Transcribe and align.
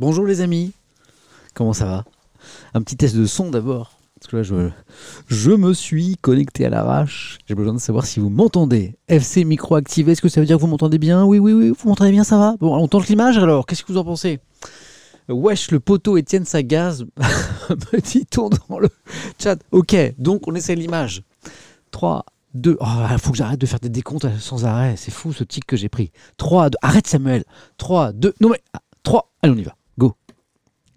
Bonjour 0.00 0.26
les 0.26 0.40
amis, 0.40 0.72
comment 1.54 1.72
ça 1.72 1.84
va? 1.84 2.04
Un 2.74 2.82
petit 2.82 2.96
test 2.96 3.14
de 3.14 3.26
son 3.26 3.50
d'abord. 3.50 3.92
Parce 4.16 4.26
que 4.28 4.36
là, 4.38 4.42
je, 5.28 5.50
me 5.50 5.72
suis 5.72 6.16
connecté 6.16 6.66
à 6.66 6.68
l'arrache. 6.68 7.38
J'ai 7.46 7.54
besoin 7.54 7.74
de 7.74 7.78
savoir 7.78 8.04
si 8.04 8.18
vous 8.18 8.28
m'entendez. 8.28 8.96
FC 9.06 9.44
micro 9.44 9.76
activé, 9.76 10.10
est-ce 10.10 10.20
que 10.20 10.28
ça 10.28 10.40
veut 10.40 10.46
dire 10.48 10.56
que 10.56 10.62
vous 10.62 10.66
m'entendez 10.66 10.98
bien? 10.98 11.24
Oui, 11.24 11.38
oui, 11.38 11.52
oui, 11.52 11.68
vous 11.68 11.88
m'entendez 11.88 12.10
bien, 12.10 12.24
ça 12.24 12.38
va? 12.38 12.56
Bon, 12.58 12.74
on 12.74 12.88
tente 12.88 13.06
l'image 13.06 13.38
alors, 13.38 13.66
qu'est-ce 13.66 13.84
que 13.84 13.92
vous 13.92 13.98
en 13.98 14.04
pensez? 14.04 14.40
Wesh, 15.28 15.70
le 15.70 15.78
poteau 15.78 16.16
Étienne 16.16 16.44
Sagaz 16.44 17.04
me 17.70 18.00
dit-on 18.00 18.50
dans 18.68 18.80
le 18.80 18.88
chat. 19.40 19.60
Ok, 19.70 19.94
donc 20.18 20.48
on 20.48 20.56
essaie 20.56 20.74
l'image. 20.74 21.22
3, 21.92 22.24
2, 22.54 22.78
oh, 22.80 22.84
faut 23.18 23.30
que 23.30 23.36
j'arrête 23.36 23.60
de 23.60 23.66
faire 23.66 23.78
des 23.78 23.90
décomptes 23.90 24.26
sans 24.40 24.64
arrêt. 24.64 24.96
C'est 24.96 25.12
fou 25.12 25.32
ce 25.32 25.44
tic 25.44 25.64
que 25.64 25.76
j'ai 25.76 25.88
pris. 25.88 26.10
3, 26.36 26.70
2, 26.70 26.78
arrête 26.82 27.06
Samuel. 27.06 27.44
3, 27.76 28.10
2, 28.10 28.34
non 28.40 28.48
mais 28.48 28.60
3, 29.04 29.30
allez 29.40 29.52
on 29.52 29.56
y 29.56 29.62
va. 29.62 29.76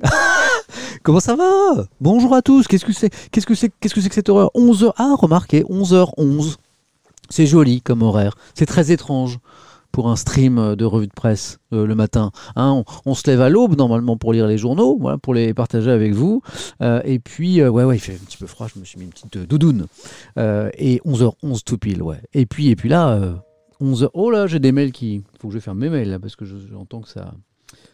Comment 1.04 1.20
ça 1.20 1.36
va? 1.36 1.86
Bonjour 2.02 2.34
à 2.36 2.42
tous. 2.42 2.68
Qu'est-ce 2.68 2.86
que 2.86 2.94
c'est 2.94 3.10
Qu'est-ce 3.32 3.46
que 3.46 3.56
c'est 3.56 3.72
Qu'est-ce 3.80 3.96
que 3.96 4.02
c'est 4.02 4.10
que 4.10 4.16
cette 4.16 4.30
horreur? 4.30 4.52
11h. 4.56 4.92
Ah, 4.98 5.16
remarquez, 5.18 5.64
11h11. 5.64 6.58
C'est 7.30 7.46
joli 7.46 7.82
comme 7.82 8.04
horaire. 8.04 8.36
C'est 8.54 8.66
très 8.66 8.92
étrange 8.92 9.40
pour 9.92 10.10
un 10.10 10.16
stream 10.16 10.76
de 10.76 10.86
revue 10.86 11.08
de 11.08 11.14
presse 11.14 11.60
euh, 11.74 11.88
le 11.88 11.96
matin. 11.96 12.32
Hein, 12.56 12.84
on, 13.06 13.16
se 13.16 13.30
lève 13.30 13.42
à 13.42 13.50
l'aube 13.50 13.76
normalement 13.76 14.18
pour 14.18 14.34
lire 14.34 14.46
les 14.46 14.58
journaux, 14.58 15.00
pour 15.24 15.34
les 15.34 15.54
partager 15.54 15.90
avec 15.90 16.14
vous. 16.14 16.42
Euh, 16.82 17.02
et 17.04 17.18
puis, 17.18 17.62
euh, 17.62 17.70
ouais, 17.70 17.84
ouais, 17.84 17.98
il 17.98 18.00
fait 18.00 18.14
un 18.14 18.26
petit 18.26 18.38
peu 18.38 18.46
froid, 18.46 18.68
je 18.74 18.80
me 18.80 18.86
suis 18.86 19.00
mis 19.00 19.06
une 19.06 19.12
petite 19.12 19.38
doudoune. 19.38 19.88
et 20.38 21.02
11h11 21.06 21.62
tout 21.66 21.78
pile, 21.78 22.04
ouais. 22.04 22.22
Et 22.34 22.46
puis, 22.46 22.70
et 22.70 22.76
puis 22.76 22.90
là, 22.90 23.20
11h, 23.82 24.10
oh 24.14 24.30
là, 24.30 24.46
j'ai 24.46 24.60
des 24.60 24.72
mails 24.72 24.92
qui... 24.92 25.24
faut 25.40 25.48
que 25.48 25.54
je 25.56 25.60
ferme 25.60 25.80
mes 25.80 25.90
mails 25.90 26.12
là, 26.12 26.20
parce 26.20 26.36
que 26.36 26.46
j'entends 26.46 27.02
que 27.02 27.10
ça... 27.10 27.34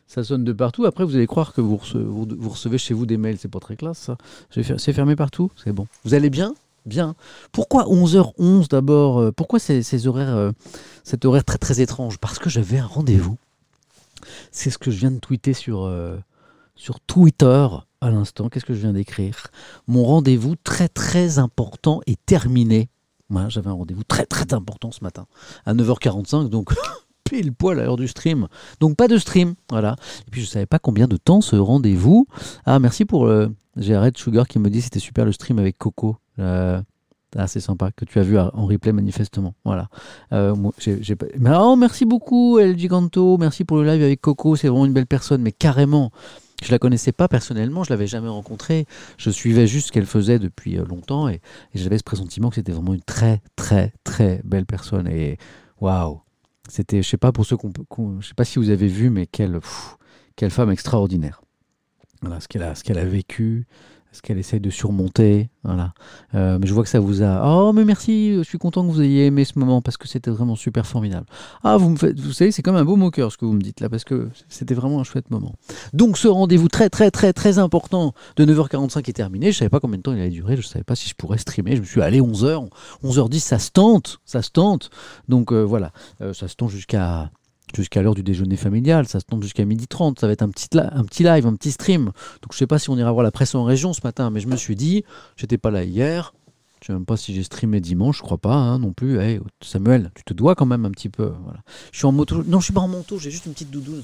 Ça 0.08 0.24
sonne 0.24 0.44
de 0.44 0.54
partout. 0.54 0.86
Après, 0.86 1.04
vous 1.04 1.16
allez 1.16 1.28
croire 1.28 1.54
que 1.54 1.62
vous 1.62 1.78
recevez, 1.78 2.78
chez 2.78 2.94
vous 2.94 3.06
des 3.06 3.18
mails. 3.18 3.38
C'est 3.40 3.48
pas 3.48 3.60
très 3.60 3.76
classe, 3.76 3.98
ça. 3.98 4.18
C'est 4.52 4.94
fermé 4.94 5.16
partout. 5.16 5.52
C'est 5.64 5.74
bon. 5.74 5.88
Vous 6.04 6.14
allez 6.14 6.30
bien? 6.30 6.54
Bien. 6.86 7.16
Pourquoi 7.52 7.86
11h11 7.86 8.68
d'abord 8.70 9.20
euh, 9.20 9.32
Pourquoi 9.32 9.58
ces, 9.58 10.08
horaires, 10.08 10.36
euh, 10.36 10.52
cet 11.04 11.24
horaire 11.26 11.46
très 11.46 11.58
très 11.58 11.80
étrange? 11.80 12.18
Parce 12.18 12.40
que 12.40 12.50
j'avais 12.50 12.78
un 12.78 12.86
rendez-vous. 12.86 13.38
C'est 14.52 14.70
ce 14.70 14.78
que 14.78 14.92
je 14.92 14.98
viens 14.98 15.12
de 15.12 15.20
tweeter 15.20 15.54
sur, 15.54 15.84
euh, 15.86 16.18
sur 16.76 17.00
Twitter 17.00 17.68
à 18.02 18.10
l'instant. 18.10 18.50
Qu'est-ce 18.50 18.66
que 18.66 18.74
je 18.74 18.82
viens 18.82 18.94
d'écrire? 18.94 19.48
Mon 19.88 20.04
rendez-vous 20.04 20.56
très 20.64 20.90
très 20.90 21.40
important 21.40 22.02
est 22.06 22.24
terminé. 22.26 22.90
Moi, 23.30 23.48
j'avais 23.50 23.70
un 23.70 23.74
rendez-vous 23.74 24.04
très 24.04 24.26
très 24.26 24.54
important 24.54 24.92
ce 24.92 25.04
matin 25.04 25.26
à 25.66 25.74
9h45, 25.74 26.50
donc 26.50 26.74
pile 27.34 27.52
poil 27.52 27.80
à 27.80 27.84
l'heure 27.84 27.98
du 27.98 28.08
stream. 28.08 28.48
Donc 28.80 28.96
pas 28.96 29.08
de 29.08 29.18
stream, 29.18 29.56
voilà. 29.70 29.96
Et 30.28 30.32
puis 30.32 30.42
je 30.42 30.46
savais 30.46 30.66
pas 30.66 30.80
combien 30.80 31.08
de 31.08 31.18
temps 31.18 31.42
ce 31.42 31.56
rendez-vous. 31.56 32.28
Ah 32.66 32.80
merci 32.80 33.06
pour 33.06 33.26
le. 33.26 33.54
J'ai 33.76 33.98
Red 33.98 34.18
Sugar 34.18 34.48
qui 34.48 34.60
me 34.60 34.70
dit 34.70 34.82
c'était 34.82 35.00
super 35.00 35.26
le 35.26 35.32
stream 35.32 35.58
avec 35.58 35.80
Coco. 35.80 36.18
Euh, 36.38 36.80
ah, 37.36 37.48
c'est 37.48 37.60
sympa 37.60 37.90
que 37.92 38.06
tu 38.06 38.20
as 38.20 38.24
vu 38.24 38.38
en 38.38 38.66
replay 38.68 38.92
manifestement. 38.92 39.56
Voilà. 39.66 39.90
Euh, 40.32 40.56
oh, 40.56 41.76
merci 41.76 42.06
beaucoup 42.06 42.60
El 42.60 42.78
Giganto, 42.78 43.38
merci 43.40 43.64
pour 43.64 43.78
le 43.78 43.86
live 43.86 44.04
avec 44.04 44.22
Coco, 44.22 44.56
c'est 44.56 44.68
vraiment 44.68 44.86
une 44.86 44.94
belle 44.94 45.08
personne, 45.08 45.42
mais 45.42 45.52
carrément. 45.52 46.12
Je 46.64 46.72
la 46.72 46.80
connaissais 46.80 47.12
pas 47.12 47.28
personnellement, 47.28 47.84
je 47.84 47.90
l'avais 47.90 48.08
jamais 48.08 48.30
rencontrée. 48.30 48.86
Je 49.18 49.30
suivais 49.32 49.68
juste 49.68 49.88
ce 49.88 49.92
qu'elle 49.92 50.06
faisait 50.06 50.40
depuis 50.40 50.78
euh, 50.78 50.86
longtemps 50.86 51.28
et, 51.28 51.42
j'avais 51.74 51.98
ce 51.98 52.04
pressentiment 52.04 52.50
que 52.50 52.56
c'était 52.56 52.72
vraiment 52.72 52.94
une 52.94 53.02
très 53.02 53.42
très 53.56 53.92
très 54.04 54.40
belle 54.46 54.66
personne. 54.66 55.08
Et 55.08 55.40
waouh, 55.82 56.22
c'était, 56.70 57.02
je 57.02 57.10
sais 57.10 57.18
pas 57.18 57.32
pour 57.32 57.46
ceux 57.46 57.58
qu'on, 57.58 58.22
je 58.22 58.28
sais 58.28 58.34
pas 58.34 58.46
si 58.46 58.60
vous 58.60 58.70
avez 58.70 58.88
vu, 58.88 59.10
mais 59.10 59.28
quelle 59.28 59.60
femme 60.50 60.72
extraordinaire. 60.72 61.42
Voilà 62.22 62.40
ce 62.40 62.48
qu'elle 62.48 62.98
a 62.98 63.06
vécu, 63.06 63.68
ce 64.14 64.22
qu'elle 64.22 64.38
essaie 64.38 64.60
de 64.60 64.70
surmonter. 64.70 65.50
Voilà. 65.64 65.94
Euh, 66.36 66.60
mais 66.60 66.68
je 66.68 66.74
vois 66.74 66.84
que 66.84 66.90
ça 66.90 67.00
vous 67.00 67.24
a. 67.24 67.42
Oh, 67.46 67.74
mais 67.74 67.84
merci, 67.84 68.36
je 68.38 68.44
suis 68.44 68.60
content 68.60 68.86
que 68.88 68.92
vous 68.92 69.02
ayez 69.02 69.26
aimé 69.26 69.44
ce 69.44 69.58
moment 69.58 69.82
parce 69.82 69.98
que 69.98 70.08
c'était 70.08 70.32
vraiment 70.32 70.56
super 70.56 70.86
formidable. 70.86 71.26
Ah, 71.64 71.78
vous 71.78 71.90
me 71.90 71.96
faites, 71.98 72.20
vous 72.20 72.32
savez, 72.32 72.52
c'est 72.52 72.62
comme 72.62 72.76
un 72.76 72.86
beau 72.86 72.96
moqueur 72.96 73.32
ce 73.32 73.38
que 73.38 73.46
vous 73.46 73.54
me 73.54 73.62
dites 73.62 73.80
là 73.80 73.90
parce 73.90 74.04
que 74.04 74.30
c'était 74.48 74.76
vraiment 74.76 75.00
un 75.00 75.04
chouette 75.04 75.32
moment. 75.32 75.56
Donc, 75.94 76.18
ce 76.18 76.28
rendez-vous 76.28 76.68
très, 76.68 76.90
très, 76.90 77.12
très, 77.12 77.34
très 77.34 77.58
important 77.58 78.14
de 78.36 78.46
9h45 78.46 79.10
est 79.10 79.14
terminé. 79.14 79.52
Je 79.52 79.58
savais 79.58 79.70
pas 79.70 79.80
combien 79.80 79.98
de 79.98 80.04
temps 80.04 80.14
il 80.14 80.20
allait 80.20 80.30
durer, 80.30 80.56
je 80.56 80.62
savais 80.62 80.84
pas 80.84 80.96
si 80.96 81.10
je 81.10 81.16
pourrais 81.16 81.40
streamer. 81.40 81.76
Je 81.76 81.82
me 81.82 81.86
suis 81.86 82.02
allé 82.02 82.22
11h, 82.22 82.70
11h10, 83.04 83.40
ça 83.40 83.60
se 83.60 83.72
tente, 83.72 84.20
ça 84.26 84.44
se 84.44 84.52
tente. 84.52 84.92
Donc, 85.28 85.52
euh, 85.52 85.64
voilà, 85.64 85.92
euh, 86.22 86.34
ça 86.34 86.48
se 86.48 86.56
tente 86.56 86.70
jusqu'à 86.70 87.32
jusqu'à 87.76 88.02
l'heure 88.02 88.16
du 88.16 88.24
déjeuner 88.24 88.58
familial, 88.58 89.08
ça 89.08 89.20
se 89.20 89.26
tombe 89.26 89.44
jusqu'à 89.44 89.66
midi 89.66 89.88
30, 89.88 90.20
ça 90.20 90.28
va 90.28 90.34
être 90.34 90.42
un 90.42 90.50
petit, 90.50 90.70
live, 91.24 91.46
un 91.46 91.56
petit 91.56 91.72
stream. 91.72 92.06
Donc 92.42 92.52
je 92.52 92.58
sais 92.58 92.68
pas 92.68 92.80
si 92.80 92.90
on 92.90 92.98
ira 92.98 93.12
voir 93.12 93.24
la 93.24 93.32
presse 93.32 93.56
en 93.56 93.64
région 93.64 93.94
ce 93.94 94.02
matin, 94.04 94.30
mais 94.30 94.40
je 94.40 94.48
me 94.48 94.56
suis 94.56 94.76
dit, 94.76 95.04
j'étais 95.36 95.58
pas 95.58 95.72
là 95.72 95.84
hier, 95.84 96.34
je 96.82 96.88
sais 96.88 96.94
même 96.94 97.06
pas 97.06 97.18
si 97.18 97.34
j'ai 97.34 97.44
streamé 97.44 97.80
dimanche, 97.80 98.18
je 98.18 98.24
crois 98.24 98.38
pas 98.38 98.56
hein, 98.56 98.80
non 98.80 98.92
plus. 98.92 99.18
Samuel, 99.62 100.12
tu 100.16 100.24
te 100.24 100.34
dois 100.34 100.56
quand 100.56 100.66
même 100.66 100.86
un 100.86 100.92
petit 100.92 101.10
peu. 101.10 101.32
Voilà. 101.44 101.60
Je 101.92 101.98
suis 101.98 102.06
en 102.06 102.12
moto, 102.12 102.44
non 102.44 102.60
je 102.60 102.66
suis 102.66 102.74
pas 102.74 102.82
en 102.82 102.88
manteau, 102.88 103.18
j'ai 103.18 103.32
juste 103.32 103.46
une 103.46 103.54
petite 103.54 103.72
doudoune, 103.72 104.02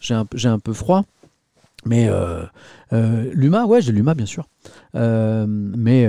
j'ai 0.00 0.14
un, 0.14 0.26
un 0.44 0.58
peu 0.58 0.72
froid. 0.72 1.04
Mais 1.84 2.08
euh, 2.08 2.44
euh, 2.92 3.30
Luma, 3.34 3.66
ouais, 3.66 3.82
j'ai 3.82 3.92
Luma 3.92 4.14
bien 4.14 4.26
sûr. 4.26 4.46
Euh, 4.94 5.46
mais, 5.48 6.08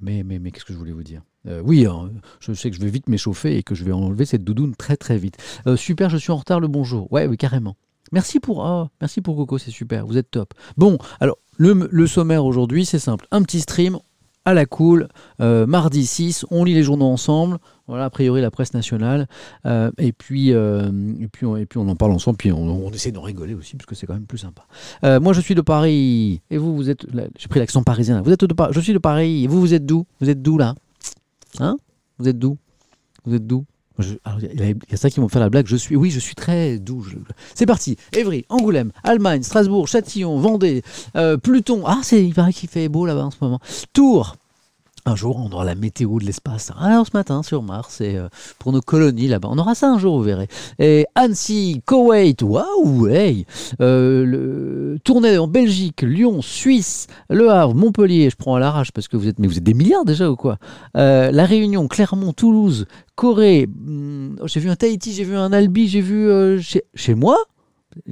mais, 0.00 0.22
mais, 0.22 0.38
mais 0.38 0.50
qu'est-ce 0.50 0.64
que 0.64 0.72
je 0.72 0.78
voulais 0.78 0.92
vous 0.92 1.02
dire? 1.02 1.22
Euh, 1.48 1.62
oui, 1.64 1.86
hein, 1.86 2.10
je 2.40 2.52
sais 2.52 2.70
que 2.70 2.76
je 2.76 2.80
vais 2.80 2.90
vite 2.90 3.08
m'échauffer 3.08 3.56
et 3.56 3.62
que 3.62 3.74
je 3.74 3.84
vais 3.84 3.92
enlever 3.92 4.24
cette 4.24 4.44
doudoune 4.44 4.74
très 4.74 4.96
très 4.96 5.18
vite. 5.18 5.36
Euh, 5.66 5.76
super, 5.76 6.10
je 6.10 6.16
suis 6.16 6.30
en 6.30 6.36
retard, 6.36 6.60
le 6.60 6.68
bonjour. 6.68 7.10
Ouais, 7.12 7.26
oui, 7.26 7.36
carrément. 7.36 7.76
Merci 8.12 8.40
pour, 8.40 8.58
oh, 8.58 8.88
merci 9.00 9.20
pour 9.20 9.36
Coco, 9.36 9.58
c'est 9.58 9.70
super, 9.70 10.06
vous 10.06 10.16
êtes 10.16 10.30
top. 10.30 10.54
Bon, 10.76 10.98
alors, 11.20 11.38
le, 11.58 12.06
sommaire 12.06 12.44
aujourd'hui, 12.44 12.86
c'est 12.86 12.98
simple. 12.98 13.26
Un 13.30 13.42
petit 13.42 13.60
stream 13.60 13.98
à 14.46 14.54
la 14.54 14.64
cool, 14.64 15.08
euh, 15.42 15.66
mardi 15.66 16.06
6, 16.06 16.46
on 16.50 16.64
lit 16.64 16.72
les 16.72 16.82
journaux 16.82 17.06
ensemble. 17.06 17.58
Voilà, 17.86 18.06
a 18.06 18.10
priori 18.10 18.40
la 18.40 18.50
presse 18.50 18.72
nationale. 18.72 19.26
et, 19.66 20.12
puis, 20.12 20.54
puis 21.32 21.46
on, 21.46 21.64
puis 21.66 21.78
on 21.78 21.88
en 21.88 21.96
parle 21.96 22.12
ensemble, 22.12 22.38
puis 22.38 22.50
on, 22.50 22.90
essaie 22.90 23.12
d'en 23.12 23.22
rigoler 23.22 23.54
aussi, 23.54 23.76
parce 23.76 23.86
que 23.86 23.94
c'est 23.94 24.06
quand 24.06 24.14
même 24.14 24.26
plus 24.26 24.38
sympa. 24.38 24.66
moi 25.20 25.32
je 25.34 25.40
suis 25.40 25.54
de 25.54 25.60
Paris, 25.60 26.40
et 26.50 26.56
vous, 26.56 26.74
vous 26.76 26.88
êtes. 26.88 27.06
J'ai 27.38 27.48
pris 27.48 27.60
l'accent 27.60 27.82
parisien. 27.82 28.22
Vous 28.22 28.32
êtes 28.32 28.44
de 28.44 28.54
Je 28.70 28.80
suis 28.80 28.94
de 28.94 28.98
Paris, 28.98 29.44
et 29.44 29.46
vous, 29.46 29.60
vous 29.60 29.74
êtes 29.74 29.84
d'où? 29.84 30.06
Vous 30.20 30.30
êtes 30.30 30.40
d'où 30.40 30.56
là? 30.56 30.74
Hein? 31.60 31.76
Vous 32.18 32.28
êtes 32.28 32.38
d'où 32.38 32.58
Vous 33.24 33.34
êtes 33.34 33.46
d'où 33.46 33.64
il 34.00 34.76
y, 34.90 34.94
a 34.94 34.96
ça 34.96 35.10
qui 35.10 35.20
m'ont 35.20 35.28
fait 35.28 35.40
la 35.40 35.50
blague. 35.50 35.66
Je 35.66 35.76
suis, 35.76 35.96
oui, 35.96 36.10
je 36.10 36.20
suis 36.20 36.34
très 36.34 36.78
doux. 36.78 37.04
C'est 37.54 37.66
parti. 37.66 37.96
Évry, 38.16 38.44
Angoulême, 38.48 38.92
Allemagne, 39.02 39.42
Strasbourg, 39.42 39.88
Châtillon, 39.88 40.38
Vendée, 40.38 40.82
euh, 41.16 41.36
Pluton. 41.36 41.82
Ah, 41.84 41.98
c'est, 42.02 42.24
il 42.24 42.34
paraît 42.34 42.52
qu'il 42.52 42.68
fait 42.68 42.88
beau 42.88 43.06
là-bas 43.06 43.24
en 43.24 43.30
ce 43.30 43.38
moment. 43.40 43.60
Tours, 43.92 44.36
un 45.06 45.16
jour, 45.16 45.36
on 45.36 45.50
aura 45.52 45.64
la 45.64 45.74
météo 45.74 46.18
de 46.18 46.24
l'espace. 46.24 46.72
Alors 46.78 47.06
ce 47.06 47.16
matin 47.16 47.42
sur 47.42 47.62
Mars, 47.62 48.00
et 48.00 48.16
euh, 48.16 48.28
pour 48.58 48.72
nos 48.72 48.80
colonies 48.80 49.28
là-bas. 49.28 49.48
On 49.50 49.58
aura 49.58 49.74
ça 49.74 49.88
un 49.90 49.98
jour, 49.98 50.16
vous 50.18 50.24
verrez. 50.24 50.48
Et 50.78 51.06
Annecy, 51.14 51.82
Koweït, 51.84 52.42
waouh, 52.42 53.08
hey 53.08 53.46
euh, 53.80 54.24
le... 54.24 54.98
Tournai 55.04 55.38
en 55.38 55.48
Belgique, 55.48 56.02
Lyon, 56.02 56.42
Suisse, 56.42 57.06
Le 57.30 57.50
Havre, 57.50 57.74
Montpellier. 57.74 58.30
Je 58.30 58.36
prends 58.36 58.54
à 58.54 58.60
l'arrache 58.60 58.92
parce 58.92 59.08
que 59.08 59.16
vous 59.16 59.28
êtes, 59.28 59.38
mais 59.38 59.46
vous 59.46 59.58
êtes 59.58 59.64
des 59.64 59.74
milliards 59.74 60.04
déjà 60.04 60.30
ou 60.30 60.36
quoi? 60.36 60.58
Euh, 60.96 61.30
La 61.30 61.44
Réunion, 61.44 61.88
Clermont, 61.88 62.32
Toulouse, 62.32 62.86
Corée. 63.14 63.66
Hmm, 63.66 64.36
j'ai 64.44 64.60
vu 64.60 64.70
un 64.70 64.76
Tahiti, 64.76 65.12
j'ai 65.12 65.24
vu 65.24 65.36
un 65.36 65.52
Albi, 65.52 65.88
j'ai 65.88 66.00
vu 66.00 66.60
chez, 66.60 66.84
chez 66.94 67.14
moi? 67.14 67.38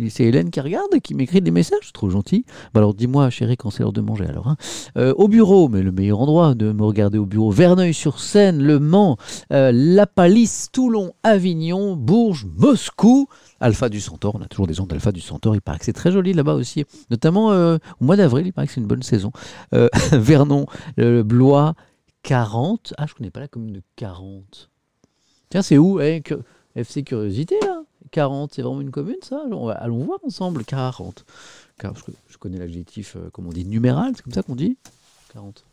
C'est 0.09 0.25
Hélène 0.25 0.51
qui 0.51 0.61
regarde, 0.61 1.01
qui 1.03 1.15
m'écrit 1.15 1.41
des 1.41 1.51
messages, 1.51 1.93
trop 1.93 2.11
gentil. 2.11 2.45
Bah 2.73 2.81
alors 2.81 2.95
dis-moi, 2.95 3.31
chérie, 3.31 3.57
quand 3.57 3.71
c'est 3.71 3.83
l'heure 3.83 3.93
de 3.93 4.01
manger 4.01 4.27
alors. 4.27 4.49
Hein. 4.49 4.57
Euh, 4.97 5.15
au 5.17 5.29
bureau, 5.29 5.69
mais 5.69 5.83
le 5.83 5.93
meilleur 5.93 6.21
endroit 6.21 6.55
de 6.55 6.73
me 6.73 6.83
regarder 6.83 7.19
au 7.19 7.27
bureau, 7.27 7.51
Verneuil-sur-Seine, 7.51 8.63
Le 8.63 8.79
Mans, 8.79 9.17
euh, 9.53 9.71
La 9.73 10.07
Palisse, 10.07 10.69
Toulon, 10.73 11.13
Avignon, 11.23 11.97
Bourges, 11.97 12.47
Moscou. 12.57 13.29
Alpha 13.61 13.89
du 13.89 14.01
Centaure, 14.01 14.35
on 14.35 14.43
a 14.43 14.47
toujours 14.47 14.67
des 14.67 14.75
gens 14.75 14.87
d'Alpha 14.87 15.13
du 15.13 15.21
Centaure, 15.21 15.55
il 15.55 15.63
paraît 15.63 15.79
que 15.79 15.85
c'est 15.85 15.93
très 15.93 16.13
joli 16.13 16.35
là-bas 16.35 16.55
aussi, 16.55 16.85
notamment 17.11 17.53
euh, 17.53 17.79
au 18.01 18.05
mois 18.05 18.17
d'avril, 18.17 18.47
il 18.47 18.53
paraît 18.53 18.67
que 18.67 18.73
c'est 18.73 18.81
une 18.81 18.87
bonne 18.87 19.03
saison. 19.03 19.33
Vernon, 20.13 20.67
Blois, 20.97 21.75
40. 22.23 22.95
Ah, 22.99 23.07
je 23.07 23.15
connais 23.15 23.31
pas 23.31 23.41
la 23.41 23.49
commune 23.49 23.73
de 23.73 23.83
40. 23.97 24.69
Tiens, 25.49 25.63
c'est 25.63 25.79
où? 25.79 26.01
Eh, 26.01 26.23
FC 26.75 27.03
Curiosité 27.03 27.57
là 27.63 27.83
40, 28.11 28.55
c'est 28.55 28.63
vraiment 28.63 28.81
une 28.81 28.91
commune, 28.91 29.17
ça? 29.23 29.43
Allons 29.79 30.05
voir 30.05 30.19
ensemble. 30.25 30.65
40. 30.65 31.25
Car 31.79 31.95
je 32.29 32.37
connais 32.39 32.59
l'adjectif, 32.59 33.17
euh, 33.17 33.29
comment 33.33 33.51
on 33.51 33.53
dit, 33.53 33.65
numéral, 33.65 34.13
c'est 34.17 34.23
comme 34.23 34.33
ça 34.33 34.43
qu'on 34.43 34.57
dit? 34.57 34.77
40. 35.33 35.65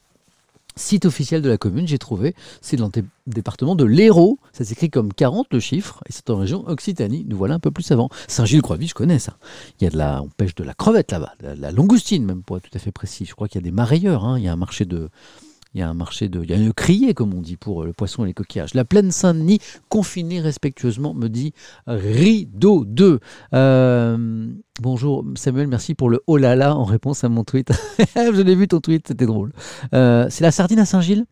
Site 0.76 1.06
officiel 1.06 1.44
de 1.44 1.50
la 1.50 1.58
commune, 1.58 1.88
j'ai 1.88 2.00
trouvé, 2.00 2.34
c'est 2.62 2.78
dans 2.78 2.90
le 2.94 3.04
département 3.28 3.76
de 3.76 3.86
l'Hérault. 3.86 4.40
Ça 4.54 4.66
s'écrit 4.66 4.90
comme 4.90 5.14
40 5.14 5.48
le 5.52 5.60
chiffre, 5.60 6.02
et 6.10 6.12
c'est 6.12 6.32
en 6.32 6.38
région 6.38 6.68
Occitanie. 6.68 7.26
Nous 7.28 7.38
voilà 7.38 7.54
un 7.54 7.60
peu 7.60 7.70
plus 7.70 7.92
avant. 7.92 8.10
Saint-Gilles-Croix-Vie, 8.28 8.88
je 8.88 8.96
connais 8.96 9.20
ça. 9.20 9.38
Il 9.80 9.84
y 9.84 9.88
a 9.88 9.92
de 9.92 9.98
la, 9.98 10.24
on 10.24 10.30
pêche 10.30 10.56
de 10.56 10.64
la 10.64 10.74
crevette 10.74 11.12
là-bas, 11.12 11.34
la, 11.42 11.72
langoustine 11.72 12.26
même 12.26 12.42
pour 12.42 12.58
être 12.58 12.70
tout 12.70 12.76
à 12.76 12.80
fait 12.80 12.92
précis. 12.92 13.26
Je 13.26 13.36
crois 13.36 13.48
qu'il 13.48 13.62
y 13.62 13.64
a 13.64 13.66
des 13.66 13.72
marailleurs. 13.72 14.26
Hein. 14.26 14.40
Il 14.40 14.46
y 14.46 14.48
a 14.48 14.52
un 14.52 14.58
marché 14.58 14.86
de, 14.86 15.10
Il 15.74 15.80
y 15.80 15.82
a 15.82 15.90
un 15.90 15.94
marché 15.94 16.30
de. 16.30 16.44
Il 16.44 16.50
y 16.50 16.54
a 16.54 16.58
une 16.58 16.74
criée, 16.74 17.14
comme 17.14 17.34
on 17.34 17.42
dit, 17.42 17.58
pour 17.58 17.84
le 17.84 17.94
poisson 17.94 18.24
et 18.24 18.28
les 18.28 18.34
coquillages. 18.34 18.74
La 18.76 18.86
plaine 18.86 19.12
Saint-Denis, 19.12 19.60
confinée 19.90 20.40
respectueusement, 20.40 21.14
me 21.14 21.30
dit 21.30 21.54
Rideau 21.88 22.86
2. 22.86 23.20
Euh, 23.54 24.48
bonjour 24.82 25.26
Samuel, 25.36 25.68
merci 25.68 25.96
pour 25.96 26.10
le 26.10 26.22
oh 26.28 26.38
là 26.38 26.56
là 26.56 26.76
en 26.76 26.84
réponse 26.84 27.24
à 27.24 27.30
mon 27.30 27.44
tweet. 27.44 27.72
Je 28.16 28.42
l'ai 28.42 28.56
vu 28.56 28.68
ton 28.68 28.82
tweet, 28.82 29.08
c'était 29.08 29.26
drôle. 29.26 29.52
Euh, 29.94 30.28
c'est 30.30 30.44
la 30.44 30.52
sardine 30.52 30.80
à 30.80 30.86
Saint-Gilles? 30.86 31.26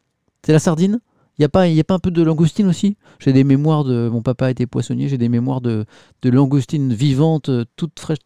C'est 0.44 0.54
la 0.54 0.60
sardine? 0.60 1.00
Il 1.42 1.46
n'y 1.46 1.46
a, 1.46 1.50
pas, 1.50 1.64
a 1.64 1.84
pas 1.84 1.96
un 1.96 2.00
peu 2.00 2.12
de 2.12 2.22
langoustine 2.22 2.68
aussi? 2.68 2.98
J'ai 3.18 3.34
des 3.34 3.44
mémoires 3.44 3.84
de. 3.84 4.10
Mon 4.10 4.22
papa 4.22 4.52
était 4.52 4.68
poissonnier, 4.68 5.10
j'ai 5.10 5.18
des 5.18 5.28
mémoires 5.28 5.60
de, 5.60 5.86
de 6.22 6.30
langoustine 6.30 6.94
vivante, 6.94 7.50
toute 7.76 8.00
fraîche, 8.00 8.20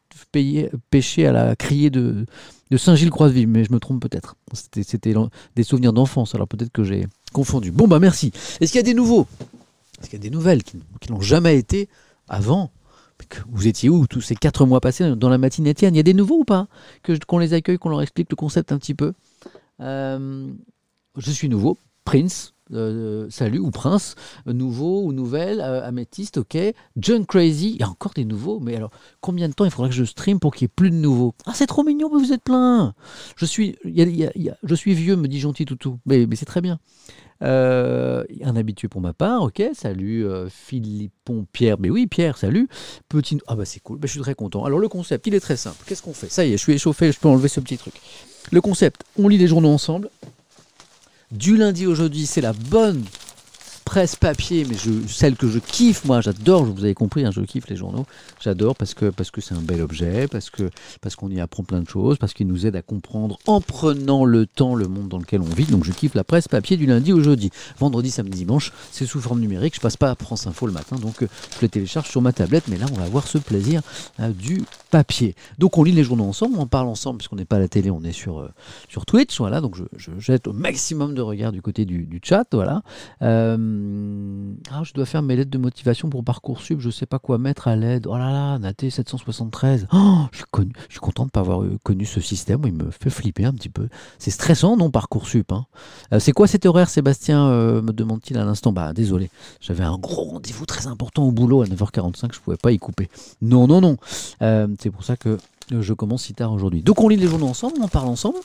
pêchée 0.89 1.25
à 1.25 1.31
la 1.31 1.56
criée 1.56 1.89
de, 1.89 2.25
de 2.71 2.77
Saint-Gilles-Croix-de-Vie, 2.77 3.45
mais 3.45 3.63
je 3.63 3.71
me 3.71 3.79
trompe 3.79 4.01
peut-être. 4.01 4.35
C'était 4.53 5.13
des 5.56 5.63
souvenirs 5.63 5.94
d'enfance, 5.94 6.35
alors 6.35 6.47
peut-être 6.50 6.73
que 6.73 6.83
j'ai 6.83 7.07
confondu. 7.31 7.71
Bon, 7.71 7.88
bah 7.88 8.00
merci. 8.00 8.34
Est-ce 8.60 8.74
qu'il 8.74 8.79
y 8.79 8.84
a 8.84 8.84
des 8.84 8.93
nouveaux? 8.93 9.27
Est-ce 10.01 10.10
qu'il 10.10 10.19
y 10.19 10.22
a 10.22 10.24
des 10.24 10.29
nouvelles 10.29 10.63
qui, 10.63 10.77
n'ont 11.10 11.22
jamais 11.22 11.57
été 11.57 11.88
avant? 12.27 12.72
Vous 13.48 13.65
étiez 13.65 13.88
où 13.88 14.07
tous 14.07 14.19
ces 14.19 14.36
quatre 14.36 14.65
mois 14.65 14.81
passés 14.81 15.15
dans 15.15 15.29
la 15.29 15.38
matinée 15.38 15.69
Étienne? 15.69 15.93
Il 15.93 15.98
y 15.98 16.01
a 16.01 16.03
des 16.03 16.13
nouveaux 16.13 16.39
ou 16.39 16.43
pas? 16.43 16.67
Qu'on 17.27 17.38
les 17.38 17.53
accueille, 17.53 17.77
qu'on 17.77 17.88
leur 17.88 18.01
explique 18.01 18.29
le 18.29 18.36
concept 18.36 18.74
un 18.74 18.77
petit 18.77 18.93
peu? 18.93 19.13
Euh, 19.79 20.51
Je 21.15 21.31
suis 21.31 21.48
nouveau, 21.48 21.77
Prince, 22.03 22.54
euh, 22.74 23.27
salut, 23.29 23.60
ou 23.60 23.69
Prince, 23.69 24.15
nouveau 24.45 25.03
ou 25.03 25.13
nouvelle, 25.13 25.62
euh, 25.62 25.86
améthyste, 25.86 26.38
ok. 26.38 26.57
John 26.98 27.25
Crazy, 27.25 27.72
il 27.72 27.79
y 27.79 27.84
a 27.84 27.89
encore 27.89 28.13
des 28.13 28.25
nouveaux, 28.25 28.60
mais 28.60 28.75
alors 28.75 28.91
combien 29.22 29.48
de 29.48 29.53
temps 29.53 29.65
il 29.65 29.72
faudra 29.72 29.89
que 29.89 29.95
je 29.95 30.03
stream 30.03 30.39
pour 30.39 30.53
qu'il 30.53 30.63
y 30.63 30.65
ait 30.65 30.74
plus 30.75 30.89
de 30.89 30.95
nouveaux? 30.95 31.36
Ah, 31.45 31.51
c'est 31.53 31.67
trop 31.67 31.84
mignon, 31.84 32.10
mais 32.12 32.19
vous 32.19 32.34
êtes 32.34 32.43
plein 32.43 32.93
Je 33.36 33.45
suis, 33.45 33.75
je 33.84 34.75
suis 34.75 34.93
vieux, 34.93 35.15
me 35.15 35.27
dit 35.27 35.39
Gentil 35.39 35.65
Toutou, 35.65 36.00
mais, 36.05 36.25
mais 36.25 36.36
c'est 36.36 36.45
très 36.45 36.62
bien. 36.62 36.79
Euh, 37.43 38.24
un 38.43 38.55
habitué 38.55 38.88
pour 38.88 39.01
ma 39.01 39.13
part, 39.13 39.43
ok. 39.43 39.62
Salut 39.74 40.25
Philippon 40.50 41.45
Pierre, 41.51 41.77
mais 41.79 41.89
oui, 41.89 42.07
Pierre, 42.07 42.38
salut. 42.38 42.67
Petit, 43.10 43.38
ah 43.48 43.55
bah 43.55 43.65
c'est 43.65 43.81
cool, 43.81 44.00
bah, 44.00 44.07
je 44.07 44.13
suis 44.13 44.22
très 44.22 44.36
content. 44.36 44.65
Alors 44.65 44.79
le 44.79 44.88
concept, 44.88 45.27
il 45.27 45.36
est 45.36 45.39
très 45.39 45.57
simple. 45.57 45.77
Qu'est-ce 45.86 46.01
qu'on 46.01 46.13
fait? 46.13 46.31
Ça 46.31 46.45
y 46.45 46.53
est, 46.53 46.57
je 46.57 46.63
suis 46.63 46.74
échauffé, 46.74 47.12
je 47.12 47.19
peux 47.19 47.27
enlever 47.27 47.48
ce 47.48 47.60
petit 47.60 47.77
truc. 47.77 47.93
Le 48.51 48.62
concept, 48.62 49.03
on 49.19 49.27
lit 49.27 49.38
les 49.38 49.48
journaux 49.48 49.69
ensemble 49.69 50.10
du 51.32 51.58
lundi 51.58 51.86
au 51.88 51.96
jeudi, 51.96 52.25
c'est 52.25 52.41
la 52.41 52.53
bonne 52.53 53.03
presse 53.86 54.15
papier, 54.15 54.65
mais 54.68 54.75
je, 54.75 54.92
celle 55.08 55.36
que 55.36 55.48
je 55.48 55.60
kiffe, 55.60 56.04
moi, 56.06 56.20
j'adore, 56.20 56.65
vous 56.65 56.84
avez 56.84 56.96
compris, 56.96 57.24
hein, 57.24 57.32
je 57.32 57.42
kiffe 57.42 57.68
les 57.70 57.75
journaux, 57.75 58.06
j'adore 58.42 58.75
parce 58.75 58.94
que 58.94 59.06
parce 59.12 59.32
que 59.32 59.42
c'est 59.42 59.54
un 59.54 59.62
bel 59.62 59.82
objet, 59.82 60.27
parce 60.27 60.51
parce 61.01 61.15
qu'on 61.15 61.30
y 61.30 61.39
apprend 61.39 61.63
plein 61.63 61.82
de 61.82 61.88
choses, 61.88 62.18
parce 62.18 62.34
qu'il 62.34 62.48
nous 62.48 62.65
aide 62.65 62.75
à 62.75 62.82
comprendre 62.82 63.38
en 63.48 63.62
prenant 63.62 64.25
le 64.25 64.46
temps 64.46 64.75
le 64.75 64.88
monde 64.88 65.08
dans 65.08 65.20
lequel 65.20 65.42
on 65.42 65.46
vit. 65.46 65.65
Donc 65.65 65.84
je 65.84 65.92
kiffe 65.92 66.15
la 66.15 66.24
presse 66.24 66.48
papier 66.48 66.77
du 66.77 66.86
lundi 66.86 67.13
au 67.13 67.22
jeudi. 67.22 67.51
Vendredi, 67.80 68.12
samedi, 68.12 68.39
dimanche, 68.39 68.72
c'est 68.92 69.06
sous 69.06 69.22
forme 69.22 69.39
numérique. 69.39 69.75
Je 69.75 69.82
passe 69.82 69.98
pas 69.98 70.12
à 70.12 70.15
France 70.15 70.48
Info 70.48 70.65
le 70.65 70.74
matin, 70.74 70.98
donc 70.98 71.24
euh, 71.24 71.27
je 71.56 71.62
le 71.62 71.70
télécharge 71.70 72.10
sur 72.10 72.22
ma 72.22 72.34
tablette. 72.34 72.68
Mais 72.68 72.77
là, 72.77 72.86
on 72.92 72.96
va 72.96 73.04
avoir 73.04 73.27
ce 73.27 73.38
plaisir 73.38 73.82
euh, 74.20 74.30
du 74.30 74.63
papier. 74.92 75.36
Donc 75.60 75.77
on 75.77 75.84
lit 75.84 75.92
les 75.92 76.04
journaux 76.04 76.25
ensemble, 76.25 76.56
on 76.58 76.68
parle 76.68 76.88
ensemble, 76.88 77.20
puisqu'on 77.20 77.36
n'est 77.36 77.46
pas 77.46 77.58
à 77.58 77.60
la 77.60 77.68
télé, 77.68 77.92
on 77.92 78.04
est 78.04 78.12
sur 78.12 78.39
euh, 78.39 78.50
sur 78.89 79.06
Twitch, 79.06 79.38
voilà. 79.38 79.62
Donc 79.62 79.75
je, 79.75 80.12
jette 80.20 80.48
au 80.48 80.54
maximum 80.54 81.13
de 81.13 81.22
regard 81.22 81.51
du 81.51 81.62
côté 81.62 81.86
du, 81.86 82.20
chat, 82.24 82.48
voilà. 82.51 82.82
Ah, 84.72 84.82
je 84.84 84.94
dois 84.94 85.05
faire 85.05 85.22
mes 85.22 85.36
lettres 85.36 85.51
de 85.51 85.58
motivation 85.58 86.10
pour 86.10 86.24
Parcoursup, 86.24 86.79
je 86.79 86.89
sais 86.89 87.05
pas 87.05 87.20
quoi 87.20 87.38
mettre 87.38 87.67
à 87.67 87.75
l'aide. 87.75 88.08
Oh 88.08 88.17
là 88.17 88.32
là, 88.32 88.60
Naté 88.60 88.89
773. 88.89 89.88
Oh, 89.94 90.25
je 90.32 90.38
suis, 90.38 90.46
je 90.88 90.94
suis 90.94 91.00
content 91.00 91.25
de 91.25 91.32
pas 91.32 91.39
avoir 91.41 91.62
connu 91.84 92.05
ce 92.05 92.20
système, 92.22 92.62
il 92.65 92.74
me 92.74 92.91
fait 92.91 93.10
flipper 93.10 93.46
un 93.46 93.53
petit 93.53 93.70
peu. 93.70 93.88
C'est 94.20 94.32
stressant, 94.32 94.77
non, 94.77 94.91
Parcoursup 94.91 95.51
hein? 95.51 95.65
Euh, 96.13 96.20
C'est 96.20 96.32
quoi 96.32 96.48
cet 96.48 96.65
horaire, 96.65 96.89
Sébastien 96.89 97.46
euh, 97.48 97.82
me 97.82 97.91
demande-t-il 97.91 98.38
à 98.38 98.46
l'instant? 98.46 98.72
Bah, 98.72 98.94
désolé, 98.94 99.29
j'avais 99.62 99.84
un 99.84 99.98
gros 99.98 100.24
rendez-vous 100.24 100.65
très 100.65 100.88
important 100.88 101.24
au 101.24 101.32
boulot 101.32 101.62
à 101.62 101.65
9h45, 101.65 102.34
je 102.34 102.39
pouvais 102.39 102.58
pas 102.58 102.72
y 102.72 102.79
couper. 102.79 103.10
Non, 103.41 103.67
non, 103.67 103.82
non. 103.82 103.98
c'est 104.39 104.91
pour 104.91 105.03
ça 105.03 105.15
que 105.15 105.38
je 105.72 105.94
commence 105.94 106.24
si 106.24 106.34
tard 106.34 106.51
aujourd'hui. 106.51 106.82
Donc 106.82 107.01
on 107.01 107.10
lit 107.10 107.17
les 107.17 107.27
journaux 107.27 107.48
ensemble, 107.48 107.75
on 107.82 107.88
parle 107.88 108.08
ensemble. 108.08 108.38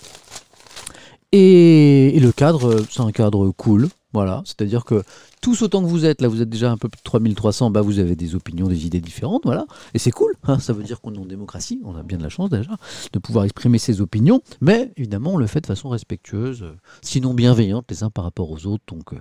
Et, 1.33 2.19
le 2.21 2.33
cadre, 2.33 2.85
c'est 2.91 3.01
un 3.01 3.13
cadre 3.13 3.51
cool. 3.51 3.89
Voilà, 4.13 4.43
c'est-à-dire 4.45 4.85
que 4.85 5.03
tous 5.41 5.63
autant 5.63 5.83
que 5.83 5.89
vous 5.89 6.05
êtes, 6.05 6.21
là 6.21 6.27
vous 6.27 6.43
êtes 6.43 6.49
déjà 6.49 6.71
un 6.73 6.77
peu 6.77 6.89
plus 6.89 6.99
de 6.99 7.05
3300, 7.05 7.71
bah 7.71 7.81
vous 7.81 8.01
avez 8.01 8.17
des 8.17 8.35
opinions, 8.35 8.67
des 8.67 8.85
idées 8.85 9.01
différentes, 9.01 9.43
voilà. 9.45 9.67
Et 9.95 10.01
c'est 10.01 10.11
cool, 10.11 10.33
hein, 10.49 10.59
ça 10.59 10.73
veut 10.73 10.83
dire 10.83 11.01
qu'on 11.01 11.15
est 11.15 11.19
en 11.19 11.25
démocratie, 11.25 11.81
on 11.85 11.95
a 11.95 12.03
bien 12.03 12.19
de 12.19 12.25
la 12.25 12.29
chance 12.29 12.51
déjà 12.51 12.73
de 13.13 13.19
pouvoir 13.21 13.45
exprimer 13.45 13.79
ses 13.79 14.01
opinions, 14.01 14.43
mais 14.61 14.93
évidemment 14.97 15.35
on 15.35 15.37
le 15.37 15.47
fait 15.47 15.61
de 15.61 15.67
façon 15.67 15.89
respectueuse, 15.91 16.65
sinon 17.03 17.35
bienveillante 17.35 17.85
les 17.89 18.03
uns 18.03 18.11
par 18.11 18.25
rapport 18.25 18.51
aux 18.51 18.67
autres. 18.67 18.83
Donc 18.89 19.13
euh, 19.13 19.19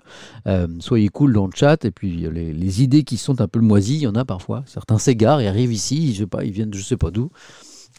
euh, 0.47 0.67
soyez 0.79 1.09
cool 1.09 1.33
dans 1.33 1.45
le 1.45 1.53
chat, 1.53 1.85
et 1.85 1.91
puis 1.91 2.11
les, 2.11 2.51
les, 2.51 2.83
idées 2.83 3.03
qui 3.03 3.17
sont 3.17 3.41
un 3.41 3.47
peu 3.47 3.59
moisies, 3.59 3.95
il 3.95 4.01
y 4.01 4.07
en 4.07 4.15
a 4.15 4.25
parfois. 4.25 4.63
Certains 4.65 4.97
s'égarent 4.97 5.41
et 5.41 5.47
arrivent 5.47 5.73
ici, 5.73 6.13
je 6.13 6.19
sais 6.19 6.27
pas, 6.27 6.43
ils 6.43 6.51
viennent 6.51 6.73
je 6.73 6.81
sais 6.81 6.97
pas 6.97 7.11
d'où. 7.11 7.29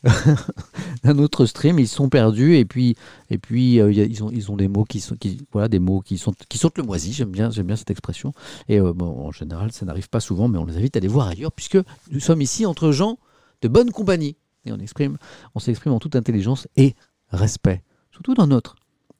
d'un 1.04 1.18
autre 1.18 1.44
stream, 1.44 1.78
ils 1.78 1.88
sont 1.88 2.08
perdus 2.08 2.56
et 2.56 2.64
puis 2.64 2.96
et 3.28 3.36
puis 3.38 3.80
euh, 3.80 3.92
ils 3.92 4.24
ont 4.24 4.30
ils 4.30 4.50
ont 4.50 4.56
des 4.56 4.68
mots 4.68 4.84
qui 4.84 5.00
sont 5.00 5.14
qui 5.14 5.46
voilà 5.52 5.68
des 5.68 5.78
mots 5.78 6.00
qui 6.00 6.16
sont 6.16 6.32
qui 6.48 6.56
sont 6.56 6.70
le 6.74 6.82
moisi. 6.82 7.12
J'aime 7.12 7.30
bien 7.30 7.50
j'aime 7.50 7.66
bien 7.66 7.76
cette 7.76 7.90
expression 7.90 8.32
et 8.68 8.78
euh, 8.78 8.92
en 8.98 9.30
général 9.30 9.72
ça 9.72 9.84
n'arrive 9.84 10.08
pas 10.08 10.20
souvent, 10.20 10.48
mais 10.48 10.58
on 10.58 10.64
les 10.64 10.76
invite 10.76 10.96
à 10.96 10.98
aller 10.98 11.08
voir 11.08 11.28
ailleurs 11.28 11.52
puisque 11.52 11.78
nous 12.10 12.20
sommes 12.20 12.40
ici 12.40 12.64
entre 12.64 12.92
gens 12.92 13.18
de 13.60 13.68
bonne 13.68 13.90
compagnie 13.90 14.36
et 14.64 14.72
on 14.72 14.78
exprime 14.78 15.18
on 15.54 15.58
s'exprime 15.58 15.92
en 15.92 15.98
toute 15.98 16.16
intelligence 16.16 16.66
et 16.76 16.94
respect, 17.28 17.82
surtout 18.10 18.34
dans 18.34 18.46
notre. 18.46 18.76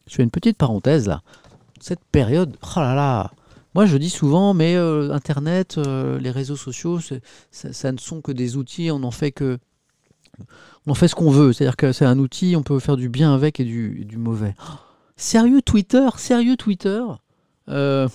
Je 0.06 0.14
fais 0.14 0.22
une 0.22 0.30
petite 0.30 0.56
parenthèse 0.56 1.06
là. 1.06 1.22
Cette 1.80 2.04
période, 2.12 2.56
oh 2.62 2.80
là 2.80 2.94
là, 2.94 3.30
moi, 3.74 3.86
je 3.86 3.96
dis 3.96 4.10
souvent, 4.10 4.52
mais 4.52 4.74
euh, 4.76 5.12
Internet, 5.12 5.78
les 5.78 6.30
réseaux 6.30 6.56
sociaux, 6.56 7.00
ça, 7.00 7.16
ça, 7.50 7.90
ne 7.90 7.96
sont 7.96 8.20
que 8.20 8.32
des 8.32 8.56
outils, 8.56 8.90
on 8.90 8.98
n'en 8.98 9.12
fait 9.12 9.32
que 9.32 9.58
on 10.86 10.94
fait 10.94 11.08
ce 11.08 11.14
qu'on 11.14 11.30
veut. 11.30 11.52
C'est-à-dire 11.52 11.76
que 11.76 11.92
c'est 11.92 12.04
un 12.04 12.18
outil, 12.18 12.56
on 12.56 12.62
peut 12.62 12.78
faire 12.78 12.96
du 12.96 13.08
bien 13.08 13.34
avec 13.34 13.60
et 13.60 13.64
du, 13.64 14.16
mauvais. 14.16 14.54
sérieux 15.16 15.62
Twitter, 15.62 16.08
sérieux 16.16 16.56
Twitter? 16.56 17.02
Euh, 17.68 18.08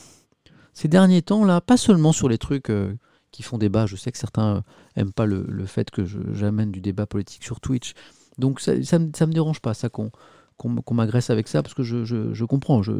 ces 0.73 0.87
derniers 0.87 1.21
temps 1.21 1.45
là, 1.45 1.61
pas 1.61 1.77
seulement 1.77 2.11
sur 2.11 2.27
les 2.27 2.37
trucs 2.37 2.69
euh, 2.69 2.93
qui 3.31 3.43
font 3.43 3.57
débat. 3.57 3.85
Je 3.85 3.95
sais 3.95 4.11
que 4.11 4.17
certains 4.17 4.63
aiment 4.95 5.13
pas 5.13 5.25
le, 5.25 5.65
fait 5.65 5.89
que 5.91 6.03
j'amène 6.33 6.71
du 6.71 6.81
débat 6.81 7.05
politique 7.05 7.43
sur 7.43 7.59
Twitch. 7.59 7.93
Donc 8.37 8.59
ça, 8.59 8.73
me, 8.73 9.05
me 9.05 9.33
dérange 9.33 9.61
pas 9.61 9.73
ça 9.73 9.89
qu'on 9.89 10.11
qu'on 10.57 10.93
m'agresse 10.93 11.29
avec 11.29 11.47
ça, 11.47 11.61
parce 11.61 11.73
que 11.73 11.83
je, 11.83 12.45
comprends. 12.45 12.81
Je, 12.81 12.93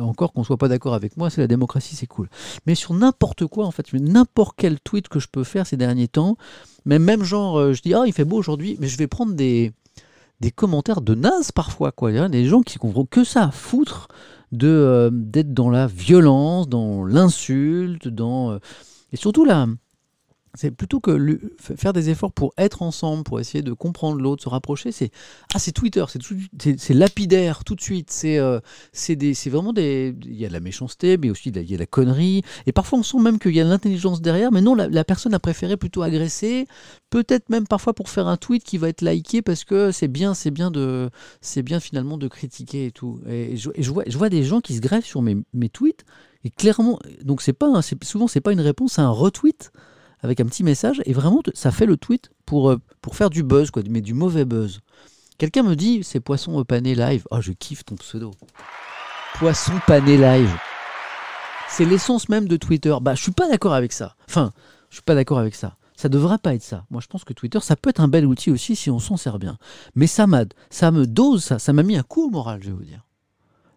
encore 0.00 0.32
qu'on 0.32 0.44
soit 0.44 0.56
pas 0.56 0.68
d'accord 0.68 0.94
avec 0.94 1.16
moi, 1.16 1.30
c'est 1.30 1.40
la 1.40 1.46
démocratie, 1.46 1.96
c'est 1.96 2.06
cool. 2.06 2.28
Mais 2.66 2.74
sur 2.74 2.94
n'importe 2.94 3.46
quoi, 3.46 3.66
en 3.66 3.70
fait, 3.70 3.92
n'importe 3.92 4.54
quel 4.56 4.80
tweet 4.80 5.08
que 5.08 5.18
je 5.18 5.28
peux 5.28 5.44
faire 5.44 5.66
ces 5.66 5.76
derniers 5.76 6.08
temps, 6.08 6.36
mais 6.84 6.98
même 6.98 7.24
genre, 7.24 7.58
euh, 7.58 7.72
je 7.72 7.82
dis, 7.82 7.94
ah, 7.94 8.04
il 8.06 8.12
fait 8.12 8.24
beau 8.24 8.36
aujourd'hui, 8.36 8.76
mais 8.80 8.88
je 8.88 8.96
vais 8.96 9.06
prendre 9.06 9.34
des, 9.34 9.72
des 10.40 10.50
commentaires 10.50 11.00
de 11.00 11.14
naze 11.14 11.52
parfois, 11.52 11.92
quoi. 11.92 12.10
Il 12.10 12.16
y 12.16 12.18
a 12.18 12.28
des 12.28 12.46
gens 12.46 12.62
qui 12.62 12.78
comprennent 12.78 13.06
que 13.08 13.24
ça 13.24 13.44
à 13.44 13.50
foutre 13.50 14.08
euh, 14.62 15.10
d'être 15.12 15.52
dans 15.52 15.70
la 15.70 15.86
violence, 15.86 16.68
dans 16.68 17.04
l'insulte, 17.04 18.08
dans... 18.08 18.52
Euh, 18.52 18.58
et 19.12 19.16
surtout 19.16 19.44
là, 19.44 19.66
c'est 20.54 20.70
plutôt 20.70 21.00
que 21.00 21.40
faire 21.58 21.92
des 21.92 22.10
efforts 22.10 22.32
pour 22.32 22.54
être 22.56 22.82
ensemble, 22.82 23.24
pour 23.24 23.40
essayer 23.40 23.62
de 23.62 23.72
comprendre 23.72 24.20
l'autre, 24.20 24.44
se 24.44 24.48
rapprocher, 24.48 24.92
c'est 24.92 25.10
ah 25.52 25.58
c'est 25.58 25.72
Twitter, 25.72 26.04
c'est 26.78 26.94
lapidaire 26.94 27.64
tout 27.64 27.74
de 27.74 27.80
suite, 27.80 28.10
c'est 28.10 28.38
euh, 28.38 28.60
vraiment 29.46 29.72
des 29.72 30.14
il 30.24 30.36
y 30.36 30.44
a 30.44 30.48
de 30.48 30.52
la 30.52 30.60
méchanceté, 30.60 31.18
mais 31.18 31.30
aussi 31.30 31.48
il 31.48 31.56
y 31.56 31.74
a 31.74 31.76
de 31.76 31.80
la 31.80 31.86
connerie, 31.86 32.42
et 32.66 32.72
parfois 32.72 33.00
on 33.00 33.02
sent 33.02 33.18
même 33.18 33.38
qu'il 33.38 33.54
y 33.54 33.60
a 33.60 33.64
de 33.64 33.68
l'intelligence 33.68 34.22
derrière, 34.22 34.52
mais 34.52 34.60
non 34.60 34.74
la, 34.74 35.04
personne 35.04 35.34
a 35.34 35.40
préféré 35.40 35.76
plutôt 35.76 36.02
agresser, 36.02 36.66
peut-être 37.10 37.50
même 37.50 37.66
parfois 37.66 37.92
pour 37.92 38.08
faire 38.08 38.28
un 38.28 38.36
tweet 38.36 38.62
qui 38.62 38.78
va 38.78 38.88
être 38.88 39.02
liké 39.02 39.42
parce 39.42 39.64
que 39.64 39.90
c'est 39.90 40.08
bien 40.08 40.34
bien 40.52 40.70
bien 41.64 41.80
finalement 41.80 42.16
de 42.16 42.28
critiquer 42.28 42.86
et 42.86 42.90
tout, 42.92 43.20
et, 43.28 43.56
je, 43.56 43.90
vois 43.90 44.28
des 44.28 44.44
gens 44.44 44.60
qui 44.60 44.76
se 44.76 44.80
greffent 44.80 45.06
sur 45.06 45.20
mes, 45.20 45.36
mes 45.52 45.68
tweets 45.68 46.04
et 46.44 46.50
clairement 46.50 47.00
donc 47.22 47.42
c'est 47.42 47.52
pas 47.52 47.80
souvent 48.02 48.28
c'est 48.28 48.40
pas 48.40 48.52
une 48.52 48.60
réponse, 48.60 48.94
c'est 48.94 49.00
un 49.00 49.10
retweet 49.10 49.72
avec 50.24 50.40
un 50.40 50.46
petit 50.46 50.64
message 50.64 51.02
et 51.04 51.12
vraiment 51.12 51.42
ça 51.52 51.70
fait 51.70 51.84
le 51.84 51.98
tweet 51.98 52.30
pour, 52.46 52.70
euh, 52.70 52.80
pour 53.02 53.14
faire 53.14 53.28
du 53.28 53.42
buzz, 53.42 53.70
quoi, 53.70 53.82
mais 53.90 54.00
du 54.00 54.14
mauvais 54.14 54.46
buzz. 54.46 54.80
Quelqu'un 55.36 55.62
me 55.62 55.76
dit 55.76 56.02
c'est 56.02 56.20
Poisson 56.20 56.64
Pané 56.64 56.94
Live. 56.94 57.26
Oh, 57.30 57.42
je 57.42 57.52
kiffe 57.52 57.84
ton 57.84 57.94
pseudo. 57.96 58.30
Poisson 59.34 59.74
Pané 59.86 60.16
Live. 60.16 60.50
C'est 61.68 61.84
l'essence 61.84 62.30
même 62.30 62.48
de 62.48 62.56
Twitter. 62.56 62.96
Bah, 63.02 63.14
je 63.14 63.22
suis 63.22 63.32
pas 63.32 63.48
d'accord 63.48 63.74
avec 63.74 63.92
ça. 63.92 64.16
Enfin, 64.26 64.52
je 64.88 64.96
suis 64.96 65.02
pas 65.02 65.14
d'accord 65.14 65.38
avec 65.38 65.54
ça. 65.54 65.76
Ça 65.94 66.08
devrait 66.08 66.38
pas 66.38 66.54
être 66.54 66.62
ça. 66.62 66.86
Moi, 66.90 67.02
je 67.02 67.06
pense 67.06 67.24
que 67.24 67.34
Twitter, 67.34 67.60
ça 67.60 67.76
peut 67.76 67.90
être 67.90 68.00
un 68.00 68.08
bel 68.08 68.24
outil 68.24 68.50
aussi 68.50 68.76
si 68.76 68.90
on 68.90 68.98
s'en 68.98 69.18
sert 69.18 69.38
bien. 69.38 69.58
Mais 69.94 70.06
ça 70.06 70.26
m'aide, 70.26 70.54
ça 70.70 70.90
me 70.90 71.06
dose, 71.06 71.44
ça, 71.44 71.58
ça 71.58 71.72
m'a 71.74 71.82
mis 71.82 71.96
un 71.96 72.02
coup 72.02 72.28
au 72.28 72.30
moral, 72.30 72.62
je 72.62 72.70
vais 72.70 72.76
vous 72.76 72.84
dire. 72.84 73.04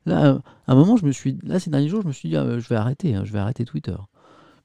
Là, 0.06 0.40
à 0.66 0.72
un 0.72 0.76
moment, 0.76 0.96
je 0.96 1.06
me 1.06 1.12
suis, 1.12 1.38
là, 1.44 1.60
ces 1.60 1.70
derniers 1.70 1.90
jours, 1.90 2.02
je 2.04 2.08
me 2.08 2.14
suis 2.14 2.30
dit, 2.30 2.38
ah, 2.38 2.58
je 2.58 2.70
vais 2.70 2.78
arrêter, 2.78 3.16
hein, 3.16 3.24
je 3.26 3.34
vais 3.34 3.40
arrêter 3.40 3.66
Twitter. 3.66 3.96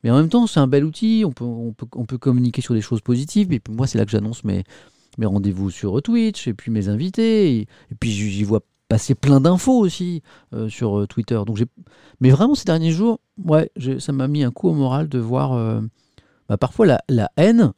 Mais 0.02 0.10
en 0.10 0.16
même 0.16 0.28
temps, 0.28 0.46
c'est 0.46 0.60
un 0.60 0.66
bel 0.66 0.84
outil, 0.84 1.24
on 1.26 1.32
peut, 1.32 1.44
on, 1.44 1.72
peut, 1.72 1.86
on 1.94 2.04
peut 2.04 2.18
communiquer 2.18 2.60
sur 2.60 2.74
des 2.74 2.80
choses 2.80 3.00
positives. 3.00 3.52
Et 3.52 3.60
moi, 3.70 3.86
c'est 3.86 3.98
là 3.98 4.04
que 4.04 4.10
j'annonce 4.10 4.44
mes, 4.44 4.64
mes 5.18 5.26
rendez-vous 5.26 5.70
sur 5.70 6.00
Twitch, 6.02 6.48
et 6.48 6.54
puis 6.54 6.70
mes 6.70 6.88
invités. 6.88 7.60
Et, 7.60 7.66
puis, 7.98 8.10
j'y 8.10 8.44
vois 8.44 8.60
passer 8.88 9.14
plein 9.14 9.40
d'infos 9.40 9.78
aussi 9.78 10.22
euh, 10.52 10.68
sur 10.68 10.98
euh, 10.98 11.06
Twitter. 11.06 11.40
Donc 11.46 11.58
mais 12.20 12.28
vraiment 12.28 12.54
ces 12.54 12.64
derniers 12.64 12.90
jours, 12.90 13.20
ouais, 13.42 13.70
ça 13.98 14.12
m'a 14.12 14.28
mis 14.28 14.44
un 14.44 14.50
coup 14.50 14.68
au 14.68 14.74
moral 14.74 15.08
de 15.08 15.18
voir 15.18 15.54
euh, 15.54 15.80
bah, 16.46 16.58
parfois 16.58 16.84
la, 16.84 17.00
la 17.08 17.30
haine 17.38 17.72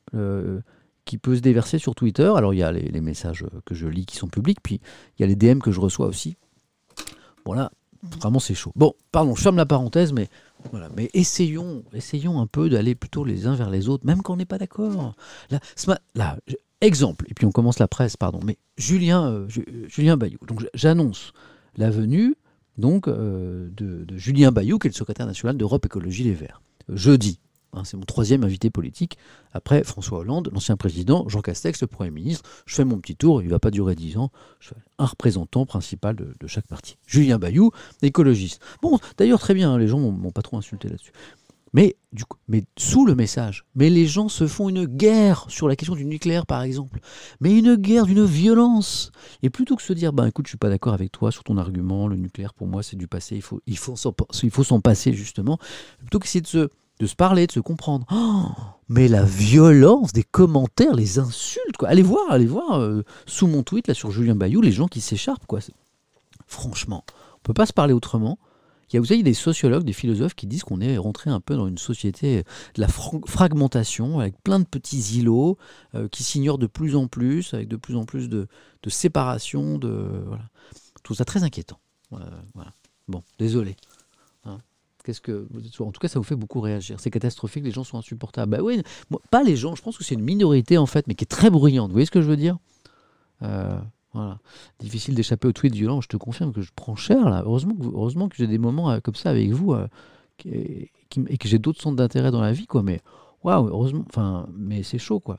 qui 1.05 1.19
peut 1.19 1.37
se 1.37 1.41
déverser 1.41 1.79
sur 1.79 1.95
Twitter. 1.95 2.33
Alors 2.37 2.53
il 2.53 2.59
y 2.59 2.63
a 2.65 2.73
les, 2.73 2.89
les, 2.89 3.01
messages 3.01 3.45
que 3.65 3.77
je 3.77 3.87
lis 3.87 4.07
qui 4.07 4.17
sont 4.17 4.27
publics, 4.27 4.59
puis 4.61 4.81
il 5.17 5.23
y 5.23 5.25
a 5.25 5.29
les 5.29 5.37
DM 5.37 5.61
que 5.61 5.71
je 5.71 5.79
reçois 5.79 6.09
aussi. 6.09 6.37
Bon 7.45 7.53
là, 7.53 7.71
vraiment 8.21 8.41
c'est 8.41 8.55
chaud. 8.55 8.73
Bon, 8.75 8.95
pardon, 9.13 9.37
je 9.37 9.43
ferme 9.43 9.57
la 9.57 9.67
parenthèse, 9.67 10.13
mais 10.13 10.29
voilà. 10.71 10.89
Mais 10.97 11.11
essayons, 11.15 11.85
essayons 11.93 12.41
un 12.41 12.47
peu 12.47 12.69
d'aller 12.69 12.95
plutôt 12.95 13.25
les 13.25 13.47
uns 13.47 13.55
vers 13.55 13.71
les 13.71 13.89
autres, 13.89 14.07
même 14.07 14.23
quand 14.23 14.35
on 14.35 14.37
n'est 14.37 14.45
pas 14.45 14.59
d'accord. 14.59 15.15
Là, 16.15 16.39
Exemple, 16.81 17.25
et 17.31 17.35
puis 17.35 17.47
on 17.47 17.51
commence 17.51 17.79
la 17.79 17.89
presse, 17.89 18.17
pardon, 18.17 18.41
mais 18.45 18.59
Julien, 18.77 19.27
euh, 19.27 19.49
Julien 19.89 20.19
Bayou. 20.19 20.37
Donc 20.47 20.67
j'annonce 20.75 21.33
la 21.77 21.89
venue 21.89 22.35
donc, 22.77 23.09
euh, 23.09 23.71
de, 23.73 24.07
Julien 24.17 24.53
Bayou, 24.53 24.79
qui 24.79 24.89
est 24.89 24.91
le 24.91 24.95
secrétaire 24.95 25.27
national 25.27 25.57
d'Europe 25.57 25.87
Écologie 25.87 26.25
Les 26.25 26.35
Verts. 26.35 26.61
Jeudi, 26.89 27.41
c'est 27.83 27.97
mon 27.97 28.05
troisième 28.05 28.45
invité 28.45 28.71
politique, 28.71 29.19
après 29.53 29.83
François 29.83 30.19
Hollande, 30.19 30.51
l'ancien 30.53 30.77
président, 30.77 31.29
Jean 31.29 31.41
Castex, 31.41 31.81
le 31.81 31.89
Premier 31.89 32.11
ministre. 32.11 32.49
Je 32.67 32.75
fais 32.75 32.85
mon 32.85 32.99
petit 32.99 33.17
tour, 33.17 33.43
il 33.43 33.47
ne 33.47 33.51
va 33.51 33.59
pas 33.59 33.71
durer 33.71 33.97
dix 33.97 34.17
ans. 34.17 34.31
Je 34.61 34.69
fais 34.69 34.77
un 34.99 35.07
représentant 35.07 35.67
principal 35.67 36.15
de, 36.15 36.47
chaque 36.47 36.69
parti. 36.69 36.97
Julien 37.07 37.39
Bayou, 37.39 37.73
écologiste. 38.03 38.63
Bon, 38.83 38.99
d'ailleurs, 39.19 39.41
très 39.41 39.55
bien, 39.55 39.73
hein, 39.73 39.79
les 39.79 39.89
gens 39.89 39.99
m'ont 39.99 40.31
pas 40.31 40.43
trop 40.43 40.57
insulté 40.57 40.89
là-dessus. 40.89 41.13
Mais, 41.75 41.97
sous 42.79 43.05
le 43.05 43.17
message, 43.17 43.65
mais 43.75 43.91
les 43.91 44.07
gens 44.07 44.29
se 44.29 44.47
font 44.47 44.69
une 44.69 44.85
guerre 44.85 45.45
sur 45.49 45.67
la 45.67 45.75
question 45.75 45.97
du 45.97 46.05
nucléaire, 46.05 46.47
par 46.47 46.63
exemple. 46.63 47.01
Mais 47.41 47.59
une 47.59 47.75
guerre 47.75 48.07
d'une 48.07 48.25
violence. 48.25 49.11
Et 49.43 49.51
plutôt 49.51 49.75
que 49.75 49.83
se 49.83 49.93
dire, 49.93 50.13
ben 50.13 50.27
écoute, 50.27 50.47
je 50.47 50.51
suis 50.51 50.59
pas 50.59 50.69
d'accord 50.69 50.95
avec 50.95 51.11
toi 51.11 51.33
sur 51.33 51.43
ton 51.43 51.59
argument, 51.59 52.07
le 52.07 52.15
nucléaire 52.15 52.55
pour 52.55 52.69
moi 52.69 52.85
c'est 52.85 52.95
du 52.95 53.09
passé, 53.09 53.35
il 53.35 53.43
faut, 53.43 53.61
il 53.67 53.77
faut 53.77 53.97
s'en 54.65 54.81
passer 54.81 55.13
justement. 55.15 55.59
Plutôt 55.99 56.21
qu'essayer 56.21 56.43
de 56.43 56.47
se, 56.47 56.69
de 57.01 57.07
se 57.07 57.15
parler, 57.15 57.47
de 57.47 57.53
se 57.53 57.61
comprendre. 57.61 58.07
Oh, 58.13 58.53
mais 58.89 59.09
la 59.09 59.25
violence 59.25 60.13
des 60.13 60.23
commentaires, 60.23 60.95
les 60.95 61.19
insultes, 61.19 61.77
quoi. 61.79 61.89
Allez 61.89 62.03
voir, 62.03 62.31
allez 62.31 62.47
voir 62.47 62.81
euh, 62.81 63.03
sous 63.27 63.47
mon 63.47 63.63
tweet 63.63 63.89
là 63.89 63.95
sur 63.95 64.11
Julien 64.11 64.35
Bayou, 64.35 64.61
les 64.61 64.73
gens 64.73 64.89
qui 64.89 65.01
s'écharpent, 65.01 65.47
quoi. 65.47 65.61
Franchement, 66.47 67.05
on 67.37 67.43
peut 67.43 67.55
pas 67.55 67.67
se 67.67 67.73
parler 67.73 67.95
autrement. 67.95 68.39
Il 68.91 68.97
y 68.97 68.99
a, 68.99 69.01
vous 69.01 69.07
savez, 69.07 69.23
des 69.23 69.35
sociologues, 69.35 69.83
des 69.83 69.95
philosophes 69.95 70.35
qui 70.35 70.47
disent 70.47 70.63
qu'on 70.63 70.81
est 70.81 70.99
rentré 70.99 71.31
un 71.31 71.41
peu 71.41 71.57
dans 71.57 71.67
une 71.67 71.79
société 71.79 72.45
de 72.75 72.81
la 72.81 72.87
fragmentation, 72.87 74.21
avec 74.21 74.41
plein 74.45 74.61
de 74.61 74.65
petits 74.65 75.19
îlots 75.19 75.59
euh, 75.95 76.07
qui 76.09 76.23
s'ignorent 76.23 76.59
de 76.59 76.67
plus 76.67 76.95
en 76.95 77.09
plus, 77.09 77.55
avec 77.55 77.67
de 77.67 77.77
plus 77.77 77.97
en 77.97 78.05
plus 78.05 78.29
de, 78.29 78.47
séparation. 78.87 79.79
De. 79.79 80.07
Tout 81.03 81.15
ça 81.15 81.25
très 81.25 81.43
inquiétant. 81.43 81.79
Bon, 83.09 83.23
désolé. 83.39 83.77
Qu'est-ce 85.05 85.21
que, 85.21 85.47
en 85.81 85.93
tout 85.93 86.01
cas, 86.01 86.09
ça 86.09 86.19
vous 86.19 86.25
fait 86.25 86.35
beaucoup 86.35 86.61
réagir. 86.61 86.99
C'est 86.99 87.11
catastrophique, 87.11 87.63
les 87.63 87.71
gens 87.71 87.85
sont 87.85 87.99
insupportables. 87.99 88.51
Bah 88.51 88.63
oui, 88.63 88.83
pas 89.31 89.43
les 89.43 89.55
gens, 89.55 89.75
je 89.75 89.83
pense 89.83 89.99
que 89.99 90.03
c'est 90.03 90.15
une 90.15 90.23
minorité 90.23 90.79
en 90.79 90.87
fait, 90.87 91.07
mais 91.07 91.15
qui 91.15 91.25
est 91.25 91.27
très 91.27 91.51
bruyante. 91.51 91.89
Vous 91.89 91.93
voyez 91.93 92.07
ce 92.07 92.11
que 92.11 92.23
je 92.23 92.27
veux 92.27 92.39
dire? 92.39 92.57
Euh, 93.43 93.79
voilà. 94.15 94.39
Difficile 94.79 95.15
d'échapper 95.15 95.47
au 95.47 95.53
tweet 95.53 95.75
violent. 95.75 96.01
Je 96.01 96.09
te 96.09 96.17
confirme 96.17 96.53
que 96.53 96.63
je 96.63 96.71
prends 96.75 96.97
cher 96.97 97.29
là. 97.29 97.43
Heureusement 97.45 97.75
que, 97.75 97.85
heureusement 97.85 98.29
que 98.29 98.37
j'ai 98.37 98.47
des 98.47 98.59
moments 98.59 98.91
euh, 98.91 99.01
comme 99.01 99.15
ça 99.15 99.29
avec 99.29 99.51
vous 99.51 99.75
euh, 99.75 99.87
et 100.47 100.91
que 101.11 101.49
j'ai 101.49 101.59
d'autres 101.59 101.83
centres 101.83 101.97
d'intérêt 101.97 102.31
dans 102.31 102.41
la 102.41 102.53
vie, 102.53 102.67
quoi. 102.67 102.83
Mais 102.83 103.03
waouh, 103.43 103.69
heureusement. 103.69 104.05
Enfin, 104.09 104.49
mais 104.57 104.83
c'est 104.83 104.99
chaud, 104.99 105.21
quoi. 105.21 105.39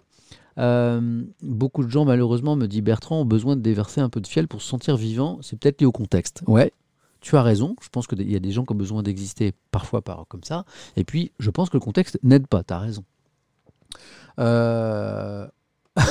Beaucoup 1.42 1.84
de 1.84 1.90
gens, 1.90 2.06
malheureusement, 2.06 2.56
me 2.56 2.68
dit 2.68 2.82
Bertrand, 2.82 3.22
ont 3.22 3.26
besoin 3.26 3.56
de 3.56 3.62
déverser 3.62 4.00
un 4.00 4.10
peu 4.10 4.22
de 4.22 4.28
fiel 4.28 4.48
pour 4.48 4.62
se 4.62 4.68
sentir 4.68 4.96
vivant. 4.96 5.40
C'est 5.42 5.58
peut-être 5.58 5.82
lié 5.82 5.88
au 5.88 5.92
contexte. 5.92 6.44
Ouais, 6.46 6.72
tu 7.26 7.36
as 7.36 7.42
raison. 7.42 7.76
Je 7.82 7.90
pense 7.90 8.06
qu'il 8.06 8.32
y 8.32 8.36
a 8.36 8.40
des 8.40 8.52
gens 8.52 8.66
qui 8.66 8.74
ont 8.74 8.78
besoin 8.78 9.02
d'exister 9.02 9.54
parfois 9.72 10.04
par, 10.04 10.28
comme 10.28 10.44
ça. 10.44 10.64
Et 10.96 11.04
puis, 11.04 11.32
je 11.40 11.50
pense 11.50 11.70
que 11.70 11.78
le 11.78 11.82
contexte 11.82 12.20
n'aide 12.22 12.46
pas. 12.46 12.64
Tu 12.64 12.74
as 12.74 12.80
raison. 12.80 13.04
Euh... 14.40 15.48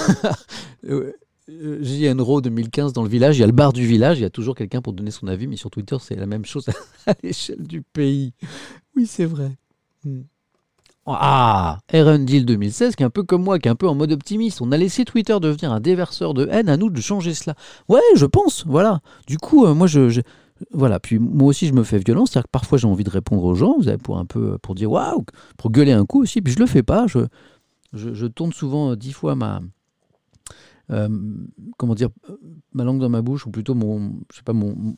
Euh, 0.87 1.13
JNRO 1.49 2.43
2015 2.43 2.93
dans 2.93 3.03
le 3.03 3.09
village, 3.09 3.39
il 3.39 3.41
y 3.41 3.43
a 3.43 3.47
le 3.47 3.53
bar 3.53 3.73
du 3.73 3.87
village, 3.87 4.19
il 4.19 4.23
y 4.23 4.27
a 4.27 4.31
toujours 4.31 4.55
quelqu'un 4.55 4.83
pour 4.83 4.93
donner 4.93 5.11
son 5.11 5.29
avis, 5.29 5.47
mais 5.47 5.57
sur 5.57 5.71
Twitter, 5.71 5.97
c'est 5.99 6.15
la 6.15 6.27
même 6.27 6.45
chose 6.45 6.69
à 7.07 7.15
l'échelle 7.23 7.63
du 7.67 7.81
pays. 7.81 8.35
Oui, 8.95 9.07
c'est 9.07 9.25
vrai. 9.25 9.53
Hmm. 10.05 10.23
Ah, 11.07 11.81
Deal 11.93 12.45
2016, 12.47 12.97
qui 12.97 13.03
est 13.03 13.07
un 13.07 13.11
peu 13.11 13.23
comme 13.23 13.43
moi, 13.43 13.59
qui 13.59 13.69
est 13.69 13.71
un 13.71 13.77
peu 13.77 13.89
en 13.89 13.95
mode 13.95 14.13
optimiste. 14.13 14.63
On 14.63 14.73
a 14.73 14.77
laissé 14.77 15.05
Twitter 15.05 15.39
devenir 15.41 15.73
un 15.73 15.81
déverseur 15.81 16.35
de 16.35 16.49
haine, 16.51 16.69
à 16.69 16.77
nous 16.77 16.91
de 16.91 17.01
changer 17.01 17.35
cela. 17.35 17.55
Ouais, 17.89 18.01
je 18.17 18.27
pense, 18.27 18.65
voilà. 18.67 19.01
Du 19.27 19.39
coup, 19.39 19.67
euh, 19.67 19.75
moi, 19.75 19.87
je, 19.87 20.23
voilà. 20.73 21.01
Puis 21.01 21.19
moi 21.19 21.49
aussi, 21.49 21.67
je 21.67 21.73
me 21.73 21.83
fais 21.83 21.99
violence, 21.99 22.31
c'est-à-dire 22.31 22.47
que 22.47 22.53
parfois 22.53 22.79
j'ai 22.79 22.87
envie 22.87 23.05
de 23.05 23.11
répondre 23.11 23.43
aux 23.45 23.55
gens, 23.55 23.77
vous 23.79 23.89
avez 23.89 23.99
pour 23.99 24.19
un 24.19 24.25
peu, 24.25 24.59
pour 24.59 24.75
dire 24.75 24.91
waouh, 24.91 25.25
pour 25.57 25.71
gueuler 25.71 25.93
un 25.93 26.07
coup 26.07 26.23
aussi. 26.23 26.41
Puis 26.43 26.53
je 26.53 26.59
le 26.59 26.67
fais 26.67 26.83
pas. 26.83 27.07
Je, 27.07 27.21
je, 27.93 28.27
tourne 28.27 28.53
souvent 28.53 28.97
dix 28.97 29.13
fois 29.13 29.35
ma, 29.35 29.61
euh, 30.91 31.09
comment 31.77 31.95
dire, 31.95 32.09
ma 32.73 32.85
langue 32.85 33.01
dans 33.01 33.09
ma 33.09 33.23
bouche, 33.23 33.47
ou 33.47 33.51
plutôt 33.51 33.75
mon, 33.75 34.13
je 34.33 34.39
sais 34.39 34.43
pas, 34.43 34.53
mon, 34.53 34.97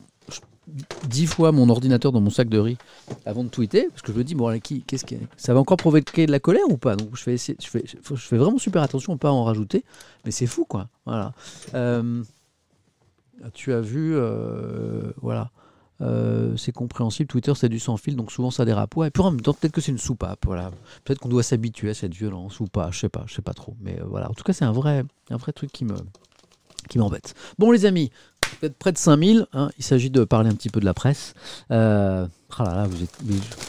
dix 1.07 1.27
fois 1.27 1.51
mon 1.51 1.69
ordinateur 1.69 2.11
dans 2.11 2.21
mon 2.21 2.29
sac 2.29 2.49
de 2.49 2.59
riz 2.59 2.77
avant 3.25 3.43
de 3.43 3.49
tweeter, 3.49 3.87
parce 3.89 4.01
que 4.01 4.11
je 4.11 4.17
me 4.17 4.23
dis, 4.23 4.35
bon, 4.35 4.59
qui, 4.59 4.81
qu'est-ce 4.81 5.05
que 5.05 5.15
ça 5.37 5.53
va 5.53 5.59
encore 5.59 5.77
provoquer 5.77 6.25
de 6.25 6.31
la 6.31 6.39
colère 6.39 6.69
ou 6.69 6.77
pas? 6.77 6.95
Donc 6.95 7.15
je 7.15 7.21
fais, 7.23 7.37
je 7.37 7.67
fais, 7.67 7.83
je 7.85 8.15
fais 8.15 8.37
vraiment 8.37 8.57
super 8.57 8.81
attention 8.81 9.13
à 9.13 9.17
pas 9.17 9.31
en 9.31 9.43
rajouter, 9.43 9.83
mais 10.25 10.31
c'est 10.31 10.47
fou, 10.47 10.65
quoi. 10.65 10.89
Voilà. 11.05 11.33
Euh, 11.73 12.23
tu 13.53 13.73
as 13.73 13.81
vu, 13.81 14.13
euh, 14.15 15.11
voilà. 15.21 15.51
Euh, 16.01 16.55
c'est 16.57 16.71
compréhensible. 16.71 17.27
Twitter, 17.27 17.53
c'est 17.55 17.69
du 17.69 17.79
sans 17.79 17.97
fil, 17.97 18.15
donc 18.15 18.31
souvent 18.31 18.51
ça 18.51 18.65
dérape. 18.65 18.95
Ouais, 18.95 19.07
et 19.07 19.11
puis 19.11 19.23
en 19.23 19.31
même 19.31 19.41
temps, 19.41 19.53
peut-être 19.53 19.73
que 19.73 19.81
c'est 19.81 19.91
une 19.91 19.97
soupape. 19.97 20.45
Voilà. 20.45 20.71
Peut-être 21.03 21.19
qu'on 21.19 21.29
doit 21.29 21.43
s'habituer 21.43 21.89
à 21.89 21.93
cette 21.93 22.13
violence 22.13 22.59
ou 22.59 22.67
pas. 22.67 22.91
Je 22.91 22.99
sais 22.99 23.09
pas, 23.09 23.23
je 23.27 23.33
sais 23.33 23.41
pas 23.41 23.53
trop. 23.53 23.75
Mais 23.81 23.99
euh, 23.99 24.05
voilà. 24.05 24.29
En 24.29 24.33
tout 24.33 24.43
cas, 24.43 24.53
c'est 24.53 24.65
un 24.65 24.71
vrai, 24.71 25.03
truc 25.55 25.71
qui 25.71 25.85
me, 25.85 25.95
qui 26.89 26.99
m'embête. 26.99 27.33
Bon, 27.57 27.71
les 27.71 27.85
amis, 27.85 28.11
êtes 28.61 28.77
près 28.77 28.91
de 28.91 28.97
5000. 28.97 29.47
Hein, 29.53 29.69
il 29.77 29.83
s'agit 29.83 30.11
de 30.11 30.23
parler 30.23 30.49
un 30.49 30.55
petit 30.55 30.69
peu 30.69 30.79
de 30.79 30.85
la 30.85 30.93
presse. 30.93 31.33
Ah 31.69 32.27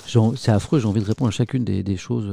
c'est 0.06 0.52
affreux. 0.52 0.80
J'ai 0.80 0.87
envie 0.87 1.00
de 1.00 1.06
répondre 1.06 1.28
à 1.28 1.32
chacune 1.32 1.64
des, 1.64 1.96
choses. 1.96 2.30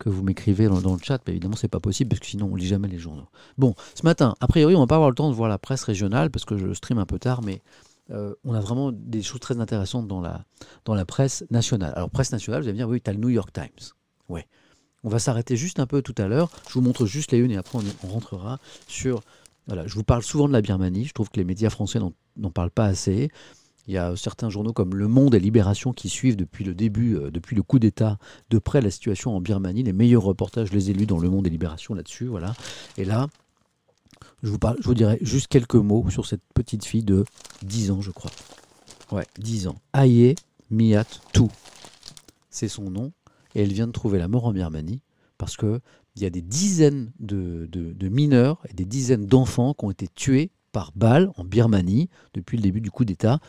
Que 0.00 0.08
vous 0.08 0.24
m'écrivez 0.24 0.66
dans, 0.66 0.94
le 0.94 1.02
chat, 1.02 1.20
mais 1.26 1.34
évidemment 1.34 1.56
c'est 1.56 1.68
pas 1.68 1.78
possible 1.78 2.08
parce 2.08 2.20
que 2.20 2.26
sinon 2.26 2.48
on 2.50 2.56
lit 2.56 2.66
jamais 2.66 2.88
les 2.88 2.98
journaux. 2.98 3.28
Bon, 3.58 3.74
ce 3.94 4.02
matin, 4.02 4.34
a 4.40 4.48
priori 4.48 4.74
on 4.74 4.80
va 4.80 4.86
pas 4.88 4.96
avoir 4.96 5.10
le 5.10 5.14
temps 5.14 5.30
de 5.30 5.34
voir 5.34 5.48
la 5.48 5.58
presse 5.58 5.84
régionale 5.84 6.30
parce 6.30 6.44
que 6.44 6.56
je 6.56 6.72
stream 6.72 6.98
un 6.98 7.06
peu 7.06 7.18
tard, 7.18 7.42
mais 7.42 7.62
euh, 8.10 8.34
on 8.44 8.54
a 8.54 8.60
vraiment 8.60 8.90
des 8.92 9.22
choses 9.22 9.40
très 9.40 9.60
intéressantes 9.60 10.08
dans 10.08 10.20
la, 10.20 10.44
dans 10.84 10.94
la 10.94 11.04
presse 11.04 11.44
nationale. 11.50 11.92
Alors, 11.94 12.10
presse 12.10 12.32
nationale, 12.32 12.62
vous 12.62 12.68
allez 12.68 12.72
me 12.72 12.78
dire, 12.78 12.88
oui, 12.88 13.00
tu 13.00 13.08
as 13.08 13.12
le 13.12 13.20
New 13.20 13.28
York 13.28 13.52
Times. 13.52 13.92
Ouais. 14.28 14.46
On 15.04 15.08
va 15.08 15.18
s'arrêter 15.18 15.56
juste 15.56 15.80
un 15.80 15.86
peu 15.86 16.02
tout 16.02 16.14
à 16.18 16.26
l'heure. 16.26 16.50
Je 16.68 16.74
vous 16.74 16.80
montre 16.80 17.06
juste 17.06 17.32
les 17.32 17.38
unes 17.38 17.52
et 17.52 17.56
après 17.56 17.78
on, 17.78 18.06
rentrera 18.08 18.58
sur. 18.86 19.20
Voilà, 19.66 19.86
je 19.86 19.94
vous 19.94 20.02
parle 20.02 20.22
souvent 20.22 20.48
de 20.48 20.52
la 20.52 20.60
Birmanie. 20.60 21.04
Je 21.04 21.14
trouve 21.14 21.30
que 21.30 21.38
les 21.38 21.44
médias 21.44 21.70
français 21.70 22.00
n'en 22.36 22.50
parlent 22.50 22.70
pas 22.70 22.86
assez. 22.86 23.30
Il 23.86 23.94
y 23.94 23.98
a 23.98 24.14
certains 24.16 24.50
journaux 24.50 24.72
comme 24.72 24.94
Le 24.94 25.08
Monde 25.08 25.34
et 25.34 25.40
Libération 25.40 25.92
qui 25.92 26.08
suivent 26.08 26.36
depuis 26.36 26.64
le 26.64 26.74
début, 26.74 27.16
euh, 27.16 27.30
depuis 27.30 27.56
le 27.56 27.62
coup 27.62 27.78
d'État, 27.78 28.18
de 28.50 28.58
près 28.58 28.80
la 28.80 28.90
situation 28.90 29.34
en 29.34 29.40
Birmanie. 29.40 29.82
Les 29.82 29.92
meilleurs 29.92 30.22
reportages, 30.22 30.72
les 30.72 30.90
élus 30.90 31.06
dans 31.06 31.18
Le 31.18 31.28
Monde 31.28 31.46
et 31.46 31.50
Libération 31.50 31.94
là-dessus. 31.94 32.26
Voilà. 32.26 32.54
Et 32.96 33.04
là, 33.04 33.28
je 34.42 34.50
vous, 34.50 34.58
parle, 34.58 34.76
je 34.80 34.86
vous 34.86 34.94
dirai 34.94 35.18
juste 35.22 35.48
quelques 35.48 35.74
mots 35.74 36.08
sur 36.10 36.26
cette 36.26 36.42
petite 36.54 36.84
fille 36.84 37.04
de 37.04 37.24
10 37.62 37.90
ans, 37.90 38.00
je 38.00 38.10
crois. 38.10 38.30
Ouais, 39.12 39.26
10 39.38 39.68
ans. 39.68 39.76
Aye 39.94 40.34
Miat 40.70 41.04
Tu. 41.32 41.42
C'est 42.48 42.68
son 42.68 42.90
nom. 42.90 43.12
Et 43.54 43.62
elle 43.62 43.72
vient 43.72 43.86
de 43.86 43.92
trouver 43.92 44.18
la 44.18 44.28
mort 44.28 44.46
en 44.46 44.52
Birmanie 44.52 45.02
parce 45.36 45.56
qu'il 45.56 45.80
y 46.16 46.24
a 46.24 46.30
des 46.30 46.42
dizaines 46.42 47.12
de, 47.18 47.68
mineurs 48.08 48.62
et 48.68 48.74
des 48.74 48.84
dizaines 48.84 49.26
d'enfants 49.26 49.74
qui 49.74 49.84
ont 49.84 49.90
été 49.90 50.06
tués 50.06 50.50
par 50.72 50.92
balle 50.94 51.32
en 51.36 51.44
Birmanie 51.44 52.08
depuis 52.34 52.56
le 52.56 52.62
début 52.62 52.80
du 52.80 52.90
coup 52.90 53.04
d'État. 53.04 53.40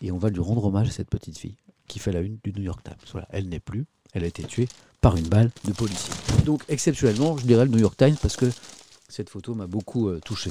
Et 0.00 0.12
on 0.12 0.18
va 0.18 0.30
lui 0.30 0.40
rendre 0.40 0.64
hommage 0.64 0.88
à 0.88 0.92
cette 0.92 1.10
petite 1.10 1.38
fille 1.38 1.56
qui 1.88 1.98
fait 1.98 2.12
la 2.12 2.20
une 2.20 2.38
du 2.44 2.52
New 2.52 2.62
York 2.62 2.82
Times. 2.84 2.94
Voilà, 3.12 3.26
elle 3.30 3.48
n'est 3.48 3.60
plus. 3.60 3.86
Elle 4.12 4.24
a 4.24 4.26
été 4.26 4.44
tuée 4.44 4.68
par 5.00 5.16
une 5.16 5.26
balle 5.26 5.50
de 5.64 5.72
policier. 5.72 6.12
Donc 6.44 6.62
exceptionnellement, 6.68 7.36
je 7.36 7.46
dirais 7.46 7.64
le 7.64 7.70
New 7.70 7.78
York 7.78 7.96
Times 7.96 8.16
parce 8.20 8.36
que 8.36 8.50
cette 9.08 9.30
photo 9.30 9.54
m'a 9.54 9.66
beaucoup 9.66 10.08
euh, 10.08 10.20
touché. 10.24 10.50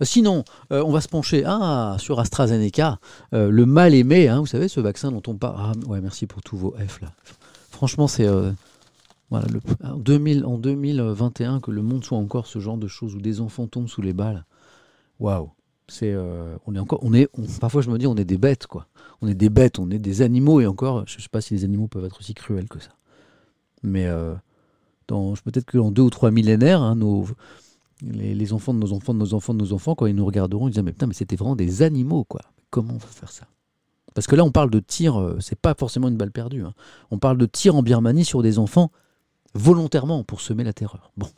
Euh, 0.00 0.04
sinon, 0.04 0.44
euh, 0.72 0.82
on 0.84 0.92
va 0.92 1.00
se 1.00 1.08
pencher 1.08 1.44
ah, 1.46 1.96
sur 1.98 2.18
AstraZeneca, 2.18 2.98
le 3.32 3.64
mal 3.66 3.94
aimé, 3.94 4.28
hein, 4.28 4.40
vous 4.40 4.46
savez, 4.46 4.68
ce 4.68 4.80
vaccin 4.80 5.12
dont 5.12 5.22
on 5.26 5.36
parle. 5.36 5.56
Ah, 5.58 5.72
ouais, 5.88 6.00
merci 6.00 6.26
pour 6.26 6.42
tous 6.42 6.56
vos 6.56 6.74
F 6.86 7.00
là. 7.00 7.12
Franchement, 7.70 8.08
c'est 8.08 8.26
voilà, 9.30 9.46
en, 9.84 9.96
2000, 9.96 10.46
en 10.46 10.56
2021 10.56 11.60
que 11.60 11.70
le 11.70 11.82
monde 11.82 12.04
soit 12.04 12.16
encore 12.16 12.46
ce 12.46 12.58
genre 12.58 12.78
de 12.78 12.88
choses 12.88 13.14
où 13.14 13.20
des 13.20 13.40
enfants 13.40 13.66
tombent 13.66 13.88
sous 13.88 14.02
les 14.02 14.12
balles. 14.12 14.44
Waouh, 15.18 15.50
c'est 15.88 16.14
on 16.66 16.74
est 16.74 16.78
encore, 16.78 17.00
on 17.02 17.12
est, 17.14 17.28
parfois 17.60 17.82
je 17.82 17.90
me 17.90 17.98
dis 17.98 18.06
on 18.06 18.16
est 18.16 18.24
des 18.24 18.38
bêtes 18.38 18.66
quoi. 18.66 18.86
On 19.22 19.28
est 19.28 19.34
des 19.34 19.50
bêtes, 19.50 19.78
on 19.78 19.90
est 19.90 19.98
des 19.98 20.22
animaux 20.22 20.60
et 20.60 20.66
encore, 20.66 21.04
je 21.06 21.20
sais 21.20 21.28
pas 21.30 21.40
si 21.40 21.54
les 21.54 21.64
animaux 21.64 21.88
peuvent 21.88 22.04
être 22.04 22.18
aussi 22.18 22.34
cruels 22.34 22.68
que 22.68 22.80
ça. 22.80 22.90
Mais 23.82 24.06
peut-être 25.06 25.64
que 25.64 25.78
dans 25.78 25.90
deux 25.90 26.02
ou 26.02 26.10
trois 26.10 26.30
millénaires, 26.30 26.82
hein, 26.82 26.96
nos, 26.96 27.26
les, 28.02 28.52
enfants 28.52 28.74
de 28.74 28.78
nos 28.78 28.92
enfants 28.92 29.14
de 29.14 29.18
nos 29.18 29.34
enfants 29.34 29.54
de 29.54 29.58
nos 29.58 29.72
enfants, 29.72 29.94
quand 29.94 30.06
ils 30.06 30.14
nous 30.14 30.26
regarderont, 30.26 30.68
ils 30.68 30.72
disent 30.72 30.82
mais 30.82 30.92
putain, 30.92 31.06
mais 31.06 31.14
c'était 31.14 31.36
vraiment 31.36 31.56
des 31.56 31.82
animaux, 31.82 32.24
quoi. 32.24 32.42
Comment 32.70 32.94
on 32.94 32.98
va 32.98 33.06
faire 33.06 33.30
ça? 33.30 33.46
Parce 34.14 34.26
que 34.26 34.36
là, 34.36 34.44
on 34.44 34.50
parle 34.50 34.70
de 34.70 34.80
tir, 34.80 35.20
euh, 35.20 35.38
c'est 35.40 35.58
pas 35.58 35.74
forcément 35.74 36.08
une 36.08 36.16
balle 36.16 36.32
perdue. 36.32 36.62
hein. 36.62 36.74
On 37.10 37.18
parle 37.18 37.38
de 37.38 37.46
tir 37.46 37.76
en 37.76 37.82
Birmanie 37.82 38.24
sur 38.24 38.42
des 38.42 38.58
enfants 38.58 38.90
volontairement 39.54 40.24
pour 40.24 40.40
semer 40.40 40.64
la 40.64 40.72
terreur. 40.72 41.12
Bon, 41.16 41.28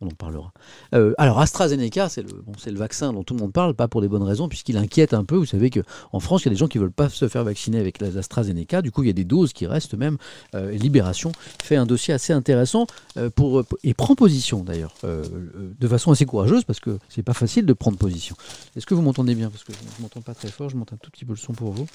on 0.00 0.06
en 0.06 0.10
parlera. 0.10 0.52
Euh, 0.94 1.14
alors 1.18 1.38
AstraZeneca, 1.40 2.08
c'est 2.08 2.22
le, 2.22 2.78
vaccin 2.78 3.12
dont 3.12 3.22
tout 3.22 3.34
le 3.34 3.40
monde 3.40 3.52
parle, 3.52 3.74
pas 3.74 3.88
pour 3.88 4.00
des 4.00 4.08
bonnes 4.08 4.22
raisons, 4.22 4.48
puisqu'il 4.48 4.76
inquiète 4.76 5.12
un 5.12 5.24
peu. 5.24 5.36
Vous 5.36 5.46
savez 5.46 5.70
qu'en 5.70 6.20
France, 6.20 6.42
il 6.42 6.46
y 6.46 6.48
a 6.48 6.50
des 6.50 6.56
gens 6.56 6.68
qui 6.68 6.78
ne 6.78 6.84
veulent 6.84 6.92
pas 6.92 7.08
se 7.08 7.28
faire 7.28 7.44
vacciner 7.44 7.78
avec 7.78 8.00
l'AstraZeneca. 8.00 8.82
Du 8.82 8.90
coup, 8.90 9.02
il 9.02 9.08
y 9.08 9.10
a 9.10 9.14
des 9.14 9.24
doses 9.24 9.52
qui 9.52 9.66
restent 9.66 9.94
même. 9.94 10.16
Euh, 10.54 10.70
Libération 10.70 11.32
fait 11.62 11.76
un 11.76 11.86
dossier 11.86 12.14
assez 12.14 12.32
intéressant 12.32 12.86
euh, 13.18 13.28
pour, 13.28 13.64
et 13.84 13.94
prend 13.94 14.14
position 14.14 14.64
d'ailleurs, 14.64 14.94
de 15.02 15.88
façon 15.88 16.12
assez 16.12 16.26
courageuse, 16.26 16.64
parce 16.64 16.80
que 16.80 16.98
c'est 17.08 17.22
pas 17.22 17.34
facile 17.34 17.66
de 17.66 17.72
prendre 17.72 17.98
position. 17.98 18.36
Est-ce 18.76 18.86
que 18.86 18.94
vous 18.94 19.02
m'entendez 19.02 19.34
bien? 19.34 19.50
Parce 19.50 19.64
que 19.64 19.72
je 19.72 19.78
ne 19.98 20.02
m'entends 20.02 20.22
pas 20.22 20.34
très 20.34 20.48
fort, 20.48 20.70
je 20.70 20.76
monte 20.76 20.92
un 20.92 20.96
tout 20.96 21.10
petit 21.10 21.24
peu 21.24 21.32
le 21.32 21.38
son 21.38 21.52
pour 21.52 21.72
vous. 21.72 21.86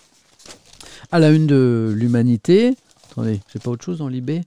À 1.12 1.20
la 1.20 1.32
une 1.32 1.48
de 1.48 1.94
l'humanité. 1.96 2.76
Attendez, 3.12 3.40
c'est 3.52 3.62
pas 3.62 3.72
autre 3.72 3.84
chose 3.84 4.00
dans 4.00 4.08
l'IB 4.08 4.44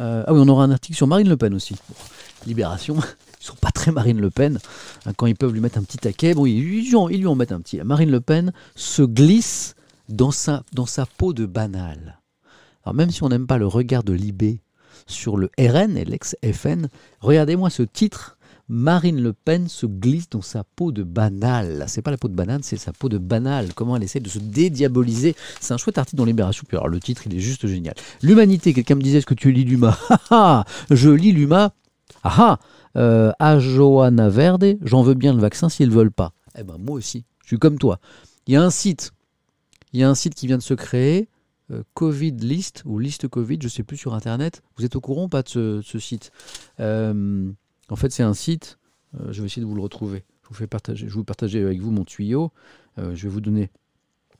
Euh, 0.00 0.24
Ah 0.26 0.32
oui, 0.32 0.40
on 0.42 0.48
aura 0.48 0.64
un 0.64 0.70
article 0.70 0.96
sur 0.96 1.06
Marine 1.06 1.28
Le 1.28 1.36
Pen 1.36 1.54
aussi. 1.54 1.76
Libération, 2.46 2.96
ils 3.40 3.44
sont 3.44 3.56
pas 3.56 3.70
très 3.70 3.92
Marine 3.92 4.20
Le 4.20 4.30
Pen. 4.30 4.58
hein, 5.06 5.12
quand 5.16 5.26
ils 5.26 5.36
peuvent 5.36 5.52
lui 5.52 5.60
mettre 5.60 5.78
un 5.78 5.82
petit 5.82 5.98
taquet, 5.98 6.34
bon, 6.34 6.46
ils, 6.46 6.60
lui 6.62 6.96
en- 6.96 7.08
ils 7.08 7.18
lui 7.20 7.26
en 7.26 7.34
mettent 7.34 7.52
un 7.52 7.60
petit. 7.60 7.78
Marine 7.82 8.10
Le 8.10 8.20
Pen 8.20 8.52
se 8.74 9.02
glisse 9.02 9.74
dans 10.08 10.30
sa, 10.30 10.62
dans 10.72 10.86
sa 10.86 11.06
peau 11.06 11.32
de 11.32 11.46
banal. 11.46 12.18
Alors 12.84 12.94
même 12.94 13.10
si 13.10 13.22
on 13.22 13.28
n'aime 13.28 13.46
pas 13.46 13.58
le 13.58 13.66
regard 13.66 14.02
de 14.02 14.12
l'IB 14.14 14.58
sur 15.06 15.36
le 15.36 15.50
RN 15.58 15.96
et 15.96 16.04
l'ex-FN, 16.04 16.88
regardez-moi 17.20 17.68
ce 17.70 17.82
titre. 17.82 18.36
Marine 18.72 19.20
Le 19.20 19.32
Pen 19.32 19.66
se 19.66 19.84
glisse 19.84 20.30
dans 20.30 20.42
sa 20.42 20.62
peau 20.62 20.92
de 20.92 21.02
banal. 21.02 21.86
C'est 21.88 22.02
pas 22.02 22.12
la 22.12 22.16
peau 22.16 22.28
de 22.28 22.36
banane, 22.36 22.62
c'est 22.62 22.76
sa 22.76 22.92
peau 22.92 23.08
de 23.08 23.18
banal. 23.18 23.74
Comment 23.74 23.96
elle 23.96 24.04
essaie 24.04 24.20
de 24.20 24.28
se 24.28 24.38
dédiaboliser? 24.38 25.34
C'est 25.60 25.74
un 25.74 25.76
chouette 25.76 25.98
article 25.98 26.18
dans 26.18 26.24
Libération. 26.24 26.64
Alors 26.70 26.86
le 26.86 27.00
titre, 27.00 27.22
il 27.26 27.34
est 27.34 27.40
juste 27.40 27.66
génial. 27.66 27.94
L'humanité, 28.22 28.72
quelqu'un 28.72 28.94
me 28.94 29.02
disait, 29.02 29.18
est-ce 29.18 29.26
que 29.26 29.34
tu 29.34 29.50
lis 29.50 29.64
l'UMA? 29.64 29.98
Ah 30.10 30.18
ah 30.30 30.64
Je 30.88 31.10
lis 31.10 31.32
l'UMA. 31.32 31.74
Ah 32.22 32.34
ah 32.38 32.58
euh, 32.96 33.32
À 33.40 33.58
Johanna 33.58 34.28
Verde, 34.28 34.78
j'en 34.82 35.02
veux 35.02 35.14
bien 35.14 35.34
le 35.34 35.40
vaccin 35.40 35.68
s'ils 35.68 35.88
ne 35.88 35.94
veulent 35.94 36.12
pas. 36.12 36.32
Eh 36.56 36.62
ben 36.62 36.76
moi 36.78 36.94
aussi, 36.94 37.24
je 37.42 37.48
suis 37.48 37.58
comme 37.58 37.76
toi. 37.76 37.98
Il 38.46 38.54
y 38.54 38.56
a 38.56 38.62
un 38.62 38.70
site, 38.70 39.10
il 39.92 39.98
y 39.98 40.04
a 40.04 40.08
un 40.08 40.14
site 40.14 40.36
qui 40.36 40.46
vient 40.46 40.58
de 40.58 40.62
se 40.62 40.74
créer, 40.74 41.28
euh, 41.72 41.82
Covid 41.94 42.36
List 42.38 42.82
ou 42.84 43.00
Liste 43.00 43.26
Covid, 43.26 43.58
je 43.60 43.68
sais 43.68 43.82
plus 43.82 43.96
sur 43.96 44.14
internet. 44.14 44.62
Vous 44.76 44.84
êtes 44.84 44.94
au 44.94 45.00
courant 45.00 45.24
ou 45.24 45.28
pas 45.28 45.42
de 45.42 45.48
ce, 45.48 45.80
ce 45.82 45.98
site? 45.98 46.30
Euh, 46.78 47.50
En 47.90 47.96
fait, 47.96 48.12
c'est 48.12 48.22
un 48.22 48.34
site. 48.34 48.78
euh, 49.18 49.32
je 49.32 49.40
vais 49.40 49.46
essayer 49.46 49.62
de 49.62 49.66
vous 49.66 49.74
le 49.74 49.82
retrouver. 49.82 50.24
Je 50.42 50.48
vous 50.48 50.54
fais 50.54 50.66
partager, 50.66 51.06
vais 51.06 51.12
vous 51.12 51.24
partager 51.24 51.62
avec 51.62 51.80
vous 51.80 51.90
mon 51.90 52.04
tuyau. 52.04 52.52
Euh, 52.98 53.14
je 53.14 53.24
vais 53.24 53.28
vous 53.28 53.40
donner. 53.40 53.70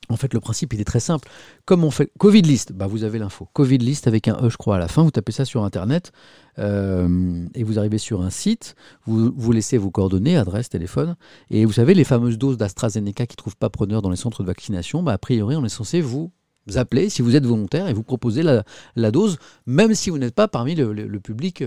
En 0.08 0.16
fait, 0.16 0.34
le 0.34 0.40
principe 0.40 0.72
il 0.72 0.80
est 0.80 0.84
très 0.84 0.98
simple. 0.98 1.28
Comme 1.66 1.84
on 1.84 1.90
fait 1.90 2.10
Covid 2.18 2.42
List, 2.42 2.72
bah 2.72 2.86
vous 2.86 3.04
avez 3.04 3.18
l'info. 3.18 3.48
Covid 3.52 3.78
List 3.78 4.08
avec 4.08 4.26
un 4.26 4.36
E, 4.42 4.50
je 4.50 4.56
crois, 4.56 4.76
à 4.76 4.78
la 4.78 4.88
fin. 4.88 5.02
Vous 5.02 5.10
tapez 5.10 5.30
ça 5.30 5.44
sur 5.44 5.62
internet 5.62 6.10
euh, 6.58 7.46
et 7.54 7.62
vous 7.62 7.78
arrivez 7.78 7.98
sur 7.98 8.22
un 8.22 8.30
site. 8.30 8.74
Vous, 9.06 9.52
laissez 9.52 9.78
vos 9.78 9.90
coordonnées, 9.90 10.36
adresse, 10.36 10.68
téléphone. 10.68 11.16
Et 11.50 11.64
vous 11.64 11.72
savez, 11.72 11.94
les 11.94 12.04
fameuses 12.04 12.38
doses 12.38 12.56
d'AstraZeneca 12.56 13.26
qui 13.26 13.34
ne 13.34 13.38
trouvent 13.38 13.56
pas 13.56 13.70
preneur 13.70 14.02
dans 14.02 14.10
les 14.10 14.16
centres 14.16 14.42
de 14.42 14.48
vaccination, 14.48 15.02
bah, 15.02 15.12
a 15.12 15.18
priori, 15.18 15.54
on 15.54 15.64
est 15.64 15.68
censé 15.68 16.00
vous 16.00 16.32
appeler 16.74 17.08
si 17.08 17.22
vous 17.22 17.36
êtes 17.36 17.46
volontaire 17.46 17.88
et 17.88 17.92
vous 17.92 18.02
proposer 18.02 18.42
la, 18.42 19.10
dose, 19.10 19.38
même 19.66 19.94
si 19.94 20.10
vous 20.10 20.18
n'êtes 20.18 20.34
pas 20.34 20.48
parmi 20.48 20.74
le, 20.74 21.18
public 21.20 21.64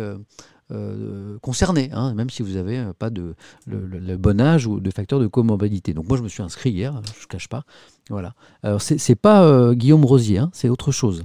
euh, 0.74 1.38
concerné, 1.40 1.90
hein, 1.94 2.14
même 2.14 2.30
si 2.30 2.42
vous 2.44 2.54
n'avez 2.54 2.80
euh, 2.80 2.94
pas 2.98 3.10
de, 3.10 3.36
le, 3.68 4.18
bon 4.18 4.42
âge 4.42 4.66
ou 4.68 4.80
de 4.80 4.92
facteurs 4.92 5.20
de 5.20 5.28
comorbidité. 5.28 5.94
Donc 5.94 6.08
moi, 6.08 6.18
je 6.18 6.24
me 6.24 6.28
suis 6.28 6.42
inscrit 6.42 6.72
hier, 6.72 7.00
je 7.18 7.24
ne 7.24 7.28
cache 7.28 7.48
pas. 7.48 7.64
Voilà. 8.10 8.34
Alors, 8.64 8.82
c'est 8.82 9.16
pas 9.16 9.44
euh, 9.44 9.74
Guillaume 9.74 10.06
Rosier, 10.06 10.40
hein, 10.40 10.50
c'est 10.54 10.70
autre 10.70 10.92
chose. 10.92 11.24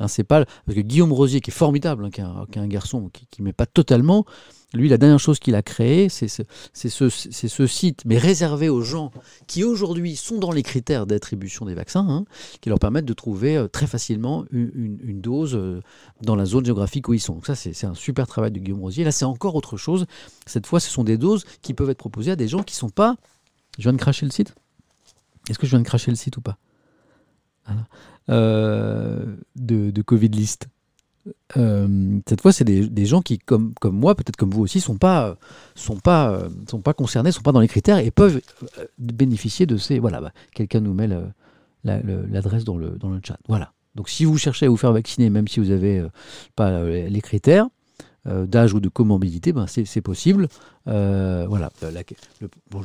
Hein, 0.00 0.08
c'est 0.08 0.24
pas 0.24 0.44
parce 0.44 0.74
que 0.74 0.80
Guillaume 0.80 1.12
Rosier, 1.12 1.40
qui 1.40 1.50
est 1.50 1.54
formidable, 1.54 2.04
hein, 2.04 2.10
qui, 2.10 2.20
est 2.20 2.24
un, 2.24 2.46
qui 2.50 2.68
garçon 2.68 3.10
qui 3.12 3.42
ne 3.42 3.44
met 3.44 3.52
pas 3.52 3.66
totalement, 3.66 4.24
lui, 4.72 4.88
la 4.88 4.98
dernière 4.98 5.18
chose 5.18 5.40
qu'il 5.40 5.56
a 5.56 5.62
créée, 5.62 6.08
c'est 6.08 6.28
ce, 6.28 7.66
site, 7.66 8.02
mais 8.04 8.18
réservé 8.18 8.68
aux 8.68 8.82
gens 8.82 9.10
qui 9.48 9.64
aujourd'hui 9.64 10.14
sont 10.14 10.38
dans 10.38 10.52
les 10.52 10.62
critères 10.62 11.06
d'attribution 11.06 11.66
des 11.66 11.74
vaccins, 11.74 12.06
hein, 12.08 12.24
qui 12.60 12.68
leur 12.68 12.78
permettent 12.78 13.04
de 13.04 13.12
trouver 13.12 13.56
euh, 13.56 13.66
très 13.66 13.88
facilement 13.88 14.44
une, 14.52 15.20
dose 15.20 15.56
euh, 15.56 15.82
dans 16.22 16.36
la 16.36 16.44
zone 16.44 16.64
géographique 16.64 17.08
où 17.08 17.14
ils 17.14 17.20
sont. 17.20 17.34
Donc 17.34 17.46
ça, 17.46 17.56
c'est 17.56 17.84
un 17.84 17.94
super 17.94 18.28
travail 18.28 18.52
de 18.52 18.60
Guillaume 18.60 18.80
Rosier. 18.80 19.02
Là, 19.02 19.10
c'est 19.10 19.24
encore 19.24 19.56
autre 19.56 19.76
chose. 19.76 20.06
Cette 20.46 20.66
fois, 20.66 20.78
ce 20.78 20.88
sont 20.88 21.02
des 21.02 21.18
doses 21.18 21.44
qui 21.62 21.74
peuvent 21.74 21.90
être 21.90 21.98
proposées 21.98 22.30
à 22.30 22.36
des 22.36 22.48
gens 22.48 22.62
qui 22.62 22.74
ne 22.74 22.78
sont 22.78 22.90
pas... 22.90 23.16
Je 23.76 23.82
viens 23.82 23.92
de 23.92 23.98
cracher 23.98 24.24
le 24.24 24.32
site 24.32 24.54
Est-ce 25.48 25.58
que 25.58 25.66
je 25.66 25.70
viens 25.70 25.80
de 25.80 25.84
cracher 25.84 26.10
le 26.12 26.16
site 26.16 26.36
ou 26.36 26.40
pas? 26.40 26.58
Euh, 28.28 29.24
de, 29.56 30.02
Covid 30.02 30.28
List. 30.28 30.68
Euh, 31.56 32.20
cette 32.28 32.40
fois, 32.40 32.52
c'est 32.52 32.64
des, 32.64 33.06
gens 33.06 33.22
qui, 33.22 33.38
comme, 33.38 33.74
comme 33.80 33.96
moi, 33.96 34.14
peut-être 34.14 34.36
comme 34.36 34.50
vous 34.50 34.62
aussi, 34.62 34.80
sont 34.80 34.96
pas, 34.96 35.36
sont 35.74 35.96
pas, 35.96 36.48
sont 36.68 36.80
pas 36.80 36.94
concernés, 36.94 37.32
sont 37.32 37.42
pas 37.42 37.52
dans 37.52 37.60
les 37.60 37.68
critères 37.68 37.98
et 37.98 38.10
peuvent 38.10 38.40
euh, 38.78 38.84
bénéficier 38.98 39.66
de 39.66 39.76
ces. 39.76 39.98
Voilà, 39.98 40.20
bah, 40.20 40.32
quelqu'un 40.54 40.80
nous 40.80 40.94
met 40.94 41.08
l'adresse 41.84 42.64
dans 42.64 42.76
le, 42.76 42.90
dans 42.90 43.10
le 43.10 43.20
chat. 43.24 43.38
Voilà. 43.48 43.72
Donc, 43.94 44.08
si 44.08 44.24
vous 44.24 44.38
cherchez 44.38 44.66
à 44.66 44.68
vous 44.68 44.76
faire 44.76 44.92
vacciner, 44.92 45.30
même 45.30 45.48
si 45.48 45.60
vous 45.60 45.70
n'avez 45.70 46.04
pas 46.54 46.84
les 46.84 47.20
critères 47.20 47.68
euh, 48.26 48.46
d'âge 48.46 48.74
ou 48.74 48.80
de 48.80 48.88
comorbidité, 48.90 49.52
ben 49.52 49.66
c'est 49.66 50.00
possible. 50.02 50.48
Euh, 50.88 51.46
voilà. 51.48 51.70
Euh, 51.82 51.90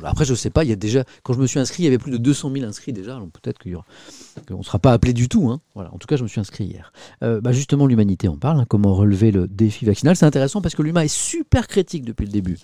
après, 0.04 0.24
je 0.24 0.34
sais 0.34 0.48
pas. 0.50 0.64
Il 0.64 0.70
y 0.70 0.72
a 0.72 0.76
déjà, 0.76 1.04
quand 1.22 1.34
je 1.34 1.40
me 1.40 1.46
suis 1.46 1.60
inscrit, 1.60 1.82
il 1.82 1.84
y 1.84 1.88
avait 1.88 1.98
plus 1.98 2.10
de 2.10 2.16
200 2.16 2.50
000 2.52 2.64
inscrits 2.64 2.92
déjà. 2.94 3.18
Donc 3.18 3.32
peut-être 3.32 3.58
qu'on 3.62 4.58
ne 4.58 4.62
sera 4.62 4.78
pas 4.78 4.92
appelé 4.92 5.12
du 5.12 5.28
tout. 5.28 5.50
hein. 5.50 5.60
Voilà. 5.74 5.92
En 5.92 5.98
tout 5.98 6.06
cas, 6.06 6.16
je 6.16 6.22
me 6.22 6.28
suis 6.28 6.40
inscrit 6.40 6.64
hier. 6.64 6.90
Bah, 7.20 7.52
justement, 7.52 7.86
l'humanité 7.86 8.28
en 8.28 8.36
parle. 8.36 8.60
hein, 8.60 8.66
comment 8.68 8.94
relever 8.94 9.30
le 9.30 9.46
défi 9.46 9.84
vaccinal 9.84 10.16
C'est 10.16 10.26
intéressant 10.26 10.62
parce 10.62 10.74
que 10.74 10.82
l'humain 10.82 11.02
est 11.02 11.14
super 11.14 11.68
critique 11.68 12.04
depuis 12.04 12.24
le 12.26 12.32
début 12.32 12.58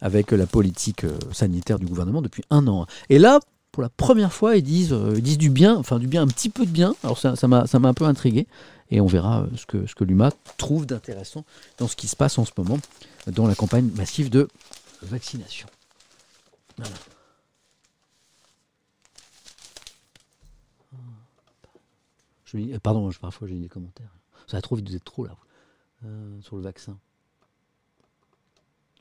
avec 0.00 0.30
la 0.30 0.46
politique 0.46 1.06
sanitaire 1.32 1.78
du 1.78 1.86
gouvernement 1.86 2.22
depuis 2.22 2.44
un 2.50 2.66
an. 2.68 2.86
Et 3.08 3.18
là, 3.18 3.40
pour 3.72 3.82
la 3.82 3.88
première 3.88 4.32
fois, 4.32 4.56
ils 4.56 4.62
disent, 4.62 4.94
ils 5.16 5.22
disent 5.22 5.38
du 5.38 5.50
bien, 5.50 5.76
enfin 5.76 5.98
du 5.98 6.06
bien, 6.06 6.22
un 6.22 6.26
petit 6.28 6.50
peu 6.50 6.64
de 6.66 6.70
bien. 6.70 6.94
Alors 7.02 7.18
ça 7.18 7.34
m'a 7.48 7.66
ça 7.66 7.78
m'a 7.78 7.88
un 7.88 7.94
peu 7.94 8.04
intrigué. 8.04 8.46
Et 8.90 9.00
on 9.00 9.06
verra 9.06 9.42
euh, 9.42 9.56
ce 9.56 9.66
que, 9.66 9.86
ce 9.86 10.04
l'UMA 10.04 10.30
trouve 10.58 10.86
d'intéressant 10.86 11.44
dans 11.78 11.88
ce 11.88 11.96
qui 11.96 12.08
se 12.08 12.16
passe 12.16 12.38
en 12.38 12.44
ce 12.44 12.52
moment 12.56 12.78
dans 13.26 13.46
la 13.46 13.54
campagne 13.54 13.90
massive 13.96 14.30
de 14.30 14.48
vaccination. 15.02 15.68
Euh, 22.54 22.78
pardon, 22.82 23.10
parfois 23.20 23.48
j'ai 23.48 23.58
des 23.58 23.68
commentaires. 23.68 24.10
Ça 24.46 24.56
va 24.56 24.62
trop 24.62 24.76
vite, 24.76 24.88
vous 24.88 24.96
êtes 24.96 25.04
trop 25.04 25.26
là. 25.26 25.36
Euh, 26.04 26.40
sur 26.42 26.56
le 26.56 26.62
vaccin. 26.62 26.98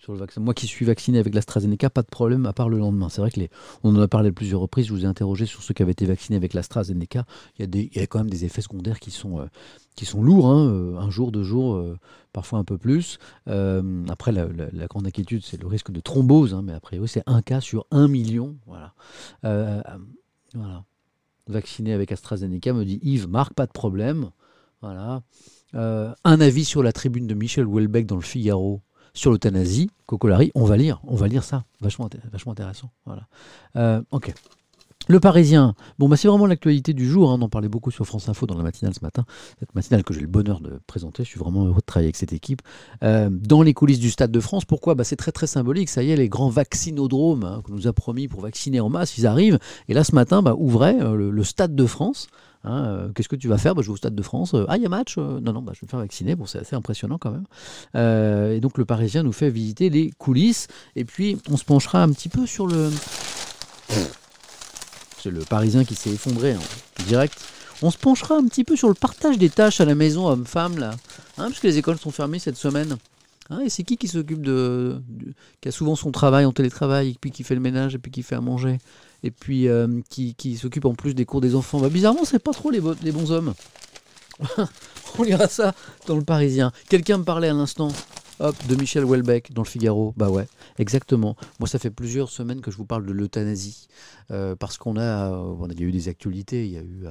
Sur 0.06 0.13
le 0.13 0.20
vaccin. 0.20 0.39
Moi 0.39 0.54
qui 0.54 0.68
suis 0.68 0.86
vacciné 0.86 1.18
avec 1.18 1.34
l'AstraZeneca, 1.34 1.89
pas 1.89 2.04
de 2.04 2.08
problème 2.08 2.46
à 2.46 2.54
part 2.54 2.70
le 2.70 2.78
lendemain. 2.78 3.10
C'est 3.10 3.22
vrai 3.22 3.32
que 3.32 3.41
on 3.84 3.96
en 3.96 4.00
a 4.00 4.08
parlé 4.08 4.30
à 4.30 4.32
plusieurs 4.32 4.62
reprises. 4.62 4.86
Je 4.86 4.94
vous 4.94 5.04
ai 5.04 5.08
interrogé 5.08 5.48
sur 5.48 5.63
ceux 5.63 5.74
qui 5.74 5.82
avaient 5.82 5.94
été 5.94 6.06
vaccinés 6.06 6.36
avec 6.36 6.54
l'AstraZeneca. 6.54 7.26
Il 7.58 7.62
y, 7.62 7.63
a 7.63 7.68
des, 7.68 7.89
il 7.91 7.98
y 8.00 8.04
a 8.04 8.06
quand 8.06 8.20
même 8.20 8.30
des 8.30 8.46
effets 8.46 8.62
secondaires 8.62 9.00
qui 9.00 9.10
sont, 9.10 9.39
euh, 9.39 9.48
qui 9.96 10.06
sont 10.06 10.22
lourds. 10.22 10.46
hein, 10.46 10.70
euh, 10.70 11.00
un 11.00 11.10
jour, 11.10 11.32
deux 11.32 11.41
jours, 11.41 11.74
euh, 11.74 11.98
parfois 12.34 12.60
un 12.60 12.63
peu 12.63 12.78
plus. 12.78 13.18
Après, 13.48 14.32
la, 14.32 14.46
grande 14.86 15.08
inquiétude, 15.08 15.41
c'est 15.44 15.60
le 15.60 15.65
risque 15.65 15.89
de 15.89 16.00
thrombose. 16.02 16.54
hein, 16.54 16.62
mais 16.63 16.74
a 16.74 16.80
priori, 16.80 17.08
c'est 17.08 17.24
un 17.26 17.41
cas 17.41 17.60
sur 17.60 17.88
un 17.89 18.08
million. 18.08 18.58
Voilà. 18.68 18.94
Voilà. 19.41 20.84
Vacciné 21.48 21.94
avec 21.94 22.12
AstraZeneca, 22.12 22.74
me 22.74 22.86
dit 22.86 23.00
Yves, 23.02 23.28
Marc, 23.28 23.56
pas 23.56 23.65
de 23.65 23.72
problème. 23.72 24.30
Voilà. 24.84 25.24
Un 25.74 26.41
avis 26.41 26.63
sur 26.63 26.84
la 26.84 26.94
tribune 26.94 27.26
de 27.26 27.34
Michel 27.34 27.65
Houellebecq 27.65 28.06
dans 28.06 28.18
le 28.18 28.22
Figaro 28.22 28.84
sur 29.15 29.32
l'euthanasie, 29.32 29.89
Cocolari, 30.06 30.51
on 30.54 30.65
va 30.65 30.78
lire, 30.78 31.01
on 31.08 31.15
va 31.15 31.28
lire 31.28 31.43
ça, 31.43 31.63
vachement, 31.82 32.08
vachement 32.32 32.51
intéressant. 32.51 32.91
Euh. 33.75 34.01
Le 35.08 35.19
Parisien, 35.19 35.75
bon 35.99 36.10
bah 36.10 36.17
c'est 36.17 36.28
vraiment 36.28 36.47
l'actualité 36.47 36.93
du 36.93 37.08
jour, 37.08 37.30
hein, 37.30 37.38
on 37.39 37.43
en 37.43 37.49
parlait 37.49 37.69
beaucoup 37.69 37.91
sur 37.91 38.08
France 38.08 38.28
Info 38.28 38.47
dans 38.47 38.58
la 38.58 38.63
matinale 38.63 38.93
ce 38.95 39.04
matin, 39.04 39.23
cette 39.60 39.75
matinale 39.75 40.04
que 40.04 40.15
j'ai 40.15 40.21
le 40.21 40.28
bonheur 40.28 40.62
de 40.62 40.80
présenter, 40.88 41.23
je 41.23 41.30
suis 41.30 41.39
vraiment 41.39 41.63
heureux 41.65 41.75
de 41.75 41.86
travailler 41.86 42.08
avec 42.08 42.15
cette 42.15 42.34
équipe. 42.34 42.63
Euh, 43.04 43.30
dans 43.30 43.62
les 43.62 43.75
coulisses 43.75 43.99
du 43.99 44.10
Stade 44.10 44.32
de 44.32 44.39
France, 44.39 44.65
pourquoi? 44.65 44.95
Bah, 44.95 45.04
C'est 45.04 45.15
très 45.15 45.32
très 45.32 45.45
symbolique, 45.45 45.89
ça 45.89 46.01
y 46.01 46.10
est, 46.10 46.15
les 46.15 46.28
grands 46.28 46.49
vaccinodromes 46.49 47.43
hein, 47.43 47.62
qu'on 47.63 47.73
nous 47.73 47.88
a 47.88 47.93
promis 47.93 48.28
pour 48.28 48.41
vacciner 48.41 48.80
en 48.80 48.89
masse, 48.89 49.19
ils 49.19 49.28
arrivent, 49.28 49.60
et 49.89 49.93
là 49.93 50.04
ce 50.04 50.15
matin, 50.15 50.41
bah, 50.41 50.56
ouvrait 50.58 50.99
euh, 50.99 51.30
le 51.30 51.43
Stade 51.43 51.75
de 51.75 51.86
France, 51.86 52.28
Hein, 52.65 52.86
euh, 52.86 53.10
Qu'est-ce 53.13 53.30
que 53.30 53.36
tu 53.36 53.47
vas 53.47 53.58
faire? 53.58 53.75
Bah, 53.75 53.82
Je 53.82 53.88
vais 53.88 53.93
au 53.93 53.97
Stade 53.97 54.15
de 54.15 54.21
France. 54.23 54.54
Euh, 54.54 54.65
ah, 54.67 54.78
il 54.78 54.84
y 54.84 54.86
a 54.86 54.89
match 54.89 55.15
Euh, 55.17 55.39
Non, 55.39 55.54
non, 55.54 55.62
bah, 55.62 55.71
je 55.75 55.82
vais 55.82 55.86
me 55.86 55.89
faire 55.89 55.99
vacciner. 55.99 56.36
Bon, 56.36 56.45
c'est 56.45 56.60
assez 56.60 56.75
impressionnant 56.75 57.17
quand 57.17 57.32
même. 57.32 57.45
Et 58.51 58.60
donc, 58.60 58.78
le 58.78 58.86
Parisien 58.86 59.23
nous 59.23 59.32
fait 59.32 59.49
visiter 59.49 59.89
les 59.89 60.12
coulisses. 60.17 60.67
Et 60.95 61.06
puis, 61.06 61.38
on 61.49 61.58
se 61.58 61.63
penchera 61.63 62.01
un 62.04 62.12
petit 62.12 62.30
peu 62.30 62.45
sur 62.45 62.67
le. 62.67 62.91
C'est 65.21 65.32
le 65.32 65.41
Parisien 65.41 65.86
qui 65.86 65.95
s'est 65.95 66.12
effondré 66.12 66.56
en 66.56 67.04
direct. 67.08 67.38
On 67.82 67.91
se 67.91 67.97
penchera 67.97 68.36
un 68.36 68.47
petit 68.47 68.63
peu 68.63 68.75
sur 68.75 68.88
le 68.88 68.93
partage 68.93 69.38
des 69.38 69.49
tâches 69.49 69.82
à 69.82 69.86
la 69.86 69.95
maison, 69.95 70.28
hommes-femmes, 70.28 70.78
là. 70.78 70.91
Hein, 71.38 71.47
parce 71.49 71.60
que 71.60 71.67
les 71.67 71.78
écoles 71.78 71.97
sont 71.97 72.12
fermées 72.12 72.39
cette 72.39 72.58
semaine. 72.58 72.97
Hein, 73.49 73.60
et 73.60 73.69
c'est 73.69 73.84
qui 73.84 73.97
qui 73.97 74.08
s'occupe 74.08 74.41
de, 74.41 75.01
qui 75.62 75.67
a 75.67 75.71
souvent 75.71 75.95
son 75.95 76.12
travail 76.12 76.45
en 76.45 76.51
télétravail, 76.51 77.10
et 77.10 77.17
puis 77.19 77.32
qui 77.32 77.43
fait 77.43 77.54
le 77.54 77.62
ménage, 77.62 77.93
et 77.93 77.99
puis 77.99 78.12
qui 78.12 78.23
fait 78.23 78.36
à 78.36 78.41
manger, 78.41 78.80
et 79.26 79.32
puis 79.32 79.68
euh, 79.68 79.88
qui, 80.08 80.56
s'occupe 80.56 80.86
en 80.86 80.94
plus 80.94 81.16
des 81.16 81.26
cours 81.26 81.42
des 81.42 81.56
enfants 81.56 81.80
bah, 81.80 81.90
Bizarrement, 81.90 82.26
c'est 82.26 82.40
pas 82.40 82.54
trop 82.54 82.70
les, 82.70 82.80
bons 82.80 83.32
hommes. 83.32 83.56
On 85.18 85.24
lira 85.24 85.48
ça 85.48 85.74
dans 86.06 86.16
le 86.16 86.24
Parisien. 86.24 86.72
Quelqu'un 86.90 87.18
me 87.18 87.24
parlait 87.24 87.50
à 87.50 87.54
l'instant 87.54 87.92
Hop, 88.40 88.56
de 88.68 88.76
Michel 88.76 89.04
Houellebecq 89.04 89.52
dans 89.52 89.64
le 89.64 89.68
Figaro. 89.68 90.14
Bah 90.16 90.30
ouais, 90.30 90.48
exactement. 90.78 91.36
Moi, 91.60 91.68
ça 91.68 91.80
fait 91.80 91.90
plusieurs 91.90 92.30
semaines 92.30 92.62
que 92.62 92.70
je 92.70 92.78
vous 92.78 92.86
parle 92.86 93.06
de 93.06 93.14
l'euthanasie. 93.14 93.88
Euh, 94.30 94.56
parce 94.56 94.78
qu'on 94.78 94.98
a, 94.98 95.32
euh, 95.32 95.68
il 95.72 95.80
y 95.80 95.84
a 95.84 95.88
eu 95.88 95.92
des 95.92 96.08
actualités. 96.08 96.66
Il 96.66 96.72
y 96.74 96.78
a 96.78 96.82
eu 96.82 97.06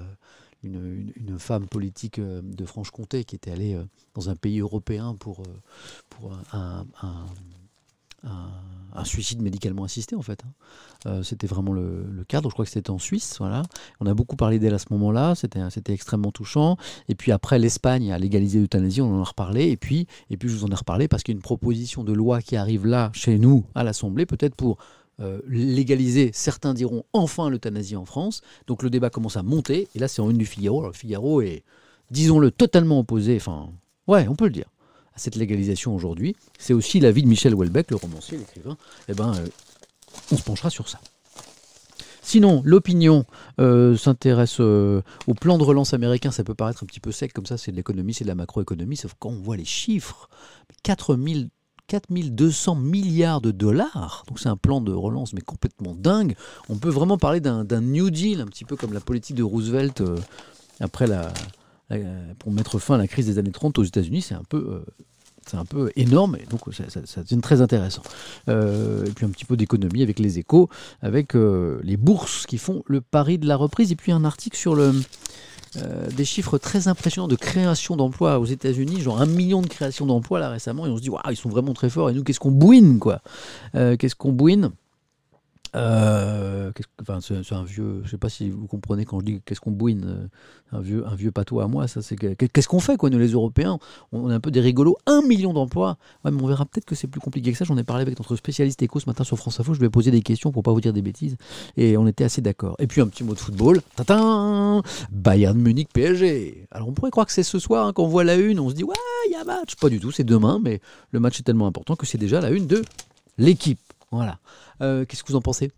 une, 0.62 1.38
femme 1.38 1.66
politique 1.66 2.20
de 2.20 2.64
Franche-Comté 2.64 3.24
qui 3.24 3.35
était 3.35 3.50
allée 3.50 3.77
dans 4.14 4.29
un 4.29 4.37
pays 4.37 4.61
européen 4.61 5.16
pour, 5.18 5.42
pour 6.11 6.33
un, 6.53 6.87
suicide 9.04 9.42
médicalement 9.42 9.84
assisté 9.84 10.14
en 10.16 10.22
fait. 10.22 10.42
Hein. 11.06 11.22
c'était 11.22 11.46
vraiment 11.46 11.72
le, 11.72 12.24
cadre, 12.28 12.48
je 12.48 12.54
crois 12.54 12.64
que 12.64 12.70
c'était 12.70 12.90
en 12.90 12.98
Suisse. 12.98 13.37
Voilà. 13.38 13.62
On 14.00 14.06
a 14.06 14.14
beaucoup 14.14 14.37
parlé 14.37 14.58
d'elle 14.58 14.74
à 14.74 14.78
ce 14.78 14.87
moment-là, 14.90 15.34
c'était, 15.34 15.60
c'était 15.70 15.92
extrêmement 15.92 16.32
touchant. 16.32 16.76
Et 17.08 17.14
puis 17.14 17.32
après 17.32 17.58
l'Espagne 17.58 18.12
a 18.12 18.18
légalisé 18.18 18.60
l'euthanasie, 18.60 19.02
on 19.02 19.14
en 19.14 19.20
a 19.20 19.24
reparlé. 19.24 19.68
Et 19.68 19.76
puis, 19.76 20.06
et 20.30 20.37
puis 20.37 20.48
je 20.48 20.54
vous 20.54 20.64
en 20.64 20.68
ai 20.68 20.74
reparlé 20.74 21.08
parce 21.08 21.22
qu'il 21.22 21.34
y 21.34 21.37
a 21.37 21.38
une 21.38 21.42
proposition 21.42 22.04
de 22.04 22.12
loi 22.12 22.40
qui 22.40 22.56
arrive 22.56 22.87
là, 22.87 23.10
chez 23.12 23.38
nous, 23.38 23.64
à 23.74 23.82
l'Assemblée, 23.82 24.26
peut-être 24.26 24.54
pour 24.54 24.78
euh, 25.20 25.40
légaliser, 25.46 26.30
certains 26.34 26.74
diront 26.74 27.04
enfin 27.12 27.48
l'euthanasie 27.48 27.94
en 27.94 28.04
France. 28.04 28.40
Donc 28.66 28.82
le 28.82 28.90
débat 28.90 29.10
commence 29.10 29.37
à 29.37 29.42
monter, 29.42 29.88
et 29.94 29.98
là 30.00 30.08
c'est 30.08 30.20
en 30.20 30.30
une 30.30 30.38
du 30.38 30.46
Figaro. 30.46 30.80
Alors 30.80 30.90
le 30.90 30.96
Figaro 30.96 31.40
est, 31.40 31.62
disons-le, 32.10 32.50
totalement 32.50 32.98
opposé, 32.98 33.37
enfin, 33.37 33.70
ouais, 34.08 34.26
on 34.28 34.34
peut 34.34 34.46
le 34.46 34.50
dire, 34.50 34.66
à 35.14 35.18
cette 35.18 35.37
légalisation 35.37 35.94
aujourd'hui. 35.94 36.37
C'est 36.59 36.72
aussi 36.72 37.00
l'avis 37.00 37.22
de 37.22 37.29
Michel 37.29 37.55
Houellebecq, 37.55 37.90
le 37.90 37.96
romancier, 37.96 38.38
l'écrivain. 38.38 38.77
Eh 39.09 39.14
ben, 39.14 39.35
euh, 39.35 39.46
on 40.33 40.37
se 40.37 40.42
penchera 40.42 40.70
sur 40.70 40.88
ça. 40.88 41.00
Sinon, 42.22 42.62
l'opinion 42.64 43.27
euh, 43.61 43.96
s'intéresse 43.96 44.59
au 44.59 45.03
plan 45.38 45.59
de 45.59 45.62
relance 45.62 45.92
américain. 45.92 46.31
Ça 46.31 46.42
peut 46.42 46.55
paraître 46.55 46.83
un 46.83 46.87
petit 46.87 47.00
peu 47.00 47.12
sec 47.12 47.33
comme 47.33 47.46
ça, 47.46 47.59
c'est 47.59 47.70
de 47.70 47.77
l'économie, 47.77 48.14
c'est 48.14 48.24
de 48.24 48.29
la 48.29 48.35
macroéconomie, 48.35 48.96
sauf 48.96 49.14
quand 49.18 49.29
on 49.29 49.42
voit 49.42 49.59
les 49.59 49.66
chiffres, 49.66 50.31
4000 50.83 51.50
4200 51.87 52.77
milliards 52.77 53.40
de 53.40 53.50
dollars. 53.50 54.24
Donc 54.29 54.38
c'est 54.38 54.48
un 54.48 54.57
plan 54.57 54.81
de 54.81 54.92
relance 54.92 55.33
mais 55.33 55.40
complètement 55.40 55.94
dingue. 55.94 56.37
On 56.68 56.77
peut 56.77 56.88
vraiment 56.88 57.18
parler 57.18 57.40
d'un 57.40 57.64
New 57.81 58.11
Deal, 58.11 58.40
un 58.40 58.46
petit 58.46 58.64
peu 58.64 58.77
comme 58.77 58.92
la 58.92 59.00
politique 59.00 59.37
de 59.37 59.42
Roosevelt 59.42 60.00
euh, 60.00 60.16
après 60.81 61.07
la, 61.07 61.33
pour 62.38 62.53
mettre 62.53 62.79
fin 62.79 62.94
à 62.94 62.99
la 62.99 63.07
crise 63.07 63.27
des 63.27 63.38
années 63.38 63.53
30 63.53 63.79
aux 63.79 63.85
États-Unis. 63.85 64.23
C'est 64.23 64.35
un 64.35 64.44
peu 64.49 64.57
euh, 64.57 64.85
c'est 65.47 65.59
un 65.59 65.64
peu 65.66 65.90
énorme 65.94 66.37
et 66.37 66.47
donc 66.47 66.62
ça, 66.73 66.85
ça, 66.88 67.23
devient 67.23 67.40
très 67.42 67.61
intéressant. 67.61 68.03
Euh, 68.49 69.05
et 69.05 69.11
puis 69.11 69.27
un 69.27 69.29
petit 69.29 69.44
peu 69.44 69.59
d'économie 69.59 70.03
avec 70.03 70.18
les 70.18 70.38
échos, 70.38 70.70
avec 71.03 71.35
les 71.35 71.97
bourses 71.99 72.47
qui 72.47 72.57
font 72.57 72.83
le 72.87 73.03
pari 73.03 73.38
de 73.38 73.47
la 73.47 73.57
reprise. 73.57 73.92
Et 73.92 73.97
puis 73.97 74.11
un 74.11 74.25
article 74.25 74.57
sur 74.57 74.75
le, 74.75 74.94
euh, 75.77 76.09
des 76.11 76.25
chiffres 76.25 76.57
très 76.59 76.87
impressionnants 76.87 77.27
de 77.27 77.35
création 77.35 77.97
d'emplois 77.97 78.38
aux 78.38 78.44
États-Unis, 78.44 79.01
genre 79.01 79.20
un 79.20 79.27
million 79.27 79.61
de 79.61 79.66
créations 79.66 80.07
d'emplois 80.07 80.38
là 80.38 80.49
récemment, 80.49 80.87
et 80.87 80.88
on 80.88 80.97
se 80.97 81.03
dit, 81.03 81.11
waouh, 81.11 81.23
ils 81.31 81.37
sont 81.37 81.49
vraiment 81.49 81.75
très 81.75 81.90
forts, 81.90 82.11
et 82.11 82.14
nous, 82.14 82.23
qu'est-ce 82.23 82.38
qu'on 82.38 82.53
bouine, 82.53 83.01
quoi? 83.01 83.23
Euh, 83.75 83.97
Qu'est-ce 83.97 84.14
qu'on 84.14 84.31
bouine? 84.31 84.70
Euh, 85.74 86.70
c'est 87.20 87.52
un 87.52 87.64
vieux, 87.64 88.02
je 88.04 88.10
sais 88.10 88.18
pas 88.18 88.28
si 88.28 88.50
vous 88.50 88.66
comprenez 88.66 89.04
quand 89.04 89.20
je 89.20 89.24
dis 89.24 89.40
qu'est-ce 89.44 89.60
qu'on 89.60 89.72
bouine, 89.72 90.04
euh, 90.06 90.76
un 90.76 90.80
vieux, 90.80 91.06
un 91.06 91.14
vieux 91.14 91.32
patois 91.32 91.64
à 91.64 91.66
moi, 91.66 91.88
ça 91.88 92.00
c'est 92.00 92.16
qu'est-ce 92.16 92.68
qu'on 92.68 92.80
fait 92.80 92.96
quoi 92.96 93.10
nous 93.10 93.18
les 93.18 93.32
Européens? 93.32 93.78
On, 94.12 94.30
est 94.30 94.34
un 94.34 94.40
peu 94.40 94.50
des 94.50 94.60
rigolos, 94.60 94.96
un 95.06 95.22
million 95.22 95.52
d'emplois. 95.52 95.96
Ouais, 96.24 96.30
mais 96.30 96.42
on 96.42 96.46
verra 96.46 96.64
peut-être 96.64 96.84
que 96.84 96.94
c'est 96.94 97.08
plus 97.08 97.20
compliqué 97.20 97.52
que 97.52 97.58
ça. 97.58 97.64
J'en 97.64 97.76
ai 97.76 97.84
parlé 97.84 98.02
avec 98.02 98.18
notre 98.18 98.37
spécialiste 98.37 98.82
éco 98.82 99.00
ce 99.00 99.06
matin 99.06 99.24
sur 99.24 99.37
France 99.37 99.58
Info. 99.58 99.74
Je 99.74 99.80
lui 99.80 99.87
ai 99.87 99.90
posé 99.90 100.10
des 100.10 100.22
questions 100.22 100.52
pour 100.52 100.62
pas 100.62 100.72
vous 100.72 100.80
dire 100.80 100.92
des 100.92 101.02
bêtises 101.02 101.37
et 101.76 101.96
on 101.96 102.06
était 102.06 102.24
assez 102.24 102.40
d'accord. 102.40 102.76
Et 102.78 102.87
puis 102.87 103.00
un 103.00 103.08
petit 103.08 103.24
mot 103.24 103.34
de 103.34 103.40
football, 103.40 103.80
Tatin 103.96 104.82
Bayern 105.10 105.58
Munich 105.58 105.88
PSG. 105.92 106.68
Alors 106.70 106.88
on 106.88 106.92
pourrait 106.92 107.10
croire 107.10 107.26
que 107.26 107.32
c'est 107.32 107.42
ce 107.42 107.58
soir 107.58 107.87
hein, 107.87 107.92
quand 107.92 108.04
on 108.04 108.08
voit 108.08 108.24
la 108.24 108.37
une, 108.37 108.60
on 108.60 108.70
se 108.70 108.74
dit 108.74 108.84
ouais 108.84 108.94
il 109.28 109.32
y 109.32 109.37
a 109.37 109.44
match. 109.44 109.76
Pas 109.76 109.88
du 109.88 109.98
tout, 110.00 110.12
c'est 110.12 110.24
demain, 110.24 110.60
mais 110.62 110.80
le 111.10 111.20
match 111.20 111.40
est 111.40 111.42
tellement 111.42 111.66
important 111.66 111.96
que 111.96 112.06
c'est 112.06 112.18
déjà 112.18 112.40
la 112.40 112.50
une 112.50 112.66
de 112.66 112.82
l'équipe. 113.38 113.80
Voilà. 114.14 114.38
Euh, 114.81 115.05
qu'est-ce 115.05 115.24
que 115.24 115.33
vous 115.33 115.37
en 115.37 115.42
pensez? 115.42 115.72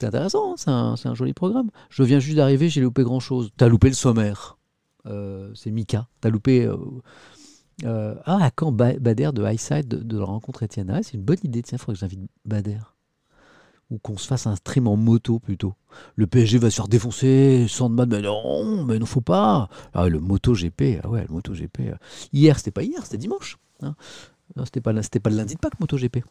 C'est 0.00 0.06
intéressant, 0.06 0.54
hein, 0.66 0.94
c'est 0.96 1.08
un, 1.08 1.14
joli 1.14 1.32
programme. 1.32 1.70
Je 1.90 2.02
viens 2.02 2.18
juste 2.18 2.36
d'arriver, 2.36 2.68
j'ai 2.68 2.80
loupé 2.80 3.02
grand-chose. 3.02 3.50
T'as 3.56 3.68
loupé 3.68 3.88
le 3.88 3.94
sommaire. 3.94 4.58
Euh, 5.06 5.52
c'est 5.54 5.70
Mika. 5.70 6.08
T'as 6.20 6.30
loupé... 6.30 6.68
Euh, 7.84 8.14
ah, 8.26 8.50
quand 8.54 8.72
Bader 8.72 9.30
de 9.32 9.42
Highside 9.42 9.88
de, 9.88 10.18
la 10.18 10.24
rencontre 10.24 10.62
Étienne 10.62 10.90
ah, 10.90 11.02
C'est 11.02 11.14
une 11.14 11.22
bonne 11.22 11.38
idée, 11.42 11.62
tiens, 11.62 11.76
il 11.76 11.80
faudrait 11.80 11.94
que 11.94 12.00
j'invite 12.00 12.20
Bader. 12.44 12.78
Ou 13.90 13.98
qu'on 13.98 14.16
se 14.16 14.26
fasse 14.26 14.46
un 14.46 14.56
stream 14.56 14.88
en 14.88 14.96
moto 14.96 15.38
plutôt. 15.38 15.74
Le 16.16 16.26
PSG 16.26 16.58
va 16.58 16.70
se 16.70 16.76
faire 16.76 16.88
défoncer, 16.88 17.66
Sandman, 17.68 18.08
mais 18.08 18.22
non, 18.22 18.84
mais 18.84 18.98
non, 18.98 19.06
faut 19.06 19.20
pas. 19.20 19.68
Ah, 19.92 20.08
le 20.08 20.18
moto 20.18 20.54
GP, 20.54 21.00
ah 21.04 21.08
ouais, 21.08 21.26
le 21.28 21.34
moto 21.34 21.52
GP. 21.52 21.94
Hier, 22.32 22.56
c'était 22.58 22.70
pas 22.70 22.82
hier, 22.82 23.04
c'était 23.04 23.18
dimanche. 23.18 23.58
Hein. 23.82 23.94
C'était 24.64 24.80
pas, 24.80 24.92
pas 24.92 25.30
le 25.30 25.36
lundi 25.36 25.54
de 25.54 25.60
Pâques, 25.60 25.80
MotoGP. 25.80 26.24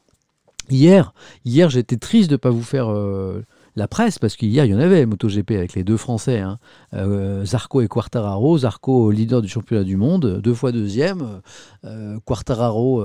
Hier, 0.69 1.13
hier 1.45 1.69
j'étais 1.69 1.97
triste 1.97 2.30
de 2.30 2.36
ne 2.36 2.38
pas 2.38 2.50
vous 2.50 2.63
faire 2.63 2.91
euh, 2.91 3.43
la 3.76 3.88
presse, 3.88 4.19
parce 4.19 4.36
qu'hier, 4.36 4.65
il 4.65 4.71
y 4.71 4.76
en 4.76 4.80
avait, 4.80 5.06
MotoGP, 5.06 5.52
avec 5.52 5.74
les 5.74 5.84
deux 5.84 5.97
Français, 5.97 6.39
hein. 6.39 6.60
euh, 6.93 7.45
Zarco 7.45 7.82
et 7.82 7.88
Quartararo. 7.88 8.58
Zarco, 8.60 9.12
leader 9.12 9.41
du 9.41 9.47
championnat 9.47 9.84
du 9.84 9.95
monde, 9.95 10.39
deux 10.41 10.54
fois 10.54 10.71
deuxième. 10.71 11.41
Euh, 11.86 12.19
Quartararo, 12.26 13.04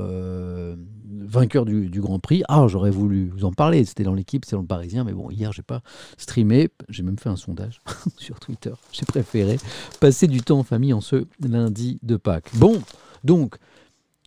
vainqueur 1.07 1.65
du, 1.65 2.01
Grand 2.01 2.19
Prix. 2.19 2.43
Ah, 2.49 2.67
j'aurais 2.69 2.91
voulu 2.91 3.31
vous 3.35 3.45
en 3.45 3.53
parler, 3.53 3.85
c'était 3.85 4.05
dans 4.05 4.15
l'équipe, 4.15 4.45
c'était 4.45 4.57
dans 4.57 4.63
le 4.63 4.69
Parisien, 4.69 5.05
mais 5.05 5.13
bon, 5.13 5.31
hier, 5.31 5.53
j'ai 5.53 5.63
pas 5.63 5.83
streamé. 6.19 6.69
J'ai 6.89 7.03
même 7.03 7.19
fait 7.19 7.29
un 7.29 7.37
sondage 7.37 7.81
sur 8.17 8.39
Twitter. 8.41 8.73
J'ai 8.93 9.07
préféré 9.07 9.59
passer 10.01 10.27
du 10.27 10.43
temps 10.43 10.59
en 10.59 10.65
famille 10.65 10.93
en 10.93 11.01
ce 11.01 11.27
lundi 11.41 11.99
de 12.03 12.17
Pâques. 12.17 12.51
Bon, 12.55 12.83
donc, 13.25 13.57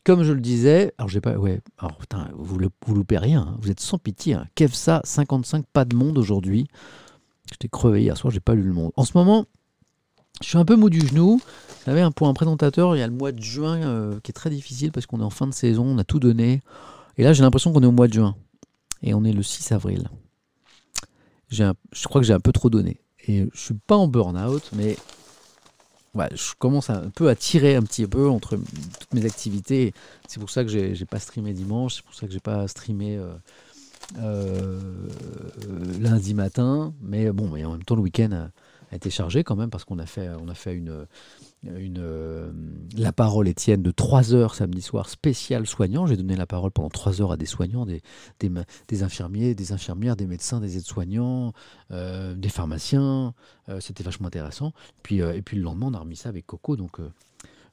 comme 0.10 0.24
je 0.24 0.34
le 0.34 0.42
disais, 0.42 0.92
alors 0.98 1.08
j'ai 1.08 1.22
pas, 1.22 1.38
ouais, 1.38 1.62
alors 1.78 1.96
putain, 1.98 2.30
vous, 2.36 2.58
vous 2.58 2.96
loupez 2.96 3.20
rien, 3.20 3.42
hein. 3.42 3.58
vous 3.62 3.70
êtes 3.70 3.80
sans 3.80 4.00
pitié. 4.00 4.34
Hein. 4.34 4.48
Kevsa 4.56 5.02
55, 5.04 5.68
pas 5.72 5.86
de 5.86 5.96
monde 5.96 6.18
aujourd'hui. 6.18 6.66
J'étais 7.52 7.68
crevé 7.68 8.02
hier 8.02 8.18
soir, 8.18 8.34
j'ai 8.34 8.40
pas 8.40 8.56
lu 8.56 8.64
le 8.64 8.74
monde. 8.74 8.92
En 8.96 9.06
ce 9.06 9.12
moment, 9.16 9.46
je 10.42 10.48
suis 10.48 10.58
un 10.58 10.66
peu 10.66 10.76
mou 10.76 10.90
du 10.90 11.00
genou. 11.00 11.38
Vous 11.38 11.84
savez, 11.86 12.10
pour 12.16 12.28
un 12.28 12.34
présentateur, 12.34 12.96
il 12.96 13.00
y 13.00 13.04
a 13.04 13.08
le 13.08 13.14
mois 13.14 13.32
de 13.32 13.40
juin 13.40 13.84
euh, 13.84 14.20
qui 14.24 14.32
est 14.32 14.34
très 14.34 14.50
difficile 14.50 14.92
parce 14.92 15.06
qu'on 15.06 15.20
est 15.20 15.24
en 15.24 15.30
fin 15.30 15.46
de 15.46 15.54
saison, 15.54 15.86
on 15.86 16.00
a 16.00 16.04
tout 16.04 16.20
donné. 16.20 16.64
Et 17.20 17.24
là, 17.24 17.32
j'ai 17.34 17.44
l'impression 17.44 17.72
qu'on 17.72 17.84
est 17.84 17.86
au 17.86 17.92
mois 17.92 18.08
de 18.08 18.14
juin. 18.14 18.36
Et 19.04 19.14
on 19.14 19.24
est 19.24 19.32
le 19.32 19.44
6 19.44 19.74
avril. 19.74 20.10
je 21.52 21.72
crois 22.06 22.20
que 22.20 22.26
j'ai 22.26 22.34
un 22.34 22.40
peu 22.40 22.52
trop 22.52 22.72
donné. 22.72 23.00
Et 23.28 23.48
je 23.54 23.60
suis 23.60 23.76
pas 23.76 23.96
en 23.96 24.08
burn-out, 24.08 24.72
mais 24.76 24.98
je 26.16 26.54
commence 26.58 26.90
un 26.90 27.10
peu 27.10 27.30
à 27.30 27.36
tirer 27.36 27.76
un 27.76 27.84
petit 27.84 28.08
peu 28.08 28.30
entre 28.30 28.58
toutes 29.00 29.14
mes 29.14 29.26
activités. 29.26 29.94
C'est 30.28 30.40
pour 30.40 30.50
ça 30.50 30.64
que 30.64 30.70
j'ai 30.70 31.06
pas 31.06 31.20
streamé 31.20 31.54
dimanche, 31.54 31.96
c'est 31.96 32.04
pour 32.04 32.16
ça 32.16 32.28
que 32.28 32.34
j'ai 32.34 32.40
pas 32.40 32.68
streamé 32.68 33.18
euh, 33.18 33.34
euh, 34.20 34.80
lundi 36.00 36.34
matin. 36.34 36.94
Mais 37.02 37.32
bon, 37.32 37.48
mais 37.50 37.66
en 37.66 37.72
même 37.72 37.84
temps, 37.84 37.96
le 37.96 38.02
week-end 38.02 38.50
a 38.92 38.96
été 38.96 39.10
chargé 39.10 39.44
quand 39.44 39.56
même 39.56 39.70
parce 39.70 39.86
qu'on 39.86 40.00
a 40.00 40.06
fait, 40.06 40.30
on 40.42 40.50
a 40.50 40.56
fait 40.56 40.74
une, 40.74 41.06
euh, 41.68 42.52
la 42.98 43.12
parole 43.12 43.50
Étienne 43.50 43.82
de 43.82 43.92
3 43.92 44.34
heures 44.34 44.56
samedi 44.56 44.82
soir 44.82 45.10
spécial 45.10 45.68
soignant. 45.68 46.08
J'ai 46.08 46.16
donné 46.16 46.36
la 46.36 46.46
parole 46.46 46.72
pendant 46.72 46.90
3 46.90 47.22
heures 47.22 47.32
à 47.34 47.38
des 47.38 47.46
soignants, 47.46 47.86
des, 47.86 49.04
infirmiers, 49.04 49.56
des 49.56 49.74
infirmières, 49.74 50.16
des 50.16 50.28
médecins, 50.28 50.62
des 50.62 50.78
aides-soignants, 50.78 51.54
euh, 51.92 52.34
des 52.34 52.50
pharmaciens. 52.50 53.34
Euh, 53.68 53.80
c'était 53.82 54.04
vachement 54.04 54.28
intéressant. 54.28 54.72
Puis, 55.04 55.18
et 55.20 55.42
puis 55.42 55.58
le 55.58 55.64
lendemain, 55.64 55.88
on 55.88 55.94
a 55.94 56.00
remis 56.00 56.16
ça 56.16 56.30
avec 56.30 56.46
Coco, 56.46 56.76
donc 56.76 57.00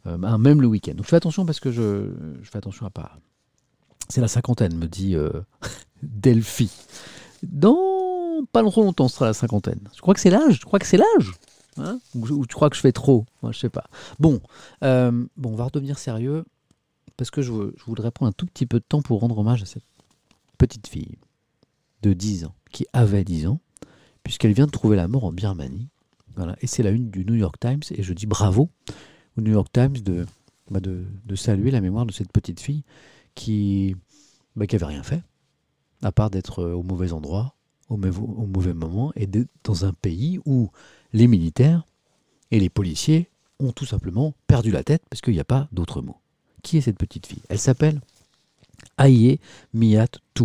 même 0.04 0.60
le 0.60 0.66
week-end. 0.66 0.94
Donc 0.94 1.06
fais 1.06 1.16
attention 1.16 1.44
parce 1.46 1.60
que 1.60 1.70
je, 1.70 2.12
je 2.42 2.50
fais 2.50 2.58
attention 2.58 2.86
à 2.86 2.90
pas. 2.90 3.18
C'est 4.08 4.20
la 4.20 4.28
cinquantaine, 4.28 4.76
me 4.76 4.86
dit 4.86 5.16
Delphi. 6.02 6.70
Dans 7.42 7.76
pas 8.52 8.62
trop 8.62 8.82
longtemps, 8.82 9.08
ce 9.08 9.14
sera 9.14 9.26
la 9.26 9.34
cinquantaine. 9.34 9.80
Je 9.94 10.00
crois 10.00 10.14
que 10.14 10.20
c'est 10.20 10.30
l'âge. 10.30 10.58
Je 10.60 10.64
crois 10.64 10.78
que 10.78 10.86
c'est 10.86 10.96
l'âge. 10.96 11.32
Hein 11.78 12.00
ou, 12.14 12.46
tu 12.46 12.54
crois 12.54 12.70
que 12.70 12.76
je 12.76 12.80
fais 12.80 12.92
trop? 12.92 13.26
Moi, 13.42 13.52
je 13.52 13.58
sais 13.58 13.70
pas. 13.70 13.84
Bon, 14.18 14.40
euh, 14.82 15.26
bon, 15.36 15.50
on 15.50 15.56
va 15.56 15.64
redevenir 15.64 15.98
sérieux 15.98 16.44
parce 17.16 17.30
que 17.30 17.42
je, 17.42 17.52
je, 17.76 17.84
voudrais 17.84 18.10
prendre 18.10 18.30
un 18.30 18.32
tout 18.32 18.46
petit 18.46 18.66
peu 18.66 18.78
de 18.78 18.84
temps 18.86 19.02
pour 19.02 19.20
rendre 19.20 19.38
hommage 19.38 19.62
à 19.62 19.66
cette 19.66 19.84
petite 20.58 20.86
fille 20.86 21.18
de 22.02 22.12
10 22.12 22.44
ans 22.46 22.54
qui 22.70 22.86
avait 22.92 23.24
10 23.24 23.46
ans 23.46 23.60
puisqu'elle 24.22 24.52
vient 24.52 24.66
de 24.66 24.70
trouver 24.70 24.96
la 24.96 25.08
mort 25.08 25.24
en 25.24 25.32
Birmanie. 25.32 25.88
Voilà. 26.34 26.56
Et 26.60 26.66
c'est 26.66 26.82
la 26.82 26.90
une 26.90 27.10
du 27.10 27.24
New 27.24 27.34
York 27.34 27.56
Times 27.60 27.82
et 27.90 28.02
je 28.02 28.12
dis 28.12 28.26
bravo 28.26 28.70
au 29.38 29.40
New 29.40 29.52
York 29.52 29.68
Times 29.72 29.98
de, 29.98 30.26
bah 30.70 30.80
de, 30.80 31.04
de 31.24 31.36
saluer 31.36 31.70
la 31.70 31.80
mémoire 31.80 32.06
de 32.06 32.12
cette 32.12 32.32
petite 32.32 32.60
fille 32.60 32.82
qui, 33.34 33.96
bah, 34.56 34.66
qui 34.66 34.76
rien 34.76 35.02
fait 35.02 35.22
à 36.02 36.12
part 36.12 36.30
d'être 36.30 36.62
au 36.62 36.82
mauvais 36.82 37.12
endroit, 37.12 37.54
au, 37.88 37.96
mauvais 37.96 38.74
moment 38.74 39.12
et 39.16 39.28
dans 39.64 39.84
un 39.84 39.92
pays 39.92 40.40
où 40.44 40.70
les 41.12 41.26
militaires 41.26 41.84
et 42.50 42.60
les 42.60 42.68
policiers 42.68 43.28
ont 43.58 43.72
tout 43.72 43.86
simplement 43.86 44.34
perdu 44.46 44.70
la 44.70 44.84
tête 44.84 45.02
parce 45.08 45.20
qu'il 45.20 45.34
n'y 45.34 45.40
a 45.40 45.44
pas 45.44 45.68
d'autre 45.72 46.02
mot. 46.02 46.16
Qui 46.62 46.78
est 46.78 46.82
cette 46.82 46.98
petite 46.98 47.26
fille? 47.26 47.42
Elle 47.48 47.58
s'appelle 47.58 48.00
Aye 48.98 49.40
Miyat 49.72 50.08
Tu. 50.34 50.44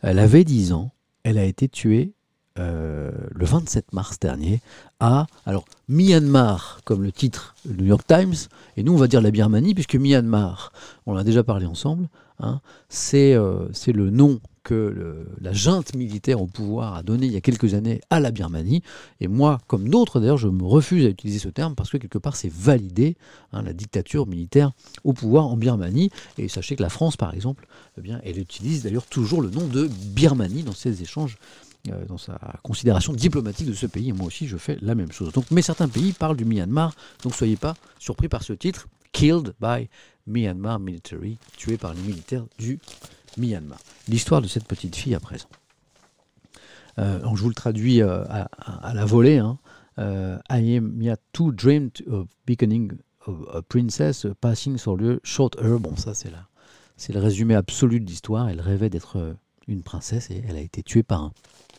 Elle 0.00 0.18
avait 0.18 0.44
10 0.44 0.72
ans. 0.72 0.92
Elle 1.22 1.38
a 1.38 1.44
été 1.44 1.68
tuée 1.68 2.12
euh, 2.58 3.10
le 3.34 3.44
27 3.44 3.92
mars 3.92 4.18
dernier 4.18 4.62
à 4.98 5.26
alors 5.44 5.66
Myanmar, 5.88 6.80
comme 6.84 7.02
le 7.02 7.12
titre 7.12 7.54
du 7.66 7.82
New 7.82 7.84
York 7.84 8.06
Times, 8.06 8.34
et 8.76 8.82
nous 8.82 8.94
on 8.94 8.96
va 8.96 9.08
dire 9.08 9.20
la 9.20 9.30
Birmanie, 9.30 9.74
puisque 9.74 9.96
Myanmar, 9.96 10.72
on 11.04 11.12
en 11.12 11.16
a 11.16 11.24
déjà 11.24 11.44
parlé 11.44 11.66
ensemble, 11.66 12.08
hein, 12.40 12.60
euh, 13.14 13.68
c'est 13.72 13.92
le 13.92 14.10
nom 14.10 14.40
que 14.66 15.24
la 15.40 15.52
junte 15.52 15.94
militaire 15.94 16.42
au 16.42 16.48
pouvoir 16.48 16.96
a 16.96 17.04
donné 17.04 17.26
il 17.26 17.32
y 17.32 17.36
a 17.36 17.40
quelques 17.40 17.74
années 17.74 18.00
à 18.10 18.18
la 18.18 18.32
Birmanie. 18.32 18.82
Et 19.20 19.28
moi, 19.28 19.60
comme 19.68 19.88
d'autres 19.88 20.18
d'ailleurs, 20.18 20.38
je 20.38 20.48
me 20.48 20.64
refuse 20.64 21.06
à 21.06 21.08
utiliser 21.08 21.38
ce 21.38 21.48
terme 21.48 21.76
parce 21.76 21.88
que 21.88 21.98
quelque 21.98 22.18
part 22.18 22.34
c'est 22.34 22.52
validé, 22.52 23.16
hein, 23.52 23.62
la 23.62 23.72
dictature 23.72 24.26
militaire 24.26 24.72
au 25.04 25.12
pouvoir 25.12 25.46
en 25.46 25.56
Birmanie. 25.56 26.10
Et 26.36 26.48
sachez 26.48 26.74
que 26.74 26.82
la 26.82 26.88
France, 26.88 27.16
par 27.16 27.32
exemple, 27.32 27.68
eh 27.96 28.00
bien, 28.00 28.20
elle 28.24 28.40
utilise 28.40 28.82
d'ailleurs 28.82 29.06
toujours 29.06 29.40
le 29.40 29.50
nom 29.50 29.68
de 29.68 29.86
Birmanie 29.86 30.64
dans 30.64 30.72
ses 30.72 31.00
échanges 31.00 31.38
euh, 31.88 32.04
dans 32.06 32.18
sa 32.18 32.36
considération 32.64 33.12
diplomatique 33.12 33.68
de 33.68 33.72
ce 33.72 33.86
pays. 33.86 34.08
Et 34.08 34.12
moi 34.12 34.26
aussi, 34.26 34.48
je 34.48 34.56
fais 34.56 34.78
la 34.82 34.96
même 34.96 35.12
chose. 35.12 35.30
Donc, 35.32 35.44
mais 35.52 35.62
certains 35.62 35.88
pays 35.88 36.12
parlent 36.12 36.36
du 36.36 36.44
Myanmar, 36.44 36.92
donc 37.22 37.36
soyez 37.36 37.56
pas 37.56 37.76
surpris 38.00 38.28
par 38.28 38.42
ce 38.42 38.52
titre, 38.52 38.88
Killed 39.12 39.54
by 39.60 39.88
Myanmar 40.26 40.80
Military, 40.80 41.38
tué 41.56 41.76
par 41.76 41.94
les 41.94 42.00
militaires 42.00 42.46
du 42.58 42.80
Myanmar. 43.36 43.78
L'histoire 44.08 44.42
de 44.42 44.48
cette 44.48 44.66
petite 44.66 44.96
fille 44.96 45.14
à 45.14 45.20
présent. 45.20 45.48
Euh, 46.98 47.20
je 47.34 47.42
vous 47.42 47.48
le 47.48 47.54
traduis 47.54 48.02
euh, 48.02 48.24
à, 48.28 48.92
la 48.94 49.04
volée. 49.04 49.38
Hein. 49.38 49.58
Euh, 49.98 50.38
I 50.50 50.76
am 50.76 50.92
Mia 50.96 51.16
too 51.32 51.52
dreamed 51.52 52.02
of 52.10 52.26
becoming 52.46 52.92
a, 53.26 53.62
princess, 53.62 54.26
passing 54.40 54.78
sur 54.78 54.96
le 54.96 55.20
short 55.22 55.56
hair. 55.60 55.78
Bon, 55.78 55.96
ça, 55.96 56.14
c'est 56.14 56.30
là. 56.30 56.48
C'est 56.96 57.12
le 57.12 57.20
résumé 57.20 57.54
absolu 57.54 58.00
de 58.00 58.06
l'histoire. 58.06 58.48
Elle 58.48 58.60
rêvait 58.60 58.88
d'être 58.88 59.36
une 59.68 59.82
princesse 59.82 60.30
et 60.30 60.42
elle 60.48 60.56
a 60.56 60.60
été 60.60 60.82
tuée 60.82 61.02
par 61.02 61.22
un 61.22 61.32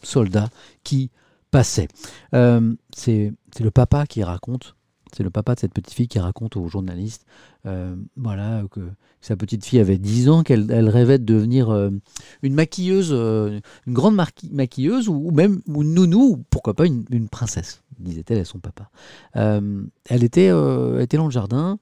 soldat 0.03 0.49
qui 0.83 1.09
passait. 1.49 1.87
C'est 2.31 3.33
le 3.59 3.71
papa 3.71 4.05
qui 4.05 4.23
raconte, 4.23 4.75
c'est 5.15 5.23
le 5.23 5.29
papa 5.29 5.55
de 5.55 5.59
cette 5.59 5.73
petite 5.73 5.93
fille 5.93 6.07
qui 6.07 6.19
raconte 6.19 6.57
aux 6.57 6.67
journalistes, 6.67 7.25
euh, 7.65 7.95
voilà, 8.15 8.63
que 8.71 8.81
sa 9.21 9.35
petite 9.35 9.65
fille 9.65 9.79
avait 9.79 9.97
10 9.97 10.29
ans, 10.29 10.43
qu'elle 10.43 10.69
elle 10.71 10.89
rêvait 10.89 11.19
de 11.19 11.25
devenir 11.25 11.69
euh, 11.69 11.89
une 12.43 12.53
maquilleuse, 12.53 13.09
euh, 13.11 13.59
une 13.85 13.93
grande 13.93 14.19
maquilleuse, 14.51 15.09
ou, 15.09 15.31
même 15.31 15.61
une 15.67 15.93
nounou, 15.93 16.31
ou 16.31 16.43
pourquoi 16.49 16.73
pas 16.73 16.85
une, 16.85 17.29
princesse, 17.29 17.83
disait-elle 17.99 18.39
à 18.39 18.45
son 18.45 18.59
papa. 18.59 18.89
Elle, 19.33 20.23
était, 20.23 20.45
elle 20.45 21.01
était 21.01 21.17
dans 21.17 21.25
le 21.25 21.31
jardin, 21.31 21.79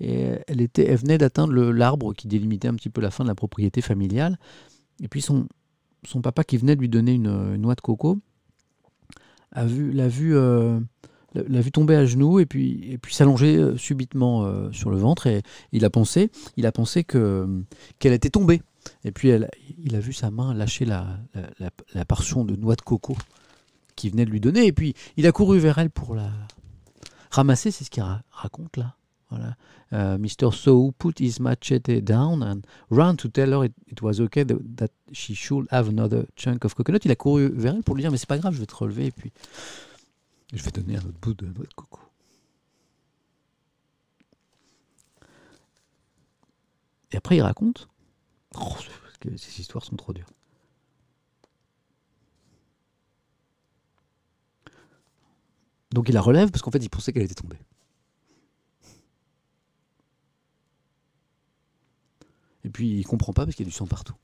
et 0.00 0.32
elle, 0.46 0.60
était, 0.60 0.86
elle 0.86 0.98
venait 0.98 1.18
d'atteindre 1.18 1.52
l'arbre 1.52 2.12
qui 2.14 2.28
délimitait 2.28 2.68
un 2.68 2.74
petit 2.74 2.90
peu 2.90 3.00
la 3.00 3.10
fin 3.10 3.24
de 3.24 3.28
la 3.28 3.34
propriété 3.34 3.80
familiale, 3.80 4.38
et 5.02 5.08
puis 5.08 5.22
son, 5.22 5.46
son 6.04 6.20
papa 6.20 6.44
qui 6.44 6.56
venait 6.56 6.76
de 6.76 6.80
lui 6.80 6.88
donner 6.88 7.12
une, 7.12 7.26
une 7.26 7.62
noix 7.62 7.74
de 7.74 7.80
coco 7.80 8.18
a 9.52 9.64
vu, 9.64 9.92
l'a 9.92 10.08
vu, 10.08 10.36
l'a 11.48 11.60
vu 11.60 11.72
tomber 11.72 11.96
à 11.96 12.04
genoux 12.04 12.40
et 12.40 12.46
puis, 12.46 12.90
et 12.90 12.98
puis 12.98 13.14
s'allonger 13.14 13.56
euh, 13.56 13.76
subitement 13.76 14.44
euh, 14.44 14.70
sur 14.72 14.90
le 14.90 14.96
ventre 14.96 15.26
et 15.26 15.42
il 15.72 15.84
a 15.84 15.90
pensé, 15.90 16.30
il 16.56 16.66
a 16.66 16.72
pensé 16.72 17.04
que 17.04 17.46
qu'elle 17.98 18.12
était 18.12 18.30
tombée. 18.30 18.62
Et 19.04 19.10
puis 19.10 19.32
il 19.82 19.96
a 19.96 20.00
vu 20.00 20.12
sa 20.12 20.30
main 20.30 20.54
lâcher 20.54 20.84
la, 20.84 21.18
la, 21.92 22.04
portion 22.04 22.44
de 22.44 22.54
noix 22.54 22.76
de 22.76 22.82
coco 22.82 23.16
qui 23.96 24.10
venait 24.10 24.24
de 24.24 24.30
lui 24.30 24.38
donner 24.38 24.64
et 24.66 24.72
puis 24.72 24.94
il 25.16 25.26
a 25.26 25.32
couru 25.32 25.58
vers 25.58 25.78
elle 25.78 25.90
pour 25.90 26.14
la 26.14 26.30
ramasser. 27.30 27.72
C'est 27.72 27.82
ce 27.82 27.90
qu'il 27.90 28.04
ra- 28.04 28.22
raconte 28.30 28.76
là. 28.76 28.94
Voilà. 29.30 29.56
Euh, 29.92 30.18
Mr. 30.18 30.52
So 30.52 30.92
put 30.98 31.20
his 31.20 31.40
machete 31.40 32.00
down 32.00 32.42
and 32.42 32.62
ran 32.90 33.16
to 33.16 33.28
tell 33.28 33.52
her 33.52 33.64
it, 33.64 33.72
it 33.88 34.02
was 34.02 34.20
okay 34.20 34.44
that 34.44 34.90
she 35.12 35.34
should 35.34 35.66
have 35.70 35.88
another 35.88 36.26
chunk 36.36 36.64
of 36.64 36.74
coconut. 36.74 37.04
Il 37.04 37.10
a 37.10 37.16
couru 37.16 37.50
vers 37.52 37.74
elle 37.74 37.82
pour 37.82 37.94
lui 37.94 38.02
dire 38.02 38.10
mais 38.10 38.18
c'est 38.18 38.28
pas 38.28 38.38
grave, 38.38 38.54
je 38.54 38.60
vais 38.60 38.66
te 38.66 38.74
relever 38.74 39.06
et 39.06 39.10
puis 39.10 39.32
je 40.52 40.62
vais 40.62 40.70
donner 40.70 40.96
un 40.96 41.00
autre 41.00 41.18
bout 41.20 41.34
de 41.34 41.46
noix 41.46 41.64
de 41.64 41.74
coco. 41.74 42.00
Et 47.12 47.16
après 47.16 47.36
il 47.36 47.42
raconte. 47.42 47.88
Oh, 48.54 48.76
que 49.20 49.36
ces 49.36 49.60
histoires 49.60 49.84
sont 49.84 49.96
trop 49.96 50.12
dures. 50.12 50.30
Donc 55.92 56.08
il 56.08 56.12
la 56.12 56.20
relève 56.20 56.50
parce 56.50 56.62
qu'en 56.62 56.70
fait 56.70 56.82
il 56.82 56.90
pensait 56.90 57.12
qu'elle 57.12 57.22
était 57.22 57.34
tombée. 57.34 57.58
Et 62.64 62.70
puis 62.70 62.98
il 62.98 63.04
comprend 63.04 63.32
pas 63.32 63.44
parce 63.44 63.56
qu'il 63.56 63.64
y 63.64 63.68
a 63.68 63.70
du 63.70 63.76
sang 63.76 63.86
partout. 63.86 64.16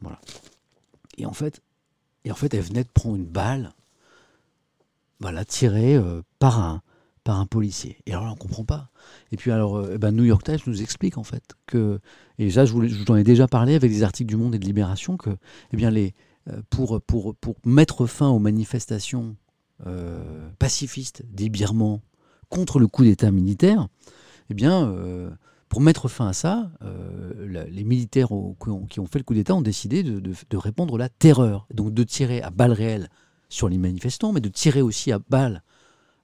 Voilà. 0.00 0.20
Et 1.18 1.26
en 1.26 1.32
fait, 1.32 1.60
et 2.24 2.30
en 2.30 2.34
fait, 2.34 2.52
elle 2.54 2.62
venait 2.62 2.84
de 2.84 2.88
prendre 2.88 3.16
une 3.16 3.26
balle, 3.26 3.72
voilà, 5.20 5.44
tirée 5.44 5.96
euh, 5.96 6.22
par 6.38 6.60
un 6.60 6.82
par 7.22 7.38
un 7.38 7.44
policier. 7.46 7.98
Et 8.06 8.12
alors 8.12 8.24
là, 8.24 8.32
on 8.32 8.36
comprend 8.36 8.64
pas. 8.64 8.90
Et 9.30 9.36
puis 9.36 9.50
alors, 9.50 9.76
euh, 9.76 9.92
eh 9.94 9.98
ben, 9.98 10.10
New 10.10 10.24
York 10.24 10.42
Times 10.42 10.58
nous 10.66 10.80
explique 10.80 11.18
en 11.18 11.22
fait 11.22 11.52
que, 11.66 12.00
et 12.38 12.50
ça, 12.50 12.64
je 12.64 12.72
vous, 12.72 13.04
en 13.10 13.16
ai 13.16 13.24
déjà 13.24 13.46
parlé 13.46 13.74
avec 13.74 13.90
des 13.90 14.02
articles 14.02 14.28
du 14.28 14.36
Monde 14.36 14.54
et 14.54 14.58
de 14.58 14.64
Libération, 14.64 15.18
que, 15.18 15.28
eh 15.72 15.76
bien, 15.76 15.90
les 15.90 16.14
euh, 16.48 16.62
pour 16.70 17.00
pour 17.02 17.34
pour 17.36 17.56
mettre 17.66 18.06
fin 18.06 18.28
aux 18.28 18.38
manifestations 18.38 19.36
euh, 19.86 20.48
pacifistes 20.58 21.22
des 21.30 21.50
Birmans 21.50 22.00
contre 22.48 22.78
le 22.78 22.86
coup 22.86 23.04
d'État 23.04 23.30
militaire, 23.30 23.86
eh 24.48 24.54
bien, 24.54 24.92
pour 25.68 25.80
mettre 25.80 26.08
fin 26.08 26.26
à 26.26 26.32
ça, 26.32 26.72
les 27.46 27.84
militaires 27.84 28.32
au- 28.32 28.56
qui, 28.60 28.70
ont, 28.70 28.86
qui 28.86 28.98
ont 28.98 29.06
fait 29.06 29.18
le 29.20 29.24
coup 29.24 29.34
d'État 29.34 29.54
ont 29.54 29.60
décidé 29.62 30.02
de, 30.02 30.18
de- 30.18 30.34
de 30.48 30.56
répandre 30.56 30.98
la 30.98 31.08
terreur, 31.08 31.68
donc 31.72 31.94
de 31.94 32.02
tirer 32.02 32.42
à 32.42 32.50
balles 32.50 32.72
réelles 32.72 33.08
sur 33.50 33.68
les 33.68 33.76
manifestants, 33.76 34.32
mais 34.32 34.40
de 34.40 34.48
tirer 34.48 34.80
aussi 34.80 35.12
à 35.12 35.18
balles 35.18 35.62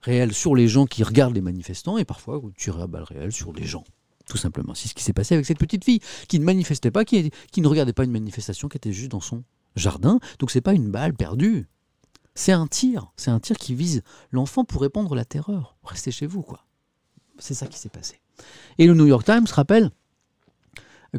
réelles 0.00 0.32
sur 0.32 0.54
les 0.54 0.68
gens 0.68 0.86
qui 0.86 1.02
regardent 1.02 1.34
les 1.34 1.42
manifestants, 1.42 1.98
et 1.98 2.06
parfois 2.06 2.38
de 2.40 2.50
tirer 2.56 2.80
à 2.80 2.86
balles 2.86 3.02
réelles 3.02 3.32
sur 3.32 3.52
les 3.52 3.64
gens. 3.64 3.84
Tout 4.26 4.38
simplement. 4.38 4.74
C'est 4.74 4.88
ce 4.88 4.94
qui 4.94 5.04
s'est 5.04 5.12
passé 5.12 5.34
avec 5.34 5.46
cette 5.46 5.58
petite 5.58 5.84
fille 5.84 6.00
qui 6.28 6.38
ne 6.40 6.44
manifestait 6.44 6.90
pas, 6.90 7.04
qui, 7.04 7.30
ne 7.56 7.68
regardait 7.68 7.92
pas 7.92 8.04
une 8.04 8.12
manifestation, 8.12 8.68
qui 8.68 8.76
était 8.76 8.92
juste 8.92 9.10
dans 9.10 9.20
son 9.20 9.44
jardin. 9.76 10.18
Donc 10.38 10.50
c'est 10.50 10.60
pas 10.60 10.72
une 10.72 10.90
balle 10.90 11.14
perdue. 11.14 11.68
C'est 12.34 12.52
un 12.52 12.66
tir. 12.66 13.12
C'est 13.16 13.30
un 13.30 13.40
tir 13.40 13.56
qui 13.56 13.74
vise 13.74 14.02
l'enfant 14.32 14.64
pour 14.64 14.82
répandre 14.82 15.14
la 15.14 15.24
terreur. 15.24 15.76
Restez 15.84 16.10
chez 16.10 16.26
vous, 16.26 16.42
quoi. 16.42 16.64
C'est 17.38 17.54
ça 17.54 17.66
qui 17.66 17.78
s'est 17.78 17.88
passé. 17.88 18.20
Et 18.78 18.86
le 18.86 18.94
New 18.94 19.06
York 19.06 19.24
Times 19.24 19.46
rappelle 19.52 19.90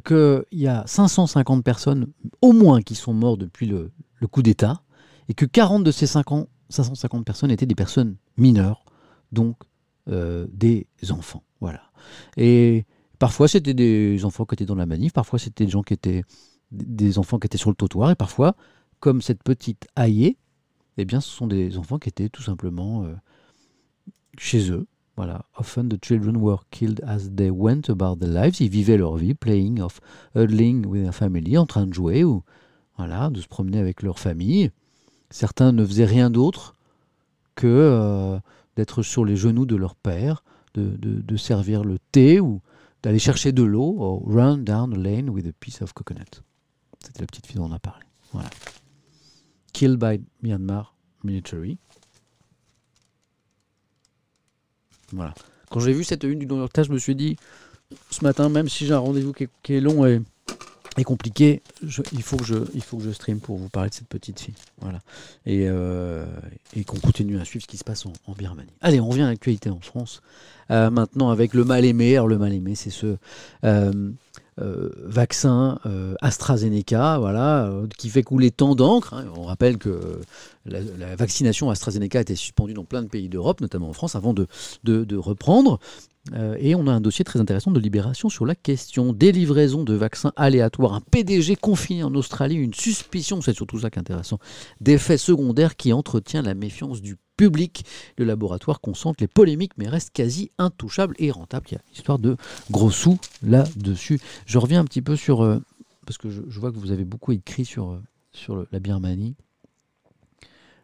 qu'il 0.05 0.43
y 0.51 0.67
a 0.67 0.85
550 0.85 1.63
personnes 1.63 2.07
au 2.41 2.51
moins 2.51 2.81
qui 2.81 2.95
sont 2.95 3.13
mortes 3.13 3.39
depuis 3.39 3.67
le 3.67 3.91
coup 4.29 4.41
d'État 4.41 4.81
et 5.29 5.33
que 5.33 5.45
40 5.45 5.83
de 5.83 5.91
ces 5.91 6.07
50 6.07 6.49
550 6.69 7.25
personnes 7.25 7.51
étaient 7.51 7.65
des 7.65 7.75
personnes 7.75 8.17
mineures, 8.35 8.83
donc 9.31 9.55
euh, 10.09 10.47
des 10.51 10.87
enfants. 11.09 11.43
Voilà. 11.61 11.81
Et 12.35 12.85
parfois 13.19 13.47
c'était 13.47 13.73
des 13.73 14.25
enfants 14.25 14.45
qui 14.45 14.55
étaient 14.55 14.65
dans 14.65 14.75
la 14.75 14.85
manif, 14.85 15.13
parfois 15.13 15.39
c'était 15.39 15.65
des 15.65 15.71
gens 15.71 15.83
qui 15.83 15.93
étaient 15.93 16.23
des 16.71 17.17
enfants 17.17 17.39
qui 17.39 17.45
étaient 17.45 17.57
sur 17.57 17.69
le 17.69 17.75
trottoir 17.75 18.11
et 18.11 18.15
parfois, 18.15 18.55
comme 18.99 19.21
cette 19.21 19.43
petite 19.43 19.87
Aïe, 19.95 20.35
eh 20.97 21.05
bien 21.05 21.21
ce 21.21 21.29
sont 21.29 21.47
des 21.47 21.77
enfants 21.77 21.99
qui 21.99 22.09
étaient 22.09 22.29
tout 22.29 22.43
simplement 22.43 23.05
euh, 23.05 23.15
chez 24.37 24.71
eux 24.71 24.87
voilà. 25.17 25.45
Often 25.57 25.89
the 25.89 25.97
children 25.99 26.37
were 26.37 26.59
killed 26.69 27.01
as 27.03 27.31
they 27.35 27.49
went 27.49 27.89
about 27.89 28.17
their 28.17 28.29
lives. 28.29 28.61
Ils 28.61 28.69
vivaient 28.69 28.97
leur 28.97 29.17
vie, 29.17 29.33
playing 29.33 29.81
of 29.81 29.99
huddling 30.35 30.85
with 30.85 31.01
their 31.01 31.13
family, 31.13 31.57
en 31.57 31.65
train 31.65 31.87
de 31.87 31.93
jouer 31.93 32.23
ou 32.23 32.43
voilà, 32.97 33.31
de 33.31 33.41
se 33.41 33.47
promener 33.47 33.79
avec 33.79 34.03
leur 34.03 34.19
famille. 34.19 34.69
Certains 35.29 35.71
ne 35.71 35.85
faisaient 35.85 36.05
rien 36.05 36.29
d'autre 36.29 36.75
que 37.55 37.67
euh, 37.67 38.39
d'être 38.75 39.03
sur 39.03 39.25
les 39.25 39.35
genoux 39.35 39.65
de 39.65 39.75
leur 39.75 39.95
père, 39.95 40.43
de, 40.73 41.37
servir 41.37 41.83
le 41.83 41.97
thé 42.11 42.39
ou 42.39 42.61
d'aller 43.01 43.19
chercher 43.19 43.51
de 43.51 43.63
l'eau, 43.63 44.21
run 44.25 44.59
down 44.59 44.93
a 44.93 44.97
lane 44.97 45.29
with 45.29 45.47
a 45.47 45.51
piece 45.59 45.81
of 45.81 45.93
coconut. 45.93 46.43
C'était 47.03 47.21
la 47.21 47.27
petite 47.27 47.47
fille 47.47 47.55
dont 47.55 47.65
on 47.65 47.71
a 47.71 47.79
parlé. 47.79 48.05
Voilà. 48.31 48.49
Killed 49.73 49.97
by 49.97 50.21
Myanmar 50.43 50.95
military. 51.23 51.77
Voilà. 55.11 55.33
Quand 55.71 55.79
j'ai 55.79 55.93
vu 55.93 56.03
cette 56.03 56.23
une 56.23 56.39
du 56.39 56.45
New 56.45 56.57
York 56.57 56.73
Times, 56.73 56.85
je 56.85 56.91
me 56.91 56.99
suis 56.99 57.15
dit, 57.15 57.37
ce 58.11 58.23
matin, 58.23 58.49
même 58.49 58.69
si 58.69 58.85
j'ai 58.85 58.93
un 58.93 58.99
rendez-vous 58.99 59.33
qui 59.33 59.73
est 59.73 59.81
long 59.81 60.05
et, 60.05 60.21
et 60.97 61.03
compliqué, 61.03 61.62
je- 61.83 62.01
il, 62.12 62.23
faut 62.23 62.38
que 62.38 62.43
je, 62.45 62.55
il 62.73 62.81
faut 62.81 62.97
que 62.97 63.03
je 63.03 63.12
stream 63.12 63.39
pour 63.39 63.57
vous 63.57 63.69
parler 63.69 63.89
de 63.89 63.95
cette 63.95 64.07
petite 64.07 64.39
fille. 64.39 64.55
Voilà. 64.81 64.99
Et, 65.45 65.65
euh, 65.67 66.25
et 66.75 66.83
qu'on 66.83 66.97
continue 66.99 67.39
à 67.39 67.45
suivre 67.45 67.63
ce 67.63 67.67
qui 67.67 67.77
se 67.77 67.83
passe 67.83 68.05
en, 68.05 68.13
Birmanie. 68.33 68.69
Allez, 68.81 68.99
on 68.99 69.07
revient 69.07 69.21
à 69.23 69.27
l'actualité 69.27 69.69
en 69.69 69.79
France. 69.79 70.21
Euh, 70.71 70.89
maintenant, 70.89 71.29
avec 71.29 71.53
le 71.53 71.63
mal-aimé. 71.63 72.15
Alors, 72.15 72.27
le 72.27 72.38
mal-aimé, 72.38 72.75
c'est 72.75 72.89
ce 72.89 73.17
euh, 73.63 74.12
vaccin 74.60 75.79
AstraZeneca, 76.21 77.19
voilà, 77.19 77.71
qui 77.97 78.10
fait 78.10 78.23
couler 78.23 78.49
tant 78.49 78.73
d'encre. 78.73 79.13
hein. 79.13 79.25
On 79.36 79.43
rappelle 79.43 79.77
que 79.77 80.19
la, 80.65 81.15
vaccination 81.15 81.69
AstraZeneca 81.69 82.17
a 82.17 82.21
été 82.23 82.36
suspendue 82.36 82.73
dans 82.73 82.83
plein 82.83 83.03
de 83.03 83.07
pays 83.07 83.29
d'Europe, 83.29 83.62
notamment 83.62 83.89
en 83.89 83.93
France, 83.93 84.15
avant 84.15 84.33
de, 84.33 84.47
de 84.83 85.15
reprendre. 85.15 85.79
Euh, 86.33 86.57
et 86.59 86.75
on 86.75 86.87
a 86.87 86.91
un 86.91 87.01
dossier 87.01 87.23
très 87.23 87.39
intéressant 87.39 87.71
de 87.71 87.79
Libération 87.79 88.29
sur 88.29 88.45
la 88.45 88.55
question 88.55 89.13
des 89.13 89.31
livraisons 89.31 89.83
de 89.83 89.93
vaccins 89.93 90.33
aléatoires. 90.35 90.93
Un 90.93 91.01
PDG 91.01 91.55
confiné 91.55 92.03
en 92.03 92.13
Australie, 92.15 92.55
une 92.55 92.73
suspicion, 92.73 93.41
c'est 93.41 93.53
surtout 93.53 93.79
ça 93.79 93.89
qui 93.89 93.97
est 93.97 94.01
intéressant, 94.01 94.39
d'effets 94.81 95.17
secondaires 95.17 95.75
qui 95.75 95.93
entretient 95.93 96.41
la 96.41 96.53
méfiance 96.53 97.01
du 97.01 97.17
public. 97.37 97.85
Le 98.17 98.25
laboratoire 98.25 98.81
concentre 98.81 99.17
les 99.21 99.27
polémiques 99.27 99.73
mais 99.77 99.87
reste 99.87 100.11
quasi 100.11 100.51
intouchable 100.57 101.15
et 101.19 101.31
rentable. 101.31 101.67
Il 101.69 101.75
y 101.75 101.77
a 101.77 101.81
une 101.87 101.95
histoire 101.95 102.19
de 102.19 102.35
gros 102.71 102.91
sous 102.91 103.19
là-dessus. 103.43 104.19
Je 104.45 104.57
reviens 104.57 104.81
un 104.81 104.85
petit 104.85 105.01
peu 105.01 105.15
sur... 105.15 105.43
Euh, 105.43 105.59
parce 106.05 106.17
que 106.17 106.29
je, 106.29 106.59
vois 106.59 106.71
que 106.71 106.77
vous 106.77 106.91
avez 106.91 107.03
beaucoup 107.03 107.33
écrit 107.33 107.65
sur, 107.65 107.91
euh, 107.91 108.01
sur 108.31 108.65
la 108.71 108.79
Birmanie. 108.79 109.35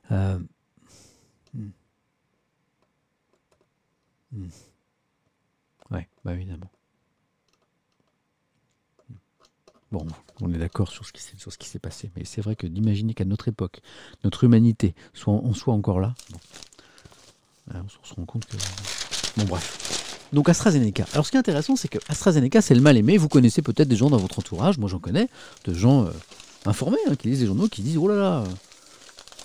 Hmm. 0.10 0.40
Hmm. 4.34 4.48
Oui, 5.94 6.00
bah 6.26 6.34
évidemment. 6.34 6.70
Bon, 9.92 10.08
on 10.42 10.52
est 10.52 10.58
d'accord 10.58 10.90
sur 10.90 11.06
ce 11.06 11.12
qui 11.12 11.68
s'est 11.70 11.80
passé, 11.80 12.10
mais 12.16 12.26
c'est 12.26 12.42
vrai 12.42 12.56
que 12.56 12.66
d'imaginer 12.66 13.14
qu'à 13.14 13.26
notre 13.26 13.48
époque, 13.48 13.82
notre 14.24 14.44
humanité 14.44 14.96
soit 15.14 15.34
en 15.34 15.54
soit 15.54 15.76
encore 15.76 16.00
là, 16.00 16.16
on 17.74 17.88
se 17.88 18.14
rend 18.16 18.26
compte 18.26 18.46
que. 18.46 18.58
Bon, 19.38 19.46
bref. 19.46 20.28
Donc 20.34 20.50
AstraZeneca. 20.50 21.06
Alors 21.14 21.28
ce 21.28 21.32
qui 21.32 21.38
est 21.38 21.40
intéressant, 21.40 21.76
c'est 21.76 21.88
que 21.88 22.00
AstraZeneca, 22.10 22.62
c'est 22.62 22.74
le 22.74 22.82
mal 22.82 22.98
aimé. 22.98 23.18
Vous 23.18 23.30
connaissez 23.30 23.62
peut-être 23.62 23.88
des 23.88 23.96
gens 23.96 24.10
dans 24.10 24.18
votre 24.18 24.40
entourage, 24.40 24.80
moi 24.80 24.90
j'en 24.90 24.98
connais, 24.98 25.30
de 25.66 25.74
gens 25.76 26.06
euh, 26.06 26.12
informés 26.66 26.98
hein, 27.08 27.16
qui 27.16 27.28
lisent 27.28 27.42
les 27.42 27.46
journaux, 27.46 27.68
qui 27.68 27.84
disent 27.84 27.98
oh 27.98 28.08
là 28.08 28.16
là, 28.16 28.44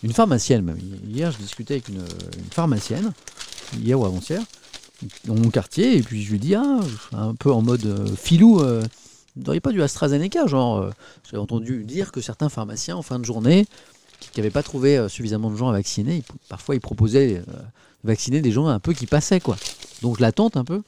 une 0.02 0.14
pharmacienne 0.14 0.62
même. 0.62 0.78
Hier, 1.06 1.30
je 1.30 1.36
discutais 1.36 1.74
avec 1.74 1.88
une 1.88 2.02
pharmacienne, 2.50 3.12
hier 3.76 4.00
ou 4.00 4.06
avant-hier, 4.06 4.42
dans 5.24 5.34
mon 5.34 5.50
quartier, 5.50 5.96
et 5.96 6.02
puis 6.02 6.22
je 6.22 6.30
lui 6.30 6.38
dis, 6.38 6.54
ah, 6.54 6.80
un 7.12 7.34
peu 7.34 7.52
en 7.52 7.62
mode 7.62 7.84
euh, 7.86 8.06
filou, 8.16 8.60
euh, 8.60 8.82
vous 9.36 9.44
n'auriez 9.44 9.60
pas 9.60 9.70
du 9.70 9.82
AstraZeneca 9.82 10.46
Genre, 10.46 10.78
euh, 10.78 10.90
j'ai 11.30 11.36
entendu 11.36 11.84
dire 11.84 12.10
que 12.10 12.20
certains 12.20 12.48
pharmaciens, 12.48 12.96
en 12.96 13.02
fin 13.02 13.18
de 13.18 13.24
journée, 13.24 13.66
qui 14.32 14.40
n'avaient 14.40 14.50
pas 14.50 14.64
trouvé 14.64 15.08
suffisamment 15.08 15.50
de 15.50 15.56
gens 15.56 15.68
à 15.68 15.72
vacciner, 15.72 16.24
parfois 16.48 16.74
ils 16.74 16.80
proposaient 16.80 17.38
de 17.38 17.44
vacciner 18.02 18.40
des 18.40 18.50
gens 18.50 18.66
un 18.66 18.80
peu 18.80 18.92
qui 18.92 19.06
passaient, 19.06 19.38
quoi. 19.38 19.56
Donc 20.02 20.16
je 20.16 20.22
l'attente 20.22 20.56
un 20.56 20.64
peu. 20.64 20.82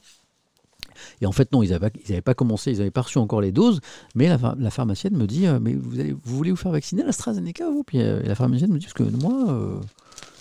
Et 1.21 1.25
en 1.25 1.31
fait, 1.31 1.51
non, 1.53 1.63
ils 1.63 1.71
n'avaient 1.71 2.21
pas, 2.21 2.33
commencé, 2.33 2.71
ils 2.71 2.79
n'avaient 2.79 2.91
pas 2.91 3.01
reçu 3.01 3.17
encore 3.19 3.39
les 3.39 3.53
doses. 3.53 3.79
Mais 4.15 4.27
la, 4.27 4.69
pharmacienne 4.69 5.15
me 5.15 5.27
dit 5.27 5.47
Mais 5.61 5.73
vous, 5.73 6.19
voulez 6.25 6.51
vous 6.51 6.57
faire 6.57 6.73
vacciner 6.73 7.03
l'AstraZeneca, 7.03 7.69
vous? 7.69 7.83
Puis 7.83 7.99
la 7.99 8.35
pharmacienne 8.35 8.71
me 8.71 8.77
dit 8.77 8.85
Parce 8.85 8.93
que 8.93 9.03
moi, 9.03 9.79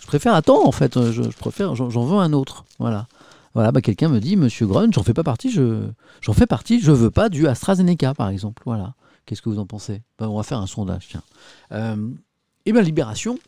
je 0.00 0.06
préfère 0.06 0.34
attendre, 0.34 0.66
en 0.66 0.72
fait. 0.72 1.12
Je 1.12 1.22
préfère, 1.38 1.76
j'en 1.76 2.04
veux 2.04 2.18
un 2.18 2.32
autre. 2.32 2.64
Voilà. 2.80 3.06
Voilà, 3.54 3.72
bah, 3.72 3.80
quelqu'un 3.80 4.08
me 4.08 4.20
dit, 4.20 4.36
Monsieur 4.36 4.66
Grun, 4.66 4.90
j'en 4.92 5.02
fais 5.02 5.14
pas 5.14 5.24
partie, 5.24 5.50
je, 5.50 5.88
j'en 6.20 6.32
fais 6.32 6.46
partie, 6.46 6.80
je 6.80 6.92
veux 6.92 7.10
pas 7.10 7.28
du 7.28 7.48
AstraZeneca, 7.48 8.14
par 8.14 8.28
exemple. 8.28 8.62
Voilà. 8.64 8.94
Qu'est-ce 9.26 9.42
que 9.42 9.48
vous 9.48 9.58
en 9.58 9.66
pensez? 9.66 10.02
Bah, 10.18 10.28
On 10.28 10.36
va 10.36 10.42
faire 10.42 10.58
un 10.58 10.66
sondage, 10.66 11.08
tiens. 11.08 11.22
Euh, 11.72 12.10
et 12.66 12.72
bien, 12.72 12.82
Libération, 12.82 13.38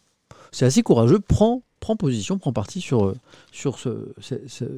c'est 0.50 0.64
assez 0.64 0.82
courageux, 0.82 1.20
prend, 1.20 1.62
position, 1.98 2.38
prend 2.38 2.52
parti 2.52 2.80
sur, 2.80 3.14
sur 3.52 3.78
ce, 3.78 4.12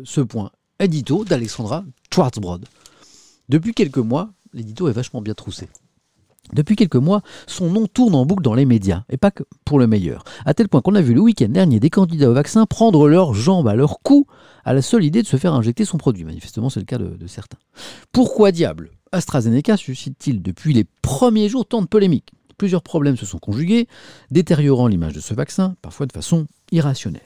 ce, 0.04 0.20
point. 0.20 0.50
Édito 0.78 1.24
d'Alexandra 1.24 1.84
Schwarzbrod. 2.12 2.66
Depuis 3.48 3.74
quelques 3.74 3.98
mois, 3.98 4.30
l'édito 4.52 4.88
est 4.88 4.92
vachement 4.92 5.20
bien 5.20 5.34
troussé. 5.34 5.68
Depuis 6.52 6.76
quelques 6.76 6.96
mois, 6.96 7.22
son 7.46 7.70
nom 7.70 7.86
tourne 7.86 8.14
en 8.14 8.26
boucle 8.26 8.42
dans 8.42 8.54
les 8.54 8.66
médias, 8.66 9.04
et 9.08 9.16
pas 9.16 9.30
que 9.30 9.44
pour 9.64 9.78
le 9.78 9.86
meilleur. 9.86 10.24
À 10.44 10.54
tel 10.54 10.68
point 10.68 10.82
qu'on 10.82 10.94
a 10.94 11.00
vu 11.00 11.14
le 11.14 11.20
week-end 11.20 11.48
dernier 11.48 11.80
des 11.80 11.90
candidats 11.90 12.30
au 12.30 12.34
vaccin 12.34 12.66
prendre 12.66 13.08
leurs 13.08 13.34
jambes 13.34 13.66
à 13.68 13.74
leur 13.74 14.00
cou 14.02 14.26
à 14.64 14.72
la 14.72 14.82
seule 14.82 15.04
idée 15.04 15.22
de 15.22 15.26
se 15.26 15.36
faire 15.36 15.54
injecter 15.54 15.84
son 15.84 15.98
produit. 15.98 16.24
Manifestement, 16.24 16.70
c'est 16.70 16.80
le 16.80 16.86
cas 16.86 16.98
de, 16.98 17.26
certains. 17.26 17.58
Pourquoi 18.12 18.52
diable 18.52 18.90
AstraZeneca 19.12 19.76
suscite-t-il 19.76 20.42
depuis 20.42 20.74
les 20.74 20.84
premiers 21.02 21.48
jours 21.48 21.66
tant 21.66 21.82
de 21.82 21.86
polémiques? 21.86 22.32
Plusieurs 22.56 22.82
problèmes 22.82 23.16
se 23.16 23.26
sont 23.26 23.38
conjugués, 23.38 23.88
détériorant 24.30 24.86
l'image 24.86 25.12
de 25.12 25.20
ce 25.20 25.34
vaccin, 25.34 25.74
parfois 25.82 26.06
de 26.06 26.12
façon 26.12 26.46
irrationnelle. 26.70 27.22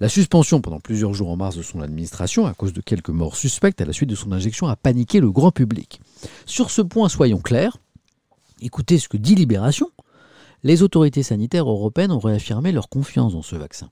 La 0.00 0.08
suspension 0.08 0.60
pendant 0.60 0.80
plusieurs 0.80 1.14
jours 1.14 1.30
en 1.30 1.36
mars 1.36 1.56
de 1.56 1.62
son 1.62 1.80
administration, 1.80 2.46
à 2.46 2.54
cause 2.54 2.72
de 2.72 2.80
quelques 2.80 3.10
morts 3.10 3.36
suspectes 3.36 3.80
à 3.80 3.84
la 3.84 3.92
suite 3.92 4.10
de 4.10 4.14
son 4.14 4.32
injection, 4.32 4.66
a 4.66 4.76
paniqué 4.76 5.20
le 5.20 5.30
grand 5.30 5.52
public. 5.52 6.00
Sur 6.46 6.70
ce 6.70 6.82
point, 6.82 7.08
soyons 7.08 7.38
clairs, 7.38 7.78
écoutez 8.62 8.98
ce 8.98 9.08
que 9.08 9.16
dit 9.16 9.34
Libération. 9.34 9.90
Les 10.62 10.82
autorités 10.82 11.22
sanitaires 11.22 11.68
européennes 11.68 12.12
ont 12.12 12.20
réaffirmé 12.20 12.72
leur 12.72 12.88
confiance 12.88 13.32
dans 13.32 13.42
ce 13.42 13.56
vaccin 13.56 13.90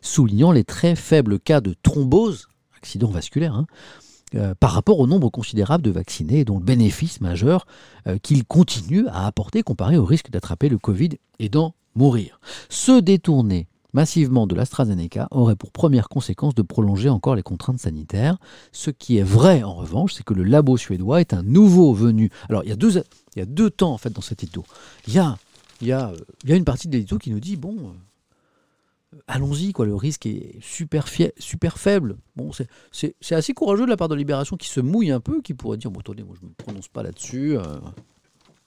soulignant 0.00 0.52
les 0.52 0.64
très 0.64 0.96
faibles 0.96 1.38
cas 1.38 1.60
de 1.60 1.74
thrombose, 1.82 2.48
accident 2.76 3.08
vasculaire, 3.08 3.54
hein, 3.54 3.66
euh, 4.34 4.54
par 4.58 4.72
rapport 4.72 4.98
au 4.98 5.06
nombre 5.06 5.28
considérable 5.28 5.84
de 5.84 5.90
vaccinés 5.90 6.40
et 6.40 6.44
dont 6.44 6.58
le 6.58 6.64
bénéfice 6.64 7.20
majeur 7.20 7.66
euh, 8.06 8.18
qu'il 8.18 8.44
continue 8.44 9.06
à 9.08 9.26
apporter 9.26 9.62
comparé 9.62 9.98
au 9.98 10.04
risque 10.04 10.30
d'attraper 10.30 10.68
le 10.68 10.78
Covid 10.78 11.10
et 11.38 11.48
d'en 11.48 11.74
mourir. 11.94 12.40
Se 12.70 12.98
détourner 13.00 13.68
massivement 13.92 14.46
de 14.46 14.54
l'AstraZeneca 14.54 15.28
aurait 15.30 15.56
pour 15.56 15.70
première 15.70 16.08
conséquence 16.08 16.54
de 16.54 16.62
prolonger 16.62 17.08
encore 17.08 17.36
les 17.36 17.42
contraintes 17.42 17.78
sanitaires. 17.78 18.38
Ce 18.72 18.90
qui 18.90 19.18
est 19.18 19.22
vrai 19.22 19.62
en 19.62 19.74
revanche, 19.74 20.14
c'est 20.14 20.24
que 20.24 20.34
le 20.34 20.44
labo 20.44 20.76
suédois 20.76 21.20
est 21.20 21.34
un 21.34 21.42
nouveau 21.42 21.92
venu. 21.92 22.30
Alors 22.48 22.64
il 22.64 22.70
y 22.70 22.72
a 22.72 22.76
deux, 22.76 23.02
il 23.36 23.38
y 23.38 23.42
a 23.42 23.46
deux 23.46 23.70
temps 23.70 23.92
en 23.92 23.98
fait 23.98 24.10
dans 24.10 24.22
cet 24.22 24.42
édito. 24.42 24.64
Il 25.08 25.14
y 25.14 25.18
a, 25.18 26.12
une 26.46 26.64
partie 26.64 26.88
de 26.88 26.92
l'édito 26.92 27.18
qui 27.18 27.30
nous 27.30 27.40
dit 27.40 27.56
bon, 27.56 27.94
allons-y, 29.26 29.72
quoi. 29.72 29.86
Le 29.86 29.94
risque 29.94 30.26
est 30.26 30.56
super, 30.60 31.06
faible. 31.78 32.16
Bon, 32.36 32.50
c'est 32.92 33.32
assez 33.32 33.54
courageux 33.54 33.84
de 33.84 33.90
la 33.90 33.96
part 33.96 34.08
de 34.08 34.14
Libération 34.14 34.56
qui 34.56 34.68
se 34.68 34.80
mouille 34.80 35.10
un 35.10 35.20
peu, 35.20 35.40
qui 35.42 35.54
pourrait 35.54 35.76
dire 35.76 35.90
bon, 35.90 36.00
attendez, 36.00 36.22
moi 36.22 36.34
je 36.38 36.44
ne 36.44 36.50
me 36.50 36.54
prononce 36.54 36.88
pas 36.88 37.02
là-dessus. 37.02 37.56
Euh. 37.56 37.62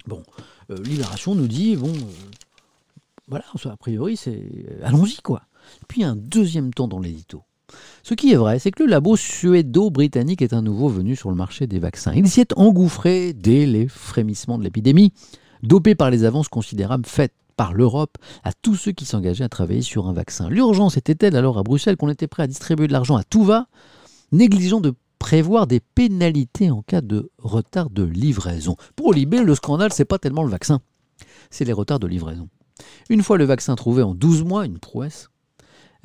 bon, 0.08 0.24
euh, 0.72 0.78
Libération 0.84 1.36
nous 1.36 1.48
dit 1.48 1.76
bon, 1.76 1.94
euh, 1.94 2.12
voilà, 3.28 3.46
a 3.66 3.78
priori, 3.78 4.18
c'est 4.18 4.50
allons-y, 4.84 5.18
quoi. 5.18 5.44
Puis 5.88 6.04
un 6.04 6.16
deuxième 6.16 6.74
temps 6.74 6.88
dans 6.88 7.00
l'édito. 7.00 7.44
Ce 8.04 8.14
qui 8.14 8.32
est 8.32 8.36
vrai, 8.36 8.60
c'est 8.60 8.70
que 8.72 8.84
le 8.84 8.90
labo 8.90 9.16
suédo-britannique 9.16 10.44
est 10.44 10.54
un 10.54 10.62
nouveau 10.62 10.88
venu 10.88 11.16
sur 11.16 11.30
le 11.30 11.36
marché 11.36 11.66
des 11.66 11.80
vaccins. 11.80 12.14
Il 12.14 12.30
s'y 12.30 12.42
est 12.42 12.54
engouffré 12.58 13.34
dès 13.34 13.66
les 13.66 13.88
frémissements 13.88 14.60
de 14.60 14.64
l'épidémie, 14.64 15.12
dopé 15.64 15.96
par 15.96 16.12
les 16.12 16.24
avances 16.24 16.48
considérables 16.48 17.08
faites 17.08 17.34
par 17.58 17.74
l'Europe 17.74 18.18
à 18.44 18.52
tous 18.54 18.76
ceux 18.76 18.92
qui 18.92 19.06
s'engageaient 19.06 19.46
à 19.46 19.50
travailler 19.50 19.82
sur 19.82 20.08
un 20.08 20.14
vaccin. 20.14 20.50
L'urgence 20.50 20.98
était 20.98 21.16
telle 21.16 21.36
alors 21.36 21.58
à 21.58 21.64
Bruxelles 21.64 21.98
qu'on 21.98 22.10
était 22.10 22.28
prêt 22.28 22.44
à 22.44 22.48
distribuer 22.48 22.88
de 22.88 22.94
l'argent 22.94 23.16
à 23.16 23.24
tout 23.24 23.44
va, 23.44 23.68
négligeant 24.32 24.82
de 24.82 24.94
prévoir 25.18 25.66
des 25.66 25.80
pénalités 25.80 26.70
en 26.70 26.84
cas 26.84 27.02
de 27.02 27.32
retard 27.40 27.90
de 27.90 28.04
livraison? 28.04 28.76
Pour 28.96 29.14
Libé, 29.14 29.42
le 29.42 29.56
scandale, 29.56 29.94
c'est 29.94 30.06
pas 30.06 30.20
tellement 30.20 30.44
le 30.44 30.52
vaccin, 30.52 30.82
c'est 31.50 31.66
les 31.66 31.74
retards 31.74 32.00
de 32.00 32.08
livraison. 32.08 32.50
Une 33.10 33.24
fois 33.24 33.38
le 33.38 33.46
vaccin 33.46 33.76
trouvé 33.76 34.04
en 34.04 34.14
12 34.14 34.44
mois, 34.44 34.66
une 34.66 34.80
prouesse, 34.80 35.30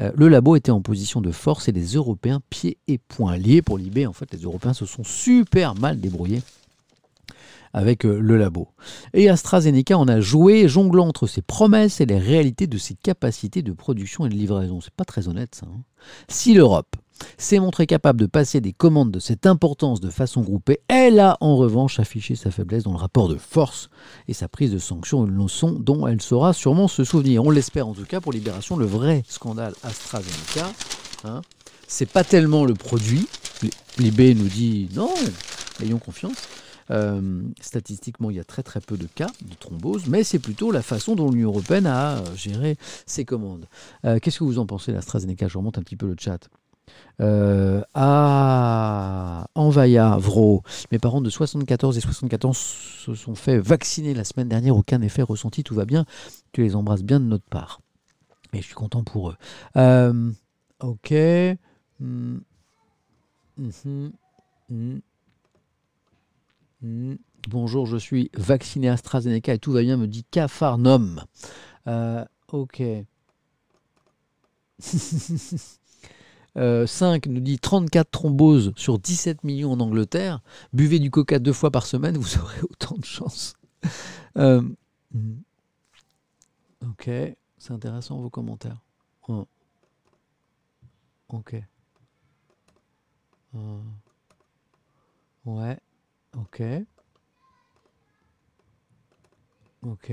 euh, 0.00 0.12
le 0.14 0.28
labo 0.28 0.56
était 0.56 0.70
en 0.70 0.80
position 0.80 1.20
de 1.20 1.30
force 1.30 1.68
et 1.68 1.72
les 1.72 1.94
Européens 1.94 2.40
pieds 2.50 2.78
et 2.88 2.98
poings 2.98 3.36
liés. 3.36 3.62
Pour 3.62 3.78
Libé, 3.78 4.06
en 4.06 4.12
fait, 4.12 4.32
les 4.32 4.40
Européens 4.40 4.74
se 4.74 4.86
sont 4.86 5.04
super 5.04 5.74
mal 5.74 6.00
débrouillés 6.00 6.42
avec 7.72 8.04
euh, 8.04 8.18
le 8.18 8.36
labo. 8.36 8.68
Et 9.14 9.28
AstraZeneca 9.28 9.96
en 9.96 10.08
a 10.08 10.20
joué, 10.20 10.68
jonglant 10.68 11.08
entre 11.08 11.26
ses 11.26 11.42
promesses 11.42 12.00
et 12.00 12.06
les 12.06 12.18
réalités 12.18 12.66
de 12.66 12.78
ses 12.78 12.94
capacités 12.94 13.62
de 13.62 13.72
production 13.72 14.26
et 14.26 14.28
de 14.28 14.34
livraison. 14.34 14.80
C'est 14.80 14.94
pas 14.94 15.04
très 15.04 15.28
honnête 15.28 15.54
ça. 15.54 15.66
Hein. 15.66 15.82
si 16.28 16.54
l'Europe 16.54 16.96
s'est 17.36 17.58
montrée 17.58 17.86
capable 17.86 18.20
de 18.20 18.26
passer 18.26 18.60
des 18.60 18.72
commandes 18.72 19.10
de 19.10 19.18
cette 19.18 19.46
importance 19.46 20.00
de 20.00 20.10
façon 20.10 20.40
groupée, 20.40 20.80
elle 20.88 21.20
a 21.20 21.36
en 21.40 21.56
revanche 21.56 22.00
affiché 22.00 22.34
sa 22.34 22.50
faiblesse 22.50 22.84
dans 22.84 22.92
le 22.92 22.98
rapport 22.98 23.28
de 23.28 23.36
force 23.36 23.90
et 24.26 24.32
sa 24.32 24.48
prise 24.48 24.72
de 24.72 24.78
sanctions, 24.78 25.26
une 25.26 25.32
leçon 25.32 25.72
dont 25.72 26.06
elle 26.06 26.22
saura 26.22 26.52
sûrement 26.52 26.88
se 26.88 27.04
souvenir. 27.04 27.44
On 27.44 27.50
l'espère 27.50 27.86
en 27.86 27.94
tout 27.94 28.04
cas 28.04 28.20
pour 28.20 28.32
Libération, 28.32 28.76
le 28.76 28.86
vrai 28.86 29.22
scandale 29.28 29.74
AstraZeneca. 29.82 30.72
Hein, 31.24 31.42
c'est 31.86 32.08
pas 32.08 32.24
tellement 32.24 32.64
le 32.64 32.74
produit. 32.74 33.26
Libé 33.98 34.34
nous 34.34 34.48
dit 34.48 34.88
non, 34.94 35.12
ayons 35.82 35.98
confiance. 35.98 36.48
Euh, 36.90 37.42
statistiquement, 37.60 38.30
il 38.30 38.36
y 38.36 38.40
a 38.40 38.44
très 38.44 38.62
très 38.62 38.80
peu 38.80 38.96
de 38.96 39.06
cas 39.06 39.30
de 39.42 39.54
thrombose, 39.54 40.06
mais 40.06 40.24
c'est 40.24 40.38
plutôt 40.38 40.70
la 40.70 40.82
façon 40.82 41.14
dont 41.14 41.30
l'Union 41.30 41.48
européenne 41.48 41.86
a 41.86 42.18
euh, 42.18 42.34
géré 42.34 42.76
ses 43.06 43.24
commandes. 43.24 43.66
Euh, 44.04 44.18
qu'est-ce 44.18 44.38
que 44.40 44.44
vous 44.44 44.58
en 44.58 44.66
pensez, 44.66 44.92
l'AstraZeneca 44.92 45.48
Je 45.48 45.58
remonte 45.58 45.78
un 45.78 45.82
petit 45.82 45.96
peu 45.96 46.06
le 46.06 46.16
chat. 46.18 46.48
Euh, 47.20 47.82
à 47.94 49.46
Envaya, 49.54 50.16
Vro, 50.18 50.62
mes 50.90 50.98
parents 50.98 51.20
de 51.20 51.30
74 51.30 51.96
et 51.96 52.00
74 52.00 52.56
se 52.56 53.14
sont 53.14 53.34
fait 53.34 53.58
vacciner 53.58 54.14
la 54.14 54.24
semaine 54.24 54.48
dernière, 54.48 54.76
aucun 54.76 55.00
effet 55.02 55.22
ressenti, 55.22 55.62
tout 55.62 55.74
va 55.74 55.84
bien. 55.84 56.04
Tu 56.52 56.62
les 56.62 56.74
embrasses 56.74 57.04
bien 57.04 57.20
de 57.20 57.26
notre 57.26 57.44
part. 57.44 57.80
Et 58.52 58.58
je 58.58 58.64
suis 58.64 58.74
content 58.74 59.04
pour 59.04 59.30
eux. 59.30 60.34
ok. 60.80 61.14
Hmm. 62.00 62.38
Mhm. 64.70 65.00
Hmm. 66.82 67.16
Bonjour, 67.48 67.84
je 67.86 67.98
suis 67.98 68.30
vacciné 68.34 68.88
AstraZeneca 68.88 69.52
et 69.54 69.58
tout 69.58 69.72
va 69.72 69.82
bien, 69.82 69.96
me 69.96 70.06
dit 70.06 70.24
Cafarnum. 70.24 71.24
Euh, 71.86 72.24
ok. 72.52 72.82
Euh, 76.56 76.84
5 76.84 77.26
nous 77.26 77.40
dit 77.40 77.60
34 77.60 78.10
thromboses 78.10 78.72
sur 78.74 78.98
17 78.98 79.44
millions 79.44 79.70
en 79.70 79.78
Angleterre. 79.78 80.40
Buvez 80.72 80.98
du 80.98 81.08
coca 81.08 81.38
deux 81.38 81.52
fois 81.52 81.70
par 81.70 81.86
semaine, 81.86 82.18
vous 82.18 82.38
aurez 82.38 82.60
autant 82.68 82.96
de 82.96 83.04
chance. 83.04 83.54
Euh, 84.36 84.60
hmm. 85.14 85.42
ok, 86.82 87.08
c'est 87.56 87.70
intéressant 87.70 88.18
vos 88.18 88.30
commentaires. 88.30 88.82
Oh. 89.28 89.46
Ok. 91.28 91.54
Euh, 93.54 93.80
ouais, 95.44 95.78
ok. 96.36 96.62
Ok. 99.82 100.12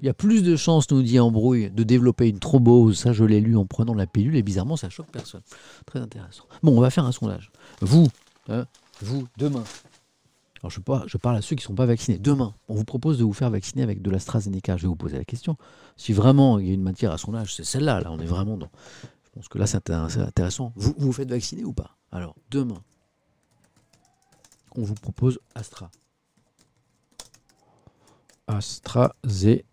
Il 0.00 0.06
y 0.06 0.08
a 0.08 0.14
plus 0.14 0.42
de 0.42 0.56
chances, 0.56 0.90
nous 0.90 1.02
dit 1.02 1.20
Embrouille, 1.20 1.70
de 1.70 1.82
développer 1.82 2.28
une 2.28 2.38
thrombose. 2.38 2.98
Ça, 2.98 3.12
je 3.12 3.24
l'ai 3.24 3.40
lu 3.40 3.56
en 3.56 3.66
prenant 3.66 3.92
la 3.92 4.06
pilule 4.06 4.36
et 4.36 4.42
bizarrement, 4.42 4.76
ça 4.76 4.88
choque 4.88 5.10
personne. 5.10 5.42
Très 5.84 5.98
intéressant. 5.98 6.44
Bon, 6.62 6.76
on 6.76 6.80
va 6.80 6.88
faire 6.90 7.04
un 7.04 7.12
sondage. 7.12 7.52
Vous, 7.82 8.08
hein, 8.48 8.66
vous, 9.02 9.26
demain. 9.36 9.64
Alors, 10.62 10.70
je, 10.70 10.80
parle, 11.18 11.36
à 11.36 11.42
ceux 11.42 11.56
qui 11.56 11.62
ne 11.62 11.66
sont 11.66 11.74
pas 11.74 11.86
vaccinés. 11.86 12.18
Demain, 12.18 12.54
on 12.68 12.74
vous 12.74 12.84
propose 12.84 13.18
de 13.18 13.24
vous 13.24 13.32
faire 13.32 13.50
vacciner 13.50 13.82
avec 13.82 14.00
de 14.00 14.10
l'AstraZeneca. 14.10 14.76
Je 14.76 14.82
vais 14.82 14.88
vous 14.88 14.96
poser 14.96 15.18
la 15.18 15.24
question. 15.24 15.56
Si 15.96 16.12
vraiment 16.12 16.58
il 16.58 16.68
y 16.68 16.70
a 16.70 16.74
une 16.74 16.82
matière 16.82 17.12
à 17.12 17.18
sondage, 17.18 17.54
c'est 17.54 17.64
celle-là. 17.64 18.00
Là, 18.00 18.10
on 18.12 18.18
est 18.18 18.26
vraiment 18.26 18.56
dans. 18.56 18.70
Je 19.24 19.30
pense 19.34 19.48
que 19.48 19.58
là, 19.58 19.66
c'est 19.66 19.90
intéressant. 19.90 20.72
Vous 20.76 20.94
vous 20.96 21.12
faites 21.12 21.30
vacciner 21.30 21.64
ou 21.64 21.72
pas? 21.72 21.96
Alors, 22.10 22.34
demain, 22.50 22.82
on 24.76 24.82
vous 24.82 24.94
propose 24.94 25.40
Astra. 25.54 25.90
AstraZeneca. 28.46 29.64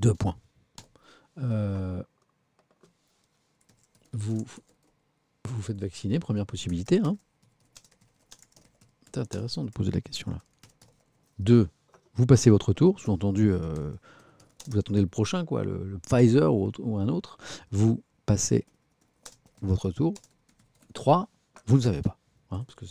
Deux 0.00 0.14
points. 0.14 0.36
Euh, 1.38 2.02
vous 4.12 4.46
vous 5.48 5.62
faites 5.62 5.80
vacciner, 5.80 6.18
première 6.18 6.46
possibilité. 6.46 7.00
Hein. 7.04 7.16
C'est 9.06 9.18
intéressant 9.18 9.64
de 9.64 9.70
poser 9.70 9.90
la 9.90 10.00
question 10.00 10.30
là. 10.30 10.38
Deux, 11.38 11.68
vous 12.14 12.26
passez 12.26 12.50
votre 12.50 12.72
tour, 12.72 13.00
sous-entendu, 13.00 13.50
euh, 13.50 13.92
vous 14.68 14.78
attendez 14.78 15.00
le 15.00 15.06
prochain, 15.08 15.44
quoi, 15.44 15.64
le, 15.64 15.98
Pfizer 16.08 16.54
ou, 16.54 16.98
un 16.98 17.08
autre. 17.08 17.38
Vous 17.70 18.02
passez 18.24 18.66
votre 19.62 19.90
tour. 19.90 20.14
Trois, 20.94 21.28
vous 21.66 21.76
ne 21.76 21.82
savez 21.82 22.00
pas. 22.00 22.18
Hein, 22.50 22.64
parce 22.66 22.74
que 22.74 22.86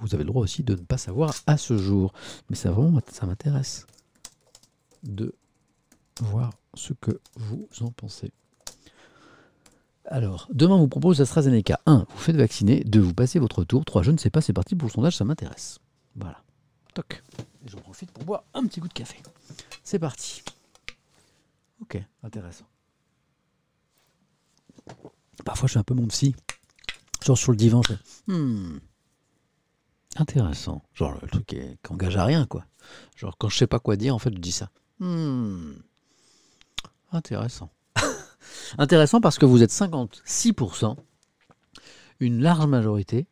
vous 0.00 0.14
avez 0.14 0.24
le 0.24 0.28
droit 0.28 0.42
aussi 0.42 0.62
de 0.62 0.74
ne 0.74 0.80
pas 0.80 0.98
savoir 0.98 1.34
à 1.46 1.56
ce 1.56 1.78
jour. 1.78 2.12
Mais 2.50 2.56
ça 2.56 2.70
vraiment, 2.70 3.00
ça 3.10 3.24
m'intéresse 3.26 3.86
de 5.02 5.34
voir 6.20 6.52
ce 6.74 6.92
que 6.92 7.20
vous 7.36 7.66
en 7.80 7.90
pensez. 7.90 8.32
Alors, 10.06 10.48
demain, 10.52 10.76
vous 10.76 10.88
propose 10.88 11.20
AstraZeneca. 11.22 11.80
1. 11.86 12.06
Vous 12.10 12.18
faites 12.18 12.36
vacciner. 12.36 12.84
2. 12.84 13.00
Vous 13.00 13.14
passez 13.14 13.38
votre 13.38 13.64
tour. 13.64 13.84
3. 13.84 14.02
Je 14.02 14.10
ne 14.10 14.18
sais 14.18 14.30
pas, 14.30 14.42
c'est 14.42 14.52
parti 14.52 14.74
pour 14.74 14.88
le 14.88 14.92
sondage, 14.92 15.16
ça 15.16 15.24
m'intéresse. 15.24 15.78
Voilà. 16.16 16.42
Toc. 16.92 17.22
J'en 17.66 17.78
profite 17.78 18.10
pour 18.10 18.24
boire 18.24 18.44
un 18.52 18.66
petit 18.66 18.80
coup 18.80 18.88
de 18.88 18.92
café. 18.92 19.22
C'est 19.82 19.98
parti. 19.98 20.42
Ok, 21.80 21.98
intéressant. 22.22 22.66
Parfois, 25.44 25.66
je 25.66 25.72
suis 25.72 25.78
un 25.78 25.84
peu 25.84 25.94
mon 25.94 26.06
psy. 26.08 26.34
Genre 27.24 27.38
sur 27.38 27.52
le 27.52 27.56
divan, 27.56 27.80
je 27.82 27.94
fais, 27.94 28.32
hmm, 28.32 28.80
Intéressant. 30.16 30.82
Genre 30.92 31.16
le 31.22 31.28
truc 31.28 31.46
qui, 31.46 31.58
engage 31.88 32.16
à 32.16 32.24
rien, 32.24 32.44
quoi. 32.46 32.66
Genre 33.16 33.36
quand 33.38 33.48
je 33.48 33.56
sais 33.56 33.66
pas 33.66 33.78
quoi 33.78 33.96
dire, 33.96 34.14
en 34.14 34.18
fait, 34.18 34.32
je 34.32 34.38
dis 34.38 34.52
ça. 34.52 34.68
Hmm. 35.00 35.72
Intéressant. 37.12 37.70
Intéressant 38.78 39.20
parce 39.20 39.38
que 39.38 39.46
vous 39.46 39.62
êtes 39.62 39.70
56%, 39.72 40.96
une 42.20 42.42
large 42.42 42.66
majorité, 42.66 43.26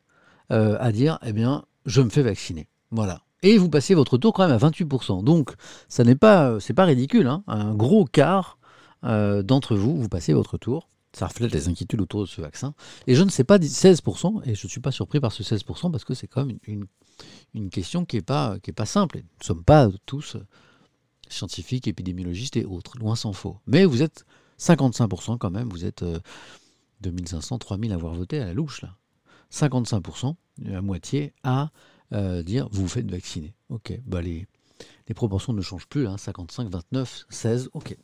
euh, 0.51 0.77
à 0.81 0.91
dire, 0.91 1.19
eh 1.23 1.33
bien, 1.33 1.65
je 1.85 2.01
me 2.01 2.09
fais 2.09 2.23
vacciner. 2.23 2.69
Voilà. 2.91 3.21
Et 3.43 3.59
vous 3.59 3.69
passez 3.69 3.95
votre 3.95 4.17
tour 4.17 4.33
quand 4.33 4.49
même 4.49 4.57
à 4.57 4.71
28%. 4.71 5.23
Donc, 5.23 5.53
ça 5.89 6.03
n'est 6.05 6.17
pas, 6.17 6.59
c'est 6.61 6.75
pas 6.75 6.85
ridicule. 6.85 7.27
Hein. 7.27 7.45
Un 7.47 7.75
gros 7.75 8.07
quart 8.07 8.59
euh, 9.05 9.43
d'entre 9.43 9.77
vous, 9.77 10.01
vous 10.01 10.09
passez 10.09 10.33
votre 10.33 10.57
tour 10.57 10.89
ça 11.13 11.27
reflète 11.27 11.53
les 11.53 11.69
inquiétudes 11.69 12.01
autour 12.01 12.23
de 12.23 12.27
ce 12.27 12.41
vaccin. 12.41 12.75
Et 13.07 13.15
je 13.15 13.23
ne 13.23 13.31
sais 13.31 13.45
pas, 13.45 13.59
16%, 13.59 14.43
et 14.45 14.55
je 14.55 14.67
ne 14.67 14.71
suis 14.71 14.81
pas 14.81 14.91
surpris 14.91 15.21
par 15.21 15.33
ce 15.33 15.43
16%, 15.43 15.91
parce 15.91 16.05
que 16.05 16.15
c'est 16.15 16.27
quand 16.27 16.45
même 16.47 16.59
une, 16.67 16.87
une, 17.55 17.71
question 17.71 18.05
qui 18.05 18.17
n'est 18.17 18.23
pas, 18.23 18.57
est 18.67 18.73
pas 18.73 18.87
simple. 18.87 19.19
nous 19.19 19.25
ne 19.41 19.45
sommes 19.45 19.65
pas 19.65 19.89
tous 20.07 20.37
scientifiques, 21.29 21.89
épidémiologistes 21.89 22.57
et 22.57 22.65
autres, 22.65 22.99
loin 22.99 23.17
s'en 23.17 23.33
faut. 23.33 23.59
Mais 23.67 23.85
vous 23.85 24.03
êtes 24.03 24.25
55% 24.59 25.39
quand 25.39 25.51
même, 25.51 25.69
vous 25.69 25.85
êtes 25.85 26.05
2500, 27.01 27.59
3000 27.59 27.93
à 27.93 27.95
avoir 27.95 28.15
voté 28.15 28.39
à 28.39 28.47
la 28.47 28.53
louche, 28.53 28.83
là. 28.83 28.97
55%, 29.53 30.35
la 30.63 30.81
moitié, 30.81 31.35
à 31.43 31.71
euh, 32.13 32.43
dire 32.43 32.69
vous 32.73 32.83
vous 32.83 32.89
faites 32.89 33.11
vacciner. 33.11 33.55
Ok, 33.69 33.99
bah 34.07 34.23
les, 34.23 34.47
les 35.09 35.15
proportions 35.15 35.53
ne 35.53 35.61
changent 35.61 35.87
plus, 35.87 36.07
hein, 36.07 36.17
55, 36.17 36.71
29, 36.71 37.27
16, 37.29 37.71
ok. 37.75 37.97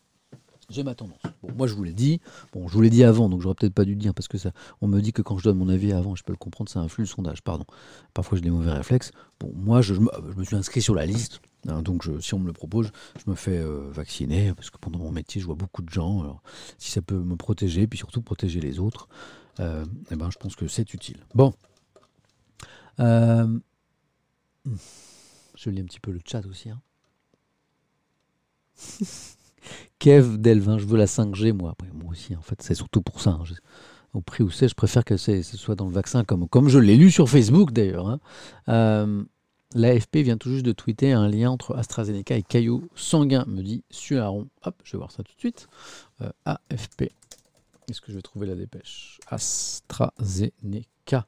J'ai 0.70 0.82
ma 0.82 0.94
tendance. 0.94 1.22
Bon, 1.42 1.50
moi, 1.56 1.66
je 1.66 1.74
vous 1.74 1.82
l'ai 1.82 1.94
dit. 1.94 2.20
Bon, 2.52 2.68
je 2.68 2.74
vous 2.74 2.82
l'ai 2.82 2.90
dit 2.90 3.02
avant, 3.02 3.30
donc 3.30 3.40
j'aurais 3.40 3.54
peut-être 3.54 3.72
pas 3.72 3.86
dû 3.86 3.92
le 3.92 4.00
dire 4.00 4.12
parce 4.12 4.28
que 4.28 4.36
ça, 4.36 4.52
on 4.82 4.86
me 4.86 5.00
dit 5.00 5.14
que 5.14 5.22
quand 5.22 5.38
je 5.38 5.44
donne 5.44 5.56
mon 5.56 5.70
avis 5.70 5.92
avant, 5.92 6.14
je 6.14 6.22
peux 6.22 6.32
le 6.32 6.38
comprendre, 6.38 6.68
ça 6.68 6.80
influe 6.80 7.04
le 7.04 7.08
sondage. 7.08 7.42
Pardon. 7.42 7.64
Parfois, 8.12 8.36
j'ai 8.36 8.42
des 8.42 8.50
mauvais 8.50 8.72
réflexes. 8.72 9.12
Bon, 9.40 9.50
moi, 9.54 9.80
je, 9.80 9.94
me, 9.94 10.44
suis 10.44 10.56
inscrit 10.56 10.82
sur 10.82 10.94
la 10.94 11.06
liste. 11.06 11.40
Hein, 11.68 11.80
donc, 11.80 12.06
si 12.20 12.34
on 12.34 12.38
me 12.38 12.46
le 12.46 12.52
propose, 12.52 12.92
je 13.24 13.30
me 13.30 13.34
fais 13.34 13.56
euh, 13.56 13.88
vacciner 13.90 14.52
parce 14.54 14.68
que 14.68 14.76
pendant 14.76 14.98
mon 14.98 15.10
métier, 15.10 15.40
je 15.40 15.46
vois 15.46 15.54
beaucoup 15.54 15.80
de 15.80 15.88
gens. 15.88 16.20
Alors, 16.20 16.42
si 16.76 16.90
ça 16.90 17.00
peut 17.00 17.18
me 17.18 17.36
protéger, 17.36 17.86
puis 17.86 17.98
surtout 17.98 18.20
protéger 18.20 18.60
les 18.60 18.78
autres, 18.78 19.08
euh, 19.60 19.86
eh 20.10 20.16
ben, 20.16 20.30
je 20.30 20.36
pense 20.36 20.54
que 20.54 20.68
c'est 20.68 20.92
utile. 20.92 21.24
Bon. 21.34 21.54
Euh, 23.00 23.58
je 25.54 25.70
lis 25.70 25.80
un 25.80 25.86
petit 25.86 26.00
peu 26.00 26.10
le 26.10 26.20
chat 26.26 26.44
aussi. 26.46 26.68
Hein. 26.68 26.82
Kev 29.98 30.38
Delvin, 30.38 30.78
je 30.78 30.86
veux 30.86 30.96
la 30.96 31.06
5G, 31.06 31.52
moi. 31.52 31.74
moi 31.94 32.12
aussi, 32.12 32.36
en 32.36 32.42
fait, 32.42 32.62
c'est 32.62 32.74
surtout 32.74 33.02
pour 33.02 33.20
ça. 33.20 33.30
Hein. 33.30 33.42
au 34.14 34.20
prix 34.20 34.44
où 34.44 34.50
c'est, 34.50 34.68
je 34.68 34.74
préfère 34.74 35.04
que 35.04 35.16
ce 35.16 35.42
soit 35.42 35.74
dans 35.74 35.86
le 35.86 35.92
vaccin, 35.92 36.24
comme, 36.24 36.48
comme 36.48 36.68
je 36.68 36.78
l'ai 36.78 36.96
lu 36.96 37.10
sur 37.10 37.28
Facebook 37.28 37.72
d'ailleurs. 37.72 38.08
Hein. 38.08 38.20
Euh, 38.68 39.24
L'AFP 39.74 40.18
vient 40.18 40.38
tout 40.38 40.50
juste 40.50 40.64
de 40.64 40.72
tweeter 40.72 41.12
un 41.12 41.28
lien 41.28 41.50
entre 41.50 41.76
AstraZeneca 41.76 42.36
et 42.36 42.42
caillou 42.42 42.88
sanguin, 42.94 43.44
me 43.46 43.62
dit 43.62 43.84
Suaron. 43.90 44.48
Hop, 44.64 44.80
je 44.82 44.92
vais 44.92 44.98
voir 44.98 45.10
ça 45.10 45.22
tout 45.22 45.34
de 45.34 45.38
suite. 45.38 45.68
Euh, 46.22 46.30
AFP. 46.46 47.12
Est-ce 47.88 48.00
que 48.00 48.10
je 48.10 48.16
vais 48.16 48.22
trouver 48.22 48.46
la 48.46 48.54
dépêche? 48.54 49.20
AstraZeneca. 49.26 51.26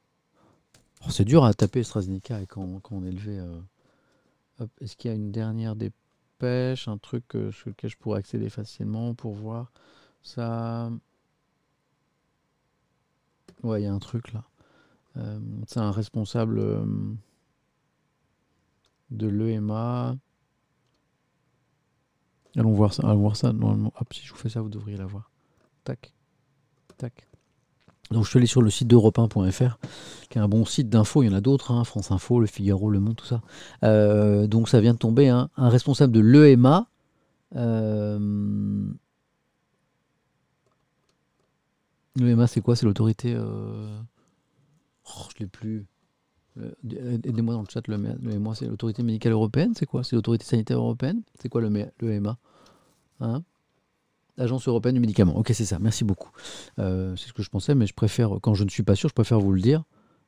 Oh, 1.07 1.11
c'est 1.11 1.25
dur 1.25 1.45
à 1.45 1.53
taper 1.53 1.81
AstraZeneca 1.81 2.47
quand, 2.47 2.81
quand 2.81 2.97
on 2.97 3.05
est 3.05 3.13
levé. 3.13 3.39
Euh, 3.39 3.61
est-ce 4.81 4.97
qu'il 4.97 5.11
y 5.11 5.13
a 5.13 5.17
une 5.17 5.33
dernière 5.33 5.77
dépêche? 5.77 6.00
Pêche, 6.41 6.89
un 6.89 6.99
truc 6.99 7.37
euh, 7.37 7.53
sur 7.53 7.69
lequel 7.71 7.91
je 7.91 7.97
pourrais 7.97 8.19
accéder 8.19 8.51
facilement 8.51 9.15
pour 9.15 9.35
voir 9.35 9.71
ça. 10.23 10.91
Ouais, 13.63 13.83
il 13.83 13.85
y 13.85 13.87
a 13.87 13.93
un 13.93 13.99
truc 13.99 14.33
là. 14.33 14.45
Euh, 15.17 15.39
c'est 15.67 15.81
un 15.81 15.91
responsable 15.91 16.59
euh, 16.59 16.85
de 19.11 19.29
l'EMA. 19.29 20.17
Allons 22.57 22.73
voir 22.73 22.93
ça. 22.95 23.03
Allons 23.05 23.21
voir 23.21 23.37
ça. 23.37 23.53
Normalement, 23.53 23.93
hop, 24.01 24.13
si 24.15 24.25
je 24.25 24.33
vous 24.33 24.39
fais 24.39 24.49
ça, 24.49 24.61
vous 24.61 24.71
devriez 24.71 24.97
la 24.97 25.07
voir. 25.07 25.31
Tac. 25.85 26.13
Tac. 26.97 27.30
Donc 28.11 28.25
je 28.25 28.31
suis 28.31 28.39
allé 28.39 28.47
sur 28.47 28.61
le 28.61 28.71
site 28.71 28.89
d'europe1.fr, 28.89 29.79
qui 30.29 30.39
est 30.39 30.41
un 30.41 30.49
bon 30.49 30.65
site 30.65 30.89
d'info, 30.89 31.23
il 31.23 31.27
y 31.27 31.29
en 31.29 31.37
a 31.37 31.41
d'autres, 31.41 31.71
hein, 31.71 31.85
France 31.85 32.11
Info, 32.11 32.41
Le 32.41 32.47
Figaro, 32.47 32.91
Le 32.91 32.99
Monde, 32.99 33.17
tout 33.17 33.27
ça. 33.27 33.41
Euh, 33.85 34.49
donc 34.49 34.69
ça 34.69 34.81
vient 34.81 34.95
de 34.95 34.99
tomber, 34.99 35.29
hein, 35.29 35.49
un 35.57 35.69
responsable 35.69 36.13
de 36.13 36.21
l'EMA. 36.21 36.89
Euh, 37.57 38.89
L'EMA 42.17 42.47
c'est 42.49 42.61
quoi? 42.61 42.75
C'est 42.75 42.87
l'autorité... 42.87 43.35
Euh... 43.37 44.01
Oh, 45.07 45.29
je 45.35 45.41
l'ai 45.41 45.47
plus. 45.47 45.87
Aidez-moi 46.85 47.55
dans 47.55 47.63
le 47.63 47.69
chat, 47.69 47.81
c'est 48.55 48.67
l'autorité 48.67 49.03
médicale 49.05 49.33
européenne, 49.33 49.73
c'est 49.75 49.87
quoi? 49.87 50.03
C'est 50.03 50.17
l'autorité 50.17 50.45
sanitaire 50.45 50.79
européenne? 50.79 51.23
C'est 51.41 51.49
quoi 51.49 51.61
l'EMA 51.63 52.37
hein? 53.21 53.43
Agence 54.41 54.67
européenne 54.67 54.95
du 54.95 55.01
médicament. 55.01 55.37
Ok, 55.37 55.51
c'est 55.55 55.65
ça. 55.65 55.79
Merci 55.79 56.05
beaucoup. 56.05 56.31
Euh, 56.79 57.15
c'est 57.17 57.29
ce 57.29 57.33
que 57.33 57.43
je 57.43 57.51
pensais, 57.51 57.75
mais 57.75 57.87
je 57.87 57.95
préfère, 57.95 58.31
quand 58.43 58.55
je 58.55 58.65
ne 58.65 58.71
suis 58.71 58.83
pas 58.83 58.95
sûr, 58.95 59.09
je 59.09 59.15
préfère 59.15 59.41
vous 59.41 59.53
le 59.53 59.61
dire. 59.61 59.85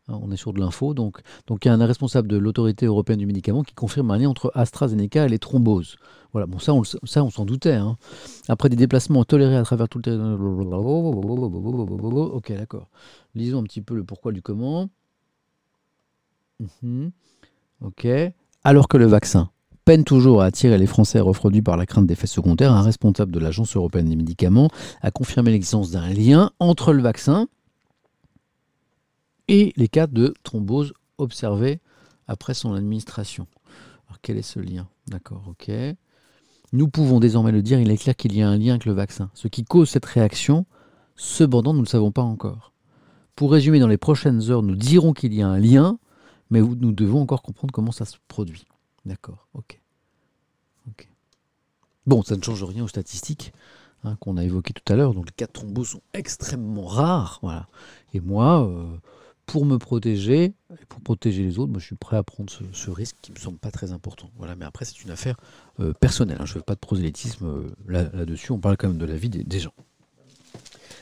Hein, 0.08 0.18
on 0.20 0.30
est 0.32 0.36
sur 0.36 0.52
de 0.52 0.60
l'info. 0.60 0.94
Donc, 0.94 1.20
donc, 1.46 1.64
il 1.64 1.68
y 1.68 1.70
a 1.70 1.74
un 1.74 1.86
responsable 1.86 2.28
de 2.28 2.36
l'autorité 2.36 2.86
européenne 2.86 3.18
du 3.18 3.26
médicament 3.26 3.62
qui 3.62 3.74
confirme 3.74 4.10
un 4.10 4.18
lien 4.18 4.28
entre 4.28 4.50
AstraZeneca 4.54 5.26
et 5.26 5.28
les 5.28 5.38
thromboses. 5.38 5.96
Voilà, 6.32 6.46
bon, 6.46 6.58
ça, 6.58 6.74
on, 6.74 6.82
ça, 6.84 7.24
on 7.24 7.30
s'en 7.30 7.44
doutait. 7.44 7.74
Hein. 7.74 7.96
Après 8.48 8.68
des 8.68 8.76
déplacements 8.76 9.24
tolérés 9.24 9.56
à 9.56 9.62
travers 9.62 9.88
tout 9.88 9.98
le 9.98 10.02
territoire. 10.02 10.34
Ok, 12.34 12.52
d'accord. 12.52 12.88
Lisons 13.34 13.60
un 13.60 13.64
petit 13.64 13.82
peu 13.82 13.94
le 13.94 14.04
pourquoi 14.04 14.32
du 14.32 14.42
comment. 14.42 14.88
Mhm. 16.82 17.12
Ok. 17.80 18.06
Alors 18.64 18.88
que 18.88 18.96
le 18.96 19.06
vaccin 19.06 19.50
peine 19.85 20.05
toujours 20.05 20.43
à 20.43 20.47
attirer 20.47 20.78
les 20.78 20.87
Français 20.87 21.20
refroidis 21.20 21.62
par 21.62 21.76
la 21.76 21.87
crainte 21.87 22.07
d'effets 22.07 22.26
secondaires. 22.26 22.72
Un 22.72 22.83
responsable 22.83 23.33
de 23.33 23.39
l'Agence 23.39 23.76
européenne 23.76 24.09
des 24.09 24.16
médicaments 24.16 24.70
a 25.01 25.11
confirmé 25.11 25.51
l'existence 25.51 25.91
d'un 25.91 26.09
lien 26.09 26.51
entre 26.61 26.93
le 26.93 27.03
vaccin 27.03 27.49
et 29.49 29.72
les 29.76 29.89
cas 29.89 30.07
de 30.07 30.35
thrombose 30.45 30.93
observés 31.18 31.80
après 32.26 32.55
son 32.55 32.74
administration. 32.74 33.47
Alors 34.07 34.18
quel 34.22 34.39
est 34.39 34.43
ce 34.43 34.61
lien? 34.61 34.89
D'accord, 35.09 35.43
ok. 35.49 35.70
Nous 36.72 36.89
pouvons 36.89 37.20
désormais 37.20 37.53
le 37.53 37.61
dire, 37.61 37.80
il 37.80 37.91
est 37.91 37.97
clair 37.99 38.16
qu'il 38.16 38.35
y 38.35 38.43
a 38.43 38.49
un 38.49 38.57
lien 38.57 38.74
avec 38.74 38.87
le 38.87 38.93
vaccin. 38.93 39.30
Ce 39.35 39.49
qui 39.49 39.64
cause 39.64 39.91
cette 39.91 40.07
réaction, 40.07 40.64
cependant, 41.16 41.72
nous 41.72 41.80
ne 41.80 41.85
le 41.85 41.91
savons 41.91 42.12
pas 42.12 42.22
encore. 42.22 42.72
Pour 43.37 43.53
résumer, 43.53 43.78
dans 43.78 43.89
les 43.89 43.99
prochaines 43.99 44.51
heures, 44.51 44.62
nous 44.62 44.76
dirons 44.76 45.12
qu'il 45.12 45.35
y 45.35 45.43
a 45.43 45.49
un 45.49 45.59
lien, 45.59 45.99
mais 46.51 46.61
nous 46.61 46.93
devons 46.93 47.20
encore 47.20 47.43
comprendre 47.43 47.72
comment 47.72 47.93
ça 47.93 48.05
se 48.05 48.16
produit. 48.28 48.64
D'accord, 49.05 49.48
ok. 49.55 49.78
Bon, 52.07 52.22
ça 52.22 52.36
ne 52.36 52.42
change 52.42 52.64
rien 52.64 52.84
aux 52.84 52.88
statistiques 52.88 53.53
hein, 54.05 54.16
qu'on 54.20 54.36
a 54.36 54.44
évoquées 54.44 54.72
tout 54.72 54.92
à 54.92 54.96
l'heure. 54.96 55.14
Donc 55.14 55.26
les 55.26 55.32
cas 55.32 55.46
de 55.46 55.84
sont 55.84 56.03
extrêmement 56.12 56.86
rares. 56.86 57.38
Voilà. 57.42 57.68
Et 58.12 58.20
moi, 58.20 58.66
euh, 58.66 58.84
pour 59.46 59.64
me 59.64 59.76
protéger 59.78 60.44
et 60.70 60.86
pour 60.88 61.00
protéger 61.00 61.44
les 61.44 61.59
autres, 61.59 61.70
moi, 61.70 61.80
je 61.80 61.86
suis 61.86 61.96
prêt 61.96 62.16
à 62.16 62.22
prendre 62.22 62.50
ce, 62.50 62.90
risque 62.90 63.16
qui 63.22 63.32
me 63.32 63.38
semble 63.38 63.59
pas 63.59 63.70
très 63.70 63.92
important. 63.92 64.30
Voilà, 64.36 64.57
mais 64.57 64.64
après, 64.64 64.84
c'est 64.84 65.03
une 65.03 65.11
affaire 65.11 65.36
euh, 65.78 65.92
personnelle. 65.92 66.38
Hein. 66.40 66.46
Je 66.46 66.55
ne 66.55 66.59
veux 66.59 66.64
pas 66.64 66.74
de 66.74 66.80
prosélytisme 66.80 67.46
euh, 67.46 68.11
là-dessus. 68.12 68.50
On 68.50 68.59
parle 68.59 68.76
quand 68.76 68.88
même 68.88 68.98
de 68.98 69.07
la 69.07 69.16
vie 69.16 69.28
des 69.28 69.61
gens. 69.61 69.74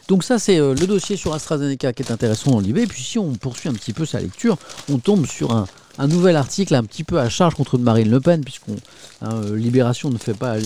Donc 0.09 0.25
ça, 0.25 0.41
c'est 0.41 0.59
le 0.59 0.87
dossier 0.87 1.17
sur 1.17 1.33
AstraZeneca 1.33 1.93
qui 1.93 2.03
est 2.03 2.11
intéressant 2.11 2.51
dans 2.51 2.61
l'IB. 2.61 2.79
Et 2.79 2.87
puis 2.89 3.01
si 3.01 3.19
on 3.19 3.33
poursuit 3.35 3.69
un 3.69 3.75
petit 3.75 3.93
peu 3.93 4.05
sa 4.05 4.21
lecture, 4.21 4.59
on 4.89 4.99
tombe 4.99 5.25
sur 5.25 5.53
un, 5.53 5.67
nouvel 6.07 6.37
article 6.37 6.75
un 6.75 6.85
petit 6.85 7.05
peu 7.05 7.19
à 7.19 7.29
charge 7.29 7.55
contre 7.55 7.79
Marine 7.79 8.11
Le 8.11 8.21
Pen, 8.21 8.43
puisqu'on 8.43 8.77
hein, 9.23 9.43
euh, 9.45 9.57
Libération 9.57 10.11
ne 10.11 10.19
fait 10.19 10.35
pas 10.35 10.57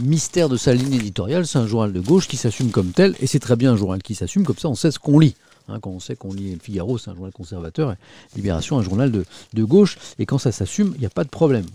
mystère 0.00 0.48
de 0.48 0.56
sa 0.56 0.74
ligne 0.74 0.94
éditoriale. 0.94 1.46
C'est 1.46 1.58
un 1.58 1.66
journal 1.66 1.92
de 1.92 2.00
gauche 2.00 2.28
qui 2.28 2.36
s'assume 2.36 2.70
comme 2.70 2.92
tel, 2.92 3.14
et 3.20 3.26
c'est 3.26 3.38
très 3.38 3.56
bien 3.56 3.72
un 3.72 3.76
journal 3.76 4.02
qui 4.02 4.14
s'assume, 4.14 4.44
comme 4.44 4.58
ça 4.58 4.68
on 4.68 4.74
sait 4.74 4.90
ce 4.90 4.98
qu'on 4.98 5.18
lit. 5.18 5.34
Hein, 5.68 5.78
quand 5.80 5.90
on 5.90 6.00
sait 6.00 6.16
qu'on 6.16 6.32
lit 6.32 6.52
Le 6.52 6.58
Figaro, 6.58 6.98
c'est 6.98 7.10
un 7.10 7.14
journal 7.14 7.32
conservateur, 7.32 7.92
et 7.92 7.96
Libération, 8.36 8.78
un 8.78 8.82
journal 8.82 9.10
de, 9.10 9.64
gauche, 9.64 9.98
et 10.18 10.26
quand 10.26 10.38
ça 10.38 10.52
s'assume, 10.52 10.92
il 10.96 11.00
n'y 11.00 11.06
a 11.06 11.10
pas 11.10 11.24
de 11.24 11.28
problème. 11.28 11.66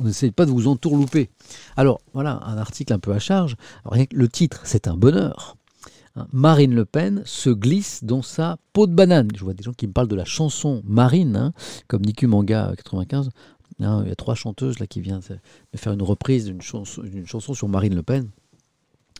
on 0.00 0.04
n'essaie 0.04 0.30
pas 0.30 0.46
de 0.46 0.50
vous 0.50 0.66
entourlouper. 0.66 1.30
Alors, 1.76 2.00
voilà, 2.14 2.40
un 2.44 2.58
article 2.58 2.92
un 2.92 2.98
peu 2.98 3.12
à 3.12 3.18
charge. 3.18 3.56
le 4.10 4.28
titre, 4.28 4.60
c'est 4.64 4.88
un 4.88 4.96
bonheur. 4.96 5.57
Hein, 6.18 6.26
Marine 6.32 6.74
Le 6.74 6.84
Pen 6.84 7.22
se 7.24 7.50
glisse 7.50 8.02
dans 8.02 8.22
sa 8.22 8.58
peau 8.72 8.86
de 8.86 8.94
banane. 8.94 9.28
Je 9.36 9.44
vois 9.44 9.54
des 9.54 9.62
gens 9.62 9.72
qui 9.72 9.86
me 9.86 9.92
parlent 9.92 10.08
de 10.08 10.16
la 10.16 10.24
chanson 10.24 10.82
Marine, 10.84 11.36
hein, 11.36 11.52
comme 11.86 12.02
Niku 12.02 12.26
Manga 12.26 12.72
95. 12.76 13.30
Hein, 13.80 14.02
il 14.04 14.08
y 14.08 14.12
a 14.12 14.16
trois 14.16 14.34
chanteuses 14.34 14.80
là 14.80 14.86
qui 14.86 15.00
viennent 15.00 15.20
de 15.20 15.78
faire 15.78 15.92
une 15.92 16.02
reprise 16.02 16.46
d'une 16.46 16.60
chanson, 16.60 17.54
sur 17.54 17.68
Marine 17.68 17.94
Le 17.94 18.02
Pen. 18.02 18.30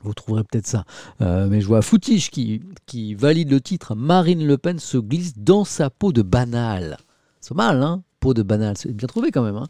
Vous 0.03 0.15
trouverez 0.15 0.45
peut-être 0.45 0.67
ça. 0.67 0.85
Euh, 1.21 1.49
mais 1.49 1.61
je 1.61 1.67
vois 1.67 1.83
Foutiche 1.83 2.31
qui, 2.31 3.15
valide 3.15 3.51
le 3.51 3.61
titre 3.61 3.95
Marine 3.95 4.47
Le 4.47 4.59
Pen 4.59 4.79
se 4.79 4.97
glisse 4.99 5.39
dans 5.39 5.65
sa 5.65 5.91
peau 5.91 6.13
de 6.13 6.23
banale. 6.23 6.99
C'est 7.41 7.55
mal, 7.55 7.83
hein 7.83 8.03
Peau 8.21 8.35
de 8.35 8.43
banale, 8.43 8.77
c'est 8.77 8.93
bien 8.93 9.07
trouvé 9.07 9.31
quand 9.31 9.45
même. 9.45 9.65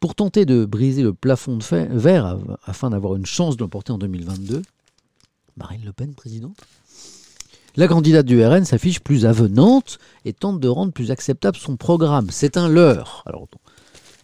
Pour 0.00 0.16
tenter 0.16 0.44
de 0.44 0.64
briser 0.64 1.04
le 1.04 1.14
plafond 1.14 1.56
de 1.56 1.96
verre 1.96 2.36
afin 2.64 2.90
d'avoir 2.90 3.14
une 3.14 3.26
chance 3.26 3.56
de 3.56 3.62
l'emporter 3.62 3.92
en 3.92 3.98
2022, 3.98 4.62
Marine 5.56 5.82
Le 5.84 5.92
Pen 5.92 6.14
présidente 6.14 6.56
La 7.76 7.88
candidate 7.88 8.26
du 8.26 8.44
RN 8.44 8.64
s'affiche 8.64 9.00
plus 9.00 9.26
avenante 9.26 9.98
et 10.24 10.32
tente 10.32 10.60
de 10.60 10.68
rendre 10.68 10.92
plus 10.92 11.10
acceptable 11.10 11.56
son 11.56 11.76
programme. 11.76 12.28
C'est 12.30 12.56
un 12.56 12.68
leurre. 12.68 13.22
Alors, 13.26 13.48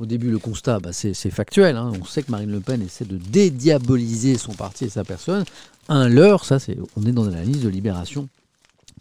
au 0.01 0.07
début, 0.07 0.31
le 0.31 0.39
constat, 0.39 0.79
bah, 0.79 0.93
c'est 0.93 1.15
factuel. 1.31 1.77
Hein. 1.77 1.93
On 2.01 2.05
sait 2.05 2.23
que 2.23 2.31
Marine 2.31 2.51
Le 2.51 2.61
Pen 2.61 2.81
essaie 2.83 3.05
de 3.05 3.17
dédiaboliser 3.17 4.39
son 4.39 4.53
parti 4.53 4.85
et 4.85 4.89
sa 4.89 5.05
personne. 5.05 5.45
Un 5.89 6.09
leurre, 6.09 6.45
ça, 6.45 6.59
c'est, 6.59 6.77
on 6.97 7.05
est 7.05 7.13
dans 7.13 7.25
l'analyse 7.25 7.63
de 7.63 7.69
Libération 7.69 8.29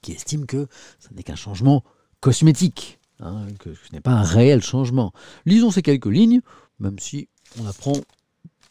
qui 0.01 0.13
estime 0.13 0.45
que 0.45 0.67
ce 0.99 1.13
n'est 1.13 1.23
qu'un 1.23 1.36
changement 1.36 1.84
cosmétique, 2.19 2.99
hein, 3.19 3.45
que 3.59 3.73
ce 3.73 3.93
n'est 3.93 4.01
pas 4.01 4.11
un 4.11 4.23
réel 4.23 4.61
changement. 4.61 5.11
Lisons 5.45 5.71
ces 5.71 5.82
quelques 5.82 6.07
lignes, 6.07 6.41
même 6.80 6.97
si 6.99 7.28
on 7.59 7.67
apprend, 7.67 7.93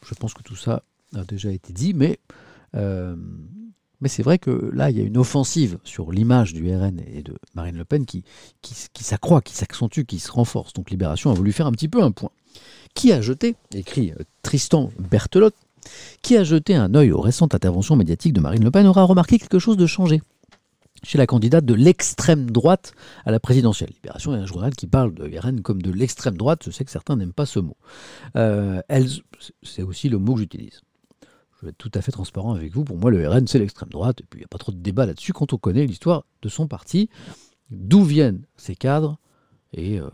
je 0.04 0.14
pense 0.14 0.34
que 0.34 0.42
tout 0.42 0.56
ça 0.56 0.82
a 1.14 1.24
déjà 1.24 1.50
été 1.50 1.72
dit, 1.72 1.94
mais 1.94 2.18
euh, 2.74 3.16
mais 4.00 4.08
c'est 4.08 4.22
vrai 4.22 4.38
que 4.38 4.70
là, 4.74 4.90
il 4.90 4.98
y 4.98 5.00
a 5.00 5.04
une 5.04 5.16
offensive 5.16 5.78
sur 5.84 6.12
l'image 6.12 6.52
du 6.52 6.74
RN 6.74 7.00
et 7.06 7.22
de 7.22 7.34
Marine 7.54 7.76
Le 7.76 7.84
Pen 7.84 8.04
qui, 8.04 8.24
qui, 8.60 9.04
s'accroît, 9.04 9.40
qui 9.40 9.54
s'accentue, 9.54 10.02
qui 10.02 10.18
se 10.18 10.30
renforce. 10.30 10.72
Donc 10.74 10.90
Libération 10.90 11.30
a 11.30 11.34
voulu 11.34 11.52
faire 11.52 11.66
un 11.66 11.72
petit 11.72 11.88
peu 11.88 12.02
un 12.02 12.10
point. 12.10 12.30
Qui 12.94 13.12
a 13.12 13.20
jeté, 13.20 13.56
écrit 13.74 14.12
euh, 14.12 14.22
Tristan 14.42 14.90
Berthelotte, 14.98 15.56
qui 16.20 16.36
a 16.36 16.44
jeté 16.44 16.74
un 16.74 16.94
œil 16.94 17.12
aux 17.12 17.20
récentes 17.20 17.54
interventions 17.54 17.96
médiatiques 17.96 18.32
de 18.32 18.40
Marine 18.40 18.64
Le 18.64 18.70
Pen 18.70 18.86
aura 18.86 19.04
remarqué 19.04 19.38
quelque 19.38 19.58
chose 19.58 19.76
de 19.76 19.86
changé 19.86 20.20
chez 21.02 21.18
la 21.18 21.26
candidate 21.26 21.64
de 21.64 21.74
l'extrême 21.74 22.50
droite 22.50 22.92
à 23.24 23.30
la 23.30 23.38
présidentielle. 23.38 23.90
Libération 23.94 24.34
est 24.34 24.38
un 24.38 24.46
journal 24.46 24.74
qui 24.74 24.86
parle 24.86 25.14
de 25.14 25.38
RN 25.38 25.60
comme 25.60 25.80
de 25.80 25.92
l'extrême 25.92 26.36
droite. 26.36 26.62
Je 26.64 26.70
sais 26.70 26.84
que 26.84 26.90
certains 26.90 27.16
n'aiment 27.16 27.32
pas 27.32 27.46
ce 27.46 27.60
mot. 27.60 27.76
Euh, 28.36 28.80
c'est 29.62 29.82
aussi 29.82 30.08
le 30.08 30.18
mot 30.18 30.34
que 30.34 30.40
j'utilise 30.40 30.80
je 31.60 31.66
vais 31.66 31.70
être 31.70 31.78
tout 31.78 31.90
à 31.94 32.02
fait 32.02 32.12
transparent 32.12 32.54
avec 32.54 32.72
vous. 32.72 32.84
Pour 32.84 32.98
moi, 32.98 33.10
le 33.10 33.26
RN, 33.28 33.46
c'est 33.46 33.58
l'extrême 33.58 33.88
droite. 33.88 34.20
Et 34.20 34.24
puis, 34.24 34.38
il 34.38 34.42
n'y 34.42 34.44
a 34.44 34.48
pas 34.48 34.58
trop 34.58 34.72
de 34.72 34.78
débat 34.78 35.06
là-dessus 35.06 35.32
quand 35.32 35.52
on 35.52 35.58
connaît 35.58 35.86
l'histoire 35.86 36.24
de 36.42 36.48
son 36.48 36.66
parti, 36.66 37.08
d'où 37.70 38.04
viennent 38.04 38.42
ses 38.56 38.76
cadres 38.76 39.18
et, 39.72 39.98
euh, 39.98 40.08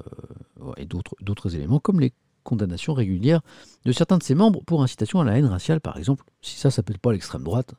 d'autres 1.20 1.56
éléments, 1.56 1.80
comme 1.80 2.00
les 2.00 2.12
condamnations 2.44 2.94
régulières 2.94 3.40
de 3.84 3.92
certains 3.92 4.18
de 4.18 4.22
ses 4.22 4.34
membres 4.34 4.62
pour 4.64 4.82
incitation 4.82 5.20
à 5.20 5.24
la 5.24 5.38
haine 5.38 5.46
raciale, 5.46 5.80
par 5.80 5.96
exemple. 5.96 6.24
Si 6.42 6.56
ça 6.56 6.68
ne 6.68 6.72
s'appelle 6.72 6.98
pas 6.98 7.12
l'extrême 7.12 7.42
droite, 7.42 7.74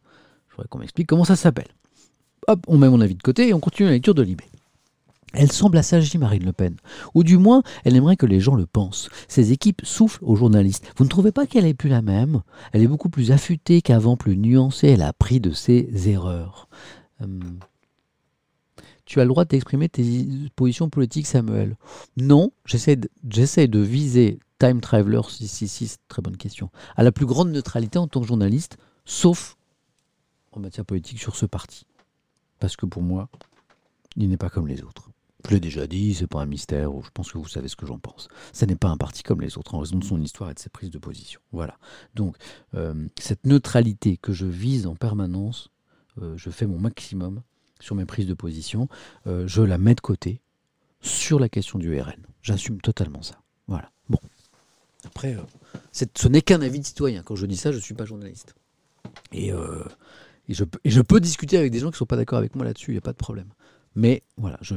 je 0.49 0.55
voudrais 0.55 0.67
qu'on 0.67 0.79
m'explique 0.79 1.07
comment 1.07 1.25
ça 1.25 1.35
s'appelle. 1.35 1.69
Hop, 2.47 2.65
on 2.67 2.77
met 2.77 2.89
mon 2.89 3.01
avis 3.01 3.15
de 3.15 3.23
côté 3.23 3.47
et 3.47 3.53
on 3.53 3.59
continue 3.59 3.87
la 3.87 3.93
lecture 3.93 4.13
de 4.13 4.21
Libé. 4.21 4.45
Elle 5.33 5.51
semble 5.51 5.77
assagie, 5.77 6.17
Marine 6.17 6.45
Le 6.45 6.53
Pen. 6.53 6.75
Ou 7.15 7.23
du 7.23 7.37
moins, 7.37 7.63
elle 7.83 7.95
aimerait 7.95 8.17
que 8.17 8.27
les 8.27 8.39
gens 8.39 8.55
le 8.55 8.67
pensent. 8.67 9.09
Ses 9.27 9.51
équipes 9.51 9.81
soufflent 9.83 10.23
aux 10.23 10.35
journalistes. 10.35 10.85
Vous 10.95 11.03
ne 11.03 11.09
trouvez 11.09 11.31
pas 11.31 11.47
qu'elle 11.47 11.65
est 11.65 11.73
plus 11.73 11.89
la 11.89 12.03
même? 12.03 12.43
Elle 12.71 12.83
est 12.83 12.87
beaucoup 12.87 13.09
plus 13.09 13.31
affûtée 13.31 13.81
qu'avant, 13.81 14.15
plus 14.15 14.37
nuancée. 14.37 14.89
Elle 14.89 15.01
a 15.01 15.07
appris 15.07 15.39
de 15.39 15.51
ses 15.51 16.07
erreurs. 16.07 16.69
Hum. 17.19 17.57
Tu 19.05 19.19
as 19.19 19.23
le 19.23 19.29
droit 19.29 19.43
d'exprimer 19.45 19.89
tes 19.89 20.25
positions 20.55 20.89
politiques, 20.89 21.27
Samuel. 21.27 21.77
Non, 22.15 22.51
j'essaie 22.65 22.95
de, 22.95 23.09
de, 23.23 23.79
viser 23.79 24.39
Time 24.59 24.79
Traveler 24.81 25.21
666, 25.27 25.97
très 26.07 26.21
bonne 26.21 26.37
question, 26.37 26.69
à 26.95 27.03
la 27.03 27.11
plus 27.11 27.25
grande 27.25 27.51
neutralité 27.51 27.99
en 27.99 28.07
tant 28.07 28.21
que 28.21 28.27
journaliste, 28.27 28.77
sauf 29.03 29.57
en 30.53 30.61
matière 30.61 30.85
politique 30.85 31.19
sur 31.19 31.35
ce 31.35 31.45
parti. 31.45 31.85
Parce 32.59 32.77
que 32.77 32.85
pour 32.85 33.01
moi, 33.01 33.29
il 34.15 34.29
n'est 34.29 34.37
pas 34.37 34.49
comme 34.49 34.67
les 34.67 34.83
autres. 34.83 35.09
Je 35.47 35.53
l'ai 35.53 35.59
déjà 35.59 35.87
dit, 35.87 36.13
c'est 36.13 36.27
pas 36.27 36.41
un 36.41 36.45
mystère, 36.45 36.89
je 37.03 37.09
pense 37.13 37.31
que 37.31 37.37
vous 37.37 37.47
savez 37.47 37.67
ce 37.67 37.75
que 37.75 37.85
j'en 37.85 37.99
pense. 37.99 38.29
Ce 38.53 38.65
n'est 38.65 38.77
pas 38.77 38.87
un 38.87 38.97
parti 38.97 39.23
comme 39.23 39.41
les 39.41 39.57
autres 39.57 39.75
en 39.75 39.79
raison 39.79 39.97
de 39.97 40.03
son 40.03 40.21
histoire 40.21 40.49
et 40.49 40.53
de 40.53 40.59
ses 40.59 40.69
prises 40.69 40.89
de 40.89 40.99
position. 40.99 41.41
Voilà. 41.51 41.77
Donc, 42.15 42.37
euh, 42.75 43.07
cette 43.19 43.45
neutralité 43.45 44.15
que 44.15 44.31
je 44.31 44.45
vise 44.45 44.87
en 44.87 44.95
permanence, 44.95 45.69
euh, 46.21 46.37
je 46.37 46.49
fais 46.49 46.65
mon 46.65 46.79
maximum 46.79 47.41
sur 47.81 47.95
mes 47.95 48.05
prises 48.05 48.27
de 48.27 48.33
position, 48.33 48.87
euh, 49.27 49.45
je 49.45 49.61
la 49.61 49.77
mets 49.77 49.95
de 49.95 50.01
côté 50.01 50.39
sur 51.01 51.39
la 51.39 51.49
question 51.49 51.77
du 51.77 51.99
RN. 51.99 52.25
J'assume 52.41 52.79
totalement 52.79 53.21
ça. 53.21 53.41
Voilà. 53.67 53.91
Bon. 54.09 54.19
Après, 55.05 55.35
ce 55.91 56.27
n'est 56.29 56.41
qu'un 56.41 56.61
avis 56.61 56.79
de 56.79 56.85
citoyen. 56.85 57.21
Quand 57.23 57.35
je 57.35 57.45
dis 57.45 57.57
ça, 57.57 57.73
je 57.73 57.77
ne 57.77 57.81
suis 57.81 57.93
pas 57.93 58.05
journaliste. 58.05 58.55
Et, 59.33 59.51
je, 60.47 60.63
et, 60.85 60.89
je, 60.89 61.01
peux 61.01 61.19
discuter 61.19 61.57
avec 61.57 61.71
des 61.73 61.79
gens 61.79 61.87
qui 61.87 61.95
ne 61.95 61.97
sont 61.97 62.05
pas 62.05 62.15
d'accord 62.15 62.39
avec 62.39 62.55
moi 62.55 62.63
là-dessus, 62.63 62.91
il 62.91 62.93
n'y 62.93 62.99
a 62.99 63.01
pas 63.01 63.11
de 63.11 63.17
problème. 63.17 63.49
Mais 63.95 64.23
voilà, 64.37 64.57
je 64.61 64.75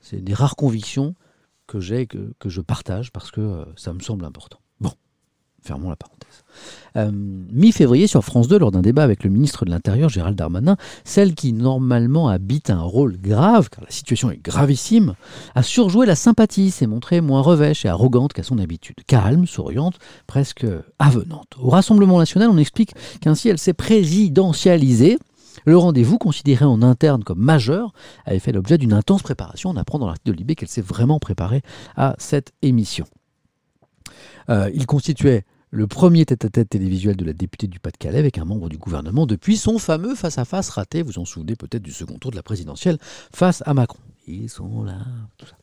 c'est 0.00 0.22
des 0.22 0.34
rares 0.34 0.56
convictions 0.56 1.14
que 1.66 1.80
j'ai, 1.80 2.06
que, 2.06 2.32
que 2.38 2.48
je 2.48 2.60
partage, 2.60 3.12
parce 3.12 3.30
que 3.30 3.40
euh, 3.40 3.64
ça 3.76 3.92
me 3.92 4.00
semble 4.00 4.24
important. 4.24 4.58
Bon, 4.80 4.92
fermons 5.62 5.90
la 5.90 5.96
parenthèse. 5.96 6.18
Euh, 6.96 7.10
mi-février, 7.12 8.06
sur 8.06 8.24
France 8.24 8.48
2, 8.48 8.58
lors 8.58 8.70
d'un 8.70 8.80
débat 8.80 9.02
avec 9.02 9.22
le 9.22 9.30
ministre 9.30 9.64
de 9.64 9.70
l'Intérieur, 9.70 10.08
Gérald 10.08 10.36
Darmanin, 10.36 10.76
celle 11.04 11.34
qui 11.34 11.52
normalement 11.52 12.28
habite 12.28 12.70
un 12.70 12.80
rôle 12.80 13.18
grave, 13.20 13.68
car 13.68 13.84
la 13.84 13.90
situation 13.90 14.30
est 14.30 14.42
gravissime, 14.42 15.14
a 15.54 15.62
surjoué 15.62 16.06
la 16.06 16.16
sympathie, 16.16 16.70
s'est 16.70 16.86
montrée 16.86 17.20
moins 17.20 17.42
revêche 17.42 17.84
et 17.84 17.88
arrogante 17.88 18.32
qu'à 18.32 18.42
son 18.42 18.58
habitude. 18.58 18.96
Calme, 19.06 19.46
souriante, 19.46 19.98
presque 20.26 20.66
avenante. 20.98 21.54
Au 21.60 21.70
Rassemblement 21.70 22.18
national, 22.18 22.48
on 22.50 22.58
explique 22.58 22.92
qu'ainsi 23.20 23.48
elle 23.48 23.58
s'est 23.58 23.74
présidentialisée, 23.74 25.18
le 25.64 25.76
rendez-vous, 25.76 26.18
considéré 26.18 26.64
en 26.64 26.82
interne 26.82 27.24
comme 27.24 27.40
majeur, 27.40 27.92
avait 28.24 28.38
fait 28.38 28.52
l'objet 28.52 28.78
d'une 28.78 28.92
intense 28.92 29.22
préparation. 29.22 29.70
On 29.70 29.76
apprend 29.76 29.98
dans 29.98 30.06
l'article 30.06 30.32
de 30.32 30.36
Libé 30.36 30.54
qu'elle 30.54 30.68
s'est 30.68 30.80
vraiment 30.80 31.18
préparée 31.18 31.62
à 31.96 32.14
cette 32.18 32.52
émission. 32.62 33.06
Euh, 34.50 34.70
il 34.74 34.86
constituait 34.86 35.44
le 35.70 35.86
premier 35.86 36.24
tête-à-tête 36.24 36.70
télévisuel 36.70 37.16
de 37.16 37.24
la 37.24 37.32
députée 37.34 37.66
du 37.66 37.78
Pas-de-Calais 37.78 38.18
avec 38.18 38.38
un 38.38 38.44
membre 38.44 38.68
du 38.68 38.78
gouvernement 38.78 39.26
depuis 39.26 39.56
son 39.56 39.78
fameux 39.78 40.14
face-à-face 40.14 40.70
raté, 40.70 41.02
vous 41.02 41.18
en 41.18 41.24
souvenez 41.24 41.56
peut-être 41.56 41.82
du 41.82 41.92
second 41.92 42.18
tour 42.18 42.30
de 42.30 42.36
la 42.36 42.42
présidentielle, 42.42 42.98
face 43.34 43.62
à 43.66 43.74
Macron. 43.74 43.98
Ils 44.26 44.48
sont 44.48 44.82
là, 44.82 44.98
tout 45.36 45.46
ça. 45.46 45.56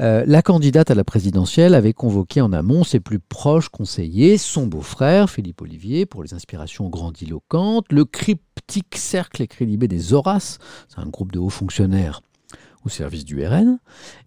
Euh, 0.00 0.22
la 0.26 0.42
candidate 0.42 0.90
à 0.90 0.94
la 0.94 1.04
présidentielle 1.04 1.74
avait 1.74 1.92
convoqué 1.92 2.40
en 2.40 2.52
amont 2.52 2.84
ses 2.84 3.00
plus 3.00 3.18
proches 3.18 3.68
conseillers, 3.68 4.38
son 4.38 4.66
beau-frère, 4.66 5.28
Philippe 5.28 5.60
Olivier, 5.62 6.06
pour 6.06 6.22
les 6.22 6.34
inspirations 6.34 6.88
grandiloquentes, 6.88 7.86
le 7.90 8.04
cryptique 8.04 8.96
cercle 8.96 9.42
écrit 9.42 9.66
des 9.66 10.14
Horaces, 10.14 10.58
c'est 10.88 11.00
un 11.00 11.08
groupe 11.08 11.32
de 11.32 11.38
hauts 11.38 11.48
fonctionnaires 11.48 12.22
au 12.84 12.88
service 12.88 13.24
du 13.24 13.44
RN, 13.44 13.78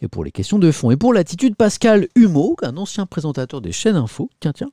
et 0.01 0.09
pour 0.09 0.25
les 0.25 0.31
questions 0.31 0.59
de 0.59 0.71
fond. 0.71 0.91
Et 0.91 0.97
pour 0.97 1.13
l'attitude, 1.13 1.55
Pascal 1.55 2.09
Humeau, 2.15 2.57
un 2.63 2.75
ancien 2.75 3.05
présentateur 3.05 3.61
des 3.61 3.71
chaînes 3.71 3.95
info, 3.95 4.29
tiens, 4.41 4.51
tiens, 4.53 4.71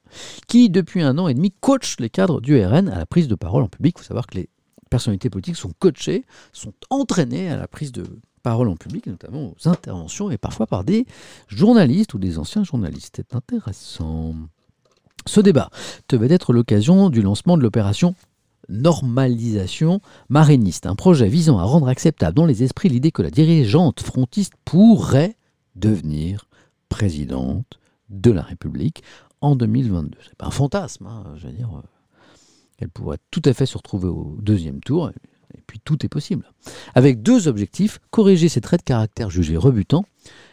qui 0.49 0.68
depuis 0.68 1.03
un 1.03 1.16
an 1.16 1.28
et 1.28 1.34
demi 1.34 1.53
coach 1.53 1.96
les 2.01 2.11
cadres 2.11 2.40
du 2.40 2.61
RN 2.61 2.88
à 2.88 2.99
la 2.99 3.07
prise 3.07 3.28
de 3.28 3.36
parole 3.36 3.62
en 3.62 3.68
public. 3.68 3.94
Il 3.96 4.01
faut 4.01 4.09
savoir 4.09 4.26
que 4.26 4.36
les 4.36 4.49
personnalités 4.90 5.30
politiques 5.30 5.57
sont 5.57 5.72
coachées, 5.78 6.24
sont 6.53 6.72
entraînées 6.90 7.51
à 7.51 7.57
la 7.57 7.68
prise 7.68 7.92
de 7.92 8.05
parole 8.49 8.70
en 8.70 8.76
public, 8.76 9.07
notamment 9.07 9.53
aux 9.53 9.68
interventions, 9.68 10.30
et 10.30 10.38
parfois 10.38 10.66
par 10.66 10.82
des 10.82 11.05
journalistes 11.49 12.14
ou 12.14 12.18
des 12.18 12.38
anciens 12.38 12.64
journalistes. 12.64 13.16
C'est 13.16 13.34
intéressant. 13.34 14.34
Ce 15.26 15.40
débat 15.42 15.68
devait 16.09 16.32
être 16.32 16.55
l'occasion 16.55 17.11
du 17.11 17.20
lancement 17.20 17.59
de 17.59 17.62
l'opération 17.62 18.14
normalisation 18.70 20.01
mariniste, 20.30 20.86
un 20.86 20.94
projet 20.94 21.28
visant 21.28 21.59
à 21.59 21.64
rendre 21.64 21.88
acceptable 21.88 22.34
dans 22.34 22.46
les 22.46 22.62
esprits 22.62 22.88
l'idée 22.88 23.12
que 23.12 23.20
la 23.20 23.30
dirigeante 23.30 24.01
frontiste 24.01 24.55
pourrait 24.64 25.36
devenir 25.76 26.49
présidente 26.88 27.78
de 28.09 28.30
la 28.30 28.42
République 28.42 29.03
en 29.42 29.57
2022. 29.57 30.16
C'est 30.26 30.36
pas 30.36 30.46
un 30.46 30.51
fantasme, 30.51 31.07
hein, 31.07 31.34
je 31.36 31.49
veux 31.49 31.53
dire. 31.53 31.70
Euh, 31.76 31.82
elle 32.78 32.88
pourrait 32.88 33.18
tout 33.30 33.42
à 33.44 33.53
fait 33.53 33.66
se 33.66 33.76
retrouver 33.76 34.09
au 34.09 34.38
deuxième 34.40 34.80
tour, 34.80 35.11
et 35.55 35.62
puis 35.66 35.80
tout 35.84 36.05
est 36.05 36.09
possible. 36.09 36.51
Avec 36.94 37.22
deux 37.22 37.49
objectifs, 37.49 38.01
corriger 38.11 38.49
ses 38.49 38.61
traits 38.61 38.80
de 38.80 38.84
caractère 38.84 39.30
jugés 39.30 39.57
rebutants, 39.57 40.05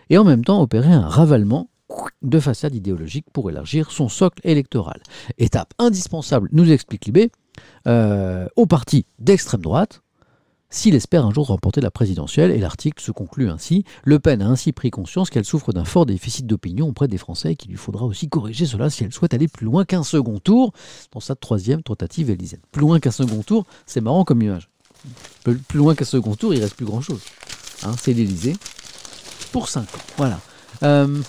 et 0.10 0.18
en 0.18 0.24
même 0.24 0.46
temps 0.46 0.62
opérer 0.62 0.92
un 0.92 1.08
ravalement 1.08 1.70
de 2.22 2.40
façade 2.40 2.76
idéologique 2.76 3.26
pour 3.32 3.50
élargir 3.50 3.92
son 3.92 4.10
socle 4.10 4.42
électoral. 4.44 5.02
Étape 5.38 5.74
indispensable, 5.80 6.50
nous 6.52 6.72
explique 6.72 7.06
Libé, 7.06 7.32
euh, 7.88 8.48
au 8.56 8.66
parti 8.66 9.06
d'extrême 9.20 9.62
droite, 9.62 10.02
s'il 10.70 10.96
espère 10.96 11.26
un 11.26 11.32
jour 11.32 11.48
remporter 11.48 11.80
la 11.80 11.92
présidentielle, 11.92 12.52
et 12.52 12.58
l'article 12.58 13.02
se 13.02 13.12
conclut 13.12 13.50
ainsi, 13.50 13.86
Le 14.04 14.20
Pen 14.20 14.42
a 14.42 14.48
ainsi 14.48 14.74
pris 14.74 14.92
conscience 14.92 15.30
qu'elle 15.30 15.46
souffre 15.46 15.72
d'un 15.72 15.86
fort 15.86 16.06
déficit 16.06 16.48
d'opinion 16.48 16.90
auprès 16.90 17.08
des 17.08 17.18
Français 17.18 17.54
et 17.54 17.56
qu'il 17.56 17.72
lui 17.72 17.78
faudra 17.78 18.06
aussi 18.06 18.28
corriger 18.28 18.66
cela 18.66 18.90
si 18.90 19.04
elle 19.04 19.14
souhaite 19.14 19.34
aller 19.34 19.48
plus 19.48 19.66
loin 19.66 19.86
qu'un 19.86 20.04
second 20.04 20.40
tour 20.40 20.74
dans 21.14 21.20
sa 21.20 21.36
troisième 21.36 21.82
tentative 21.82 22.30
élyséenne. 22.30 22.62
Plus 22.72 22.82
loin 22.82 23.00
qu'un 23.00 23.12
second 23.12 23.42
tour, 23.42 23.66
c'est 23.86 24.02
marrant 24.02 24.26
comme 24.26 24.42
image. 24.42 24.70
Plus 25.44 25.78
loin 25.78 25.96
qu'un 25.96 26.06
second 26.06 26.36
tour, 26.36 26.54
il 26.54 26.62
reste 26.62 26.76
plus 26.76 26.86
grand-chose. 26.86 27.22
Hein, 27.84 27.94
c'est 28.00 28.14
l'Élysée 28.14 28.56
pour 29.52 29.70
5 29.70 29.84
ans. 29.84 30.00
Voilà. 30.18 30.40
Euh, 30.84 31.22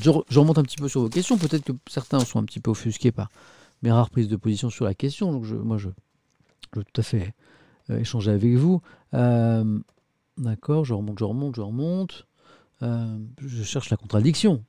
je, 0.00 0.38
remonte 0.38 0.58
un 0.58 0.62
petit 0.62 0.76
peu 0.76 0.88
sur 0.88 1.00
vos 1.00 1.08
questions. 1.08 1.36
Peut-être 1.36 1.64
que 1.64 1.72
certains 1.88 2.20
sont 2.20 2.38
un 2.38 2.44
petit 2.44 2.60
peu 2.60 2.70
offusqués 2.70 3.12
par 3.12 3.28
mes 3.82 3.90
rares 3.90 4.10
prises 4.10 4.28
de 4.28 4.36
position 4.36 4.70
sur 4.70 4.84
la 4.84 4.94
question. 4.94 5.32
Donc 5.32 5.44
je, 5.44 5.56
moi, 5.56 5.76
je, 5.76 5.88
je 6.72 6.80
veux 6.80 6.84
tout 6.84 7.00
à 7.00 7.04
fait 7.04 7.34
euh, 7.90 7.98
échanger 7.98 8.30
avec 8.30 8.54
vous. 8.54 8.80
Euh, 9.14 9.78
d'accord, 10.38 10.84
je 10.84 10.94
remonte, 10.94 11.18
je 11.18 11.24
remonte, 11.24 11.56
je 11.56 11.60
remonte. 11.60 12.26
Je 12.80 13.62
cherche 13.62 13.90
la 13.90 13.96
contradiction. 13.96 14.64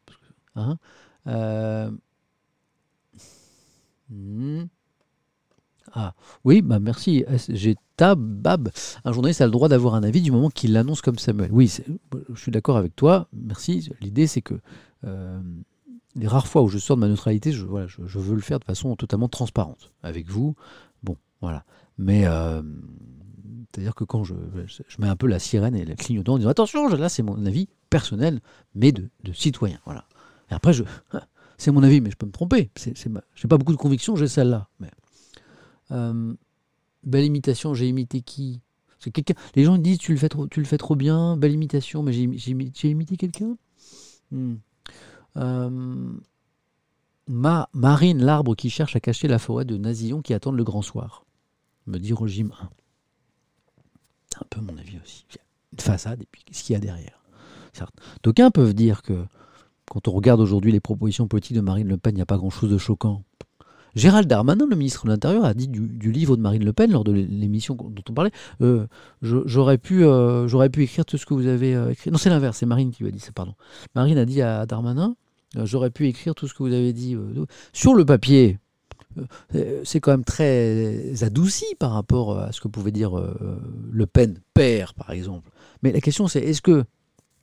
Hein. 0.56 0.78
Hmm. 4.10 4.66
Ah, 5.94 6.14
oui, 6.44 6.62
bah 6.62 6.80
merci. 6.80 7.26
J'ai 7.50 7.76
Bab. 7.98 8.70
Un 9.06 9.12
journaliste 9.12 9.42
a 9.42 9.46
le 9.46 9.52
droit 9.52 9.70
d'avoir 9.70 9.96
un 9.96 10.04
avis 10.04 10.22
du 10.22 10.32
moment 10.32 10.50
qu'il 10.50 10.74
l'annonce 10.74 11.02
comme 11.02 11.18
Samuel. 11.18 11.50
Oui, 11.52 11.72
je 12.34 12.40
suis 12.40 12.52
d'accord 12.52 12.78
avec 12.78 12.96
toi. 12.96 13.28
Merci. 13.34 13.90
L'idée, 14.02 14.28
c'est 14.28 14.42
que 14.42 14.56
les 16.16 16.28
rares 16.28 16.48
fois 16.48 16.62
où 16.62 16.68
je 16.68 16.78
sors 16.78 16.96
de 16.96 17.02
ma 17.02 17.08
neutralité, 17.08 17.52
je, 17.52 17.66
veux 17.66 18.36
le 18.36 18.42
faire 18.42 18.60
de 18.60 18.66
façon 18.66 18.96
totalement 18.96 19.30
transparente. 19.30 19.92
Avec 20.04 20.30
vous, 20.30 20.56
bon, 21.02 21.18
voilà. 21.42 21.66
Mais 21.98 22.26
euh, 22.26 22.62
c'est-à-dire 23.72 23.96
que 23.96 24.04
quand 24.04 24.24
je, 24.24 24.36
mets 25.00 25.08
un 25.08 25.16
peu 25.16 25.28
la 25.28 25.40
sirène 25.40 25.76
et 25.76 25.86
le 25.86 25.96
clignotant 25.96 26.34
en 26.34 26.38
disant 26.38 26.50
attention, 26.50 26.88
là 26.88 27.10
c'est 27.10 27.24
mon 27.24 27.46
avis 27.46 27.68
personnel, 27.90 28.42
mais 28.76 28.92
de, 28.92 29.10
citoyen. 29.34 29.80
Voilà. 29.86 30.06
Et 30.52 30.54
après, 30.54 30.74
c'est 31.58 31.72
mon 31.72 31.84
avis, 31.84 32.02
mais 32.02 32.12
je 32.12 32.16
peux 32.16 32.28
me 32.28 32.32
tromper. 32.32 32.70
C'est, 32.76 32.96
j'ai 33.36 33.48
pas 33.48 33.58
beaucoup 33.58 33.74
de 33.74 33.78
conviction, 33.78 34.16
j'ai 34.16 34.28
celle-là. 34.28 34.68
Euh, 35.92 36.34
belle 37.04 37.26
imitation, 37.26 37.74
j'ai 37.74 37.88
imité 37.88 38.22
qui? 38.22 38.62
Quelqu'un, 39.12 39.34
Les 39.56 39.66
gens 39.66 39.78
disent 39.78 39.98
tu 39.98 40.14
le 40.14 40.18
fais 40.18 40.78
trop, 40.78 40.96
bien, 40.96 41.36
belle 41.36 41.52
imitation, 41.52 42.04
mais 42.04 42.14
j'ai, 42.14 42.50
imité 42.90 43.18
quelqu'un? 43.18 43.58
Hmm. 44.32 44.56
Euh, 45.36 46.14
ma, 47.28 47.70
Marine, 47.74 48.24
l'arbre 48.24 48.56
qui 48.56 48.70
cherche 48.70 48.96
à 48.96 49.00
cacher 49.00 49.28
la 49.28 49.40
forêt 49.40 49.66
de 49.66 49.78
Nazillon 49.78 50.22
qui 50.22 50.34
attendent 50.34 50.58
le 50.58 50.64
grand 50.64 50.82
soir, 50.82 51.26
me 51.86 51.98
dit 51.98 52.14
Rogime 52.14 52.54
1. 52.62 52.70
C'est 54.30 54.38
un 54.38 54.48
peu 54.50 54.62
mon 54.62 54.78
avis 54.78 55.00
aussi. 55.04 55.26
Une 55.74 55.80
façade 55.80 56.22
et 56.22 56.28
puis 56.32 56.44
qu'est-ce 56.44 56.64
qu'il 56.64 56.74
y 56.74 56.78
a 56.78 56.80
derrière? 56.80 57.20
D'aucuns 58.22 58.52
peuvent 58.52 58.74
dire 58.74 59.02
que 59.02 59.26
quand 59.90 60.08
on 60.08 60.12
regarde 60.12 60.40
aujourd'hui 60.40 60.72
les 60.72 60.80
propositions 60.80 61.28
politiques 61.28 61.56
de 61.56 61.62
Marine 61.62 61.88
Le 61.88 61.98
Pen, 61.98 62.14
il 62.14 62.18
n'y 62.18 62.22
a 62.22 62.26
pas 62.26 62.38
grand-chose 62.38 62.70
de 62.70 62.78
choquant. 62.78 63.24
Gérald 63.96 64.28
Darmanin, 64.28 64.66
le 64.70 64.76
ministre 64.76 65.06
de 65.06 65.12
l'Intérieur, 65.12 65.46
a 65.46 65.54
dit 65.54 65.68
du, 65.68 66.12
livre 66.12 66.36
de 66.36 66.42
Marine 66.42 66.66
Le 66.66 66.74
Pen 66.74 66.92
lors 66.92 67.04
de 67.04 67.12
l'émission 67.12 67.76
dont 67.76 68.04
on 68.10 68.14
parlait 68.14 68.32
euh, 68.62 68.88
j'aurais 69.22 69.78
pu, 69.78 70.04
euh, 70.04 70.48
j'aurais 70.48 70.70
pu 70.70 70.84
écrire 70.84 71.06
tout 71.06 71.18
ce 71.18 71.26
que 71.26 71.34
vous 71.34 71.48
avez 71.48 71.74
écrit. 71.92 72.12
Non, 72.12 72.18
c'est 72.18 72.30
l'inverse, 72.30 72.58
c'est 72.58 72.66
Marine 72.66 72.92
qui 72.92 73.04
lui 73.04 73.10
a 73.10 73.12
dit 73.12 73.20
ça, 73.20 73.32
pardon. 73.32 73.54
Marine 73.96 74.18
a 74.18 74.26
dit 74.26 74.42
à 74.42 74.66
Darmanin 74.66 75.16
euh, 75.58 75.66
j'aurais 75.66 75.92
pu 75.92 76.08
écrire 76.08 76.36
tout 76.36 76.48
ce 76.48 76.54
que 76.54 76.64
vous 76.64 76.74
avez 76.74 76.94
dit. 76.94 77.16
Euh, 77.16 77.46
sur 77.74 77.94
le 77.94 78.06
papier, 78.06 78.60
euh, 79.56 79.82
c'est 79.84 80.00
quand 80.00 80.12
même 80.12 80.24
très 80.24 81.24
adouci 81.24 81.66
par 81.80 81.92
rapport 81.92 82.40
à 82.40 82.52
ce 82.52 82.62
que 82.62 82.68
pouvait 82.68 82.92
dire 82.92 83.12
Le 83.92 84.06
Pen, 84.06 84.40
père, 84.54 84.94
par 84.94 85.12
exemple. 85.12 85.50
Mais 85.82 85.92
la 85.92 86.02
question, 86.02 86.28
c'est 86.28 86.42
est-ce 86.42 86.62
que 86.62 86.84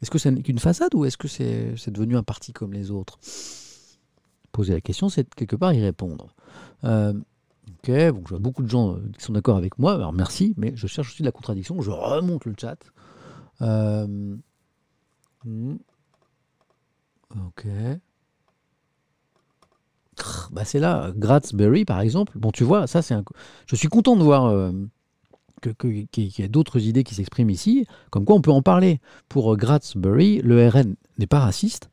est-ce 0.03 0.11
que 0.11 0.19
c'est 0.19 0.35
qu'une 0.43 0.59
façade 0.59 0.95
ou 0.95 1.05
est-ce 1.05 1.19
que 1.19 1.29
c'est 1.29 1.91
devenu 1.91 2.17
un 2.17 2.23
parti 2.23 2.53
comme 2.53 2.73
les 2.73 2.91
autres? 2.91 3.19
Poser 4.53 4.75
la 4.75 4.81
question, 4.81 5.09
c'est 5.09 5.33
quelque 5.35 5.57
part 5.57 5.73
y 5.73 5.81
répondre. 5.81 6.35
ok, 6.83 7.87
bon, 7.87 8.23
je 8.25 8.31
vois 8.31 8.39
beaucoup 8.39 8.63
de 8.63 8.69
gens 8.69 8.97
qui 9.17 9.25
sont 9.25 9.33
d'accord 9.33 9.57
avec 9.57 9.79
moi, 9.79 9.95
alors 9.95 10.13
merci, 10.13 10.55
mais 10.57 10.73
je 10.75 10.87
cherche 10.87 11.11
aussi 11.11 11.23
la 11.23 11.33
contradiction, 11.33 11.81
je 11.81 11.91
remonte 11.91 12.45
le 12.45 12.55
chat. 12.59 12.79
Hmm. 13.61 14.39
Ok. 17.37 17.67
Bah 20.51 20.65
c'est 20.65 20.81
là, 20.81 21.13
Gratzberry 21.17 21.85
par 21.85 22.01
exemple. 22.01 22.39
Bon, 22.39 22.51
tu 22.51 22.65
vois, 22.65 22.87
ça 22.87 23.03
c'est. 23.03 23.15
Je 23.67 23.77
suis 23.77 23.89
content 23.89 24.17
de 24.17 24.23
voir 24.23 24.47
euh, 24.47 24.73
qu'il 25.79 26.09
y 26.17 26.43
a 26.43 26.49
d'autres 26.49 26.81
idées 26.81 27.05
qui 27.05 27.15
s'expriment 27.15 27.51
ici, 27.51 27.87
comme 28.11 28.25
quoi 28.25 28.37
on 28.37 28.43
peut 28.43 28.51
en 28.51 28.63
parler. 28.63 29.01
Pour 29.29 29.55
euh, 29.55 29.57
Gratzberry, 29.57 30.41
le 30.43 30.69
RN 30.69 30.97
n'est 31.19 31.27
pas 31.27 31.41
raciste. 31.41 31.91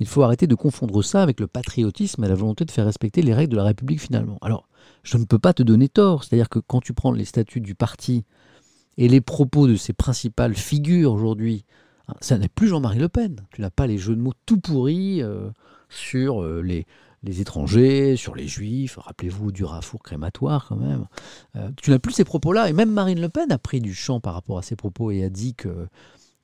Il 0.00 0.08
faut 0.08 0.22
arrêter 0.22 0.46
de 0.46 0.54
confondre 0.54 1.02
ça 1.02 1.22
avec 1.22 1.38
le 1.38 1.46
patriotisme 1.46 2.24
et 2.24 2.28
la 2.28 2.34
volonté 2.34 2.64
de 2.64 2.70
faire 2.70 2.86
respecter 2.86 3.22
les 3.22 3.34
règles 3.34 3.52
de 3.52 3.56
la 3.56 3.64
République 3.64 4.00
finalement. 4.00 4.38
Alors, 4.40 4.68
je 5.02 5.16
ne 5.18 5.24
peux 5.24 5.38
pas 5.38 5.52
te 5.52 5.62
donner 5.62 5.88
tort. 5.88 6.24
C'est-à-dire 6.24 6.48
que 6.48 6.58
quand 6.58 6.80
tu 6.80 6.94
prends 6.94 7.12
les 7.12 7.24
statuts 7.24 7.60
du 7.60 7.74
parti 7.74 8.24
et 8.96 9.08
les 9.08 9.20
propos 9.20 9.68
de 9.68 9.76
ses 9.76 9.92
principales 9.92 10.54
figures 10.54 11.12
aujourd'hui, 11.12 11.64
Hein, 12.10 12.16
ça 12.20 12.38
n'est 12.38 12.48
plus 12.48 12.68
Jean-Marie 12.68 12.98
Le 12.98 13.08
Pen. 13.08 13.40
Tu 13.52 13.60
n'as 13.60 13.70
pas 13.70 13.86
les 13.86 13.98
jeux 13.98 14.16
de 14.16 14.20
mots 14.20 14.34
tout 14.46 14.58
pourris 14.58 15.22
euh, 15.22 15.50
sur 15.88 16.42
euh, 16.42 16.60
les, 16.60 16.86
les, 17.22 17.40
étrangers, 17.40 18.16
sur 18.16 18.34
les 18.34 18.48
juifs. 18.48 18.96
Rappelez-vous 18.96 19.52
du 19.52 19.64
rafour 19.64 20.02
crématoire 20.02 20.66
quand 20.68 20.76
même. 20.76 21.06
Euh, 21.56 21.70
tu 21.80 21.90
n'as 21.90 21.98
plus 21.98 22.12
ces 22.12 22.24
propos-là. 22.24 22.68
Et 22.68 22.72
même 22.72 22.90
Marine 22.90 23.20
Le 23.20 23.28
Pen 23.28 23.50
a 23.52 23.58
pris 23.58 23.80
du 23.80 23.94
champ 23.94 24.20
par 24.20 24.34
rapport 24.34 24.58
à 24.58 24.62
ces 24.62 24.76
propos 24.76 25.10
et 25.10 25.24
a 25.24 25.28
dit 25.28 25.54
que, 25.54 25.88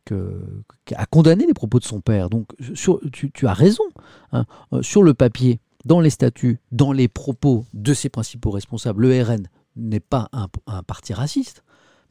que, 0.06 0.62
a 0.94 1.04
condamné 1.04 1.46
les 1.46 1.52
propos 1.52 1.78
de 1.78 1.84
son 1.84 2.00
père. 2.00 2.30
Donc 2.30 2.48
tu, 2.72 3.46
as 3.46 3.52
raison. 3.52 3.84
Hein. 4.32 4.46
sur 4.80 5.02
le 5.02 5.12
papier, 5.12 5.60
dans 5.84 6.00
les 6.00 6.10
statuts, 6.10 6.58
dans 6.72 6.92
les 6.92 7.08
propos 7.08 7.66
de 7.74 7.92
ses 7.92 8.08
principaux 8.08 8.50
responsables, 8.50 9.06
le 9.06 9.22
RN 9.22 9.48
n'est 9.76 10.00
pas 10.00 10.30
un, 10.32 10.48
parti 10.82 11.12
raciste. 11.12 11.62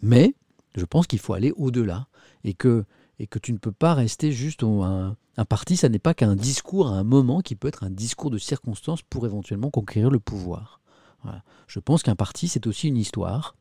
Mais 0.01 0.35
je 0.75 0.85
pense 0.85 1.07
qu'il 1.07 1.19
faut 1.19 1.33
aller 1.33 1.51
au-delà 1.55 2.07
et 2.43 2.53
que 2.53 2.85
et 3.17 3.27
que 3.27 3.39
tu 3.39 3.53
ne 3.53 3.57
peux 3.57 3.71
pas 3.71 3.93
rester 3.93 4.33
juste 4.33 4.61
un, 4.63 5.15
un 5.37 5.45
parti, 5.45 5.77
ça 5.77 5.87
n'est 5.87 5.99
pas 5.99 6.13
qu'un 6.13 6.35
discours 6.35 6.89
à 6.89 6.97
un 6.97 7.05
moment 7.05 7.39
qui 7.39 7.55
peut 7.55 7.69
être 7.69 7.85
un 7.85 7.89
discours 7.89 8.29
de 8.29 8.37
circonstance 8.37 9.03
pour 9.03 9.25
éventuellement 9.25 9.71
conquérir 9.71 10.09
le 10.09 10.19
pouvoir. 10.19 10.81
Je 11.67 11.79
pense 11.79 12.03
qu'un 12.03 12.15
parti, 12.15 12.47
c'est 12.47 12.67
aussi 12.67 12.87
une 12.87 12.97
histoire. 12.97 13.55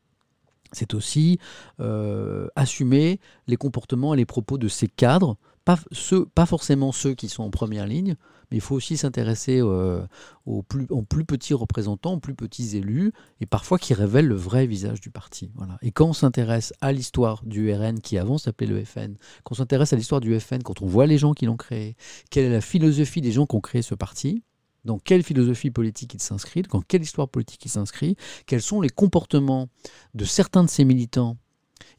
C'est 0.71 0.93
aussi 0.93 1.39
euh, 1.79 2.47
assumer 2.55 3.19
les 3.47 3.57
comportements 3.57 4.13
et 4.13 4.17
les 4.17 4.25
propos 4.25 4.57
de 4.57 4.67
ses 4.67 4.87
cadres 4.87 5.37
pas, 5.65 6.45
forcément 6.45 6.91
ceux 6.91 7.15
qui 7.15 7.27
sont 7.27 7.43
en 7.43 7.49
première 7.49 7.87
ligne, 7.87 8.15
mais 8.49 8.57
il 8.57 8.61
faut 8.61 8.75
aussi 8.75 8.97
s'intéresser 8.97 9.59
euh, 9.59 10.05
aux, 10.45 10.61
plus, 10.61 10.85
aux 10.89 11.01
plus 11.01 11.25
petits 11.25 11.55
représentants, 11.55 12.13
aux 12.13 12.19
plus 12.19 12.35
petits 12.35 12.77
élus, 12.77 13.11
et 13.41 13.47
parfois 13.47 13.79
qui 13.79 13.95
révèlent 13.95 14.27
le 14.27 14.35
vrai 14.35 14.67
visage 14.67 15.01
du 15.01 15.09
parti. 15.09 15.51
Voilà. 15.55 15.77
Et 15.81 15.91
quand 15.91 16.05
on 16.05 16.13
s'intéresse 16.13 16.73
à 16.81 16.91
l'histoire 16.91 17.43
du 17.45 17.73
RN, 17.73 17.99
qui 17.99 18.19
avant 18.19 18.37
s'appelait 18.37 18.67
le 18.67 18.83
FN, 18.83 19.15
quand 19.43 19.53
on 19.53 19.55
s'intéresse 19.55 19.91
à 19.91 19.95
l'histoire 19.95 20.21
du 20.21 20.39
FN, 20.39 20.61
quand 20.61 20.83
on 20.83 20.85
voit 20.85 21.07
les 21.07 21.17
gens 21.17 21.33
qui 21.33 21.47
l'ont 21.47 21.57
créé, 21.57 21.95
quelle 22.29 22.45
est 22.45 22.53
la 22.53 22.61
philosophie 22.61 23.21
des 23.21 23.31
gens 23.31 23.47
qui 23.47 23.55
ont 23.55 23.61
créé 23.61 23.81
ce 23.81 23.95
parti, 23.95 24.43
dans 24.85 24.99
quelle 24.99 25.23
philosophie 25.23 25.71
politique 25.71 26.13
il 26.13 26.21
s'inscrit, 26.21 26.61
dans 26.61 26.81
quelle 26.81 27.01
histoire 27.01 27.27
politique 27.27 27.65
il 27.65 27.69
s'inscrit, 27.69 28.15
quels 28.45 28.61
sont 28.61 28.81
les 28.81 28.89
comportements 28.89 29.67
de 30.13 30.25
certains 30.25 30.63
de 30.63 30.69
ses 30.69 30.85
militants 30.85 31.37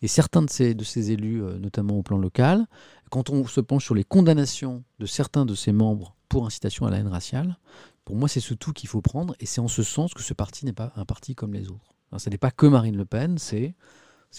et 0.02 0.08
certains 0.08 0.42
de 0.42 0.48
ces 0.48 1.10
élus, 1.10 1.42
euh, 1.42 1.58
notamment 1.58 1.98
au 1.98 2.02
plan 2.02 2.18
local, 2.18 2.66
quand 3.10 3.30
on 3.30 3.46
se 3.46 3.60
penche 3.60 3.84
sur 3.84 3.94
les 3.94 4.04
condamnations 4.04 4.84
de 4.98 5.06
certains 5.06 5.44
de 5.44 5.54
ses 5.54 5.72
membres 5.72 6.16
pour 6.28 6.46
incitation 6.46 6.86
à 6.86 6.90
la 6.90 6.98
haine 6.98 7.08
raciale, 7.08 7.58
pour 8.04 8.16
moi 8.16 8.28
c'est 8.28 8.40
ce 8.40 8.54
tout 8.54 8.72
qu'il 8.72 8.88
faut 8.88 9.02
prendre, 9.02 9.34
et 9.40 9.46
c'est 9.46 9.60
en 9.60 9.68
ce 9.68 9.82
sens 9.82 10.14
que 10.14 10.22
ce 10.22 10.34
parti 10.34 10.64
n'est 10.64 10.72
pas 10.72 10.92
un 10.96 11.04
parti 11.04 11.34
comme 11.34 11.52
les 11.52 11.68
autres. 11.68 11.94
Ce 12.18 12.30
n'est 12.30 12.38
pas 12.38 12.50
que 12.50 12.66
Marine 12.66 12.96
Le 12.96 13.04
Pen, 13.04 13.36
c'est 13.38 13.74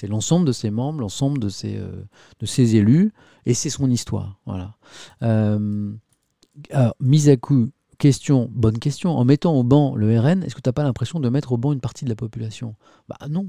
l'ensemble 0.03 0.45
de 0.45 0.51
ses 0.51 0.71
membres, 0.71 1.01
l'ensemble 1.01 1.39
de 1.39 1.49
ses, 1.49 1.77
euh, 1.77 2.03
de 2.39 2.45
ses 2.45 2.75
élus, 2.75 3.11
et 3.45 3.53
c'est 3.53 3.69
son 3.69 3.89
histoire. 3.89 4.39
Voilà. 4.45 4.75
Euh, 5.21 5.93
alors, 6.71 6.95
coup, 7.41 7.69
question, 7.97 8.49
bonne 8.51 8.79
question, 8.79 9.17
en 9.17 9.25
mettant 9.25 9.55
au 9.55 9.63
banc 9.63 9.95
le 9.95 10.19
RN, 10.19 10.43
est-ce 10.43 10.55
que 10.55 10.61
tu 10.61 10.67
n'as 10.67 10.73
pas 10.73 10.83
l'impression 10.83 11.19
de 11.19 11.29
mettre 11.29 11.51
au 11.51 11.57
banc 11.57 11.73
une 11.73 11.79
partie 11.79 12.05
de 12.05 12.09
la 12.09 12.15
population? 12.15 12.75
Bah 13.07 13.17
non. 13.29 13.47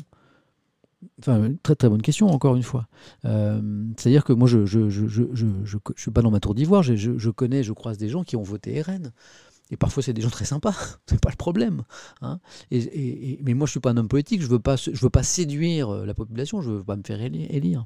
Enfin, 1.21 1.53
très 1.63 1.77
très 1.77 1.89
bonne 1.89 2.03
question, 2.03 2.29
encore 2.29 2.57
une 2.57 2.63
fois. 2.63 2.89
Euh, 3.25 3.61
c'est-à-dire 3.97 4.25
que 4.25 4.33
moi, 4.33 4.49
je 4.49 4.59
ne 4.59 5.93
suis 5.97 6.11
pas 6.11 6.23
dans 6.23 6.31
ma 6.31 6.41
tour 6.41 6.55
d'ivoire, 6.55 6.83
je, 6.83 7.31
connais, 7.31 7.63
je 7.63 7.73
croise 7.73 7.99
des 7.99 8.09
gens 8.09 8.25
qui 8.25 8.37
ont 8.37 8.43
voté 8.43 8.81
RN. 8.83 9.13
Et 9.71 9.77
parfois, 9.77 10.03
c'est 10.03 10.15
des 10.15 10.23
gens 10.23 10.31
très 10.31 10.47
sympas, 10.47 10.75
c'est 11.07 11.21
pas 11.21 11.31
le 11.31 11.37
problème. 11.37 11.83
Hein. 12.23 12.41
Mais 12.71 13.55
moi, 13.55 13.67
je 13.67 13.73
suis 13.73 13.81
pas 13.81 13.91
un 13.91 13.97
homme 13.97 14.09
politique, 14.09 14.43
je 14.43 14.49
veux 14.49 14.59
pas, 14.59 14.77
je 14.77 15.01
veux 15.01 15.11
pas 15.11 15.23
séduire 15.23 15.91
la 15.91 16.15
population, 16.15 16.63
je 16.63 16.71
veux 16.71 16.85
pas 16.85 16.97
me 16.97 17.03
faire 17.05 17.21
élire. 17.21 17.85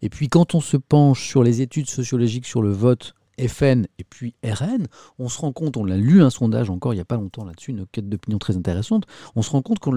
Et 0.00 0.08
puis, 0.08 0.28
quand 0.28 0.54
on 0.54 0.60
se 0.60 0.76
penche 0.76 1.26
sur 1.26 1.42
les 1.42 1.60
études 1.60 1.90
sociologiques 1.90 2.46
sur 2.46 2.62
le 2.62 2.72
vote 2.72 3.14
FN 3.38 3.86
et 3.98 4.04
puis 4.04 4.34
RN, 4.44 4.86
on 5.18 5.28
se 5.28 5.38
rend 5.38 5.52
compte, 5.52 5.76
on 5.76 5.88
a 5.88 5.96
lu 5.96 6.22
un 6.22 6.30
sondage 6.30 6.70
encore 6.70 6.92
il 6.92 6.96
n'y 6.96 7.02
a 7.02 7.06
pas 7.06 7.16
longtemps 7.16 7.44
là-dessus, 7.44 7.72
une 7.72 7.86
quête 7.86 8.08
d'opinion 8.08 8.38
très 8.38 8.56
intéressante, 8.56 9.06
on 9.36 9.42
se 9.42 9.50
rend 9.50 9.62
compte 9.62 9.78
que 9.78 9.90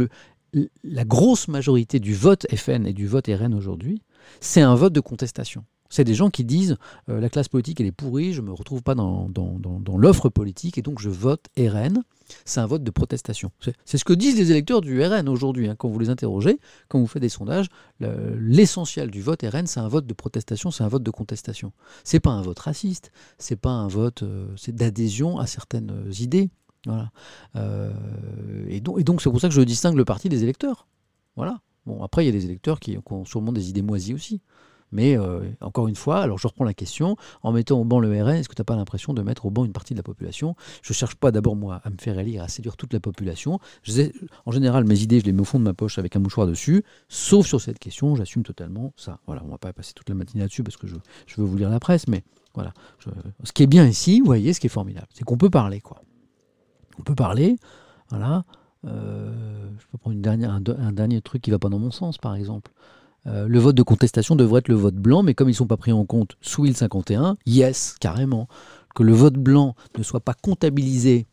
la 0.84 1.06
grosse 1.06 1.48
majorité 1.48 2.00
du 2.00 2.16
vote 2.16 2.48
FN 2.56 2.86
et 2.86 2.94
du 2.94 3.08
vote 3.08 3.28
RN 3.28 3.54
aujourd'hui, 3.54 4.02
c'est 4.40 4.62
un 4.62 4.76
vote 4.76 4.94
de 4.94 5.00
contestation. 5.00 5.64
C'est 5.90 6.04
des 6.04 6.16
gens 6.16 6.30
qui 6.30 6.44
disent 6.44 6.78
euh, 7.10 7.20
la 7.20 7.30
classe 7.30 7.48
politique 7.48 7.80
elle 7.80 7.88
est 7.88 7.92
pourrie, 7.92 8.34
je 8.34 8.42
ne 8.42 8.48
me 8.48 8.54
retrouve 8.54 8.84
pas 8.84 8.96
dans, 8.96 9.30
l'offre 9.98 10.30
politique 10.30 10.78
et 10.78 10.82
donc 10.82 11.00
je 11.00 11.10
vote 11.10 11.46
RN. 11.58 12.04
C'est 12.44 12.60
un 12.60 12.66
vote 12.66 12.84
de 12.84 12.92
protestation. 12.92 13.52
C'est 13.86 13.98
ce 13.98 14.04
que 14.04 14.12
disent 14.12 14.36
les 14.36 14.52
électeurs 14.52 14.82
du 14.82 15.02
RN 15.02 15.30
aujourd'hui. 15.30 15.70
Hein, 15.70 15.76
quand 15.78 15.88
vous 15.88 15.98
les 15.98 16.10
interrogez, 16.10 16.60
quand 16.90 17.00
vous 17.00 17.08
faites 17.08 17.22
des 17.22 17.30
sondages, 17.30 17.68
l'essentiel 18.02 19.10
du 19.10 19.22
vote 19.22 19.44
RN, 19.44 19.66
c'est 19.66 19.80
un 19.80 19.88
vote 19.88 20.06
de 20.06 20.14
protestation, 20.14 20.70
c'est 20.70 20.84
un 20.84 20.90
vote 20.90 21.04
de 21.04 21.12
contestation. 21.12 21.72
C'est 22.04 22.20
pas 22.20 22.32
un 22.32 22.42
vote 22.42 22.60
raciste, 22.60 23.12
c'est 23.38 23.56
pas 23.56 23.70
un 23.70 23.88
vote 23.88 24.24
euh, 24.24 24.48
d'adhésion 24.68 25.40
à 25.40 25.48
certaines 25.48 25.92
euh, 25.92 26.12
idées. 26.20 26.50
Et 28.70 28.80
donc, 28.80 29.22
c'est 29.22 29.30
pour 29.30 29.42
ça 29.42 29.50
que 29.50 29.54
je 29.54 29.62
distingue 29.62 29.98
le 29.98 30.06
parti 30.06 30.30
des 30.30 30.44
électeurs. 30.44 30.88
Voilà. 31.36 31.60
Bon, 31.86 32.02
après, 32.04 32.24
il 32.24 32.28
y 32.28 32.30
a 32.30 32.32
des 32.32 32.46
électeurs 32.46 32.80
qui, 32.80 32.98
ont 33.10 33.26
sûrement 33.26 33.52
des 33.52 33.70
idées 33.70 33.82
moisies 33.82 34.14
aussi. 34.14 34.42
Mais 34.92 35.18
euh, 35.18 35.42
encore 35.62 35.88
une 35.88 35.96
fois, 35.96 36.22
alors 36.22 36.38
je 36.38 36.48
reprends 36.48 36.64
la 36.64 36.74
question, 36.74 37.18
en 37.44 37.52
mettant 37.52 37.80
au 37.80 37.84
banc 37.84 38.00
le 38.00 38.10
RN, 38.10 38.36
est-ce 38.36 38.50
que 38.50 38.56
tu 38.56 38.62
n'as 38.62 38.66
pas 38.66 38.76
l'impression 38.76 39.14
de 39.14 39.22
mettre 39.22 39.46
au 39.46 39.50
banc 39.50 39.66
une 39.66 39.74
partie 39.74 39.94
de 39.94 40.00
la 40.00 40.04
population? 40.04 40.56
Je 40.82 40.92
ne 40.92 40.96
cherche 40.96 41.16
pas 41.16 41.32
d'abord, 41.32 41.56
moi, 41.56 41.82
à 41.84 41.90
me 41.90 41.98
faire 41.98 42.18
élire, 42.20 42.44
à 42.44 42.48
séduire 42.48 42.78
toute 42.78 42.94
la 42.94 43.00
population. 43.00 43.60
en 44.46 44.52
général, 44.52 44.86
mes 44.86 45.02
idées, 45.02 45.20
je 45.20 45.26
les 45.26 45.34
mets 45.34 45.42
au 45.42 45.46
fond 45.46 45.60
de 45.60 45.64
ma 45.64 45.74
poche 45.74 46.00
avec 46.00 46.16
un 46.16 46.20
mouchoir 46.20 46.48
dessus, 46.48 46.84
sauf 47.10 47.46
sur 47.46 47.62
cette 47.62 47.80
question, 47.80 48.16
j'assume 48.16 48.44
totalement 48.44 48.94
ça. 48.96 49.20
Voilà, 49.28 49.42
on 49.44 49.48
ne 49.48 49.52
va 49.52 49.58
pas 49.58 49.74
passer 49.74 49.94
toute 49.94 50.10
la 50.10 50.16
matinée 50.16 50.42
là-dessus 50.42 50.64
parce 50.64 50.78
que 50.78 50.88
je, 50.88 50.96
veux 51.38 51.46
vous 51.46 51.58
lire 51.58 51.70
la 51.70 51.80
presse, 51.80 52.08
mais 52.08 52.24
voilà. 52.54 52.74
ce 53.44 53.52
qui 53.52 53.64
est 53.64 53.68
bien 53.68 53.86
ici, 53.86 54.20
vous 54.20 54.26
voyez, 54.26 54.54
ce 54.54 54.60
qui 54.60 54.68
est 54.68 54.70
formidable, 54.70 55.08
c'est 55.14 55.24
qu'on 55.24 55.38
peut 55.38 55.50
parler, 55.50 55.82
quoi 55.82 56.02
on 57.00 57.04
peut 57.04 57.16
parler. 57.16 57.58
Voilà. 58.10 58.44
Euh, 58.86 59.70
je 59.80 59.86
peux 59.88 59.98
prendre 59.98 60.16
une 60.16 60.22
dernière, 60.22 60.52
un, 60.52 60.92
dernier 60.92 61.22
truc 61.22 61.42
qui 61.42 61.52
va 61.52 61.60
pas 61.60 61.70
dans 61.70 61.80
mon 61.80 61.92
sens, 61.92 62.18
par 62.18 62.36
exemple. 62.36 62.72
Euh, 63.28 63.48
le 63.48 63.60
vote 63.60 63.76
de 63.76 63.84
contestation 63.84 64.36
devrait 64.36 64.60
être 64.60 64.68
le 64.68 64.76
vote 64.76 64.96
blanc, 64.96 65.24
mais 65.24 65.34
comme 65.34 65.50
ils 65.50 65.54
ne 65.54 65.58
sont 65.58 65.68
pas 65.68 65.78
pris 65.78 65.92
en 65.92 66.06
compte 66.06 66.38
sous 66.42 66.66
il 66.66 66.76
51, 66.76 67.38
yes, 67.46 67.96
carrément. 68.00 68.48
Que 68.96 69.04
le 69.04 69.14
vote 69.14 69.36
blanc 69.36 69.76
ne 69.98 70.04
soit 70.04 70.22
pas 70.22 70.34
comptabilisé 70.34 71.28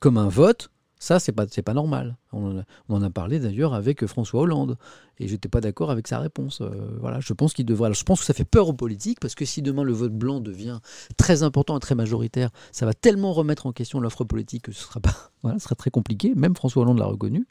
comme 0.00 0.16
un 0.16 0.28
vote, 0.28 0.70
ça, 1.02 1.18
c'est 1.18 1.32
pas, 1.32 1.46
pas 1.46 1.72
normal. 1.72 2.18
On 2.30 2.62
en 2.90 3.02
a, 3.02 3.10
parlé 3.10 3.38
d'ailleurs 3.40 3.72
avec 3.72 4.04
François 4.04 4.42
Hollande. 4.42 4.76
Et 5.18 5.28
je 5.28 5.32
n'étais 5.32 5.48
pas 5.48 5.62
d'accord 5.62 5.90
avec 5.90 6.06
sa 6.06 6.18
réponse. 6.18 6.60
Euh, 6.60 6.98
voilà, 7.00 7.20
je 7.20 7.32
pense 7.32 7.54
qu'il 7.54 7.64
devrait. 7.64 7.92
je 7.94 8.04
pense 8.04 8.20
que 8.20 8.26
ça 8.26 8.34
fait 8.34 8.44
peur 8.44 8.68
aux 8.68 8.74
politiques 8.74 9.18
parce 9.18 9.34
que 9.34 9.46
si 9.46 9.62
demain 9.62 9.82
le 9.82 9.94
vote 9.94 10.12
blanc 10.12 10.40
devient 10.40 10.78
très 11.16 11.42
important 11.42 11.78
et 11.78 11.80
très 11.80 11.94
majoritaire, 11.94 12.50
ça 12.70 12.84
va 12.84 12.92
tellement 12.92 13.32
remettre 13.32 13.64
en 13.64 13.72
question 13.72 13.98
l'offre 13.98 14.24
politique 14.24 14.64
que 14.64 14.72
ce 14.72 14.82
sera 14.82 15.00
pas. 15.00 15.16
Voilà, 15.42 15.58
ce 15.58 15.64
sera 15.64 15.74
très 15.74 15.90
compliqué. 15.90 16.34
Même 16.34 16.54
François 16.54 16.82
Hollande 16.82 16.98
l'a 16.98 17.06
reconnu. 17.06 17.46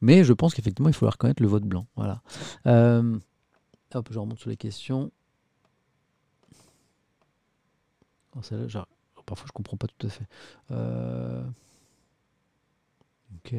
Mais 0.00 0.24
je 0.24 0.32
pense 0.32 0.54
qu'effectivement, 0.54 0.88
il 0.88 0.94
faut 0.94 1.08
reconnaître 1.08 1.42
le 1.42 1.48
vote 1.48 1.64
blanc. 1.64 1.86
Voilà. 1.96 2.22
Euh, 2.66 3.18
hop, 3.94 4.08
je 4.10 4.18
remonte 4.18 4.38
sur 4.38 4.50
les 4.50 4.56
questions. 4.56 5.10
parfois, 9.26 9.46
je 9.46 9.52
comprends 9.52 9.76
pas 9.76 9.88
tout 9.88 10.06
à 10.06 10.10
fait. 10.10 10.26
Euh, 10.70 11.42
Ok. 13.36 13.54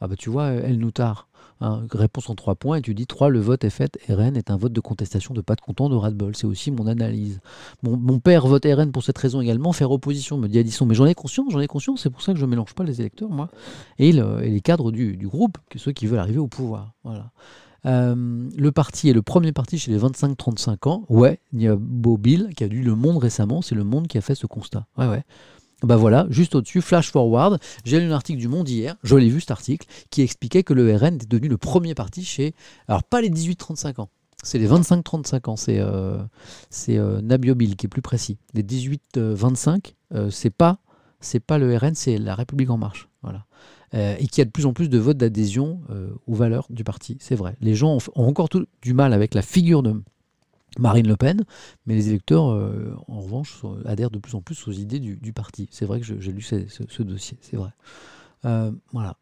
Ah 0.00 0.08
bah 0.08 0.16
tu 0.16 0.30
vois, 0.30 0.50
El 0.50 0.78
Noutar, 0.78 1.28
hein, 1.60 1.82
réponse 1.90 2.30
en 2.30 2.34
trois 2.34 2.54
points, 2.54 2.76
et 2.76 2.82
tu 2.82 2.94
dis 2.94 3.06
3, 3.06 3.30
le 3.30 3.40
vote 3.40 3.64
est 3.64 3.70
fait, 3.70 3.98
RN 4.08 4.36
est 4.36 4.50
un 4.50 4.56
vote 4.56 4.72
de 4.72 4.80
contestation 4.80 5.34
de 5.34 5.40
pas 5.40 5.54
de 5.54 5.60
content 5.60 5.88
de 5.88 5.96
Radbol. 5.96 6.36
C'est 6.36 6.46
aussi 6.46 6.70
mon 6.70 6.86
analyse. 6.86 7.40
Mon, 7.82 8.18
père 8.20 8.46
vote 8.46 8.64
RN 8.64 8.92
pour 8.92 9.02
cette 9.02 9.18
raison 9.18 9.40
également, 9.40 9.72
faire 9.72 9.90
opposition, 9.90 10.38
me 10.38 10.48
dit 10.48 10.58
Addison. 10.58 10.86
Mais 10.86 10.94
j'en 10.94 11.06
ai 11.06 11.14
conscience, 11.14 11.52
j'en 11.52 11.60
ai 11.60 11.66
conscience, 11.66 12.02
c'est 12.02 12.10
pour 12.10 12.22
ça 12.22 12.32
que 12.32 12.38
je 12.38 12.44
ne 12.44 12.50
mélange 12.50 12.74
pas 12.74 12.84
les 12.84 13.00
électeurs, 13.00 13.30
moi, 13.30 13.48
et, 13.98 14.12
les 14.12 14.60
cadres 14.60 14.92
du, 14.92 15.16
groupe, 15.28 15.58
que 15.68 15.78
ceux 15.78 15.92
qui 15.92 16.06
veulent 16.06 16.18
arriver 16.20 16.38
au 16.38 16.48
pouvoir. 16.48 16.92
Voilà. 17.04 17.30
Euh, 17.86 18.48
le 18.56 18.72
parti 18.72 19.08
est 19.08 19.12
le 19.12 19.22
premier 19.22 19.52
parti 19.52 19.78
chez 19.78 19.92
les 19.92 19.98
25-35 19.98 20.88
ans. 20.88 21.04
Ouais, 21.08 21.40
il 21.52 21.62
y 21.62 21.68
a 21.68 21.76
Beau 21.76 22.18
Bill 22.18 22.50
qui 22.56 22.64
a 22.64 22.66
lu 22.66 22.82
Le 22.82 22.94
Monde 22.94 23.18
récemment, 23.18 23.62
c'est 23.62 23.74
Le 23.74 23.84
Monde 23.84 24.08
qui 24.08 24.18
a 24.18 24.20
fait 24.20 24.34
ce 24.34 24.46
constat. 24.46 24.86
Ouais, 24.96 25.06
ouais. 25.06 25.24
Bah 25.84 25.96
voilà, 25.96 26.26
juste 26.28 26.56
au-dessus, 26.56 26.82
flash 26.82 27.12
forward, 27.12 27.60
j'ai 27.84 28.00
lu 28.00 28.06
un 28.06 28.12
article 28.12 28.40
du 28.40 28.48
Monde 28.48 28.68
hier, 28.68 28.96
je 29.04 29.14
l'ai 29.14 29.28
vu 29.28 29.40
cet 29.40 29.52
article, 29.52 29.86
qui 30.10 30.22
expliquait 30.22 30.64
que 30.64 30.74
le 30.74 30.94
RN 30.96 31.14
était 31.14 31.26
devenu 31.26 31.48
le 31.48 31.56
premier 31.56 31.94
parti 31.94 32.24
chez, 32.24 32.52
alors 32.88 33.04
pas 33.04 33.20
les 33.20 33.30
18-35 33.30 34.00
ans, 34.00 34.08
c'est 34.42 34.58
les 34.58 34.68
25-35 34.68 35.50
ans, 35.50 35.56
c'est 35.56 35.78
euh, 35.78 36.18
euh, 36.88 37.20
Nabiobil 37.20 37.76
qui 37.76 37.86
est 37.86 37.88
plus 37.88 38.02
précis. 38.02 38.38
Les 38.54 38.62
18-25, 38.62 39.94
euh, 40.14 40.30
c'est 40.30 40.50
pas 40.50 40.78
c'est 41.20 41.40
pas 41.40 41.58
le 41.58 41.76
RN, 41.76 41.94
c'est 41.94 42.18
la 42.18 42.36
République 42.36 42.70
en 42.70 42.76
marche, 42.76 43.08
voilà. 43.22 43.44
et 43.92 44.28
qui 44.28 44.40
a 44.40 44.44
de 44.44 44.50
plus 44.50 44.66
en 44.66 44.72
plus 44.72 44.88
de 44.88 44.98
votes 44.98 45.16
d'adhésion 45.16 45.80
aux 46.28 46.34
valeurs 46.34 46.68
du 46.70 46.84
parti, 46.84 47.16
c'est 47.18 47.34
vrai. 47.34 47.56
Les 47.60 47.74
gens 47.74 47.98
ont, 48.14 48.28
encore 48.28 48.48
du 48.82 48.94
mal 48.94 49.12
avec 49.12 49.34
la 49.34 49.42
figure 49.42 49.82
de 49.82 50.00
Marine 50.78 51.08
Le 51.08 51.16
Pen, 51.16 51.44
mais 51.86 51.94
les 51.94 52.08
électeurs, 52.08 52.50
euh, 52.50 52.94
en 53.08 53.20
revanche, 53.20 53.62
adhèrent 53.84 54.10
de 54.10 54.18
plus 54.18 54.34
en 54.34 54.42
plus 54.42 54.68
aux 54.68 54.72
idées 54.72 55.00
du, 55.00 55.32
parti. 55.32 55.68
C'est 55.70 55.86
vrai 55.86 56.00
que 56.00 56.06
j'ai 56.06 56.32
lu 56.32 56.42
ce, 56.42 57.02
dossier, 57.02 57.38
c'est 57.40 57.56
vrai. 57.56 57.70
Euh, 58.44 58.70
voilà. 58.92 59.16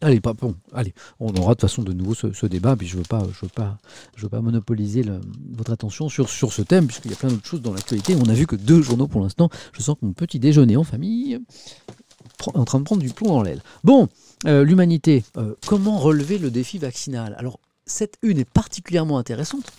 Allez, 0.00 0.20
pas 0.20 0.32
bon. 0.32 0.56
Allez, 0.72 0.94
on 1.20 1.28
aura 1.28 1.54
de 1.54 1.60
toute 1.60 1.60
façon 1.60 1.82
de 1.82 1.92
nouveau 1.92 2.14
ce, 2.14 2.46
débat. 2.46 2.74
Puis 2.74 2.88
je 2.88 2.96
veux 2.96 3.04
pas, 3.04 3.22
je 3.32 3.46
veux 3.46 3.52
pas, 3.54 3.78
je 4.16 4.22
veux 4.22 4.28
pas 4.28 4.40
monopoliser 4.40 5.04
votre 5.52 5.72
attention 5.72 6.08
sur 6.08 6.28
sur 6.28 6.52
ce 6.52 6.62
thème, 6.62 6.88
puisqu'il 6.88 7.12
y 7.12 7.14
a 7.14 7.16
plein 7.16 7.28
d'autres 7.28 7.46
choses 7.46 7.62
dans 7.62 7.72
l'actualité. 7.72 8.16
On 8.16 8.28
a 8.28 8.34
vu 8.34 8.46
que 8.46 8.56
deux 8.56 8.82
journaux 8.82 9.06
pour 9.06 9.20
l'instant. 9.20 9.48
Je 9.72 9.80
sens 9.80 9.96
que 9.98 10.04
mon 10.04 10.12
petit 10.12 10.40
déjeuner 10.40 10.76
en 10.76 10.82
famille 10.82 11.34
est 11.34 12.56
en 12.56 12.64
train 12.64 12.80
de 12.80 12.84
prendre 12.84 13.00
du 13.00 13.10
plomb 13.10 13.28
dans 13.28 13.42
l'aile. 13.42 13.62
Bon, 13.84 14.08
euh, 14.46 14.64
l'humanité. 14.64 15.24
comment 15.66 15.98
relever 15.98 16.38
le 16.38 16.50
défi 16.50 16.78
vaccinal? 16.78 17.36
Alors, 17.38 17.60
cette 17.86 18.16
une 18.22 18.38
est 18.38 18.48
particulièrement 18.48 19.18
intéressante 19.18 19.72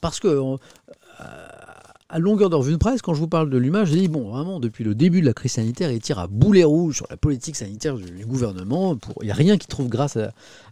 parce 0.00 0.20
que 0.20 0.28
euh, 0.28 0.56
à 2.10 2.18
longueur 2.18 2.50
de 2.50 2.56
revue 2.56 2.72
de 2.72 2.76
presse, 2.76 3.02
quand 3.02 3.14
je 3.14 3.20
vous 3.20 3.28
parle 3.28 3.50
de 3.50 3.56
l'humain, 3.56 3.84
je 3.84 3.92
dis 3.92 4.08
bon, 4.08 4.30
vraiment, 4.30 4.58
depuis 4.58 4.82
le 4.84 4.94
début 4.94 5.20
de 5.20 5.26
la 5.26 5.32
crise 5.32 5.52
sanitaire, 5.52 5.92
ils 5.92 6.00
tirent 6.00 6.18
à 6.18 6.26
boulet 6.26 6.64
rouge 6.64 6.96
sur 6.96 7.06
la 7.08 7.16
politique 7.16 7.56
sanitaire 7.56 7.96
du, 7.96 8.26
gouvernement. 8.26 8.96
Il 9.20 9.26
n'y 9.26 9.30
a 9.30 9.34
rien 9.34 9.56
qui 9.56 9.68
trouve 9.68 9.88
grâce 9.88 10.18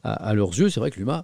à, 0.03 0.35
leurs 0.35 0.51
yeux. 0.51 0.69
C'est 0.69 0.81
vrai 0.81 0.91
que 0.91 0.99
l'humain, 0.99 1.23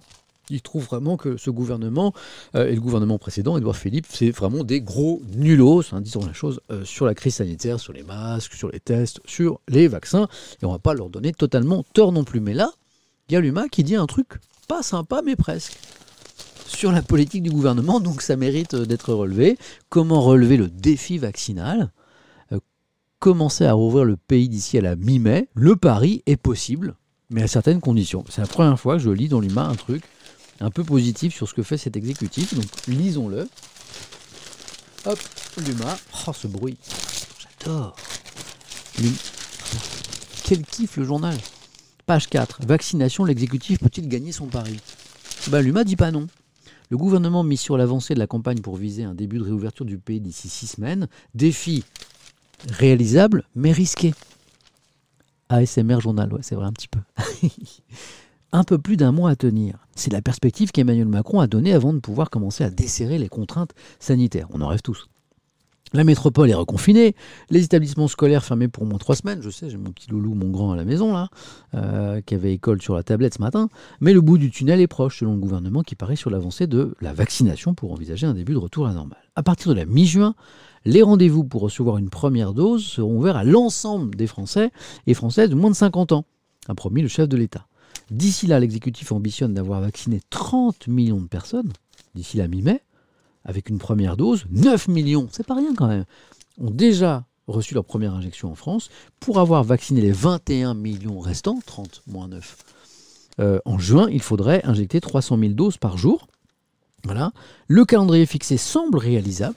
ils 0.49 0.61
trouvent 0.61 0.85
vraiment 0.85 1.17
que 1.17 1.37
ce 1.37 1.49
gouvernement 1.49 2.13
euh, 2.55 2.69
et 2.69 2.75
le 2.75 2.81
gouvernement 2.81 3.17
précédent, 3.17 3.57
Edouard 3.57 3.75
Philippe, 3.75 4.05
c'est 4.09 4.29
vraiment 4.29 4.63
des 4.63 4.79
gros 4.79 5.21
nulos, 5.35 5.83
hein, 5.91 6.01
disons 6.01 6.25
la 6.25 6.33
chose, 6.33 6.61
euh, 6.71 6.85
sur 6.85 7.05
la 7.05 7.15
crise 7.15 7.35
sanitaire, 7.35 7.79
sur 7.79 7.93
les 7.93 8.03
masques, 8.03 8.53
sur 8.53 8.69
les 8.69 8.79
tests, 8.79 9.19
sur 9.25 9.59
les 9.67 9.87
vaccins. 9.87 10.27
Et 10.61 10.65
on 10.65 10.69
ne 10.69 10.75
va 10.75 10.79
pas 10.79 10.93
leur 10.93 11.09
donner 11.09 11.33
totalement 11.33 11.83
tort 11.93 12.11
non 12.13 12.23
plus. 12.23 12.39
Mais 12.39 12.53
là, 12.53 12.71
il 13.27 13.33
y 13.33 13.35
a 13.35 13.41
l'humain 13.41 13.67
qui 13.67 13.83
dit 13.83 13.95
un 13.95 14.05
truc 14.05 14.27
pas 14.67 14.83
sympa, 14.83 15.21
mais 15.23 15.35
presque. 15.35 15.77
sur 16.67 16.91
la 16.91 17.01
politique 17.01 17.43
du 17.43 17.51
gouvernement, 17.51 17.99
donc 17.99 18.21
ça 18.21 18.35
mérite 18.35 18.75
d'être 18.75 19.13
relevé. 19.13 19.57
Comment 19.89 20.21
relever 20.21 20.57
le 20.57 20.67
défi 20.67 21.17
vaccinal? 21.17 21.91
Euh, 22.51 22.59
Commencer 23.19 23.65
à 23.65 23.73
rouvrir 23.73 24.03
le 24.05 24.17
pays 24.17 24.49
d'ici 24.49 24.77
à 24.77 24.81
la 24.81 24.95
mi-mai. 24.95 25.47
Le 25.53 25.75
pari 25.75 26.21
est 26.25 26.35
possible, 26.37 26.95
mais 27.29 27.43
à 27.43 27.47
certaines 27.47 27.79
conditions. 27.81 28.23
C'est 28.29 28.41
la 28.41 28.47
première 28.47 28.79
fois 28.79 28.97
que 28.97 29.03
je 29.03 29.09
lis 29.09 29.29
dans 29.29 29.39
l'humain 29.39 29.69
un 29.69 29.75
truc 29.75 30.03
un 30.59 30.69
peu 30.71 30.83
positif 30.83 31.35
sur 31.35 31.47
ce 31.47 31.53
que 31.53 31.63
fait 31.63 31.77
cet 31.77 31.95
exécutif, 31.97 32.53
donc 32.53 32.65
lisons-le. 32.87 33.47
Hop, 35.05 35.19
l'UMA. 35.57 35.97
Oh, 36.27 36.33
ce 36.33 36.47
bruit. 36.47 36.77
J'adore. 37.59 37.95
Quel 40.43 40.61
kiff 40.63 40.97
le 40.97 41.05
journal. 41.05 41.37
Page 42.05 42.27
4. 42.27 42.59
Vaccination, 42.65 43.25
l'exécutif 43.25 43.79
peut-il 43.79 44.07
gagner 44.07 44.31
son 44.31 44.45
pari? 44.47 44.79
Ben, 45.49 45.83
dit 45.83 45.95
pas 45.95 46.11
non. 46.11 46.27
Le 46.89 46.97
gouvernement 46.97 47.43
mis 47.43 47.57
sur 47.57 47.77
l'avancée 47.77 48.13
de 48.13 48.19
la 48.19 48.27
campagne 48.27 48.59
pour 48.59 48.75
viser 48.75 49.03
un 49.03 49.15
début 49.15 49.39
de 49.39 49.43
réouverture 49.43 49.85
du 49.85 49.97
pays 49.97 50.21
d'ici 50.21 50.49
six 50.49 50.67
semaines. 50.67 51.07
Défi 51.33 51.83
réalisable, 52.69 53.43
mais 53.55 53.71
risqué. 53.71 54.13
ASMR 55.49 55.99
journal, 55.99 56.29
c'est 56.41 56.55
vrai 56.55 56.65
un 56.65 56.73
petit 56.73 56.87
peu. 56.87 56.99
un 58.51 58.63
peu 58.63 58.77
plus 58.77 58.97
d'un 58.97 59.11
mois 59.11 59.31
à 59.31 59.35
tenir. 59.35 59.77
C'est 59.95 60.11
la 60.11 60.21
perspective 60.21 60.71
qu'Emmanuel 60.71 61.07
Macron 61.07 61.39
a 61.39 61.47
donnée 61.47 61.73
avant 61.73 61.93
de 61.93 61.99
pouvoir 61.99 62.29
commencer 62.29 62.63
à 62.63 62.69
desserrer 62.69 63.17
les 63.17 63.29
contraintes 63.29 63.73
sanitaires. 63.99 64.47
On 64.51 64.61
en 64.61 64.67
rêve 64.67 64.81
tous. 64.81 65.09
La 65.93 66.03
métropole 66.03 66.49
est 66.49 66.55
reconfinée, 66.55 67.15
les 67.49 67.63
établissements 67.63 68.07
scolaires 68.07 68.43
fermés 68.43 68.67
pour 68.67 68.85
moins 68.85 68.97
trois 68.97 69.15
semaines. 69.15 69.41
Je 69.41 69.49
sais, 69.49 69.69
j'ai 69.69 69.77
mon 69.77 69.91
petit 69.91 70.09
loulou, 70.09 70.33
mon 70.33 70.49
grand 70.49 70.71
à 70.71 70.75
la 70.75 70.83
maison 70.83 71.13
là, 71.13 71.29
euh, 71.75 72.21
qui 72.21 72.33
avait 72.33 72.53
école 72.53 72.81
sur 72.81 72.95
la 72.95 73.03
tablette 73.03 73.35
ce 73.35 73.41
matin. 73.41 73.69
Mais 74.01 74.11
le 74.11 74.21
bout 74.21 74.37
du 74.37 74.49
tunnel 74.49 74.81
est 74.81 74.87
proche, 74.87 75.19
selon 75.19 75.33
le 75.33 75.39
gouvernement, 75.39 75.83
qui 75.83 75.95
paraît 75.95 76.15
sur 76.15 76.31
l'avancée 76.31 76.65
de 76.67 76.95
la 77.01 77.13
vaccination 77.13 77.75
pour 77.75 77.93
envisager 77.93 78.25
un 78.25 78.33
début 78.33 78.53
de 78.53 78.57
retour 78.57 78.87
à 78.87 78.89
la 78.89 78.95
normale. 78.95 79.19
À 79.35 79.43
partir 79.43 79.71
de 79.71 79.77
la 79.77 79.85
mi-juin, 79.85 80.33
les 80.85 81.03
rendez-vous 81.03 81.43
pour 81.43 81.61
recevoir 81.61 81.97
une 81.97 82.09
première 82.09 82.53
dose 82.53 82.83
seront 82.83 83.17
ouverts 83.17 83.37
à 83.37 83.43
l'ensemble 83.43 84.15
des 84.15 84.27
Français 84.27 84.71
et 85.07 85.13
Françaises 85.13 85.49
de 85.49 85.55
moins 85.55 85.69
de 85.69 85.75
50 85.75 86.11
ans, 86.11 86.25
a 86.67 86.73
promis 86.73 87.03
le 87.03 87.07
chef 87.07 87.29
de 87.29 87.37
l'État. 87.37 87.67
D'ici 88.11 88.47
là, 88.47 88.59
l'exécutif 88.59 89.11
ambitionne 89.11 89.53
d'avoir 89.53 89.81
vacciné 89.81 90.19
30 90.29 90.87
millions 90.87 91.21
de 91.21 91.27
personnes, 91.27 91.71
d'ici 92.15 92.37
la 92.37 92.47
mi-mai, 92.47 92.81
avec 93.45 93.69
une 93.69 93.77
première 93.77 94.17
dose. 94.17 94.45
9 94.51 94.87
millions, 94.87 95.27
c'est 95.31 95.45
pas 95.45 95.55
rien 95.55 95.73
quand 95.75 95.87
même, 95.87 96.05
ont 96.59 96.71
déjà 96.71 97.25
reçu 97.47 97.73
leur 97.73 97.85
première 97.85 98.13
injection 98.13 98.51
en 98.51 98.55
France. 98.55 98.89
Pour 99.19 99.39
avoir 99.39 99.63
vacciné 99.63 100.01
les 100.01 100.11
21 100.11 100.73
millions 100.73 101.19
restants, 101.19 101.59
30 101.65 102.03
moins 102.07 102.27
9, 102.27 102.57
euh, 103.39 103.59
en 103.65 103.77
juin, 103.77 104.07
il 104.11 104.21
faudrait 104.21 104.63
injecter 104.65 105.01
300 105.01 105.37
000 105.37 105.53
doses 105.53 105.77
par 105.77 105.97
jour. 105.97 106.27
Voilà. 107.03 107.31
Le 107.67 107.85
calendrier 107.85 108.25
fixé 108.25 108.57
semble 108.57 108.97
réalisable, 108.97 109.55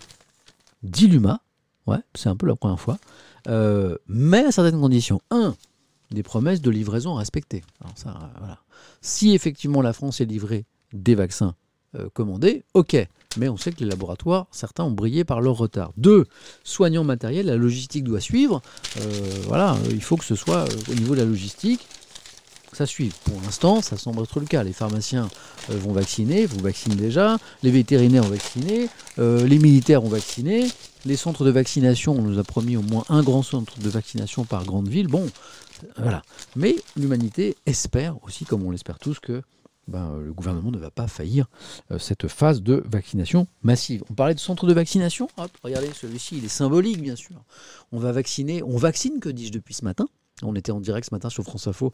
dit 0.82 1.06
l'UMA. 1.06 1.40
Ouais, 1.86 1.98
c'est 2.14 2.28
un 2.28 2.36
peu 2.36 2.46
la 2.46 2.56
première 2.56 2.80
fois. 2.80 2.98
Euh, 3.48 3.96
mais 4.06 4.44
à 4.44 4.52
certaines 4.52 4.80
conditions. 4.80 5.22
1 5.30 5.54
des 6.10 6.22
promesses 6.22 6.60
de 6.60 6.70
livraison 6.70 7.14
respectées. 7.14 7.62
ça, 7.94 8.30
voilà. 8.38 8.58
Si 9.00 9.34
effectivement 9.34 9.82
la 9.82 9.92
France 9.92 10.20
est 10.20 10.24
livrée 10.24 10.64
des 10.92 11.14
vaccins 11.14 11.54
euh, 11.94 12.08
commandés, 12.12 12.64
ok. 12.74 12.96
Mais 13.36 13.48
on 13.48 13.56
sait 13.56 13.72
que 13.72 13.80
les 13.80 13.90
laboratoires, 13.90 14.46
certains 14.50 14.84
ont 14.84 14.90
brillé 14.90 15.24
par 15.24 15.40
leur 15.40 15.56
retard. 15.56 15.92
Deux, 15.96 16.26
soignants 16.64 17.04
matériels, 17.04 17.46
la 17.46 17.56
logistique 17.56 18.04
doit 18.04 18.20
suivre. 18.20 18.62
Euh, 19.00 19.02
voilà, 19.46 19.76
il 19.90 20.02
faut 20.02 20.16
que 20.16 20.24
ce 20.24 20.34
soit 20.34 20.60
euh, 20.60 20.90
au 20.90 20.94
niveau 20.94 21.14
de 21.14 21.20
la 21.20 21.26
logistique, 21.26 21.86
ça 22.72 22.86
suive. 22.86 23.12
Pour 23.24 23.40
l'instant, 23.42 23.82
ça 23.82 23.96
semble 23.96 24.22
être 24.22 24.40
le 24.40 24.46
cas. 24.46 24.62
Les 24.62 24.72
pharmaciens 24.72 25.28
vont 25.68 25.92
vacciner, 25.92 26.46
vous 26.46 26.60
vaccinez 26.60 26.96
déjà, 26.96 27.38
les 27.62 27.70
vétérinaires 27.70 28.24
ont 28.24 28.28
vacciné, 28.28 28.88
les 29.16 29.58
militaires 29.58 30.04
ont 30.04 30.08
vacciné, 30.08 30.68
les 31.04 31.16
centres 31.16 31.44
de 31.44 31.50
vaccination, 31.50 32.12
on 32.12 32.22
nous 32.22 32.38
a 32.38 32.44
promis 32.44 32.76
au 32.76 32.82
moins 32.82 33.04
un 33.08 33.22
grand 33.22 33.42
centre 33.42 33.78
de 33.78 33.88
vaccination 33.88 34.44
par 34.44 34.64
grande 34.64 34.88
ville. 34.88 35.08
Bon, 35.08 35.28
voilà. 35.96 36.22
Mais 36.56 36.76
l'humanité 36.96 37.56
espère 37.66 38.16
aussi, 38.24 38.44
comme 38.44 38.64
on 38.64 38.70
l'espère 38.70 38.98
tous, 38.98 39.18
que 39.18 39.42
ben, 39.88 40.16
le 40.18 40.32
gouvernement 40.32 40.70
ne 40.70 40.78
va 40.78 40.90
pas 40.90 41.08
faillir 41.08 41.48
euh, 41.90 41.98
cette 41.98 42.28
phase 42.28 42.62
de 42.62 42.82
vaccination 42.86 43.46
massive. 43.62 44.04
On 44.10 44.14
parlait 44.14 44.34
de 44.34 44.40
centre 44.40 44.66
de 44.66 44.72
vaccination. 44.72 45.28
regardez, 45.62 45.90
celui-ci, 45.92 46.38
il 46.38 46.44
est 46.44 46.48
symbolique, 46.48 47.02
bien 47.02 47.16
sûr. 47.16 47.42
On 47.90 47.98
va 47.98 48.12
vacciner, 48.12 48.62
on 48.62 48.76
vaccine, 48.76 49.18
que 49.20 49.28
dis-je, 49.28 49.52
depuis 49.52 49.74
ce 49.74 49.84
matin. 49.84 50.06
On 50.42 50.54
était 50.54 50.72
en 50.72 50.80
direct 50.80 51.08
ce 51.08 51.14
matin 51.14 51.30
sur 51.30 51.42
France 51.42 51.66
Info 51.66 51.92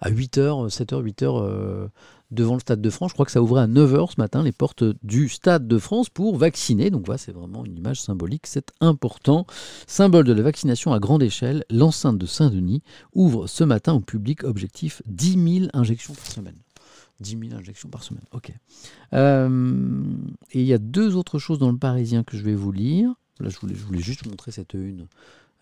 à 0.00 0.10
8h, 0.10 0.68
7h, 0.68 1.02
8h 1.02 1.88
devant 2.32 2.54
le 2.54 2.60
Stade 2.60 2.80
de 2.80 2.90
France. 2.90 3.10
Je 3.10 3.14
crois 3.14 3.26
que 3.26 3.32
ça 3.32 3.42
ouvrait 3.42 3.62
à 3.62 3.66
9h 3.66 4.12
ce 4.12 4.20
matin 4.20 4.42
les 4.42 4.52
portes 4.52 4.84
du 5.02 5.28
Stade 5.28 5.68
de 5.68 5.78
France 5.78 6.08
pour 6.08 6.36
vacciner. 6.36 6.90
Donc 6.90 7.06
voilà, 7.06 7.18
c'est 7.18 7.32
vraiment 7.32 7.64
une 7.64 7.76
image 7.76 8.00
symbolique, 8.00 8.46
c'est 8.46 8.72
important. 8.80 9.46
Symbole 9.86 10.24
de 10.24 10.32
la 10.32 10.42
vaccination 10.42 10.92
à 10.92 10.98
grande 10.98 11.22
échelle, 11.22 11.64
l'enceinte 11.70 12.18
de 12.18 12.26
Saint-Denis 12.26 12.82
ouvre 13.14 13.46
ce 13.46 13.62
matin 13.62 13.92
au 13.92 14.00
public 14.00 14.44
objectif 14.44 15.02
10 15.06 15.58
000 15.60 15.70
injections 15.74 16.14
par 16.14 16.26
semaine. 16.26 16.56
10 17.22 17.48
000 17.48 17.58
injections 17.58 17.88
par 17.88 18.02
semaine, 18.02 18.24
ok. 18.32 18.52
Euh, 19.14 20.04
et 20.52 20.60
il 20.60 20.66
y 20.66 20.74
a 20.74 20.78
deux 20.78 21.16
autres 21.16 21.38
choses 21.38 21.58
dans 21.58 21.70
le 21.70 21.78
Parisien 21.78 22.24
que 22.24 22.36
je 22.36 22.42
vais 22.42 22.54
vous 22.54 22.72
lire. 22.72 23.14
Là, 23.40 23.48
je 23.48 23.58
voulais, 23.58 24.02
juste 24.02 24.26
montrer 24.26 24.52
cette 24.52 24.74
une 24.74 25.06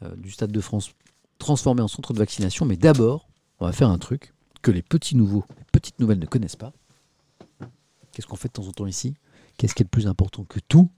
euh, 0.03 0.15
du 0.17 0.31
Stade 0.31 0.53
de 0.53 0.61
France 0.61 0.93
transformée 1.39 1.83
en 1.83 1.89
centre 1.89 2.13
de 2.13 2.19
vaccination. 2.19 2.67
Mais 2.67 2.77
d'abord, 2.77 3.29
on 3.61 3.67
va 3.67 3.73
faire 3.73 3.91
un 3.91 3.99
truc 3.99 4.35
que 4.63 4.71
les 4.71 4.83
petits 4.83 5.17
nouveaux, 5.17 5.45
les 5.57 5.65
petites 5.73 5.99
nouvelles 6.01 6.19
ne 6.19 6.27
connaissent 6.27 6.57
pas. 6.57 6.73
Qu'est-ce 8.13 8.27
qu'on 8.27 8.37
fait 8.37 8.49
de 8.49 8.55
temps 8.55 8.67
en 8.67 8.73
temps 8.73 8.87
ici? 8.87 9.15
Qu'est-ce 9.57 9.75
qui 9.75 9.83
est 9.83 9.85
le 9.85 9.91
plus 9.91 10.07
important 10.07 10.45
que 10.45 10.59
tout? 10.69 10.91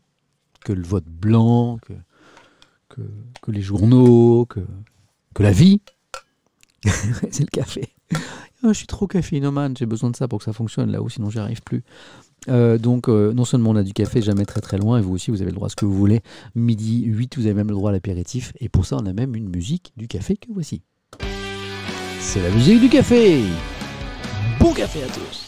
Que 0.64 0.72
le 0.72 0.82
vote 0.82 1.04
blanc, 1.04 1.78
que, 1.78 3.02
les 3.48 3.62
journaux, 3.62 4.46
que 4.46 5.42
la 5.42 5.52
vie? 5.52 5.82
C'est 7.30 7.40
le 7.40 7.46
café. 7.46 7.92
Ah, 8.64 8.68
je 8.68 8.74
suis 8.74 8.86
trop 8.86 9.08
caféinomane, 9.08 9.76
j'ai 9.76 9.86
besoin 9.86 10.10
de 10.10 10.16
ça 10.16 10.28
pour 10.28 10.38
que 10.38 10.44
ça 10.44 10.52
fonctionne 10.52 10.90
là-haut, 10.92 11.08
sinon 11.08 11.30
j'y 11.30 11.40
arrive 11.40 11.62
plus. 11.62 11.82
Euh, 12.48 12.78
donc, 12.78 13.08
euh, 13.08 13.32
non 13.32 13.44
seulement 13.44 13.70
on 13.70 13.76
a 13.76 13.82
du 13.82 13.92
café 13.92 14.22
jamais 14.22 14.44
très 14.44 14.60
très 14.60 14.78
loin, 14.78 14.98
et 14.98 15.02
vous 15.02 15.12
aussi, 15.12 15.32
vous 15.32 15.42
avez 15.42 15.50
le 15.50 15.56
droit 15.56 15.66
à 15.66 15.70
ce 15.70 15.76
que 15.76 15.84
vous 15.84 15.94
voulez. 15.96 16.20
Midi 16.54 17.02
8, 17.04 17.38
vous 17.38 17.46
avez 17.46 17.54
même 17.54 17.68
le 17.68 17.74
droit 17.74 17.90
à 17.90 17.92
l'apéritif, 17.92 18.52
et 18.60 18.68
pour 18.68 18.86
ça, 18.86 18.98
on 19.00 19.06
a 19.06 19.12
même 19.12 19.34
une 19.34 19.48
musique 19.48 19.92
du 19.96 20.06
café 20.06 20.36
que 20.36 20.46
voici. 20.52 20.82
C'est 22.20 22.42
la 22.42 22.50
musique 22.50 22.80
du 22.80 22.88
café. 22.88 23.42
Bon 24.60 24.72
café 24.72 25.02
à 25.02 25.08
tous. 25.08 25.46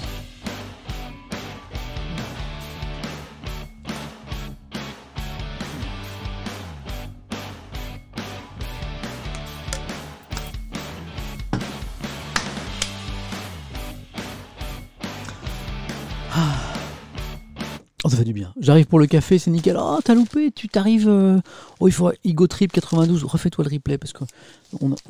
Oh, 18.04 18.10
ça 18.10 18.18
fait 18.18 18.24
du 18.24 18.34
bien. 18.34 18.52
J'arrive 18.60 18.84
pour 18.84 18.98
le 18.98 19.06
café, 19.06 19.38
c'est 19.38 19.50
nickel. 19.50 19.78
Oh, 19.80 19.98
t'as 20.04 20.14
loupé, 20.14 20.52
tu 20.52 20.68
t'arrives. 20.68 21.08
Euh, 21.08 21.40
oh, 21.80 21.88
il 21.88 21.92
faut 21.92 22.12
Ego 22.22 22.46
Trip 22.46 22.70
92. 22.70 23.24
Refais-toi 23.24 23.64
le 23.64 23.70
replay 23.70 23.96
parce 23.96 24.12
qu'on 24.12 24.26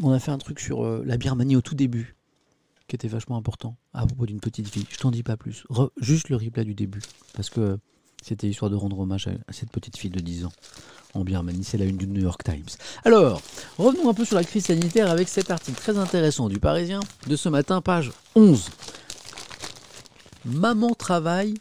on 0.01 0.13
a 0.13 0.19
fait 0.21 0.31
un 0.31 0.39
truc 0.39 0.61
sur 0.61 0.85
euh, 0.85 1.03
la 1.05 1.17
Birmanie 1.17 1.57
au 1.57 1.61
tout 1.61 1.75
début 1.75 2.15
qui 2.87 2.95
était 2.95 3.09
vachement 3.09 3.37
important 3.37 3.77
à 3.95 4.07
propos 4.07 4.27
d'une 4.27 4.39
petite 4.39 4.69
fille. 4.69 4.87
Je 4.91 4.99
t'en 4.99 5.11
dis 5.11 5.25
pas 5.25 5.37
plus. 5.37 5.65
juste 6.01 6.29
le 6.29 6.37
replay 6.37 6.65
du 6.65 6.75
début 6.75 7.01
parce 7.35 7.51
que 7.51 7.79
c'était 8.23 8.49
histoire 8.49 8.71
de 8.71 8.77
rendre 8.77 8.99
hommage 9.01 9.27
à, 9.27 9.53
cette 9.53 9.71
petite 9.71 9.97
fille 9.97 10.11
de 10.11 10.21
10 10.21 10.45
ans 10.45 10.53
en 11.15 11.25
Birmanie. 11.25 11.65
C'est 11.65 11.79
la 11.79 11.87
une 11.87 11.97
du 11.97 12.07
New 12.07 12.23
York 12.23 12.45
Times. 12.45 12.63
Alors, 13.05 13.43
revenons 13.77 14.09
un 14.09 14.15
peu 14.15 14.25
sur 14.25 14.37
la 14.37 14.45
crise 14.45 14.67
sanitaire 14.67 15.11
avec 15.11 15.29
cet 15.29 15.51
article 15.51 15.81
très 15.81 15.99
intéressant 15.99 16.49
du 16.49 16.61
Parisien 16.61 17.01
de 17.27 17.35
ce 17.35 17.49
matin, 17.49 17.81
page 17.81 18.13
11. 18.37 18.71
Maman 20.45 20.95
travaille 20.95 21.55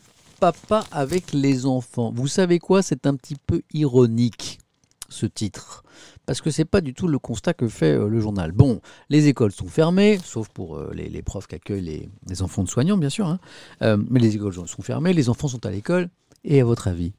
papa 0.43 0.83
avec 0.91 1.31
les 1.31 1.65
enfants. 1.65 2.11
Vous 2.13 2.27
savez 2.27 2.59
quoi? 2.59 2.81
C'est 2.81 3.07
un 3.07 3.15
petit 3.15 3.37
peu 3.47 3.61
ironique 3.73 4.59
ce 5.07 5.25
titre. 5.25 5.85
Parce 6.25 6.41
que 6.41 6.51
c'est 6.51 6.65
pas 6.65 6.81
du 6.81 6.93
tout 6.93 7.07
le 7.07 7.17
constat 7.17 7.53
que 7.53 7.69
fait 7.69 7.93
euh, 7.93 8.09
le 8.09 8.19
journal. 8.19 8.51
Bon, 8.51 8.81
les 9.07 9.29
écoles 9.29 9.53
sont 9.53 9.67
fermées, 9.67 10.19
sauf 10.21 10.49
pour 10.49 10.75
euh, 10.75 10.91
les, 10.93 11.21
profs 11.21 11.47
qui 11.47 11.55
accueillent 11.55 12.09
les, 12.27 12.41
enfants 12.41 12.61
de 12.61 12.67
soignants, 12.67 12.97
bien 12.97 13.09
sûr. 13.09 13.25
Hein. 13.25 13.39
Euh, 13.83 13.95
mais 14.09 14.19
les 14.19 14.35
écoles 14.35 14.53
sont 14.53 14.81
fermées, 14.81 15.13
les 15.13 15.29
enfants 15.29 15.47
sont 15.47 15.65
à 15.65 15.71
l'école. 15.71 16.09
Et 16.43 16.59
à 16.59 16.65
votre 16.65 16.89
avis, 16.89 17.13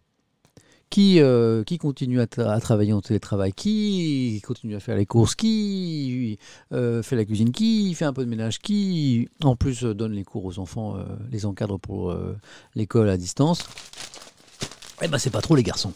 qui, 0.94 1.18
euh, 1.18 1.64
qui 1.64 1.76
continue 1.78 2.20
à, 2.20 2.26
travailler 2.28 2.92
en 2.92 3.00
télétravail, 3.00 3.52
qui 3.52 4.40
continue 4.46 4.76
à 4.76 4.80
faire 4.80 4.94
les 4.96 5.06
courses, 5.06 5.34
qui 5.34 6.38
euh, 6.72 7.02
fait 7.02 7.16
la 7.16 7.24
cuisine, 7.24 7.50
qui 7.50 7.92
fait 7.94 8.04
un 8.04 8.12
peu 8.12 8.24
de 8.24 8.30
ménage, 8.30 8.60
qui 8.60 9.28
en 9.42 9.56
plus 9.56 9.82
euh, 9.82 9.92
donne 9.92 10.12
les 10.12 10.22
cours 10.22 10.44
aux 10.44 10.60
enfants, 10.60 10.96
les 11.32 11.46
encadre 11.46 11.80
pour 11.80 12.16
l'école 12.76 13.08
à 13.08 13.16
distance. 13.16 13.64
Eh 15.02 15.08
ben 15.08 15.18
c'est 15.18 15.30
pas 15.30 15.40
trop 15.40 15.56
les 15.56 15.64
garçons. 15.64 15.92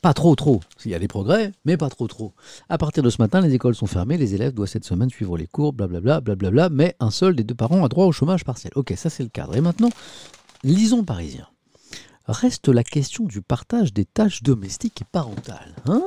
Pas 0.00 0.12
trop 0.12 0.34
trop. 0.34 0.60
Il 0.84 0.90
y 0.90 0.96
a 0.96 0.98
des 0.98 1.06
progrès, 1.06 1.52
mais 1.64 1.76
pas 1.76 1.88
trop 1.88 2.08
trop. 2.08 2.32
À 2.68 2.78
partir 2.78 3.04
de 3.04 3.10
ce 3.10 3.22
matin, 3.22 3.42
les 3.42 3.54
écoles 3.54 3.76
sont 3.76 3.86
fermées, 3.86 4.18
les 4.18 4.34
élèves 4.34 4.54
doivent 4.54 4.68
cette 4.68 4.84
semaine 4.84 5.08
suivre 5.08 5.38
les 5.38 5.46
cours, 5.46 5.72
blablabla, 5.72 6.20
blablabla, 6.20 6.68
mais 6.68 6.96
un 6.98 7.12
seul 7.12 7.36
des 7.36 7.44
deux 7.44 7.54
parents 7.54 7.84
a 7.84 7.88
droit 7.88 8.06
au 8.06 8.12
chômage 8.12 8.44
partiel. 8.44 8.72
Ok, 8.74 8.92
ça 8.96 9.08
c'est 9.08 9.22
le 9.22 9.28
cadre. 9.28 9.54
Et 9.54 9.60
maintenant, 9.60 9.90
Lisons 10.64 11.04
Parisien. 11.04 11.46
Reste 12.26 12.68
la 12.68 12.84
question 12.84 13.24
du 13.24 13.42
partage 13.42 13.92
des 13.92 14.04
tâches 14.04 14.42
domestiques 14.42 15.02
et 15.02 15.06
parentales. 15.10 15.74
Hein. 15.86 16.02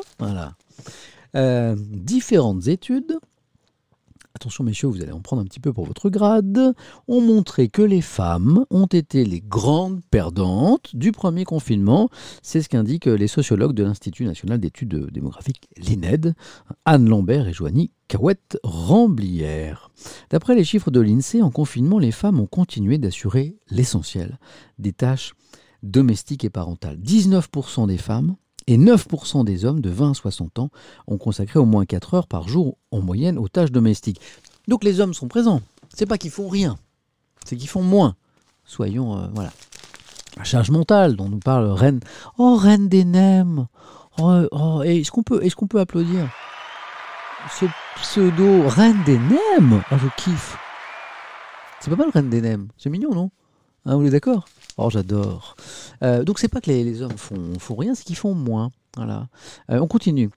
Euh, 1.35 1.75
différentes 1.77 2.67
études 2.67 3.17
attention 4.35 4.63
messieurs, 4.63 4.89
vous 4.89 5.01
allez 5.01 5.11
en 5.11 5.21
prendre 5.21 5.41
un 5.41 5.45
petit 5.45 5.59
peu 5.59 5.71
pour 5.73 5.85
votre 5.85 6.09
grade, 6.09 6.73
ont 7.07 7.21
montré 7.21 7.69
que 7.69 7.81
les 7.81 8.01
femmes 8.01 8.65
ont 8.69 8.85
été 8.85 9.23
les 9.23 9.39
grandes 9.39 10.01
perdantes 10.11 10.95
du 10.95 11.11
premier 11.11 11.45
confinement. 11.45 12.09
C'est 12.41 12.61
ce 12.61 12.69
qu'indiquent 12.69 13.05
les 13.05 13.27
sociologues 13.27 13.73
de 13.73 13.83
l'Institut 13.83 14.25
national 14.25 14.59
d'études 14.59 15.09
démographiques, 15.11 15.69
l'INED, 15.77 16.35
Anne 16.83 17.09
Lambert 17.09 17.47
et 17.47 17.53
Joanie 17.53 17.91
Cahouette 18.07 18.59
Ramblière. 18.63 19.89
D'après 20.29 20.55
les 20.55 20.65
chiffres 20.65 20.91
de 20.91 20.99
l'INSEE, 20.99 21.41
en 21.41 21.49
confinement, 21.49 21.97
les 21.97 22.11
femmes 22.11 22.39
ont 22.39 22.45
continué 22.45 22.97
d'assurer 22.97 23.55
l'essentiel 23.71 24.37
des 24.77 24.93
tâches 24.93 25.33
domestiques 25.85 26.43
et 26.43 26.49
parentales. 26.49 26.97
19% 26.97 27.87
des 27.87 27.97
femmes 27.97 28.35
et 28.67 28.77
9% 28.77 29.45
des 29.45 29.65
hommes 29.65 29.81
de 29.81 29.89
20 29.89 30.11
à 30.11 30.13
60 30.13 30.59
ans 30.59 30.69
ont 31.07 31.17
consacré 31.17 31.59
au 31.59 31.65
moins 31.65 31.85
4 31.85 32.13
heures 32.15 32.27
par 32.27 32.47
jour 32.47 32.77
en 32.91 33.01
moyenne 33.01 33.37
aux 33.37 33.47
tâches 33.47 33.71
domestiques. 33.71 34.19
Donc 34.67 34.83
les 34.83 34.99
hommes 34.99 35.13
sont 35.13 35.27
présents. 35.27 35.61
C'est 35.93 36.05
pas 36.05 36.17
qu'ils 36.17 36.31
font 36.31 36.49
rien, 36.49 36.77
c'est 37.45 37.55
qu'ils 37.55 37.69
font 37.69 37.83
moins. 37.83 38.15
Soyons 38.65 39.17
euh, 39.17 39.27
voilà. 39.33 39.51
La 40.37 40.43
charge 40.43 40.69
mentale 40.69 41.15
dont 41.15 41.29
nous 41.29 41.39
parle 41.39 41.67
Reine. 41.67 42.01
Oh 42.37 42.57
Reine 42.57 42.89
des 42.89 43.05
Nems. 43.05 43.67
Oh, 44.17 44.41
oh 44.51 44.81
est-ce 44.83 45.11
qu'on 45.11 45.23
peut, 45.23 45.43
est-ce 45.43 45.55
peut 45.55 45.79
applaudir 45.79 46.29
ce 47.59 47.65
pseudo 47.97 48.67
Reine 48.67 49.01
des 49.05 49.19
Nems? 49.19 49.83
Oh 49.91 49.95
je 49.97 50.07
kiffe. 50.21 50.57
C'est 51.79 51.89
pas 51.89 51.95
mal 51.95 52.09
Reine 52.09 52.29
des 52.29 52.41
Nems. 52.41 52.67
C'est 52.77 52.89
mignon 52.89 53.13
non? 53.13 53.31
Hein, 53.85 53.97
Vous 53.97 54.05
êtes 54.05 54.11
d'accord? 54.11 54.45
Oh, 54.77 54.89
j'adore. 54.89 55.55
Euh, 56.03 56.23
donc, 56.23 56.39
c'est 56.39 56.47
pas 56.47 56.61
que 56.61 56.69
les, 56.69 57.01
hommes 57.01 57.17
font, 57.17 57.53
font 57.59 57.75
rien, 57.75 57.95
c'est 57.95 58.03
qu'ils 58.03 58.17
font 58.17 58.33
moins. 58.33 58.71
Euh, 58.97 59.23
on 59.69 59.87
continue. 59.87 60.29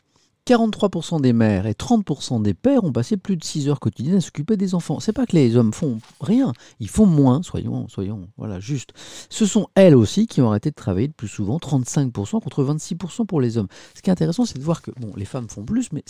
43% 0.47 1.21
des 1.21 1.35
mères 1.35 1.67
et 1.67 1.73
30% 1.73 2.41
des 2.41 2.55
pères 2.55 2.83
ont 2.83 2.93
passé 2.93 3.19
plus 3.19 3.37
de 3.37 3.45
6 3.45 3.69
heures 3.69 3.81
quotidiennes 3.81 4.17
à 4.17 4.21
s'occuper 4.23 4.57
des 4.57 4.75
enfants. 4.75 4.99
C'est 4.99 5.13
pas 5.13 5.27
que 5.27 5.37
les 5.37 5.57
hommes 5.57 5.75
font 5.75 6.01
rien, 6.23 6.55
ils 6.81 6.89
font 6.89 7.05
moins, 7.05 7.43
soyons, 7.43 7.87
soyons, 7.89 8.29
voilà, 8.39 8.59
juste. 8.59 8.95
Ce 9.29 9.45
sont 9.45 9.69
elles 9.75 9.95
aussi 9.95 10.27
qui 10.27 10.41
ont 10.41 10.49
arrêté 10.49 10.71
de 10.71 10.75
travailler 10.75 11.09
le 11.09 11.13
plus 11.13 11.29
souvent, 11.29 11.59
35% 11.59 12.41
contre 12.41 12.65
26% 12.65 13.27
pour 13.27 13.43
les 13.43 13.59
hommes. 13.59 13.69
Ce 13.95 14.01
qui 14.01 14.09
est 14.09 14.13
intéressant, 14.13 14.47
c'est 14.47 14.59
de 14.59 14.65
voir 14.65 14.81
que 14.81 14.91
bon, 14.99 15.13
les 15.17 15.27
femmes 15.27 15.51
font 15.51 15.65
plus, 15.65 15.93
mais 15.93 16.03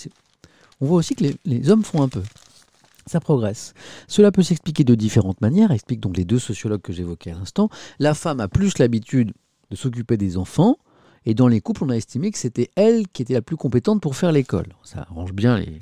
on 0.80 0.86
voit 0.86 0.98
aussi 0.98 1.16
que 1.16 1.24
les 1.44 1.70
hommes 1.70 1.82
font 1.82 2.02
un 2.02 2.08
peu 2.08 2.22
ça 3.08 3.20
progresse. 3.20 3.74
Cela 4.06 4.30
peut 4.32 4.42
s'expliquer 4.42 4.84
de 4.84 4.94
différentes 4.94 5.40
manières, 5.40 5.70
explique 5.70 6.00
donc 6.00 6.16
les 6.16 6.24
deux 6.24 6.38
sociologues 6.38 6.82
que 6.82 6.92
j'évoquais 6.92 7.32
à 7.32 7.34
l'instant. 7.34 7.68
La 7.98 8.14
femme 8.14 8.40
a 8.40 8.48
plus 8.48 8.78
l'habitude 8.78 9.32
de 9.70 9.76
s'occuper 9.76 10.16
des 10.16 10.36
enfants, 10.36 10.76
et 11.26 11.34
dans 11.34 11.48
les 11.48 11.60
couples, 11.60 11.84
on 11.84 11.90
a 11.90 11.96
estimé 11.96 12.30
que 12.30 12.38
c'était 12.38 12.70
elle 12.76 13.08
qui 13.08 13.22
était 13.22 13.34
la 13.34 13.42
plus 13.42 13.56
compétente 13.56 14.00
pour 14.00 14.16
faire 14.16 14.32
l'école. 14.32 14.68
Ça 14.82 15.06
arrange 15.10 15.32
bien 15.32 15.58
les, 15.58 15.80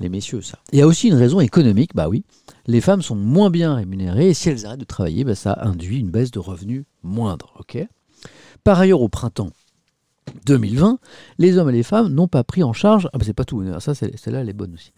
les 0.00 0.08
messieurs, 0.08 0.42
ça. 0.42 0.58
Il 0.72 0.78
y 0.78 0.82
a 0.82 0.86
aussi 0.86 1.08
une 1.08 1.14
raison 1.14 1.40
économique, 1.40 1.94
bah 1.94 2.08
oui. 2.08 2.24
Les 2.66 2.80
femmes 2.80 3.02
sont 3.02 3.14
moins 3.16 3.50
bien 3.50 3.74
rémunérées, 3.74 4.28
et 4.28 4.34
si 4.34 4.48
elles 4.48 4.66
arrêtent 4.66 4.80
de 4.80 4.84
travailler, 4.84 5.24
bah 5.24 5.34
ça 5.34 5.58
induit 5.62 6.00
une 6.00 6.10
baisse 6.10 6.30
de 6.30 6.38
revenus 6.38 6.84
moindre. 7.02 7.54
ok? 7.60 7.78
Par 8.64 8.78
ailleurs, 8.78 9.00
au 9.00 9.08
printemps, 9.08 9.50
2020, 10.46 10.98
les 11.38 11.58
hommes 11.58 11.70
et 11.70 11.72
les 11.72 11.82
femmes 11.82 12.08
n'ont 12.08 12.28
pas 12.28 12.44
pris 12.44 12.62
en 12.62 12.72
charge, 12.72 13.08
ah 13.12 13.18
ben 13.18 13.24
c'est 13.24 13.34
pas 13.34 13.44
tout, 13.44 13.64
ça 13.80 13.94
celle-là 13.94 14.40
elle 14.40 14.48
est 14.48 14.54
bonne 14.54 14.74
aussi. 14.74 14.92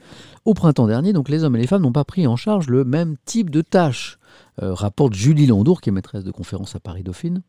Au 0.44 0.54
printemps 0.54 0.86
dernier, 0.86 1.12
donc 1.12 1.28
les 1.28 1.44
hommes 1.44 1.56
et 1.56 1.60
les 1.60 1.66
femmes 1.66 1.82
n'ont 1.82 1.92
pas 1.92 2.04
pris 2.04 2.26
en 2.26 2.36
charge 2.36 2.68
le 2.68 2.84
même 2.84 3.16
type 3.24 3.50
de 3.50 3.62
tâches, 3.62 4.18
euh, 4.62 4.74
rapporte 4.74 5.14
Julie 5.14 5.46
Landour, 5.46 5.80
qui 5.80 5.90
est 5.90 5.92
maîtresse 5.92 6.24
de 6.24 6.30
conférence 6.30 6.76
à 6.76 6.80
Paris 6.80 7.02
Dauphine. 7.02 7.42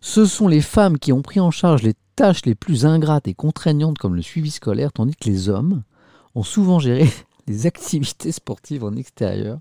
Ce 0.00 0.24
sont 0.24 0.48
les 0.48 0.60
femmes 0.60 0.98
qui 0.98 1.12
ont 1.12 1.22
pris 1.22 1.40
en 1.40 1.50
charge 1.50 1.82
les 1.82 1.94
tâches 2.14 2.46
les 2.46 2.54
plus 2.54 2.86
ingrates 2.86 3.28
et 3.28 3.34
contraignantes 3.34 3.98
comme 3.98 4.14
le 4.14 4.22
suivi 4.22 4.50
scolaire, 4.50 4.92
tandis 4.92 5.16
que 5.16 5.28
les 5.28 5.48
hommes 5.48 5.82
ont 6.34 6.42
souvent 6.42 6.78
géré 6.78 7.08
les 7.46 7.66
activités 7.66 8.32
sportives 8.32 8.84
en 8.84 8.94
extérieur, 8.94 9.58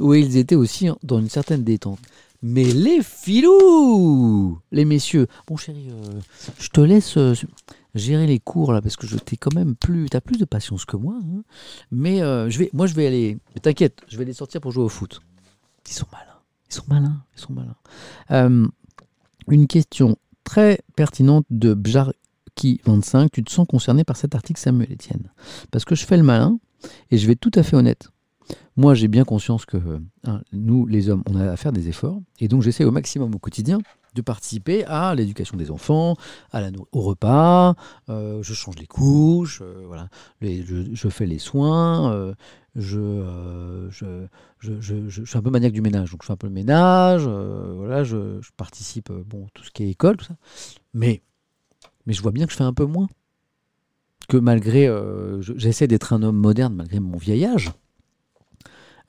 où 0.00 0.14
ils 0.14 0.36
étaient 0.36 0.56
aussi 0.56 0.88
dans 1.02 1.18
une 1.18 1.28
certaine 1.28 1.64
détente. 1.64 2.00
Mais 2.42 2.64
les 2.64 3.02
filous 3.02 4.58
Les 4.72 4.84
messieurs 4.84 5.26
Bon 5.46 5.56
chéri, 5.56 5.88
euh, 5.90 6.20
je 6.58 6.68
te 6.68 6.80
laisse 6.80 7.16
euh, 7.18 7.34
gérer 7.94 8.26
les 8.26 8.38
cours 8.38 8.72
là, 8.72 8.80
parce 8.80 8.96
que 8.96 9.06
je 9.06 9.18
t'ai 9.18 9.36
quand 9.36 9.54
même 9.54 9.76
plus... 9.76 10.08
T'as 10.08 10.22
plus 10.22 10.38
de 10.38 10.46
patience 10.46 10.84
que 10.84 10.96
moi. 10.96 11.18
Hein. 11.22 11.42
mais 11.90 12.22
euh, 12.22 12.48
je 12.48 12.58
vais, 12.58 12.70
moi 12.72 12.86
je 12.86 12.94
vais 12.94 13.06
aller... 13.06 13.38
T'inquiète, 13.62 14.00
je 14.08 14.16
vais 14.16 14.24
les 14.24 14.32
sortir 14.32 14.60
pour 14.60 14.72
jouer 14.72 14.84
au 14.84 14.88
foot. 14.88 15.20
Ils 15.86 15.92
sont 15.92 16.06
malins. 16.12 16.24
Ils 16.68 16.74
sont 16.74 16.84
malins. 16.88 17.24
Ils 17.36 17.40
sont 17.40 17.52
malins. 17.52 18.70
une 19.48 19.66
question 19.66 20.16
très 20.44 20.80
pertinente 20.96 21.44
de 21.50 21.74
Bjarki25. 21.74 23.28
Tu 23.32 23.44
te 23.44 23.50
sens 23.50 23.66
concerné 23.68 24.04
par 24.04 24.16
cet 24.16 24.34
article, 24.34 24.60
Samuel 24.60 24.92
Etienne? 24.92 25.30
Parce 25.70 25.84
que 25.84 25.94
je 25.94 26.06
fais 26.06 26.16
le 26.16 26.22
malin, 26.22 26.58
et 27.10 27.18
je 27.18 27.26
vais 27.26 27.32
être 27.32 27.40
tout 27.40 27.52
à 27.54 27.62
fait 27.62 27.76
honnête. 27.76 28.10
Moi, 28.76 28.94
j'ai 28.94 29.08
bien 29.08 29.24
conscience 29.24 29.66
que 29.66 29.78
hein, 30.24 30.40
nous, 30.52 30.86
les 30.86 31.10
hommes, 31.10 31.22
on 31.28 31.36
a 31.36 31.50
à 31.50 31.56
faire 31.56 31.72
des 31.72 31.88
efforts. 31.88 32.20
Et 32.38 32.48
donc, 32.48 32.62
j'essaie 32.62 32.84
au 32.84 32.90
maximum 32.90 33.34
au 33.34 33.38
quotidien 33.38 33.78
de 34.14 34.22
participer 34.22 34.84
à 34.84 35.14
l'éducation 35.14 35.56
des 35.56 35.70
enfants, 35.70 36.16
au 36.92 37.00
repas, 37.00 37.74
euh, 38.08 38.42
je 38.42 38.54
change 38.54 38.76
les 38.76 38.86
couches, 38.86 39.60
euh, 39.62 39.84
voilà, 39.86 40.08
je, 40.40 41.08
fais 41.08 41.26
les 41.26 41.38
soins, 41.38 42.12
euh, 42.12 42.34
je, 42.74 43.88
je, 44.58 45.24
suis 45.24 45.38
un 45.38 45.42
peu 45.42 45.50
maniaque 45.50 45.72
du 45.72 45.80
ménage, 45.80 46.10
donc 46.10 46.22
je 46.22 46.26
fais 46.26 46.32
un 46.32 46.36
peu 46.36 46.48
le 46.48 46.52
ménage, 46.52 47.26
voilà, 47.26 48.04
je, 48.04 48.40
participe, 48.56 49.12
bon, 49.12 49.46
tout 49.54 49.64
ce 49.64 49.70
qui 49.70 49.84
est 49.84 49.90
école, 49.90 50.16
tout 50.16 50.26
ça. 50.26 50.36
Mais, 50.92 51.22
mais 52.06 52.12
je 52.12 52.22
vois 52.22 52.32
bien 52.32 52.46
que 52.46 52.52
je 52.52 52.56
fais 52.56 52.64
un 52.64 52.74
peu 52.74 52.86
moins. 52.86 53.08
Que 54.28 54.36
malgré, 54.36 54.88
j'essaie 55.40 55.88
d'être 55.88 56.12
un 56.12 56.22
homme 56.22 56.36
moderne 56.36 56.74
malgré 56.74 57.00
mon 57.00 57.16
vieil 57.16 57.44
âge, 57.44 57.72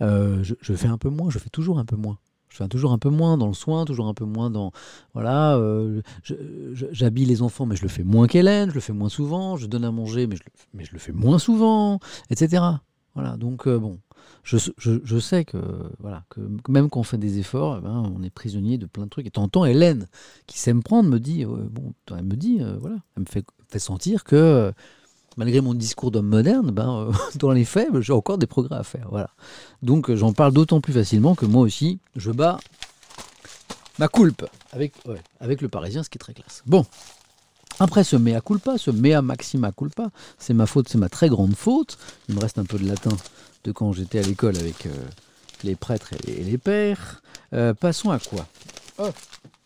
euh, 0.01 0.43
je, 0.43 0.73
fais 0.73 0.87
un 0.87 0.97
peu 0.97 1.09
moins, 1.09 1.29
je 1.29 1.39
fais 1.39 1.49
toujours 1.49 1.79
un 1.79 1.85
peu 1.85 1.95
moins. 1.95 2.17
Je 2.49 2.57
fais 2.57 2.67
toujours 2.67 2.91
un 2.91 2.97
peu 2.97 3.09
moins 3.09 3.37
dans 3.37 3.47
le 3.47 3.53
soin, 3.53 3.85
toujours 3.85 4.07
un 4.07 4.13
peu 4.13 4.25
moins 4.25 4.49
dans. 4.49 4.71
Voilà, 5.13 5.55
euh, 5.55 6.01
j'habille 6.91 7.25
les 7.25 7.41
enfants, 7.41 7.65
mais 7.65 7.77
je 7.77 7.83
le 7.83 7.87
fais 7.87 8.03
moins 8.03 8.27
qu'Hélène, 8.27 8.69
je 8.69 8.75
le 8.75 8.81
fais 8.81 8.93
moins 8.93 9.09
souvent. 9.09 9.55
Je 9.55 9.67
donne 9.67 9.85
à 9.85 9.91
manger, 9.91 10.27
mais 10.27 10.35
je 10.35 10.43
mais 10.73 10.83
je 10.83 10.91
le 10.91 10.99
fais 10.99 11.13
moins 11.13 11.39
souvent, 11.39 11.99
etc. 12.29 12.61
Voilà, 13.13 13.37
donc 13.37 13.67
euh, 13.67 13.77
bon, 13.77 13.99
je, 14.43 14.57
je, 14.77 15.19
sais 15.19 15.45
que, 15.45 15.57
voilà, 15.99 16.23
que 16.29 16.41
même 16.69 16.89
quand 16.89 17.01
on 17.01 17.03
fait 17.03 17.17
des 17.17 17.39
efforts, 17.39 17.77
eh 17.77 17.81
ben, 17.81 18.11
on 18.15 18.23
est 18.23 18.29
prisonnier 18.29 18.77
de 18.77 18.85
plein 18.85 19.05
de 19.05 19.09
trucs. 19.09 19.27
Et 19.27 19.31
tant 19.31 19.65
Hélène, 19.65 20.07
qui 20.47 20.59
sait 20.59 20.73
me 20.73 20.81
prendre, 20.81 21.09
me 21.09 21.19
dit, 21.19 21.45
bon, 21.45 21.93
elle 22.09 22.23
me 22.23 22.35
dit, 22.35 22.59
voilà, 22.79 22.97
elle 23.15 23.23
me 23.23 23.27
fait, 23.27 23.45
fait 23.69 23.79
sentir 23.79 24.23
que 24.23 24.73
malgré 25.41 25.59
mon 25.59 25.73
discours 25.73 26.11
d'homme 26.11 26.27
moderne, 26.27 26.69
ben, 26.69 27.07
euh, 27.09 27.11
dans 27.35 27.49
les 27.49 27.65
faits, 27.65 27.89
j'ai 28.01 28.13
encore 28.13 28.37
des 28.37 28.45
progrès 28.45 28.75
à 28.75 28.83
faire. 28.83 29.07
Voilà. 29.09 29.31
Donc 29.81 30.11
euh, 30.11 30.15
j'en 30.15 30.33
parle 30.33 30.53
d'autant 30.53 30.81
plus 30.81 30.93
facilement 30.93 31.33
que 31.33 31.47
moi 31.47 31.63
aussi, 31.63 31.97
je 32.15 32.29
bats 32.29 32.59
ma 33.97 34.07
culpe 34.07 34.45
avec, 34.71 34.93
le 35.61 35.67
Parisien, 35.67 36.03
ce 36.03 36.11
qui 36.11 36.19
est 36.19 36.19
très 36.19 36.35
classe. 36.35 36.61
Bon, 36.67 36.85
après 37.79 38.03
ce 38.03 38.17
mea 38.17 38.39
culpa, 38.39 38.77
ce 38.77 38.91
mea 38.91 39.23
maxima 39.23 39.71
culpa, 39.71 40.11
c'est 40.37 40.53
ma 40.53 40.67
faute, 40.67 40.89
c'est 40.89 40.99
ma 40.99 41.09
très 41.09 41.27
grande 41.27 41.55
faute. 41.55 41.97
Il 42.29 42.35
me 42.35 42.39
reste 42.39 42.59
un 42.59 42.65
peu 42.65 42.77
de 42.77 42.87
latin 42.87 43.17
de 43.63 43.71
quand 43.71 43.93
j'étais 43.93 44.19
à 44.19 44.21
l'école 44.21 44.57
avec 44.57 44.85
euh, 44.85 44.91
les 45.63 45.75
prêtres 45.75 46.13
et 46.27 46.43
les, 46.43 46.59
pères. 46.59 47.23
passons 47.79 48.11
à 48.11 48.19
quoi? 48.19 48.45
Oh, 48.99 49.09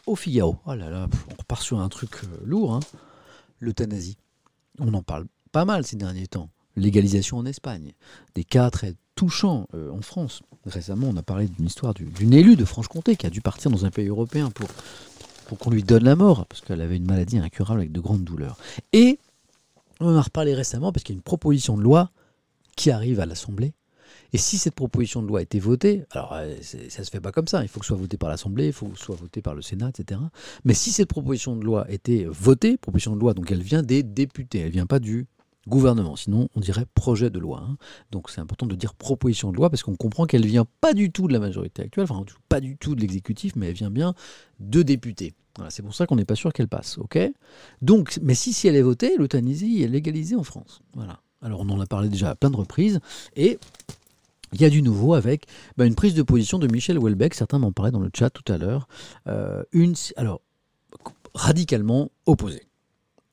Au 0.06 0.16
Figaro. 0.16 0.56
Oh 0.68 0.74
là 0.74 0.90
là, 0.90 1.10
on 1.34 1.36
repart 1.38 1.62
sur 1.62 1.82
un 1.82 1.90
truc 1.90 2.22
lourd, 2.46 2.76
hein. 2.76 2.80
l'euthanasie. 3.60 4.16
On 4.80 4.94
en 4.94 5.02
parle 5.02 5.26
pas 5.56 5.64
mal 5.64 5.86
ces 5.86 5.96
derniers 5.96 6.28
temps. 6.28 6.50
Légalisation 6.76 7.38
en 7.38 7.46
Espagne, 7.46 7.94
des 8.36 8.44
cas 8.44 8.70
très 8.70 8.94
touchants 9.16 9.70
euh, 9.74 9.90
en 9.90 10.02
France. 10.02 10.42
Récemment, 10.66 11.08
on 11.10 11.16
a 11.16 11.24
parlé 11.24 11.48
d'une 11.48 11.66
histoire 11.66 11.94
d'une 11.94 12.34
élue 12.34 12.58
de 12.58 12.66
Franche-Comté 12.66 13.16
qui 13.16 13.26
a 13.26 13.30
dû 13.30 13.40
partir 13.40 13.72
dans 13.72 13.86
un 13.86 13.90
pays 13.90 14.10
européen 14.10 14.52
pour, 14.52 14.68
pour 15.48 15.58
qu'on 15.58 15.70
lui 15.70 15.82
donne 15.82 16.04
la 16.04 16.18
mort, 16.18 16.46
parce 16.48 16.60
qu'elle 16.60 16.82
avait 16.82 16.98
une 16.98 17.06
maladie 17.06 17.38
incurable 17.38 17.80
avec 17.80 17.94
de 17.94 18.02
grandes 18.02 18.26
douleurs. 18.26 18.58
Et 18.92 19.18
on 20.02 20.08
en 20.08 20.18
a 20.18 20.22
reparlé 20.24 20.54
récemment 20.54 20.92
parce 20.92 21.06
qu'il 21.06 21.16
y 21.16 21.16
a 21.16 21.20
une 21.20 21.24
proposition 21.24 21.78
de 21.78 21.84
loi 21.84 22.12
qui 22.76 22.92
arrive 22.92 23.22
à 23.22 23.26
l'Assemblée. 23.26 23.72
Et 24.34 24.38
si 24.38 24.58
cette 24.58 24.76
proposition 24.76 25.22
de 25.22 25.30
loi 25.30 25.42
était 25.42 25.60
votée, 25.60 26.04
alors 26.12 26.34
euh, 26.34 26.54
ça 26.62 27.00
ne 27.00 27.06
se 27.06 27.10
fait 27.10 27.22
pas 27.22 27.32
comme 27.32 27.48
ça, 27.48 27.64
il 27.64 27.70
faut 27.70 27.80
que 27.80 27.86
ce 27.86 27.94
soit 27.94 27.98
voté 27.98 28.18
par 28.18 28.28
l'Assemblée, 28.28 28.68
il 28.68 28.74
faut 28.74 28.88
que 28.88 29.00
ce 29.00 29.06
soit 29.06 29.16
voté 29.16 29.42
par 29.42 29.56
le 29.56 29.62
Sénat, 29.62 29.88
etc. 29.88 30.20
Mais 30.66 30.74
si 30.74 30.92
cette 30.92 31.08
proposition 31.08 31.56
de 31.56 31.64
loi 31.64 31.90
était 31.90 32.26
votée, 32.30 32.76
proposition 32.76 33.16
de 33.16 33.22
loi, 33.22 33.34
donc 33.34 33.50
elle 33.52 33.64
vient 33.64 33.84
des 33.84 34.04
députés, 34.04 34.60
elle 34.60 34.68
ne 34.68 34.72
vient 34.72 34.86
pas 34.86 35.00
du 35.00 35.28
gouvernement. 35.68 36.16
Sinon, 36.16 36.50
on 36.56 36.60
dirait 36.60 36.86
projet 36.94 37.30
de 37.30 37.40
loi. 37.40 37.64
Hein. 37.68 37.78
Donc 38.12 38.30
c'est 38.30 38.42
important 38.42 38.66
de 38.66 38.76
dire 38.76 38.94
proposition 38.94 39.52
de 39.52 39.58
loi 39.58 39.70
parce 39.70 39.84
qu'on 39.84 39.96
comprend 39.96 40.26
qu'elle 40.26 40.46
vient 40.46 40.66
pas 40.82 40.94
du 40.94 41.12
tout 41.12 41.28
de 41.28 41.34
la 41.34 41.40
majorité 41.40 41.84
actuelle, 41.84 42.06
enfin 42.10 42.24
pas 42.50 42.60
du 42.60 42.78
tout 42.78 42.96
de 42.96 43.02
l'exécutif, 43.02 43.56
mais 43.56 43.68
elle 43.68 43.74
vient 43.74 43.92
bien 43.92 44.14
de 44.60 44.82
députés. 44.82 45.34
Voilà, 45.56 45.72
c'est 45.72 45.84
pour 45.84 45.96
ça 45.96 46.06
qu'on 46.06 46.18
n'est 46.18 46.26
pas 46.26 46.36
sûr 46.36 46.52
qu'elle 46.52 46.68
passe. 46.68 46.98
ok? 46.98 47.18
Donc, 47.82 48.20
mais 48.22 48.36
si, 48.36 48.52
si 48.54 48.68
elle 48.68 48.76
est 48.76 48.82
votée, 48.82 49.16
l'euthanasie 49.18 49.84
est 49.84 49.88
légalisée 49.88 50.36
en 50.36 50.44
France. 50.44 50.82
Voilà. 50.94 51.22
Alors 51.42 51.62
on 51.62 51.70
en 51.70 51.80
a 51.80 51.86
parlé 51.86 52.10
déjà 52.10 52.32
à 52.32 52.36
plein 52.36 52.50
de 52.50 52.58
reprises 52.58 53.00
et 53.36 53.60
il 54.54 54.62
y 54.62 54.66
a 54.66 54.70
du 54.70 54.82
nouveau 54.82 55.14
avec 55.14 55.46
bah, 55.78 55.86
une 55.86 55.96
prise 55.96 56.14
de 56.14 56.24
position 56.24 56.60
de 56.60 56.68
Michel 56.68 56.98
Houellebecq, 56.98 57.34
certains 57.34 57.60
m'en 57.60 57.72
parlaient 57.72 57.92
dans 57.92 58.00
le 58.00 58.10
chat 58.14 58.30
tout 58.30 58.52
à 58.52 58.58
l'heure, 58.58 58.88
euh, 59.28 59.64
une, 59.72 59.96
alors, 60.16 60.42
radicalement 61.34 62.10
opposée 62.26 62.68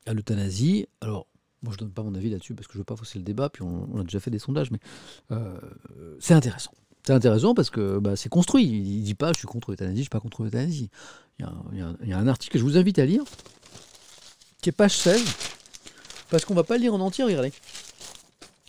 à 0.06 0.14
l'euthanasie. 0.14 0.86
Alors, 1.00 1.26
moi 1.62 1.72
je 1.72 1.78
donne 1.78 1.90
pas 1.90 2.02
mon 2.02 2.14
avis 2.14 2.30
là-dessus 2.30 2.54
parce 2.54 2.66
que 2.66 2.74
je 2.74 2.78
veux 2.78 2.84
pas 2.84 2.96
fausser 2.96 3.18
le 3.18 3.24
débat, 3.24 3.48
puis 3.48 3.62
on, 3.62 3.98
a 3.98 4.02
déjà 4.02 4.20
fait 4.20 4.30
des 4.30 4.38
sondages, 4.38 4.70
mais 4.70 4.78
euh, 5.30 5.58
c'est 6.20 6.34
intéressant. 6.34 6.72
C'est 7.04 7.12
intéressant 7.12 7.54
parce 7.54 7.70
que 7.70 7.98
bah, 7.98 8.14
c'est 8.14 8.28
construit. 8.28 8.64
Il 8.64 9.00
ne 9.00 9.04
dit 9.04 9.14
pas 9.14 9.32
je 9.32 9.38
suis 9.38 9.48
contre 9.48 9.70
l'euthanasie, 9.70 9.98
je 9.98 10.02
suis 10.02 10.10
pas 10.10 10.20
contre 10.20 10.44
l'euthanasie. 10.44 10.90
Il, 11.38 11.46
y, 12.04 12.12
a 12.12 12.18
un 12.18 12.28
article 12.28 12.52
que 12.52 12.58
je 12.58 12.64
vous 12.64 12.76
invite 12.76 12.98
à 12.98 13.04
lire, 13.04 13.24
qui 14.60 14.68
est 14.68 14.72
page 14.72 14.96
16, 14.96 15.24
parce 16.30 16.44
qu'on 16.44 16.54
va 16.54 16.62
pas 16.62 16.76
le 16.76 16.82
lire 16.82 16.94
en 16.94 17.00
entier, 17.00 17.24
regardez. 17.24 17.52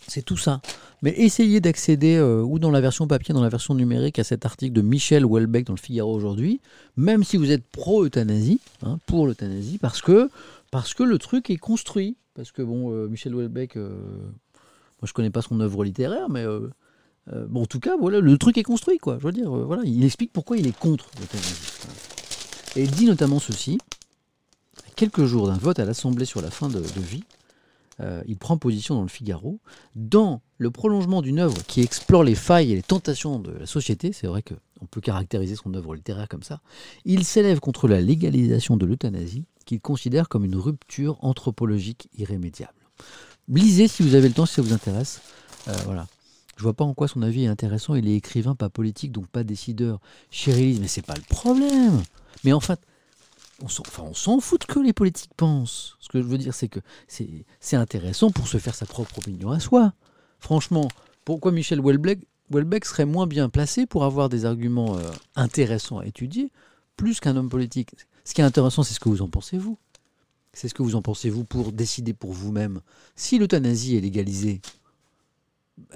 C'est 0.08 0.22
tout 0.22 0.36
ça. 0.36 0.60
Mais 1.02 1.10
essayez 1.18 1.60
d'accéder, 1.60 2.16
euh, 2.16 2.42
ou 2.42 2.58
dans 2.58 2.70
la 2.70 2.80
version 2.80 3.06
papier, 3.06 3.34
dans 3.34 3.42
la 3.42 3.50
version 3.50 3.74
numérique, 3.74 4.18
à 4.18 4.24
cet 4.24 4.46
article 4.46 4.72
de 4.72 4.80
Michel 4.80 5.24
Houellebecq 5.24 5.66
dans 5.66 5.74
le 5.74 5.78
Figaro 5.78 6.12
aujourd'hui, 6.14 6.60
même 6.96 7.24
si 7.24 7.36
vous 7.36 7.50
êtes 7.50 7.64
pro-euthanasie, 7.64 8.58
hein, 8.82 8.98
pour 9.06 9.26
l'euthanasie, 9.26 9.78
parce 9.78 10.00
que, 10.00 10.30
parce 10.70 10.94
que 10.94 11.02
le 11.02 11.18
truc 11.18 11.50
est 11.50 11.58
construit. 11.58 12.16
Parce 12.34 12.52
que, 12.52 12.62
bon, 12.62 12.92
euh, 12.92 13.08
Michel 13.08 13.34
Houellebecq, 13.34 13.76
euh, 13.76 13.88
moi 15.00 15.06
je 15.06 15.12
connais 15.12 15.30
pas 15.30 15.42
son 15.42 15.60
œuvre 15.60 15.84
littéraire, 15.84 16.28
mais 16.28 16.44
bon, 17.48 17.62
en 17.62 17.66
tout 17.66 17.80
cas, 17.80 17.96
voilà, 17.96 18.20
le 18.20 18.38
truc 18.38 18.58
est 18.58 18.62
construit, 18.62 18.98
quoi. 18.98 19.18
Je 19.18 19.26
veux 19.26 19.32
dire, 19.32 19.50
voilà, 19.50 19.82
il 19.84 20.04
explique 20.04 20.32
pourquoi 20.32 20.56
il 20.56 20.66
est 20.66 20.76
contre 20.76 21.10
l'euthanasie. 21.20 21.72
Et 22.76 22.82
il 22.82 22.90
dit 22.90 23.06
notamment 23.06 23.38
ceci 23.38 23.78
quelques 24.96 25.24
jours 25.24 25.48
d'un 25.48 25.56
vote 25.56 25.78
à 25.78 25.84
l'Assemblée 25.84 26.24
sur 26.24 26.40
la 26.40 26.50
fin 26.50 26.68
de 26.68 26.78
vie, 26.78 27.24
euh, 28.00 28.22
il 28.26 28.36
prend 28.36 28.56
position 28.56 28.96
dans 28.96 29.02
le 29.02 29.08
Figaro, 29.08 29.60
dans 29.94 30.40
le 30.58 30.70
prolongement 30.70 31.22
d'une 31.22 31.38
œuvre 31.38 31.62
qui 31.66 31.80
explore 31.80 32.24
les 32.24 32.34
failles 32.34 32.72
et 32.72 32.76
les 32.76 32.82
tentations 32.82 33.38
de 33.38 33.52
la 33.52 33.66
société, 33.66 34.12
c'est 34.12 34.26
vrai 34.26 34.42
qu'on 34.42 34.86
peut 34.86 35.00
caractériser 35.00 35.54
son 35.56 35.72
œuvre 35.74 35.94
littéraire 35.94 36.28
comme 36.28 36.42
ça, 36.42 36.60
il 37.04 37.24
s'élève 37.24 37.60
contre 37.60 37.86
la 37.86 38.00
légalisation 38.00 38.76
de 38.76 38.86
l'euthanasie, 38.86 39.44
qu'il 39.64 39.80
considère 39.80 40.28
comme 40.28 40.44
une 40.44 40.56
rupture 40.56 41.18
anthropologique 41.22 42.08
irrémédiable. 42.16 42.72
Lisez 43.48 43.88
si 43.88 44.02
vous 44.02 44.14
avez 44.14 44.28
le 44.28 44.34
temps, 44.34 44.46
si 44.46 44.54
ça 44.54 44.62
vous 44.62 44.72
intéresse. 44.72 45.20
Euh, 45.68 45.76
voilà. 45.84 46.06
Je 46.56 46.62
vois 46.62 46.74
pas 46.74 46.84
en 46.84 46.94
quoi 46.94 47.08
son 47.08 47.22
avis 47.22 47.44
est 47.44 47.48
intéressant. 47.48 47.94
Il 47.94 48.08
est 48.08 48.14
écrivain, 48.14 48.54
pas 48.54 48.68
politique, 48.68 49.12
donc 49.12 49.26
pas 49.26 49.42
décideur. 49.42 50.00
Chérilise, 50.30 50.80
mais 50.80 50.88
c'est 50.88 51.02
pas 51.02 51.14
le 51.14 51.22
problème. 51.22 52.02
Mais 52.44 52.52
en 52.52 52.60
fait, 52.60 52.80
on 53.62 53.68
s'en, 53.68 53.82
enfin, 53.86 54.40
fout 54.40 54.60
de 54.60 54.66
que 54.66 54.78
les 54.78 54.92
politiques 54.92 55.34
pensent. 55.36 55.96
Ce 56.00 56.08
que 56.08 56.20
je 56.20 56.26
veux 56.26 56.38
dire, 56.38 56.54
c'est 56.54 56.68
que 56.68 56.80
c'est, 57.08 57.76
intéressant 57.76 58.30
pour 58.30 58.48
se 58.48 58.58
faire 58.58 58.74
sa 58.74 58.86
propre 58.86 59.18
opinion 59.18 59.50
à 59.50 59.60
soi. 59.60 59.92
Franchement, 60.38 60.88
pourquoi 61.24 61.52
Michel 61.52 61.80
Houellebecq, 61.80 62.84
serait 62.84 63.06
moins 63.06 63.26
bien 63.26 63.48
placé 63.48 63.86
pour 63.86 64.04
avoir 64.04 64.28
des 64.28 64.44
arguments 64.44 64.96
euh, 64.96 65.10
intéressants 65.36 65.98
à 65.98 66.06
étudier, 66.06 66.50
plus 66.96 67.20
qu'un 67.20 67.36
homme 67.36 67.48
politique? 67.48 67.90
Ce 68.24 68.34
qui 68.34 68.40
est 68.40 68.44
intéressant, 68.44 68.82
c'est 68.82 68.94
ce 68.94 69.00
que 69.00 69.08
vous 69.08 69.22
en 69.22 69.28
pensez, 69.28 69.58
vous. 69.58 69.78
C'est 70.52 70.68
ce 70.68 70.74
que 70.74 70.82
vous 70.82 70.94
en 70.94 71.02
pensez, 71.02 71.30
vous, 71.30 71.44
pour 71.44 71.72
décider 71.72 72.14
pour 72.14 72.32
vous-même. 72.32 72.80
Si 73.16 73.38
l'euthanasie 73.38 73.96
est 73.96 74.00
légalisée 74.00 74.60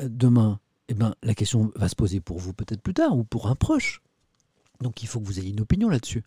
euh, 0.01 0.09
demain, 0.09 0.59
eh 0.89 0.95
ben, 0.95 1.15
la 1.23 1.35
question 1.35 1.73
va 1.77 1.89
se 1.89 1.95
poser 1.95 2.21
pour 2.21 2.39
vous 2.39 2.53
peut-être 2.53 2.83
plus 2.83 2.95
tard, 2.95 3.17
ou 3.17 3.25
pour 3.25 3.49
un 3.49 3.55
proche. 3.55 4.03
Donc 4.81 5.03
il 5.03 5.07
faut 5.09 5.21
que 5.21 5.27
vous 5.27 5.39
ayez 5.39 5.51
une 5.51 5.61
opinion 5.61 5.89
là-dessus. 5.89 6.25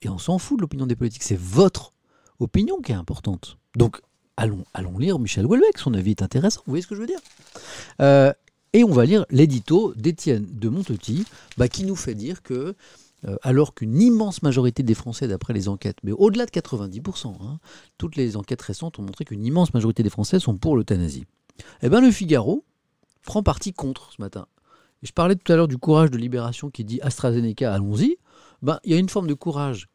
Et 0.00 0.08
on, 0.08 0.18
s'en 0.18 0.38
fout 0.38 0.56
de 0.58 0.62
l'opinion 0.62 0.86
des 0.86 0.96
politiques. 0.96 1.22
C'est 1.22 1.38
votre 1.38 1.92
opinion 2.38 2.80
qui 2.80 2.92
est 2.92 2.96
importante. 2.96 3.58
Donc, 3.74 4.00
allons, 4.38 4.64
allons 4.72 4.96
lire 4.96 5.18
Michel 5.18 5.44
Houellebecq. 5.44 5.78
Son 5.78 5.92
avis 5.92 6.12
est 6.12 6.22
intéressant. 6.22 6.62
Vous 6.64 6.70
voyez 6.72 6.82
ce 6.82 6.86
que 6.86 6.94
je 6.94 7.00
veux 7.00 7.06
dire? 7.06 7.20
Euh, 8.00 8.32
Et 8.72 8.84
on 8.84 8.90
va 8.90 9.04
lire 9.04 9.26
l'édito 9.30 9.92
d'Étienne 9.94 10.46
de 10.50 10.68
Montetti, 10.70 11.26
bah, 11.58 11.68
qui 11.68 11.84
nous 11.84 11.96
fait 11.96 12.14
dire 12.14 12.42
que, 12.42 12.74
alors 13.42 13.74
qu'une 13.74 14.00
immense 14.00 14.42
majorité 14.42 14.82
des 14.82 14.94
Français, 14.94 15.26
d'après 15.26 15.52
les 15.52 15.68
enquêtes, 15.68 15.98
mais 16.04 16.12
au-delà 16.12 16.46
de 16.46 16.50
90%, 16.50 17.34
hein, 17.42 17.58
toutes 17.98 18.16
les 18.16 18.36
enquêtes 18.36 18.62
récentes 18.62 18.98
ont 18.98 19.02
montré 19.02 19.24
qu'une 19.24 19.44
immense 19.44 19.74
majorité 19.74 20.02
des 20.02 20.10
Français 20.10 20.38
sont 20.38 20.56
pour 20.56 20.76
l'euthanasie. 20.76 21.24
Eh 21.82 21.88
bien, 21.88 22.00
le 22.00 22.10
Figaro 22.10 22.64
prend 23.24 23.42
parti 23.42 23.72
contre 23.72 24.12
ce 24.12 24.22
matin. 24.22 24.46
je 25.02 25.12
parlais 25.12 25.36
tout 25.36 25.52
à 25.52 25.56
l'heure 25.56 25.68
du 25.68 25.78
courage 25.78 26.10
de 26.10 26.16
Libération 26.16 26.70
qui 26.70 26.84
dit 26.84 27.00
AstraZeneca, 27.02 27.72
allons-y. 27.72 28.16
Ben, 28.62 28.78
il 28.84 28.92
y 28.92 28.94
a 28.94 28.98
une 28.98 29.08
forme 29.08 29.26
de 29.26 29.34
courage 29.34 29.88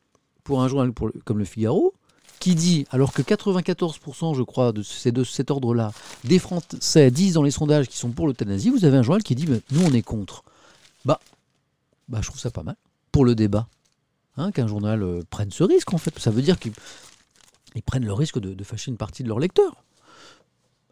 pour 0.44 0.62
un 0.62 0.68
journal 0.68 0.92
comme 1.24 1.38
le 1.38 1.46
Figaro, 1.46 1.94
qui 2.40 2.56
dit, 2.56 2.86
alors 2.90 3.14
que 3.14 3.22
94%, 3.22 4.36
je 4.36 4.42
crois, 4.42 4.72
de, 4.72 4.82
de 5.12 5.24
cet 5.24 5.52
ordre-là, 5.52 5.92
des 6.24 6.40
Français 6.40 7.12
disent 7.12 7.34
dans 7.34 7.44
les 7.44 7.52
sondages 7.52 7.88
qu'ils 7.88 8.00
sont 8.00 8.10
pour 8.10 8.28
l'euthanasie, 8.28 8.70
vous 8.70 8.86
avez 8.86 8.98
un 8.98 9.04
journal 9.04 9.24
qui 9.24 9.36
dit, 9.36 9.46
ben, 9.46 9.62
nous 9.72 9.82
on 9.86 9.94
est 9.94 10.02
contre. 10.02 10.44
Bah, 11.06 11.20
bah, 12.10 12.20
je 12.22 12.28
trouve 12.28 12.40
ça 12.40 12.52
pas 12.52 12.64
mal 12.64 12.76
pour 13.12 13.26
le 13.26 13.36
débat. 13.36 13.68
Hein, 14.38 14.52
qu'un 14.52 14.68
journal 14.68 15.04
euh, 15.04 15.22
prenne 15.30 15.52
ce 15.52 15.64
risque, 15.64 15.94
en 15.94 15.98
fait. 15.98 16.18
Ça 16.18 16.32
veut 16.32 16.42
dire 16.42 16.58
qu'ils 16.58 16.74
prennent 17.86 18.06
le 18.06 18.14
risque 18.14 18.40
de, 18.40 18.64
fâcher 18.64 18.90
une 18.90 18.98
partie 18.98 19.24
de 19.24 19.28
leurs 19.28 19.40
lecteurs. 19.40 19.84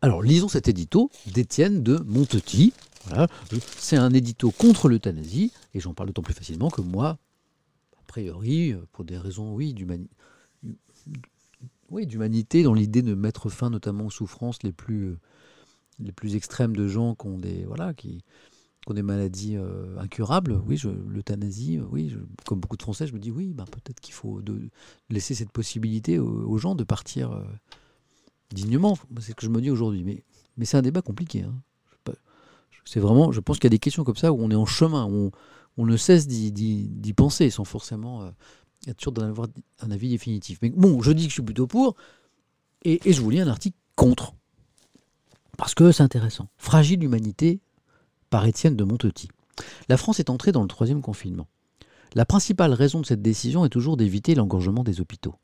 Alors, 0.02 0.22
lisons 0.22 0.50
cet 0.50 0.68
édito 0.68 1.10
d'Étienne 1.26 1.82
de 1.84 1.98
Montetti. 2.06 2.74
C'est 3.78 3.96
un 3.96 4.14
édito 4.14 4.52
contre 4.52 4.90
l'euthanasie, 4.90 5.54
et 5.74 5.80
j'en 5.80 5.94
parle 5.94 6.10
d'autant 6.10 6.22
plus 6.22 6.34
facilement 6.34 6.70
que 6.70 6.82
moi, 6.82 7.18
priori, 8.08 8.74
euh, 8.74 8.86
pour 8.92 9.06
des 9.06 9.18
raisons, 9.18 9.54
oui, 9.54 9.74
d'humanité, 12.06 12.64
dans 12.64 12.74
l'idée 12.74 13.02
de 13.02 13.14
mettre 13.14 13.50
fin 13.50 13.70
notamment 13.70 14.08
aux 14.08 14.12
souffrances 14.12 14.62
les 14.64 14.74
plus, 14.74 15.18
euh, 16.02 16.36
extrêmes 16.36 16.76
de 16.76 16.88
gens 16.88 17.16
qui 17.16 17.28
ont 17.28 17.38
des, 17.38 17.64
voilà, 17.66 17.94
qui, 17.94 18.24
des 18.94 19.02
maladies 19.02 19.56
euh, 19.58 19.98
incurables. 19.98 20.62
Oui, 20.66 20.82
l'euthanasie, 21.08 21.80
oui, 21.92 22.16
comme 22.46 22.60
beaucoup 22.60 22.78
de 22.78 22.84
Français, 22.84 23.08
je 23.08 23.14
me 23.14 23.20
dis 23.20 23.32
oui, 23.32 23.54
ben, 23.54 23.66
peut-être 23.66 24.00
qu'il 24.00 24.14
faut 24.14 24.42
laisser 25.10 25.36
cette 25.36 25.52
possibilité 25.52 26.20
aux, 26.20 26.58
gens 26.58 26.76
de 26.76 26.84
partir 26.84 27.44
dignement. 28.54 28.98
C'est 29.20 29.32
ce 29.32 29.36
que 29.36 29.46
je 29.46 29.52
me 29.52 29.62
dis 29.62 29.70
aujourd'hui. 29.70 30.04
Mais, 30.04 30.66
c'est 30.66 30.78
un 30.78 30.82
débat 30.82 31.02
compliqué. 31.02 31.44
Hein. 31.44 31.54
C'est 32.86 33.00
vraiment, 33.00 33.32
je 33.32 33.40
pense 33.40 33.58
qu'il 33.58 33.66
y 33.66 33.68
a 33.68 33.70
des 33.70 33.78
questions 33.78 34.04
comme 34.04 34.16
ça 34.16 34.34
où 34.34 34.38
on 34.42 34.50
est 34.50 34.56
en 34.56 34.66
chemin, 34.66 35.06
où 35.06 35.30
on 35.78 35.86
ne 35.86 35.96
cesse 35.96 36.28
d'y 36.28 37.14
penser 37.14 37.52
sans 37.52 37.64
forcément 37.64 38.24
euh, 38.24 38.32
être 38.88 39.00
sûr 39.00 39.12
d'en 39.12 39.24
avoir 39.24 39.48
un 39.80 39.92
avis 39.92 40.10
définitif. 40.10 40.58
Mais 40.64 40.72
bon, 40.72 41.02
je 41.04 41.12
dis 41.12 41.26
que 41.26 41.30
je 41.30 41.34
suis 41.34 41.44
plutôt 41.44 41.68
pour, 41.68 41.96
et, 42.84 43.00
je 43.06 43.22
vous 43.22 43.30
lis 43.30 43.42
un 43.42 43.48
article 43.48 43.78
contre. 43.96 44.34
Parce 45.56 45.76
que 45.76 45.92
c'est 45.92 46.02
intéressant. 46.02 46.50
Fragile 46.58 47.04
humanité 47.04 47.60
par 48.30 48.46
Étienne 48.46 48.76
de 48.76 48.84
Montetti. 48.84 49.30
La 49.88 49.98
France 49.98 50.20
est 50.20 50.30
entrée 50.30 50.52
dans 50.52 50.62
le 50.62 50.68
troisième 50.68 51.02
confinement. 51.02 51.48
La 52.16 52.26
principale 52.26 52.74
raison 52.74 53.02
de 53.02 53.06
cette 53.06 53.22
décision 53.22 53.66
est 53.66 53.70
toujours 53.70 53.98
d'éviter 53.98 54.36
l'engorgement 54.36 54.84
des 54.84 55.02
hôpitaux. 55.02 55.36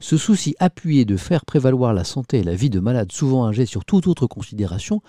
Ce 0.00 0.16
souci 0.16 0.56
appuyé 0.58 1.04
de 1.04 1.16
faire 1.16 1.44
prévaloir 1.44 1.94
la 1.94 2.04
santé 2.04 2.38
et 2.38 2.42
la 2.42 2.54
vie 2.54 2.70
de 2.70 2.80
malades 2.80 3.12
souvent 3.12 3.46
âgés 3.46 3.66
sur 3.66 3.84
toute 3.84 4.08
autre 4.08 4.26
considération 4.26 5.02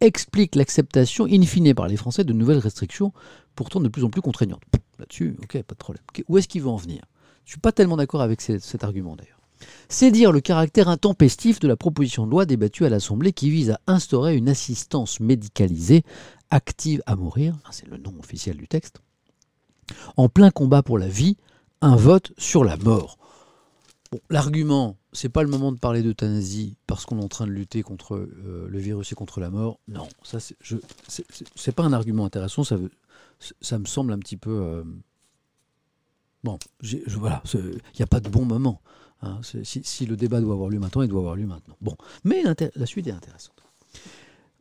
explique 0.00 0.54
l'acceptation 0.54 1.26
in 1.26 1.42
fine 1.42 1.74
par 1.74 1.88
les 1.88 1.96
Français 1.96 2.24
de 2.24 2.32
nouvelles 2.32 2.58
restrictions, 2.58 3.12
pourtant 3.54 3.80
de 3.80 3.88
plus 3.88 4.04
en 4.04 4.10
plus 4.10 4.22
contraignantes. 4.22 4.62
Là-dessus, 4.98 5.36
ok, 5.42 5.62
pas 5.62 5.74
de 5.74 5.78
problème. 5.78 6.02
Où 6.28 6.38
est-ce 6.38 6.48
qu'il 6.48 6.62
veut 6.62 6.68
en 6.68 6.76
venir? 6.76 7.02
Je 7.44 7.50
ne 7.50 7.52
suis 7.52 7.60
pas 7.60 7.72
tellement 7.72 7.96
d'accord 7.96 8.22
avec 8.22 8.40
cet 8.40 8.84
argument 8.84 9.16
d'ailleurs. 9.16 9.40
C'est 9.88 10.10
dire 10.10 10.32
le 10.32 10.40
caractère 10.40 10.88
intempestif 10.88 11.60
de 11.60 11.68
la 11.68 11.76
proposition 11.76 12.26
de 12.26 12.30
loi 12.30 12.44
débattue 12.44 12.84
à 12.84 12.88
l'Assemblée 12.88 13.32
qui 13.32 13.50
vise 13.50 13.70
à 13.70 13.80
instaurer 13.86 14.36
une 14.36 14.48
assistance 14.48 15.20
médicalisée 15.20 16.02
active 16.54 17.02
à 17.06 17.16
mourir, 17.16 17.54
hein, 17.64 17.70
c'est 17.72 17.88
le 17.88 17.96
nom 17.96 18.14
officiel 18.18 18.56
du 18.56 18.68
texte, 18.68 19.00
en 20.16 20.28
plein 20.28 20.50
combat 20.50 20.82
pour 20.82 20.98
la 20.98 21.08
vie, 21.08 21.36
un 21.80 21.96
vote 21.96 22.32
sur 22.38 22.64
la 22.64 22.76
mort. 22.76 23.18
Bon, 24.12 24.20
L'argument 24.30 24.96
c'est 25.14 25.28
pas 25.28 25.42
le 25.42 25.48
moment 25.48 25.72
de 25.72 25.78
parler 25.78 26.02
d'euthanasie 26.02 26.76
parce 26.86 27.06
qu'on 27.06 27.20
est 27.20 27.24
en 27.24 27.28
train 27.28 27.46
de 27.46 27.52
lutter 27.52 27.82
contre 27.82 28.16
euh, 28.16 28.66
le 28.68 28.78
virus 28.78 29.12
et 29.12 29.14
contre 29.14 29.40
la 29.40 29.48
mort. 29.48 29.78
Non, 29.88 30.08
ça 30.22 30.38
c'est 30.40 31.72
pas 31.72 31.84
un 31.84 31.92
argument 31.92 32.24
intéressant. 32.24 32.64
Ça, 32.64 33.78
me 33.78 33.84
semble 33.86 34.12
un 34.12 34.18
petit 34.18 34.36
peu 34.36 34.50
euh, 34.50 34.82
bon. 36.42 36.58
Voilà, 37.16 37.42
il 37.54 37.80
n'y 37.98 38.02
a 38.02 38.06
pas 38.06 38.20
de 38.20 38.28
bon 38.28 38.44
moment. 38.44 38.80
Hein. 39.22 39.40
si, 39.62 40.04
le 40.04 40.16
débat 40.16 40.40
doit 40.40 40.52
avoir 40.52 40.68
lieu 40.68 40.80
maintenant, 40.80 41.02
il 41.02 41.08
doit 41.08 41.20
avoir 41.20 41.36
lieu 41.36 41.46
maintenant. 41.46 41.76
Bon, 41.80 41.96
mais 42.24 42.42
la 42.74 42.86
suite 42.86 43.06
est 43.06 43.12
intéressante. 43.12 43.63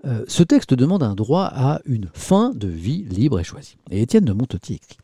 Euh, 0.06 0.26
ce 0.28 0.44
texte 0.44 0.74
demande 0.74 1.04
un 1.04 1.16
droit 1.16 1.46
à 1.46 1.80
une 1.86 2.10
fin 2.14 2.52
de 2.52 2.68
vie 2.68 3.04
libre 3.04 3.40
et 3.40 3.44
choisie. 3.44 3.78
Et 3.90 4.02
Étienne 4.02 4.26
de 4.26 4.34
Montetti 4.34 4.74
écrit 4.74 4.98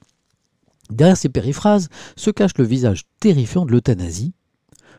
Derrière 0.89 1.17
ces 1.17 1.29
périphrases 1.29 1.89
se 2.15 2.31
cache 2.31 2.57
le 2.57 2.65
visage 2.65 3.03
terrifiant 3.19 3.65
de 3.65 3.71
l'euthanasie 3.71 4.33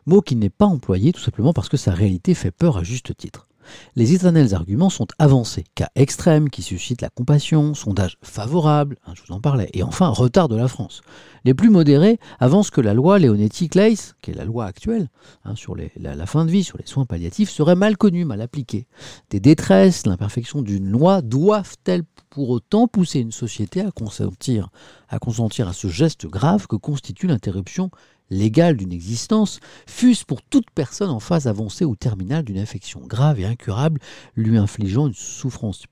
mot 0.07 0.23
qui 0.23 0.37
n'est 0.37 0.51
pas 0.51 0.67
employé 0.67 1.13
tout 1.13 1.21
simplement 1.21 1.53
parce 1.53 1.69
que 1.69 1.77
sa 1.77 1.93
réalité 1.93 2.35
fait 2.35 2.51
peur 2.51 2.79
à 2.79 2.83
juste 2.83 3.17
titre. 3.17 3.49
Les 3.97 4.13
éternels 4.13 4.55
arguments 4.55 4.91
sont 4.91 5.07
avancés. 5.19 5.65
Cas 5.75 5.91
extrême 5.95 6.51
qui 6.51 6.63
suscite 6.63 7.03
la 7.03 7.11
compassion, 7.11 7.75
sondage 7.75 8.17
favorable, 8.23 8.97
hein, 9.07 9.13
je 9.15 9.23
vous 9.27 9.35
en 9.35 9.41
parlais, 9.41 9.71
et 9.73 9.83
enfin 9.83 10.09
retard 10.09 10.49
de 10.49 10.57
la 10.57 10.69
France. 10.69 11.03
Les 11.45 11.55
plus 11.55 11.71
modérés 11.71 12.19
avancent 12.39 12.71
que 12.71 12.81
la 12.81 12.95
loi 12.95 13.19
Leonetti-Claes, 13.19 14.15
qui 14.21 14.31
est 14.31 14.35
la 14.35 14.45
loi 14.45 14.67
actuelle 14.67 15.09
hein, 15.45 15.55
sur 15.57 15.75
la, 15.77 16.27
fin 16.27 16.45
de 16.45 16.51
vie, 16.51 16.65
sur 16.65 16.79
les 16.79 16.87
soins 16.87 17.07
palliatifs, 17.07 17.51
serait 17.51 17.77
mal 17.77 17.97
connue, 17.97 18.25
mal 18.25 18.41
appliquée. 18.41 18.87
Des 19.31 19.41
détresses, 19.41 20.07
l'imperfection 20.07 20.63
d'une 20.63 20.91
loi 20.91 21.23
doivent-elles 21.23 22.05
pour 22.29 22.51
autant 22.51 22.89
pousser 22.89 23.21
une 23.21 23.33
société 23.33 23.81
à 23.81 23.91
consentir 23.91 24.69
à 25.09 25.73
ce 25.73 25.89
geste 25.89 26.27
grave 26.27 26.67
que 26.67 26.77
constitue 26.77 27.27
l'interruption 27.27 27.91
légale 28.31 28.77
d'une 28.77 28.93
existence, 28.93 29.61
fût-ce 29.87 30.25
pour 30.25 30.43
toute 30.43 30.71
personne 30.71 31.11
en 31.11 31.21
phase 31.21 31.47
avancée 31.47 31.85
ou 31.85 31.97
terminale 31.97 32.45
d'une 32.45 32.59
infection 32.59 33.01
grave 33.01 33.41
et 33.41 33.45
incurable, 33.45 34.01
lui 34.37 34.57
infligeant 34.57 35.09
une 35.09 35.15
souffrance 35.15 35.85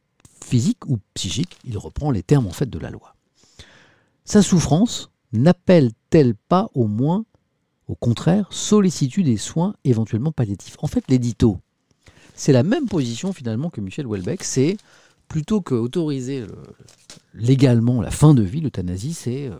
physique 0.45 0.87
ou 0.87 0.99
psychique, 1.15 1.59
il 1.65 1.77
reprend 1.77 2.11
les 2.11 2.23
termes 2.23 2.47
en 2.47 2.53
fait 2.53 2.71
de 2.71 2.79
la 2.79 2.91
loi. 2.91 3.15
Sa 4.25 4.43
souffrance, 4.43 5.11
n'appelle-t-elle 5.33 6.35
pas 6.35 6.71
au 6.75 6.87
moins, 6.87 7.25
au 7.87 7.95
contraire, 7.95 8.47
sollicitude 8.51 9.27
des 9.27 9.37
soins 9.37 9.75
éventuellement 9.85 10.33
palliatifs? 10.33 10.77
En 10.81 10.87
fait, 10.87 11.05
l'édito, 11.09 11.59
c'est 12.35 12.53
la 12.53 12.63
même 12.63 12.87
position 12.87 13.33
finalement 13.33 13.71
que 13.71 13.81
Michel 13.81 14.07
Houellebecq, 14.07 14.45
c'est 14.45 14.77
plutôt 15.29 15.61
qu'autoriser 15.61 16.47
légalement 17.35 18.01
la 18.01 18.11
fin 18.11 18.35
de 18.35 18.43
vie, 18.43 18.61
l'euthanasie, 18.61 19.13
c'est 19.13 19.49
euh, 19.49 19.57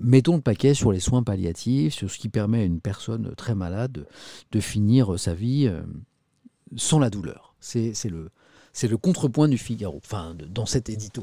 mettons 0.00 0.36
le 0.36 0.42
paquet 0.42 0.74
sur 0.74 0.92
les 0.92 1.00
soins 1.00 1.22
palliatifs, 1.22 1.94
sur 1.94 2.10
ce 2.10 2.18
qui 2.18 2.28
permet 2.28 2.60
à 2.60 2.64
une 2.64 2.80
personne 2.80 3.34
très 3.36 3.54
malade 3.54 4.06
de, 4.52 4.60
finir 4.60 5.18
sa 5.18 5.34
vie 5.34 5.66
euh, 5.66 5.82
sans 6.76 6.98
la 6.98 7.10
douleur. 7.10 7.54
C'est 7.60 7.92
le, 8.04 8.96
contrepoint 8.96 9.48
du 9.48 9.58
Figaro, 9.58 10.00
enfin 10.04 10.36
dans 10.48 10.66
cet 10.66 10.88
édito. 10.88 11.22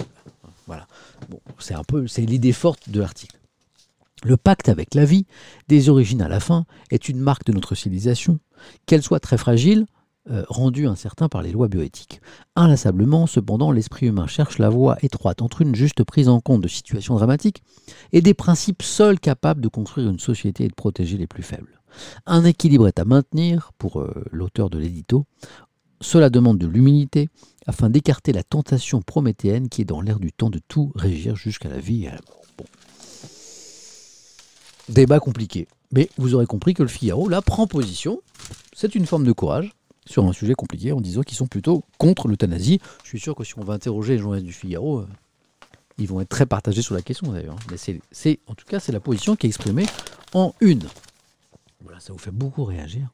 Voilà. 0.68 0.88
Bon, 1.30 1.40
c'est 1.60 1.76
un 1.76 1.84
peu, 1.84 2.08
c'est 2.08 2.26
l'idée 2.26 2.52
forte 2.52 2.90
de 2.90 3.00
l'article. 3.00 3.40
Le 4.24 4.38
pacte 4.38 4.70
avec 4.70 4.96
la 4.96 5.06
vie, 5.06 5.26
des 5.68 5.90
origines 5.90 6.22
à 6.22 6.28
la 6.28 6.40
fin, 6.40 6.66
est 6.90 7.10
une 7.10 7.20
marque 7.20 7.46
de 7.46 7.54
notre 7.54 7.76
civilisation. 7.76 8.40
Qu'elle 8.86 9.04
soit 9.04 9.20
très 9.20 9.38
fragile, 9.38 9.86
euh, 10.32 10.44
rendue 10.50 10.88
incertain 10.88 11.30
par 11.30 11.44
les 11.44 11.52
lois 11.52 11.68
bioéthiques. 11.68 12.20
Inlassablement, 12.56 13.28
cependant, 13.28 13.72
l'esprit 13.72 14.08
humain 14.08 14.26
cherche 14.26 14.58
la 14.58 14.70
voie 14.70 14.98
étroite 15.04 15.44
entre 15.44 15.62
une 15.62 15.76
juste 15.76 16.04
prise 16.04 16.30
en 16.30 16.40
compte 16.40 16.62
de 16.62 16.68
situations 16.68 17.14
dramatiques 17.14 17.62
et 18.12 18.22
des 18.22 18.34
principes 18.34 18.82
seuls 18.82 19.20
capables 19.20 19.62
de 19.62 19.68
construire 19.68 20.10
une 20.10 20.18
société 20.18 20.64
et 20.64 20.68
de 20.68 20.74
protéger 20.74 21.18
les 21.18 21.28
plus 21.28 21.44
faibles. 21.44 21.80
Un 22.26 22.44
équilibre 22.44 22.88
est 22.88 22.98
à 22.98 23.06
maintenir, 23.06 23.72
pour 23.78 24.02
euh, 24.02 24.26
l'auteur 24.32 24.72
de 24.72 24.80
l'édito. 24.80 25.26
Cela 26.02 26.32
demande 26.32 26.58
de 26.58 26.68
l'humilité, 26.68 27.30
afin 27.68 27.92
d'écarter 27.92 28.34
la 28.34 28.44
tentation 28.44 29.02
prométhéenne 29.02 29.70
qui 29.70 29.82
est 29.82 29.86
dans 29.86 30.02
l'air 30.02 30.20
du 30.20 30.32
temps 30.32 30.50
de 30.50 30.60
tout 30.68 30.92
régir 30.96 31.36
jusqu'à 31.36 31.70
la 31.70 31.80
vie 31.80 32.06
et 32.06 32.08
à 32.08 32.16
la 32.16 32.22
mort. 32.28 32.42
Débat 34.90 35.20
compliqué. 35.20 35.68
Mais 35.92 36.10
vous 36.18 36.34
aurez 36.34 36.46
compris 36.46 36.74
que 36.74 36.84
le 36.84 36.90
Figaro, 36.90 37.30
là, 37.30 37.42
prend 37.42 37.68
position. 37.68 38.22
C'est 38.74 38.96
une 38.96 39.06
forme 39.06 39.24
de 39.24 39.32
courage 39.32 39.72
sur 40.06 40.26
un 40.26 40.34
sujet 40.34 40.54
compliqué 40.54 40.92
en 40.92 41.02
disant 41.02 41.22
qu'ils 41.22 41.38
sont 41.38 41.48
plutôt 41.48 41.84
contre 41.98 42.28
l'euthanasie. 42.28 42.80
Je 43.04 43.10
suis 43.10 43.20
sûr 43.20 43.36
que 43.36 43.44
si 43.44 43.58
on 43.58 43.64
va 43.64 43.74
interroger 43.74 44.14
les 44.14 44.20
journalistes 44.20 44.48
du 44.48 44.54
Figaro, 44.54 45.00
euh, 45.00 45.08
ils 45.98 46.08
vont 46.08 46.22
être 46.22 46.30
très 46.30 46.46
partagés 46.46 46.82
sur 46.82 46.96
la 46.96 47.02
question 47.02 47.32
d'ailleurs. 47.32 47.58
Mais 47.72 47.78
c'est, 47.78 48.40
en 48.48 48.56
tout 48.56 48.66
cas, 48.66 48.80
c'est 48.80 48.92
la 48.92 49.00
position 49.00 49.36
qui 49.36 49.48
est 49.48 49.50
exprimée 49.50 49.86
en 50.34 50.54
une. 50.60 50.88
Voilà, 51.82 52.00
ça 52.00 52.14
vous 52.14 52.20
fait 52.20 52.32
beaucoup 52.32 52.64
réagir. 52.66 53.10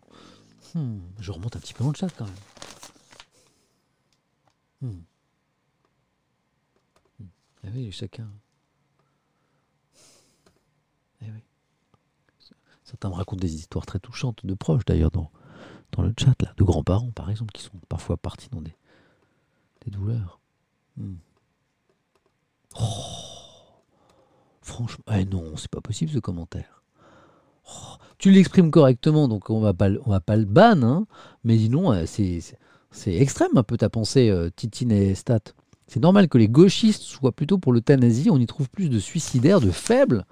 Hmm, 0.74 1.00
je 1.20 1.32
remonte 1.32 1.56
un 1.56 1.60
petit 1.60 1.74
peu 1.74 1.84
dans 1.84 1.92
le 1.92 1.96
chat 1.96 2.10
quand 2.18 2.26
même. 2.26 2.34
Hmm. 4.82 5.02
Hmm. 7.20 7.28
Ah 7.64 7.68
oui, 7.74 7.92
chacun. 7.92 8.28
Eh. 11.22 11.26
Certains 12.84 13.10
me 13.10 13.14
racontent 13.14 13.40
des 13.40 13.56
histoires 13.56 13.86
très 13.86 14.00
touchantes 14.00 14.46
de 14.46 14.54
proches 14.54 14.86
d'ailleurs 14.86 15.12
dans 15.92 16.04
le 16.04 16.14
chat, 16.18 16.36
là, 16.42 16.54
de 16.58 16.64
grands-parents 16.64 17.12
par 17.12 17.30
exemple, 17.30 17.52
qui 17.52 17.64
sont 17.64 17.78
parfois 17.90 18.18
partis 18.18 18.50
dans 18.50 18.62
des, 18.62 18.76
des 19.86 19.92
douleurs. 19.92 20.40
Hmm. 20.98 21.16
Oh, 22.80 22.84
franchement, 24.62 25.04
eh 25.14 25.26
non, 25.26 25.58
c'est 25.58 25.70
pas 25.70 25.82
possible 25.82 26.12
ce 26.12 26.20
commentaire. 26.20 26.84
Oh, 27.68 27.96
tu 28.18 28.32
l'exprimes 28.32 28.72
correctement, 28.72 29.28
donc 29.28 29.50
on 29.50 29.60
va 29.60 29.74
pas, 29.74 29.90
on 30.06 30.10
va 30.10 30.22
pas 30.22 30.38
le 30.38 30.46
ban, 30.46 30.82
hein, 30.84 31.06
mais 31.44 31.58
dis 31.58 31.70
non, 31.70 31.92
euh, 31.92 32.06
c'est 32.06 33.14
extrême 33.14 33.58
un 33.58 33.64
peu 33.64 33.78
ta 33.78 33.90
pensée, 33.90 34.30
euh, 34.30 34.50
Titine 34.56 34.92
et 34.92 35.16
Stat. 35.16 35.42
C'est 35.88 36.00
normal 36.00 36.30
que 36.30 36.38
les 36.38 36.48
gauchistes 36.48 37.02
soient 37.02 37.34
plutôt 37.34 37.58
pour 37.58 37.74
l'euthanasie, 37.74 38.30
on 38.30 38.38
y 38.38 38.46
trouve 38.46 38.70
plus 38.70 38.90
de 38.90 39.00
suicidaires, 39.00 39.60
de 39.60 39.72
faibles, 39.72 40.26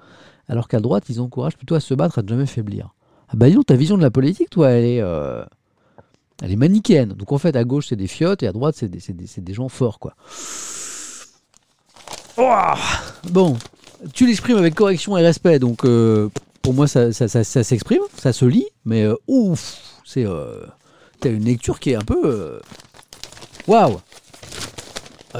alors 0.47 0.67
qu'à 0.67 0.79
droite, 0.79 1.09
ils 1.09 1.19
encouragent 1.19 1.57
plutôt 1.57 1.75
à 1.75 1.79
se 1.79 1.93
battre, 1.93 2.19
à 2.19 2.21
ne 2.21 2.27
jamais 2.27 2.45
faiblir. 2.45 2.95
Ah 3.29 3.33
bah 3.35 3.49
dis 3.49 3.57
ta 3.63 3.75
vision 3.75 3.95
de 3.95 4.01
la 4.01 4.09
politique, 4.09 4.49
toi, 4.49 4.71
elle 4.71 4.85
est, 4.85 5.01
euh, 5.01 5.43
elle 6.41 6.51
est 6.51 6.55
manichéenne. 6.55 7.09
Donc 7.09 7.31
en 7.31 7.37
fait, 7.37 7.55
à 7.55 7.63
gauche, 7.63 7.87
c'est 7.89 7.95
des 7.95 8.07
fiottes 8.07 8.41
et 8.41 8.47
à 8.47 8.51
droite, 8.51 8.75
c'est 8.75 8.89
des, 8.89 9.53
gens 9.53 9.69
forts, 9.69 9.99
quoi. 9.99 10.15
bon, 13.29 13.57
tu 14.13 14.25
l'exprimes 14.25 14.57
avec 14.57 14.73
correction 14.73 15.15
et 15.17 15.21
respect, 15.21 15.59
donc 15.59 15.85
euh, 15.85 16.29
pour 16.63 16.73
moi, 16.73 16.87
ça, 16.87 17.11
s'exprime, 17.11 18.01
ça 18.17 18.33
se 18.33 18.45
lit, 18.45 18.65
mais 18.85 19.03
euh, 19.03 19.15
ouf, 19.27 19.77
c'est. 20.05 20.25
T'as 21.19 21.29
une 21.29 21.43
lecture 21.43 21.79
qui 21.79 21.91
est 21.91 21.95
un 21.95 22.01
peu. 22.01 22.59
Waouh! 23.67 23.99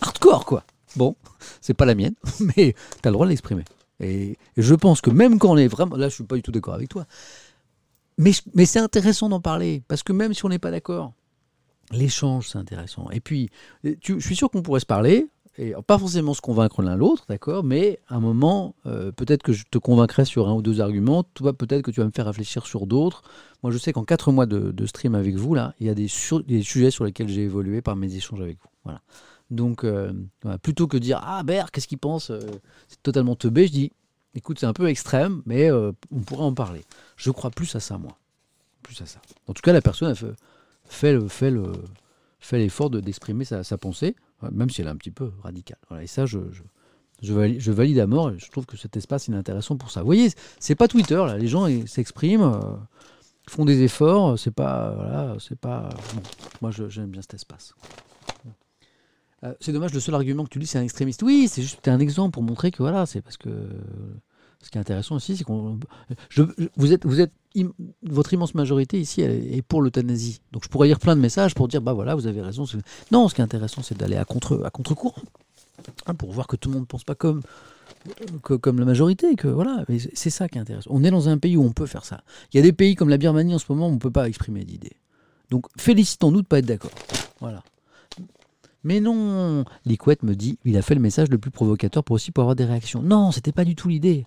hardcore, 0.00 0.46
quoi. 0.46 0.62
Bon, 0.94 1.14
c'est 1.60 1.74
pas 1.74 1.84
la 1.84 1.94
mienne, 1.94 2.14
mais 2.56 2.74
t'as 3.02 3.10
le 3.10 3.14
droit 3.14 3.26
de 3.26 3.30
l'exprimer. 3.30 3.64
Et, 4.00 4.36
je 4.56 4.74
pense 4.74 5.00
que 5.00 5.10
même 5.10 5.38
quand 5.38 5.50
on 5.50 5.56
est 5.56 5.68
vraiment... 5.68 5.96
Là, 5.96 6.08
je 6.08 6.14
suis 6.14 6.24
pas 6.24 6.36
du 6.36 6.42
tout 6.42 6.52
d'accord 6.52 6.74
avec 6.74 6.88
toi. 6.88 7.06
Mais, 8.18 8.32
mais 8.54 8.66
c'est 8.66 8.78
intéressant 8.78 9.28
d'en 9.28 9.40
parler, 9.40 9.82
parce 9.88 10.02
que 10.02 10.12
même 10.12 10.32
si 10.32 10.44
on 10.44 10.48
n'est 10.48 10.58
pas 10.58 10.70
d'accord, 10.70 11.12
l'échange, 11.92 12.48
c'est 12.48 12.58
intéressant. 12.58 13.08
Et 13.10 13.20
puis, 13.20 13.50
je 13.84 14.18
suis 14.18 14.36
sûr 14.36 14.50
qu'on 14.50 14.62
pourrait 14.62 14.80
se 14.80 14.86
parler, 14.86 15.28
et 15.58 15.74
pas 15.86 15.98
forcément 15.98 16.34
se 16.34 16.40
convaincre 16.40 16.82
l'un 16.82 16.96
l'autre, 16.96 17.24
d'accord, 17.28 17.64
mais 17.64 17.98
à 18.08 18.16
un 18.16 18.20
moment, 18.20 18.74
euh, 18.86 19.10
peut-être 19.12 19.42
que 19.42 19.52
je 19.52 19.64
te 19.70 19.78
convaincrai 19.78 20.24
sur 20.24 20.48
un 20.48 20.54
ou 20.54 20.62
deux 20.62 20.80
arguments, 20.80 21.24
toi 21.34 21.52
peut-être 21.52 21.82
que 21.82 21.90
tu 21.90 22.00
vas 22.00 22.06
me 22.06 22.12
faire 22.14 22.26
réfléchir 22.26 22.66
sur 22.66 22.86
d'autres. 22.86 23.22
Moi 23.62 23.72
je 23.72 23.78
sais 23.78 23.92
qu'en 23.92 24.04
quatre 24.04 24.32
mois 24.32 24.46
de, 24.46 24.86
stream 24.86 25.14
avec 25.14 25.36
vous, 25.36 25.54
là, 25.54 25.74
il 25.80 25.86
y 25.86 25.90
a 25.90 25.94
des, 25.94 26.08
des 26.46 26.62
sujets 26.62 26.90
sur 26.90 27.04
lesquels 27.04 27.28
j'ai 27.28 27.42
évolué 27.42 27.80
par 27.80 27.96
mes 27.96 28.14
échanges 28.14 28.40
avec 28.40 28.58
vous. 28.58 28.68
Voilà. 28.84 29.00
Donc, 29.50 29.84
euh, 29.84 30.12
plutôt 30.62 30.86
que 30.86 30.96
de 30.96 31.02
dire 31.02 31.20
Ah, 31.22 31.42
Bert, 31.42 31.70
qu'est-ce 31.70 31.86
qu'il 31.86 31.98
pense 31.98 32.30
euh, 32.30 32.40
C'est 32.88 33.02
totalement 33.02 33.36
teubé, 33.36 33.66
je 33.66 33.72
dis 33.72 33.92
Écoute, 34.34 34.58
c'est 34.60 34.66
un 34.66 34.72
peu 34.72 34.88
extrême, 34.88 35.42
mais 35.46 35.70
euh, 35.70 35.92
on 36.12 36.20
pourrait 36.20 36.44
en 36.44 36.52
parler. 36.52 36.84
Je 37.16 37.30
crois 37.30 37.50
plus 37.50 37.74
à 37.74 37.80
ça, 37.80 37.96
moi. 37.96 38.18
Plus 38.82 39.00
à 39.00 39.06
ça. 39.06 39.20
En 39.46 39.54
tout 39.54 39.62
cas, 39.62 39.72
la 39.72 39.80
personne 39.80 40.10
a 40.10 40.14
fait, 40.14 40.26
fait, 40.84 41.28
fait, 41.28 41.50
le, 41.50 41.72
fait 42.38 42.58
l'effort 42.58 42.90
de, 42.90 43.00
d'exprimer 43.00 43.44
sa, 43.44 43.62
pensée, 43.78 44.14
même 44.52 44.68
si 44.68 44.82
elle 44.82 44.88
est 44.88 44.90
un 44.90 44.96
petit 44.96 45.10
peu 45.10 45.32
radicale. 45.42 45.78
Et 46.02 46.06
ça, 46.06 46.26
je, 46.26 46.38
je, 47.22 47.72
valide, 47.72 47.98
à 47.98 48.06
mort. 48.06 48.32
je 48.36 48.50
trouve 48.50 48.66
que 48.66 48.76
cet 48.76 48.96
espace 48.98 49.28
est 49.30 49.34
intéressant 49.34 49.76
pour 49.76 49.90
ça. 49.90 50.00
Vous 50.00 50.06
voyez, 50.06 50.30
c'est 50.60 50.74
pas 50.74 50.86
Twitter, 50.86 51.16
là. 51.16 51.38
Les 51.38 51.48
gens 51.48 51.66
s'expriment, 51.86 52.60
font 53.48 53.64
des 53.64 53.82
efforts. 53.82 54.38
C'est 54.38 54.54
pas. 54.54 54.90
Voilà, 54.90 55.36
c'est 55.38 55.58
pas. 55.58 55.88
moi, 56.60 56.70
j'aime 56.72 57.08
bien 57.08 57.22
cet 57.22 57.34
espace. 57.34 57.74
Euh, 59.44 59.54
c'est 59.60 59.72
dommage, 59.72 59.92
le 59.92 60.00
seul 60.00 60.14
argument 60.14 60.44
que 60.44 60.50
tu 60.50 60.58
dis, 60.58 60.66
c'est 60.66 60.78
un 60.78 60.82
extrémiste. 60.82 61.22
Oui, 61.22 61.48
c'est 61.50 61.62
juste 61.62 61.86
un 61.88 62.00
exemple 62.00 62.32
pour 62.32 62.42
montrer 62.42 62.70
que 62.70 62.82
voilà, 62.82 63.06
c'est 63.06 63.20
parce 63.20 63.36
que 63.36 63.50
ce 64.62 64.70
qui 64.70 64.78
est 64.78 64.80
intéressant 64.80 65.16
aussi, 65.16 65.36
c'est 65.36 65.44
qu'on. 65.44 65.78
vous 66.76 66.92
êtes, 66.92 67.04
vous 67.04 67.20
êtes, 67.20 67.32
votre 68.02 68.32
immense 68.32 68.54
majorité 68.54 68.98
ici 68.98 69.20
est 69.20 69.62
pour 69.62 69.82
l'euthanasie. 69.82 70.40
Donc 70.52 70.64
je 70.64 70.68
pourrais 70.68 70.88
lire 70.88 70.98
plein 70.98 71.14
de 71.14 71.20
messages 71.20 71.54
pour 71.54 71.68
dire, 71.68 71.82
bah 71.82 71.92
voilà, 71.92 72.14
vous 72.14 72.26
avez 72.26 72.40
raison. 72.40 72.64
Non, 73.12 73.28
ce 73.28 73.34
qui 73.34 73.40
est 73.40 73.44
intéressant, 73.44 73.82
c'est 73.82 73.96
d'aller 73.96 74.16
à 74.16 74.24
contre, 74.24 74.62
à 74.64 74.70
contre-courant, 74.70 75.22
hein, 76.06 76.14
pour 76.14 76.32
voir 76.32 76.46
que 76.46 76.56
tout 76.56 76.68
le 76.68 76.74
monde 76.74 76.82
ne 76.84 76.86
pense 76.86 77.04
pas 77.04 77.14
comme, 77.14 77.42
comme 78.42 78.78
la 78.80 78.86
majorité. 78.86 79.36
Que 79.36 79.48
voilà, 79.48 79.84
c'est 80.14 80.30
ça 80.30 80.48
qui 80.48 80.58
est 80.58 80.60
intéressant. 80.60 80.90
On 80.92 81.04
est 81.04 81.10
dans 81.10 81.28
un 81.28 81.38
pays 81.38 81.56
où 81.56 81.62
on 81.62 81.72
peut 81.72 81.86
faire 81.86 82.04
ça. 82.04 82.22
Il 82.52 82.56
y 82.56 82.60
a 82.60 82.62
des 82.62 82.72
pays 82.72 82.94
comme 82.94 83.10
la 83.10 83.18
Birmanie 83.18 83.54
en 83.54 83.58
ce 83.58 83.66
moment 83.68 83.86
où 83.86 83.90
on 83.90 83.94
ne 83.94 83.98
peut 84.00 84.10
pas 84.10 84.26
exprimer 84.28 84.64
d'idées. 84.64 84.96
Donc 85.50 85.66
félicitons-nous 85.78 86.38
de 86.38 86.42
ne 86.42 86.48
pas 86.48 86.58
être 86.58 86.66
d'accord. 86.66 86.90
Voilà. 87.40 87.62
Mais 88.86 89.00
non 89.00 89.64
Liquette 89.84 90.22
me 90.22 90.36
dit 90.36 90.60
il 90.64 90.76
a 90.76 90.82
fait 90.82 90.94
le 90.94 91.00
message 91.00 91.28
le 91.28 91.38
plus 91.38 91.50
provocateur 91.50 92.04
pour 92.04 92.14
aussi 92.14 92.30
pour 92.30 92.42
avoir 92.42 92.54
des 92.54 92.64
réactions. 92.64 93.02
Non, 93.02 93.32
c'était 93.32 93.50
pas 93.50 93.64
du 93.64 93.74
tout 93.74 93.88
l'idée. 93.88 94.26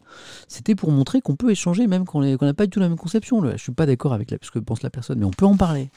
C'était 0.49 0.75
pour 0.75 0.91
montrer 0.91 1.21
qu'on 1.21 1.37
peut 1.37 1.49
échanger 1.49 1.87
même 1.87 2.03
quand 2.03 2.19
on 2.19 2.45
n'a 2.45 2.53
pas 2.53 2.65
du 2.65 2.69
tout 2.69 2.81
la 2.81 2.89
même 2.89 2.97
conception. 2.97 3.41
Je 3.51 3.55
suis 3.55 3.71
pas 3.71 3.85
d'accord 3.85 4.11
avec 4.11 4.35
ce 4.41 4.51
que 4.51 4.59
pense 4.59 4.83
la 4.83 4.89
personne, 4.89 5.17
mais 5.17 5.25
on 5.25 5.31
peut 5.31 5.45
en 5.45 5.55
parler. 5.55 5.91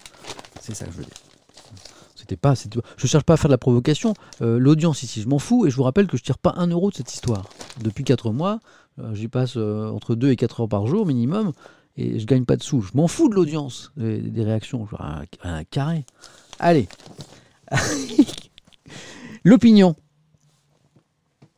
C'est 0.61 0.77
ça 0.77 0.85
que 0.85 0.93
je 0.93 0.99
veux 0.99 1.05
dire. 1.05 1.17
C'était 2.15 2.37
pas, 2.37 2.55
je 2.99 3.07
cherche 3.09 3.25
pas 3.25 3.35
à 3.35 3.37
faire 3.37 3.49
de 3.49 3.55
la 3.55 3.59
provocation. 3.59 4.15
Euh, 4.43 4.61
l'audience 4.61 5.03
ici, 5.03 5.21
je 5.21 5.29
m'en 5.29 5.41
fous 5.41 5.67
et 5.67 5.71
je 5.71 5.75
vous 5.75 5.83
rappelle 5.83 6.07
que 6.07 6.17
je 6.17 6.23
tire 6.23 6.39
pas 6.39 6.55
un 6.57 6.69
euro 6.69 6.91
de 6.91 6.95
cette 6.95 7.13
histoire. 7.13 7.51
Depuis 7.83 8.05
4 8.05 8.31
mois, 8.31 8.61
euh, 9.01 9.13
j'y 9.13 9.27
passe 9.27 9.55
euh, 9.57 9.91
entre 9.91 10.15
2 10.15 10.31
et 10.31 10.37
4 10.37 10.61
heures 10.61 10.69
par 10.69 10.87
jour 10.87 11.05
minimum. 11.05 11.51
et 11.97 12.21
je 12.21 12.27
gagne 12.27 12.45
pas 12.45 12.55
de 12.55 12.63
sous. 12.63 12.81
Je 12.81 12.93
m'en 12.95 13.09
fous 13.09 13.29
de 13.29 13.35
l'audience, 13.35 13.91
des, 13.97 14.45
réactions. 14.45 14.87
Un 15.43 15.65
carré. 15.65 16.05
Allez. 16.61 16.87
L'opinion. 19.45 19.97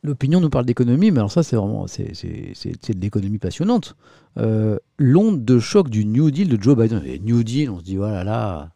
L'opinion 0.03 0.39
nous 0.39 0.49
parle 0.49 0.65
d'économie, 0.65 1.11
mais 1.11 1.19
alors 1.19 1.31
ça, 1.31 1.41
c'est 1.41 1.55
vraiment 1.55 1.87
c'est, 1.87 2.11
de 2.11 3.01
l'économie 3.01 3.39
passionnante. 3.39 3.95
Euh, 4.37 4.77
l'onde 4.97 5.43
de 5.43 5.59
choc 5.59 5.89
du 5.89 6.05
New 6.05 6.29
Deal 6.29 6.47
de 6.47 6.61
Joe 6.61 6.77
Biden. 6.77 7.01
New 7.23 7.43
Deal, 7.43 7.71
on 7.71 7.79
se 7.79 7.83
dit, 7.83 7.95
voilà, 7.95 8.23
là, 8.23 8.71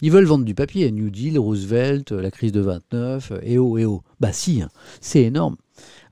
ils 0.00 0.10
veulent 0.10 0.24
vendre 0.24 0.44
du 0.44 0.54
papier. 0.54 0.90
New 0.92 1.10
Deal, 1.10 1.38
Roosevelt, 1.38 2.12
la 2.12 2.30
crise 2.30 2.52
de 2.52 2.60
29, 2.60 3.32
et 3.42 3.58
oh, 3.58 3.78
et 3.78 3.84
oh. 3.84 4.02
Bah 4.20 4.32
si, 4.32 4.62
hein, 4.62 4.68
c'est 5.00 5.22
énorme. 5.22 5.56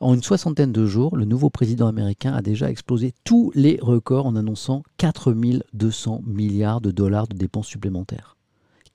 En 0.00 0.14
une 0.14 0.22
soixantaine 0.22 0.72
de 0.72 0.86
jours, 0.86 1.16
le 1.16 1.24
nouveau 1.24 1.50
président 1.50 1.86
américain 1.86 2.32
a 2.32 2.42
déjà 2.42 2.70
explosé 2.70 3.14
tous 3.24 3.50
les 3.54 3.78
records 3.80 4.26
en 4.26 4.36
annonçant 4.36 4.82
4200 4.98 6.22
milliards 6.26 6.80
de 6.80 6.90
dollars 6.90 7.28
de 7.28 7.36
dépenses 7.36 7.68
supplémentaires. 7.68 8.35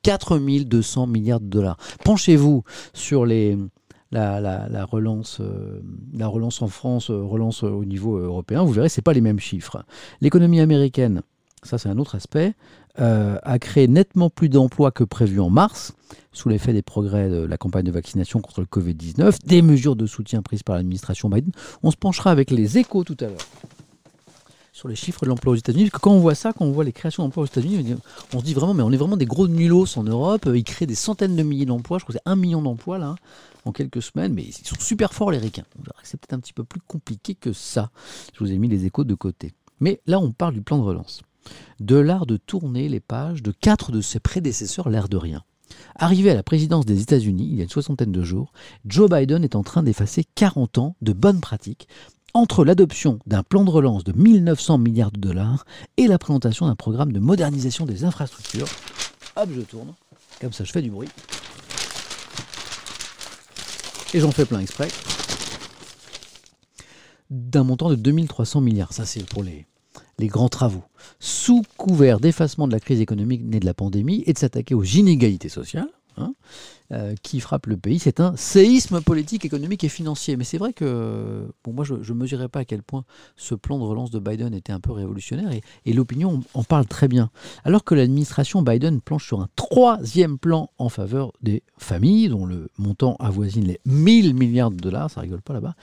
4200 0.04 1.08
milliards 1.08 1.40
de 1.40 1.48
dollars. 1.48 1.78
Penchez-vous 2.04 2.64
sur 2.94 3.26
les, 3.26 3.58
la, 4.12 4.86
relance, 4.86 5.40
euh, 5.40 5.82
la 6.14 6.28
relance 6.28 6.62
en 6.62 6.68
France, 6.68 7.10
euh, 7.10 7.24
relance 7.24 7.64
au 7.64 7.86
niveau 7.86 8.18
européen, 8.18 8.64
vous 8.64 8.72
verrez, 8.72 8.90
ce 8.90 9.02
pas 9.02 9.14
les 9.14 9.22
mêmes 9.22 9.40
chiffres. 9.40 9.84
L'économie 10.20 10.60
américaine, 10.60 11.22
ça 11.64 11.78
c'est 11.78 11.90
un 11.90 11.98
autre 11.98 12.16
aspect, 12.16 12.54
euh, 13.00 13.38
a 13.44 13.60
créé 13.60 13.88
nettement 13.88 14.30
plus 14.30 14.50
d'emplois 14.50 14.92
que 14.92 15.04
prévu 15.04 15.40
en 15.40 15.50
mars, 15.50 15.94
sous 16.34 16.50
l'effet 16.50 16.74
des 16.74 16.82
progrès 16.82 17.30
de 17.30 17.44
la 17.44 17.58
campagne 17.58 17.86
de 17.86 17.92
vaccination 17.92 18.42
contre 18.42 18.62
le 18.62 18.68
Covid-19, 18.68 19.46
des 19.46 19.62
mesures 19.62 19.96
de 19.96 20.06
soutien 20.06 20.42
prises 20.42 20.64
par 20.64 20.76
l'administration 20.76 21.30
Biden. 21.30 21.52
On 21.84 21.92
se 21.92 21.98
penchera 21.98 22.32
avec 22.32 22.52
les 22.52 22.78
échos 22.78 23.04
tout 23.04 23.18
à 23.22 23.28
l'heure 23.28 23.38
sur 24.72 24.88
les 24.88 24.96
chiffres 24.96 25.26
de 25.26 25.30
l'emploi 25.30 25.54
aux 25.54 25.58
États-Unis. 25.58 25.90
Quand 25.90 26.12
on 26.12 26.20
voit 26.20 26.36
ça, 26.36 26.54
quand 26.54 26.66
on 26.66 26.72
voit 26.72 26.84
les 26.84 26.94
créations 26.94 27.24
d'emplois 27.24 27.44
aux 27.44 27.48
États-Unis, 27.48 27.96
on 28.34 28.40
se 28.40 28.44
dit 28.44 28.54
vraiment, 28.54 28.74
mais 28.74 28.84
on 28.84 28.92
est 28.92 28.98
vraiment 28.98 29.18
des 29.18 29.26
gros 29.26 29.48
nulos 29.48 29.98
en 29.98 30.04
Europe. 30.04 30.50
Ils 30.54 30.64
créent 30.64 30.86
des 30.86 30.96
centaines 30.96 31.36
de 31.36 31.44
milliers 31.44 31.66
d'emplois. 31.66 31.98
Je 31.98 32.06
crois 32.06 32.14
que 32.14 32.20
c'est 32.24 32.32
un 32.32 32.36
million 32.36 32.62
d'emplois 32.62 32.98
là 32.98 33.16
en 33.66 33.72
quelques 33.72 34.02
semaines, 34.02 34.34
mais 34.34 34.44
ils 34.44 34.54
sont 34.54 34.80
super 34.80 35.14
forts 35.14 35.32
les 35.32 35.38
ricains. 35.38 35.66
C'est 36.04 36.20
peut-être 36.20 36.34
un 36.34 36.40
petit 36.40 36.54
peu 36.54 36.64
plus 36.64 36.82
compliqué 36.82 37.36
que 37.36 37.54
ça. 37.54 37.92
Je 38.34 38.40
vous 38.40 38.52
ai 38.52 38.58
mis 38.58 38.68
les 38.68 38.86
échos 38.86 39.04
de 39.04 39.14
côté. 39.14 39.54
Mais 39.80 40.00
là, 40.08 40.20
on 40.20 40.32
parle 40.32 40.54
du 40.54 40.62
plan 40.62 40.78
de 40.78 40.84
relance. 40.84 41.22
De 41.80 41.98
l'art 41.98 42.26
de 42.26 42.38
tourner 42.38 42.88
les 42.88 43.00
pages 43.00 43.44
de 43.44 43.52
quatre 43.52 43.92
de 43.92 44.02
ses 44.02 44.20
prédécesseurs, 44.20 44.90
l'air 44.90 45.10
de 45.10 45.18
rien. 45.18 45.44
Arrivé 45.96 46.30
à 46.32 46.36
la 46.36 46.44
présidence 46.44 46.86
des 46.86 47.02
États-Unis 47.02 47.48
il 47.50 47.58
y 47.58 47.62
a 47.62 47.64
une 47.64 47.70
soixantaine 47.70 48.12
de 48.12 48.24
jours, 48.24 48.52
Joe 48.86 49.10
Biden 49.10 49.44
est 49.44 49.56
en 49.56 49.64
train 49.64 49.84
d'effacer 49.84 50.26
40 50.36 50.78
ans 50.78 50.96
de 51.02 51.14
bonnes 51.14 51.42
pratiques 51.42 51.88
entre 52.34 52.64
l'adoption 52.64 53.20
d'un 53.26 53.44
plan 53.44 53.64
de 53.64 53.70
relance 53.70 54.04
de 54.04 54.14
1900 54.14 54.78
milliards 54.78 55.12
de 55.12 55.20
dollars 55.20 55.66
et 55.98 56.08
la 56.08 56.18
présentation 56.18 56.68
d'un 56.68 56.76
programme 56.76 57.12
de 57.12 57.20
modernisation 57.20 57.86
des 57.86 58.04
infrastructures. 58.04 58.68
Hop, 59.36 59.50
je 59.54 59.62
tourne. 59.62 59.94
Comme 60.40 60.54
ça, 60.54 60.64
je 60.64 60.72
fais 60.72 60.82
du 60.82 60.90
bruit. 60.90 61.10
Et 64.14 64.20
j'en 64.20 64.32
fais 64.32 64.46
plein 64.46 64.60
exprès. 64.60 64.90
D'un 67.30 67.64
montant 67.64 67.90
de 67.90 67.96
2300 67.96 68.62
milliards. 68.62 68.94
Ça, 68.94 69.06
c'est 69.06 69.26
pour 69.26 69.44
les, 69.44 69.66
les 70.20 70.28
grands 70.28 70.50
travaux. 70.50 70.84
Sous 71.20 71.64
couvert 71.78 72.20
d'effacement 72.20 72.68
de 72.68 72.74
la 72.74 72.80
crise 72.80 73.00
économique 73.00 73.44
née 73.44 73.60
de 73.60 73.66
la 73.66 73.74
pandémie 73.74 74.24
et 74.26 74.34
de 74.34 74.38
s'attaquer 74.38 74.76
aux 74.76 74.84
inégalités 74.84 75.50
sociales, 75.50 75.90
Hein, 76.18 76.34
euh, 76.92 77.16
qui 77.24 77.40
frappe 77.40 77.68
le 77.68 77.78
pays. 77.78 77.98
C'est 77.98 78.20
un 78.20 78.36
séisme 78.36 79.00
politique, 79.02 79.46
économique 79.46 79.86
et 79.86 79.90
financier. 79.90 80.36
Mais 80.36 80.44
c'est 80.44 80.58
vrai 80.58 80.74
que, 80.74 81.48
bon, 81.64 81.72
moi, 81.72 81.86
je 81.86 81.94
ne 81.94 82.18
mesurais 82.18 82.50
pas 82.50 82.60
à 82.60 82.66
quel 82.66 82.84
point 82.84 83.06
ce 83.38 83.56
plan 83.56 83.80
de 83.80 83.84
relance 83.84 84.12
de 84.12 84.20
Biden 84.20 84.54
était 84.54 84.74
un 84.74 84.82
peu 84.82 84.92
révolutionnaire 84.92 85.52
et, 85.54 85.62
et 85.86 85.94
l'opinion 85.94 86.42
en 86.54 86.64
parle 86.64 86.86
très 86.86 87.08
bien. 87.08 87.30
Alors 87.64 87.86
que 87.86 87.96
l'administration 87.96 88.62
Biden 88.62 89.00
planche 89.00 89.26
sur 89.26 89.40
un 89.40 89.48
troisième 89.56 90.38
plan 90.38 90.70
en 90.78 90.90
faveur 90.90 91.32
des 91.42 91.64
familles, 91.78 92.28
dont 92.28 92.46
le 92.46 92.70
montant 92.78 93.16
avoisine 93.20 93.64
les 93.64 93.80
1000 93.86 94.34
milliards 94.34 94.72
de 94.72 94.78
dollars, 94.78 95.10
ça 95.10 95.22
rigole 95.22 95.42
pas 95.42 95.54
là-bas 95.54 95.76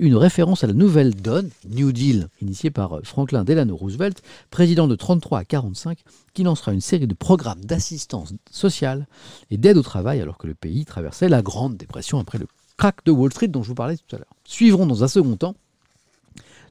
une 0.00 0.16
référence 0.16 0.64
à 0.64 0.66
la 0.66 0.72
nouvelle 0.72 1.14
donne, 1.14 1.50
New 1.68 1.92
Deal, 1.92 2.28
initiée 2.40 2.70
par 2.70 2.94
euh, 2.94 3.00
Franklin 3.04 3.44
Delano 3.44 3.76
Roosevelt, 3.76 4.22
président 4.50 4.88
de 4.88 4.96
33 4.96 5.40
à 5.40 5.44
45, 5.44 5.98
qui 6.32 6.42
lancera 6.42 6.72
une 6.72 6.80
série 6.80 7.06
de 7.06 7.14
programmes 7.14 7.62
d'assistance 7.64 8.32
sociale 8.50 9.06
et 9.50 9.58
d'aide 9.58 9.76
au 9.76 9.82
travail 9.82 10.20
alors 10.20 10.38
que 10.38 10.46
le 10.46 10.54
pays 10.54 10.86
traversait 10.86 11.28
la 11.28 11.42
Grande 11.42 11.76
Dépression 11.76 12.18
après 12.18 12.38
le 12.38 12.46
crack 12.78 13.04
de 13.04 13.10
Wall 13.10 13.30
Street 13.30 13.48
dont 13.48 13.62
je 13.62 13.68
vous 13.68 13.74
parlais 13.74 13.96
tout 13.98 14.16
à 14.16 14.18
l'heure. 14.18 14.34
Suivront 14.44 14.86
dans 14.86 15.04
un 15.04 15.08
second 15.08 15.36
temps 15.36 15.54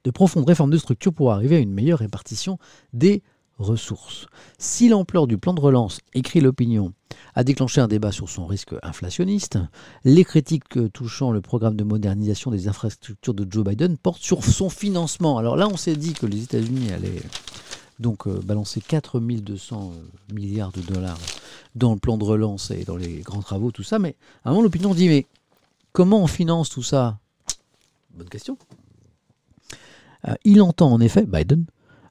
de 0.04 0.12
profondes 0.12 0.48
réformes 0.48 0.72
de 0.72 0.78
structure 0.78 1.14
pour 1.14 1.32
arriver 1.32 1.58
à 1.58 1.60
une 1.60 1.74
meilleure 1.74 2.00
répartition 2.00 2.58
des 2.94 3.22
ressources. 3.60 4.28
Si 4.58 4.90
l'ampleur 4.90 5.28
du 5.28 5.38
plan 5.38 5.54
de 5.54 5.62
relance, 5.62 6.00
écrit 6.14 6.40
l'opinion, 6.42 6.94
a 7.36 7.44
déclenché 7.44 7.82
un 7.82 7.88
débat 7.88 8.12
sur 8.12 8.30
son 8.30 8.48
risque 8.48 8.74
inflationniste, 8.82 9.60
les 10.04 10.24
critiques 10.24 10.92
touchant 10.94 11.32
le 11.32 11.42
programme 11.42 11.76
de 11.76 11.84
modernisation 11.84 12.52
des 12.52 12.68
infrastructures 12.68 13.34
de 13.34 13.46
Joe 13.50 13.64
Biden 13.64 13.98
portent 13.98 14.22
sur 14.22 14.44
son 14.44 14.70
financement. 14.70 15.38
Alors 15.38 15.56
là, 15.56 15.68
on 15.68 15.78
s'est 15.78 15.96
dit 15.96 16.14
que 16.14 16.26
les 16.26 16.44
États-Unis 16.44 16.92
allaient 16.92 17.22
donc 18.00 18.28
euh, 18.28 18.40
balancer 18.44 18.82
4200 18.82 19.92
euh, 19.94 20.34
milliards 20.34 20.72
de 20.72 20.82
dollars 20.82 21.20
dans 21.76 21.94
le 21.94 22.00
plan 22.00 22.18
de 22.18 22.24
relance 22.24 22.72
et 22.72 22.86
dans 22.86 22.96
les 22.96 23.20
grands 23.20 23.42
travaux, 23.42 23.72
tout 23.72 23.84
ça, 23.84 24.00
mais 24.00 24.16
à 24.44 24.50
un 24.50 24.52
moment, 24.52 24.64
l'opinion 24.64 24.94
dit, 24.94 25.10
mais 25.10 25.28
comment 25.92 26.24
on 26.24 26.28
finance 26.28 26.70
tout 26.70 26.84
ça? 26.84 27.20
Bonne 28.16 28.30
question. 28.30 28.58
Euh, 30.28 30.34
il 30.44 30.62
entend 30.62 30.92
en 30.92 31.00
effet, 31.00 31.26
Biden, 31.26 31.66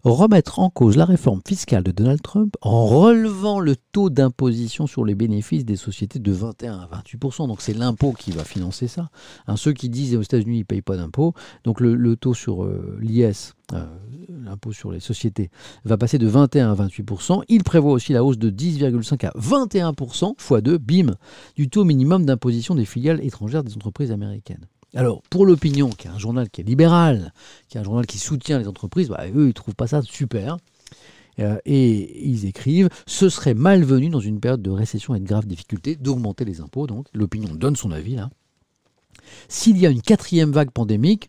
remettre 0.05 0.59
en 0.59 0.71
cause 0.71 0.97
la 0.97 1.05
réforme 1.05 1.41
fiscale 1.47 1.83
de 1.83 1.91
Donald 1.91 2.23
Trump 2.23 2.57
en 2.63 2.87
relevant 2.87 3.61
le 3.61 3.77
taux 3.77 4.11
d'imposition 4.11 4.87
sur 4.87 5.05
les 5.05 5.15
bénéfices 5.15 5.65
des 5.65 5.77
sociétés 5.77 6.19
de 6.19 6.33
21 6.33 6.79
à 6.79 6.89
28% 7.03 7.49
Donc 7.49 7.61
c'est 7.61 7.75
l'impôt 7.75 8.13
qui 8.13 8.31
va 8.31 8.45
financer 8.45 8.89
ça. 8.89 9.11
Hein, 9.47 9.57
ceux 9.57 9.73
qui 9.73 9.89
disent 9.89 10.17
aux 10.17 10.23
États-Unis 10.23 10.57
ils 10.57 10.61
ne 10.61 10.65
payent 10.65 10.83
pas 10.83 10.97
d'impôt, 10.97 11.35
donc 11.65 11.81
le, 11.81 12.17
taux 12.17 12.35
sur 12.35 12.65
euh, 12.65 12.99
l'IS, 13.01 13.55
euh, 13.73 13.85
l'impôt 14.29 14.73
sur 14.73 14.93
les 14.93 15.01
sociétés, 15.01 15.51
va 15.85 15.97
passer 15.97 16.19
de 16.19 16.27
21 16.27 16.73
à 16.73 16.75
28% 16.75 17.43
Il 17.49 17.65
prévoit 17.65 17.93
aussi 17.93 18.13
la 18.13 18.25
hausse 18.25 18.39
de 18.39 18.51
10,5 18.51 19.27
à 19.27 19.33
21 19.35 19.93
x 19.93 20.25
2, 20.63 20.79
bim, 20.79 21.15
du 21.57 21.69
taux 21.69 21.85
minimum 21.85 22.25
d'imposition 22.25 22.75
des 22.75 22.85
filiales 22.85 23.25
étrangères 23.25 23.65
des 23.65 23.75
entreprises 23.75 24.13
américaines. 24.13 24.67
Alors, 24.95 25.23
pour 25.29 25.45
l'opinion, 25.45 25.91
qui 25.91 26.07
est 26.07 26.11
un 26.11 26.19
journal 26.19 26.49
qui 26.49 26.63
est 26.63 26.65
libéral, 26.65 27.33
qui 27.69 27.77
est 27.77 27.81
un 27.81 27.85
journal 27.85 28.07
qui 28.07 28.19
soutient 28.19 28.59
les 28.59 28.69
entreprises, 28.69 29.09
bah, 29.09 29.25
eux, 29.35 29.45
ils 29.45 29.49
ne 29.49 29.53
trouvent 29.53 29.75
pas 29.75 29.87
ça 29.87 30.03
super. 30.03 30.57
Euh, 31.41 31.59
et 31.67 32.27
ils 32.29 32.47
écrivent 32.47 32.89
Ce 33.07 33.29
serait 33.29 33.55
malvenu 33.55 34.09
dans 34.09 34.21
une 34.21 34.41
période 34.41 34.63
de 34.63 34.71
récession 34.71 35.15
et 35.15 35.21
de 35.21 35.27
graves 35.27 35.47
difficultés 35.47 35.95
d'augmenter 35.95 36.45
les 36.45 36.61
impôts. 36.61 36.87
Donc, 36.87 37.07
l'opinion 37.13 37.55
donne 37.55 37.77
son 37.77 37.93
avis 37.93 38.17
là. 38.17 38.31
S'il 39.49 39.77
y 39.79 39.87
a 39.87 39.91
une 39.91 40.03
quatrième 40.03 40.53
vague 40.53 40.71
pandémique, 40.71 41.29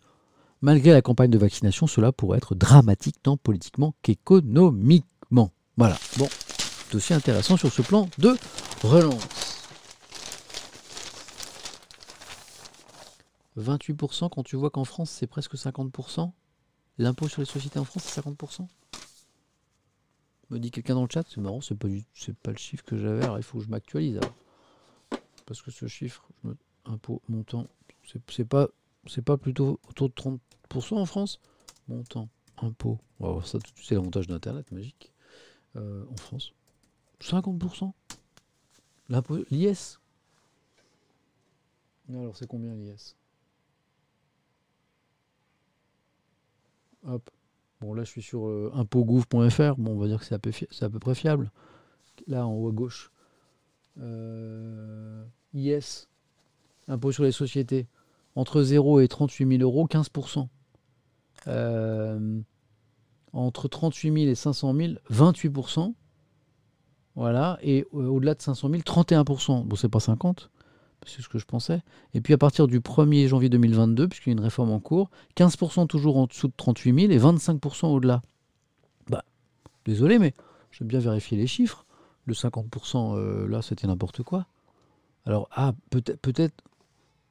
malgré 0.61 0.91
la 0.91 1.01
campagne 1.01 1.29
de 1.29 1.37
vaccination, 1.37 1.85
cela 1.85 2.11
pourrait 2.11 2.37
être 2.37 2.55
dramatique 2.55 3.17
tant 3.21 3.37
politiquement 3.37 3.93
qu'économiquement. 4.01 5.51
Voilà. 5.77 5.97
Bon, 6.17 6.29
dossier 6.91 7.15
intéressant 7.15 7.57
sur 7.57 7.71
ce 7.71 7.81
plan 7.81 8.09
de 8.17 8.35
relance. 8.83 9.58
28% 13.61 14.29
quand 14.29 14.43
tu 14.43 14.55
vois 14.55 14.69
qu'en 14.69 14.85
France 14.85 15.09
c'est 15.09 15.27
presque 15.27 15.55
50%. 15.55 16.31
L'impôt 16.97 17.27
sur 17.27 17.41
les 17.41 17.45
sociétés 17.45 17.79
en 17.79 17.85
France 17.85 18.03
c'est 18.03 18.21
50%. 18.21 18.67
Me 20.49 20.59
dit 20.59 20.71
quelqu'un 20.71 20.95
dans 20.95 21.03
le 21.03 21.09
chat, 21.11 21.23
c'est 21.29 21.41
marrant, 21.41 21.61
c'est 21.61 21.75
pas, 21.75 21.87
pas 22.41 22.51
le 22.51 22.57
chiffre 22.57 22.83
que 22.83 22.97
j'avais, 22.97 23.23
alors 23.23 23.37
il 23.37 23.43
faut 23.43 23.59
que 23.59 23.65
je 23.65 23.69
m'actualise. 23.69 24.19
Parce 25.45 25.61
que 25.61 25.69
ce 25.69 25.87
chiffre, 25.87 26.27
impôt 26.85 27.21
montant, 27.29 27.67
c'est 28.03 28.45
pas, 28.45 28.69
pas 29.25 29.37
plutôt 29.37 29.79
autour 29.87 30.09
de 30.09 30.13
30% 30.15 30.95
en 30.95 31.05
France 31.05 31.39
Montant, 31.87 32.29
impôt. 32.57 32.99
On 33.19 33.41
ça 33.41 33.59
tout 33.59 33.71
c'est 33.83 33.95
l'avantage 33.95 34.27
d'Internet 34.27 34.71
magique. 34.71 35.13
Euh, 35.75 36.03
en 36.11 36.17
France. 36.17 36.53
50% 37.21 37.91
L'impôt, 39.09 39.37
l'IS 39.51 39.99
alors 42.11 42.35
c'est 42.35 42.47
combien 42.47 42.73
l'IS? 42.73 43.15
Hop. 47.07 47.29
Bon, 47.81 47.93
là, 47.93 48.03
je 48.03 48.09
suis 48.09 48.21
sur 48.21 48.47
euh, 48.47 48.71
impôtgouv.fr. 48.75 49.75
Bon, 49.77 49.91
on 49.91 49.97
va 49.97 50.07
dire 50.07 50.19
que 50.19 50.25
c'est 50.25 50.35
à, 50.35 50.89
peu 50.89 50.99
près 50.99 51.15
fiable. 51.15 51.51
Là, 52.27 52.45
en 52.45 52.53
haut 52.53 52.67
à 52.67 52.71
gauche. 52.71 53.11
Euh, 53.99 55.23
IS, 55.53 56.07
impôt 56.87 57.11
sur 57.11 57.23
les 57.23 57.31
sociétés. 57.31 57.87
Entre 58.35 58.61
0 58.61 58.99
et 58.99 59.07
38 59.07 59.57
000 59.57 59.61
euros, 59.61 59.87
15%. 59.87 60.47
Euh, 61.47 62.41
entre 63.31 63.67
38 63.67 64.13
000 64.13 64.31
et 64.31 64.35
500 64.35 64.75
000, 64.75 64.93
28%. 65.09 65.93
Voilà. 67.15 67.57
Et 67.61 67.85
au-delà 67.91 68.35
de 68.35 68.41
500 68.41 68.69
000, 68.69 68.81
31%. 68.81 69.65
Bon, 69.65 69.75
c'est 69.75 69.89
pas 69.89 69.99
50 69.99 70.49
c'est 71.05 71.21
ce 71.21 71.29
que 71.29 71.39
je 71.39 71.45
pensais. 71.45 71.81
Et 72.13 72.21
puis 72.21 72.33
à 72.33 72.37
partir 72.37 72.67
du 72.67 72.79
1er 72.79 73.27
janvier 73.27 73.49
2022, 73.49 74.07
puisqu'il 74.07 74.29
y 74.29 74.31
a 74.31 74.33
une 74.33 74.39
réforme 74.39 74.71
en 74.71 74.79
cours, 74.79 75.09
15% 75.35 75.87
toujours 75.87 76.17
en 76.17 76.25
dessous 76.25 76.47
de 76.47 76.53
38 76.55 77.07
000 77.07 77.11
et 77.11 77.19
25% 77.19 77.87
au-delà. 77.87 78.21
Bah, 79.09 79.23
désolé, 79.85 80.19
mais 80.19 80.33
j'aime 80.71 80.87
bien 80.87 80.99
vérifier 80.99 81.37
les 81.37 81.47
chiffres. 81.47 81.85
Le 82.25 82.33
50%, 82.33 83.15
euh, 83.15 83.47
là, 83.47 83.61
c'était 83.61 83.87
n'importe 83.87 84.23
quoi. 84.23 84.45
Alors, 85.25 85.49
ah, 85.51 85.73
peut-être 85.89 86.21
peut 86.21 86.33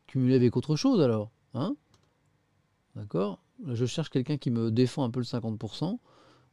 cumuler 0.06 0.34
avec 0.34 0.56
autre 0.56 0.76
chose, 0.76 1.00
alors. 1.00 1.30
Hein? 1.54 1.74
D'accord? 2.96 3.38
Je 3.66 3.86
cherche 3.86 4.08
quelqu'un 4.08 4.36
qui 4.36 4.50
me 4.50 4.70
défend 4.70 5.04
un 5.04 5.10
peu 5.10 5.20
le 5.20 5.24
50%. 5.24 5.98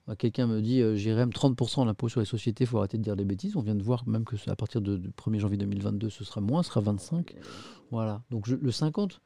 Bah, 0.08 0.16
quelqu'un 0.16 0.46
me 0.46 0.62
dit 0.62 0.82
euh, 0.82 0.96
j'irai 0.96 1.26
30% 1.26 1.86
l'impôt 1.86 2.10
sur 2.10 2.20
les 2.20 2.26
sociétés, 2.26 2.66
il 2.66 2.68
faut 2.68 2.78
arrêter 2.78 2.98
de 2.98 3.04
dire 3.04 3.16
des 3.16 3.26
bêtises. 3.26 3.56
On 3.56 3.62
vient 3.62 3.76
de 3.76 3.84
voir 3.84 4.08
même 4.08 4.24
que 4.24 4.36
à 4.50 4.56
partir 4.56 4.82
de, 4.82 4.98
1er 4.98 5.40
janvier 5.40 5.58
2022, 5.58 6.10
ce 6.10 6.24
sera 6.24 6.42
moins, 6.42 6.62
ce 6.62 6.70
sera 6.70 6.82
25. 6.82 7.36
Voilà. 7.92 8.22
Donc 8.30 8.48
le 8.48 8.72
50, 8.72 9.22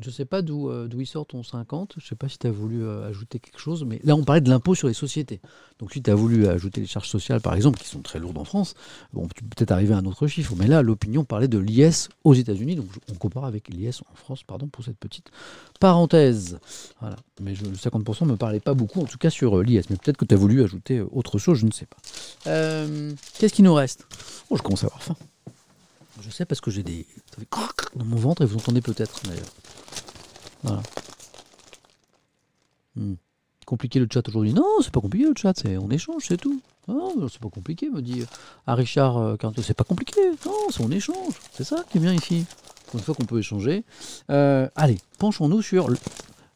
je 0.00 0.08
ne 0.08 0.12
sais 0.12 0.24
pas 0.24 0.42
d'où 0.42 0.68
euh, 0.68 0.88
il 0.96 1.06
sort 1.06 1.26
ton 1.26 1.42
50. 1.42 1.94
Je 1.96 2.04
ne 2.04 2.08
sais 2.08 2.14
pas 2.14 2.28
si 2.28 2.38
tu 2.38 2.46
as 2.46 2.50
voulu 2.50 2.84
euh, 2.84 3.08
ajouter 3.08 3.38
quelque 3.38 3.58
chose. 3.58 3.84
Mais 3.84 4.00
là, 4.04 4.14
on 4.14 4.22
parlait 4.22 4.40
de 4.40 4.48
l'impôt 4.48 4.74
sur 4.74 4.86
les 4.86 4.94
sociétés. 4.94 5.40
Donc, 5.78 5.92
si 5.92 6.02
tu 6.02 6.10
as 6.10 6.14
voulu 6.14 6.46
ajouter 6.46 6.80
les 6.80 6.86
charges 6.86 7.08
sociales, 7.08 7.40
par 7.40 7.54
exemple, 7.54 7.78
qui 7.78 7.88
sont 7.88 8.00
très 8.00 8.18
lourdes 8.18 8.38
en 8.38 8.44
France, 8.44 8.74
bon, 9.12 9.26
tu 9.34 9.42
peux 9.42 9.50
peut-être 9.56 9.72
arriver 9.72 9.94
à 9.94 9.98
un 9.98 10.04
autre 10.04 10.26
chiffre. 10.26 10.54
Mais 10.56 10.66
là, 10.66 10.82
l'opinion 10.82 11.24
parlait 11.24 11.48
de 11.48 11.58
l'IS 11.58 12.08
aux 12.24 12.34
États-Unis. 12.34 12.76
Donc, 12.76 12.86
on 13.10 13.14
compare 13.14 13.44
avec 13.44 13.68
l'IS 13.68 14.02
en 14.10 14.14
France, 14.14 14.44
pardon, 14.44 14.68
pour 14.68 14.84
cette 14.84 14.98
petite 14.98 15.30
parenthèse. 15.80 16.58
Voilà. 17.00 17.16
Mais 17.40 17.54
le 17.54 17.72
50% 17.72 18.24
ne 18.24 18.32
me 18.32 18.36
parlait 18.36 18.60
pas 18.60 18.74
beaucoup, 18.74 19.00
en 19.00 19.06
tout 19.06 19.18
cas 19.18 19.30
sur 19.30 19.58
euh, 19.58 19.64
l'IS. 19.64 19.90
Mais 19.90 19.96
peut-être 19.96 20.16
que 20.16 20.24
tu 20.24 20.34
as 20.34 20.38
voulu 20.38 20.62
ajouter 20.62 21.00
autre 21.00 21.38
chose, 21.38 21.58
je 21.58 21.66
ne 21.66 21.72
sais 21.72 21.86
pas. 21.86 21.98
Qu'est-ce 23.38 23.54
qui 23.54 23.62
nous 23.62 23.74
reste? 23.74 24.06
Oh, 24.50 24.56
je 24.56 24.62
commence 24.62 24.84
à 24.84 24.86
avoir 24.86 25.02
faim. 25.02 25.16
Je 26.20 26.30
sais 26.30 26.44
parce 26.44 26.60
que 26.60 26.70
j'ai 26.70 26.82
des. 26.82 27.06
dans 27.94 28.04
mon 28.04 28.16
ventre 28.16 28.42
et 28.42 28.44
vous 28.44 28.56
entendez 28.56 28.80
peut-être 28.80 29.20
d'ailleurs. 29.24 29.46
Voilà. 30.62 30.82
Hmm. 32.96 33.14
Compliqué 33.66 33.98
le 33.98 34.08
chat 34.12 34.26
aujourd'hui. 34.28 34.54
Non, 34.54 34.64
c'est 34.82 34.90
pas 34.90 35.00
compliqué 35.00 35.26
le 35.26 35.34
chat, 35.36 35.52
c'est 35.56 35.76
on 35.76 35.90
échange, 35.90 36.24
c'est 36.26 36.38
tout. 36.38 36.60
Non, 36.88 37.28
c'est 37.28 37.40
pas 37.40 37.50
compliqué, 37.50 37.90
me 37.90 38.00
dit 38.00 38.24
à 38.66 38.74
Richard 38.74 39.18
euh, 39.18 39.36
c'est 39.62 39.74
pas 39.74 39.84
compliqué. 39.84 40.20
Non, 40.46 40.54
c'est 40.70 40.82
on 40.82 40.90
échange. 40.90 41.34
C'est 41.52 41.64
ça 41.64 41.84
qui 41.90 41.98
est 41.98 42.00
bien 42.00 42.14
ici. 42.14 42.46
Une 42.94 43.00
fois 43.00 43.14
qu'on 43.14 43.26
peut 43.26 43.38
échanger. 43.38 43.84
Euh, 44.30 44.66
allez, 44.74 44.96
penchons-nous 45.18 45.60
sur 45.60 45.90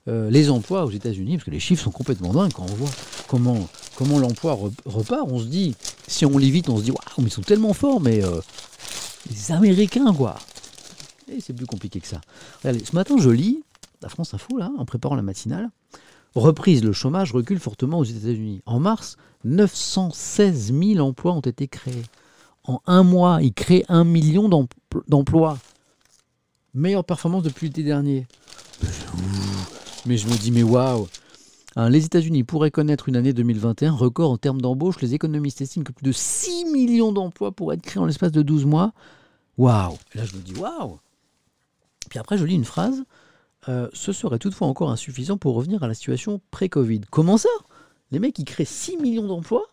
euh, 0.08 0.30
les 0.30 0.48
emplois 0.48 0.86
aux 0.86 0.90
États-Unis, 0.90 1.36
parce 1.36 1.44
que 1.44 1.50
les 1.50 1.60
chiffres 1.60 1.84
sont 1.84 1.90
complètement 1.90 2.32
dingues 2.32 2.54
quand 2.54 2.62
on 2.62 2.74
voit 2.74 2.90
comment, 3.28 3.68
comment 3.94 4.18
l'emploi 4.18 4.58
repart. 4.86 5.28
On 5.30 5.38
se 5.38 5.44
dit, 5.44 5.76
si 6.08 6.24
on 6.24 6.38
lit 6.38 6.50
vite, 6.50 6.70
on 6.70 6.78
se 6.78 6.84
dit, 6.84 6.90
waouh, 6.90 7.26
ils 7.26 7.30
sont 7.30 7.42
tellement 7.42 7.74
forts, 7.74 8.00
mais 8.00 8.22
les 9.28 9.52
Américains, 9.52 10.14
quoi. 10.14 10.36
Et 11.30 11.42
c'est 11.42 11.52
plus 11.52 11.66
compliqué 11.66 12.00
que 12.00 12.08
ça. 12.08 12.22
Regardez, 12.62 12.82
ce 12.86 12.94
matin, 12.94 13.16
je 13.18 13.28
lis 13.28 13.62
la 14.02 14.08
France 14.08 14.34
Info, 14.34 14.58
là, 14.58 14.70
en 14.78 14.84
préparant 14.84 15.14
la 15.14 15.22
matinale. 15.22 15.70
Reprise, 16.34 16.82
le 16.82 16.92
chômage 16.92 17.32
recule 17.32 17.58
fortement 17.58 17.98
aux 17.98 18.04
États-Unis. 18.04 18.62
En 18.64 18.80
mars, 18.80 19.16
916 19.44 20.72
000 20.72 21.06
emplois 21.06 21.32
ont 21.32 21.40
été 21.40 21.68
créés. 21.68 22.04
En 22.64 22.80
un 22.86 23.02
mois, 23.02 23.42
ils 23.42 23.52
créent 23.52 23.84
un 23.88 24.04
million 24.04 24.48
d'emplois. 25.08 25.58
Meilleure 26.74 27.04
performance 27.04 27.42
depuis 27.42 27.66
l'été 27.66 27.82
dernier. 27.82 28.26
Mais 30.06 30.16
je 30.16 30.26
me 30.26 30.36
dis, 30.36 30.50
mais 30.50 30.62
waouh 30.62 31.06
hein, 31.76 31.90
Les 31.90 32.04
États-Unis 32.06 32.44
pourraient 32.44 32.70
connaître 32.70 33.08
une 33.08 33.16
année 33.16 33.32
2021 33.32 33.92
record 33.92 34.30
en 34.30 34.38
termes 34.38 34.60
d'embauche. 34.60 35.00
Les 35.02 35.14
économistes 35.14 35.60
estiment 35.60 35.84
que 35.84 35.92
plus 35.92 36.04
de 36.04 36.12
6 36.12 36.66
millions 36.72 37.12
d'emplois 37.12 37.52
pourraient 37.52 37.76
être 37.76 37.82
créés 37.82 38.02
en 38.02 38.06
l'espace 38.06 38.32
de 38.32 38.42
12 38.42 38.64
mois. 38.64 38.92
Waouh 39.58 39.98
là, 40.14 40.24
je 40.24 40.34
me 40.34 40.40
dis, 40.40 40.54
waouh 40.54 40.98
Puis 42.08 42.18
après, 42.18 42.38
je 42.38 42.44
lis 42.44 42.54
une 42.54 42.64
phrase 42.64 43.04
euh, 43.68 43.88
ce 43.92 44.12
serait 44.12 44.38
toutefois 44.38 44.68
encore 44.68 44.90
insuffisant 44.90 45.36
pour 45.36 45.54
revenir 45.54 45.82
à 45.82 45.88
la 45.88 45.94
situation 45.94 46.40
pré-Covid. 46.50 47.02
Comment 47.10 47.36
ça? 47.36 47.48
Les 48.10 48.18
mecs, 48.18 48.38
ils 48.38 48.44
créent 48.44 48.64
6 48.64 48.96
millions 48.98 49.26
d'emplois 49.26 49.66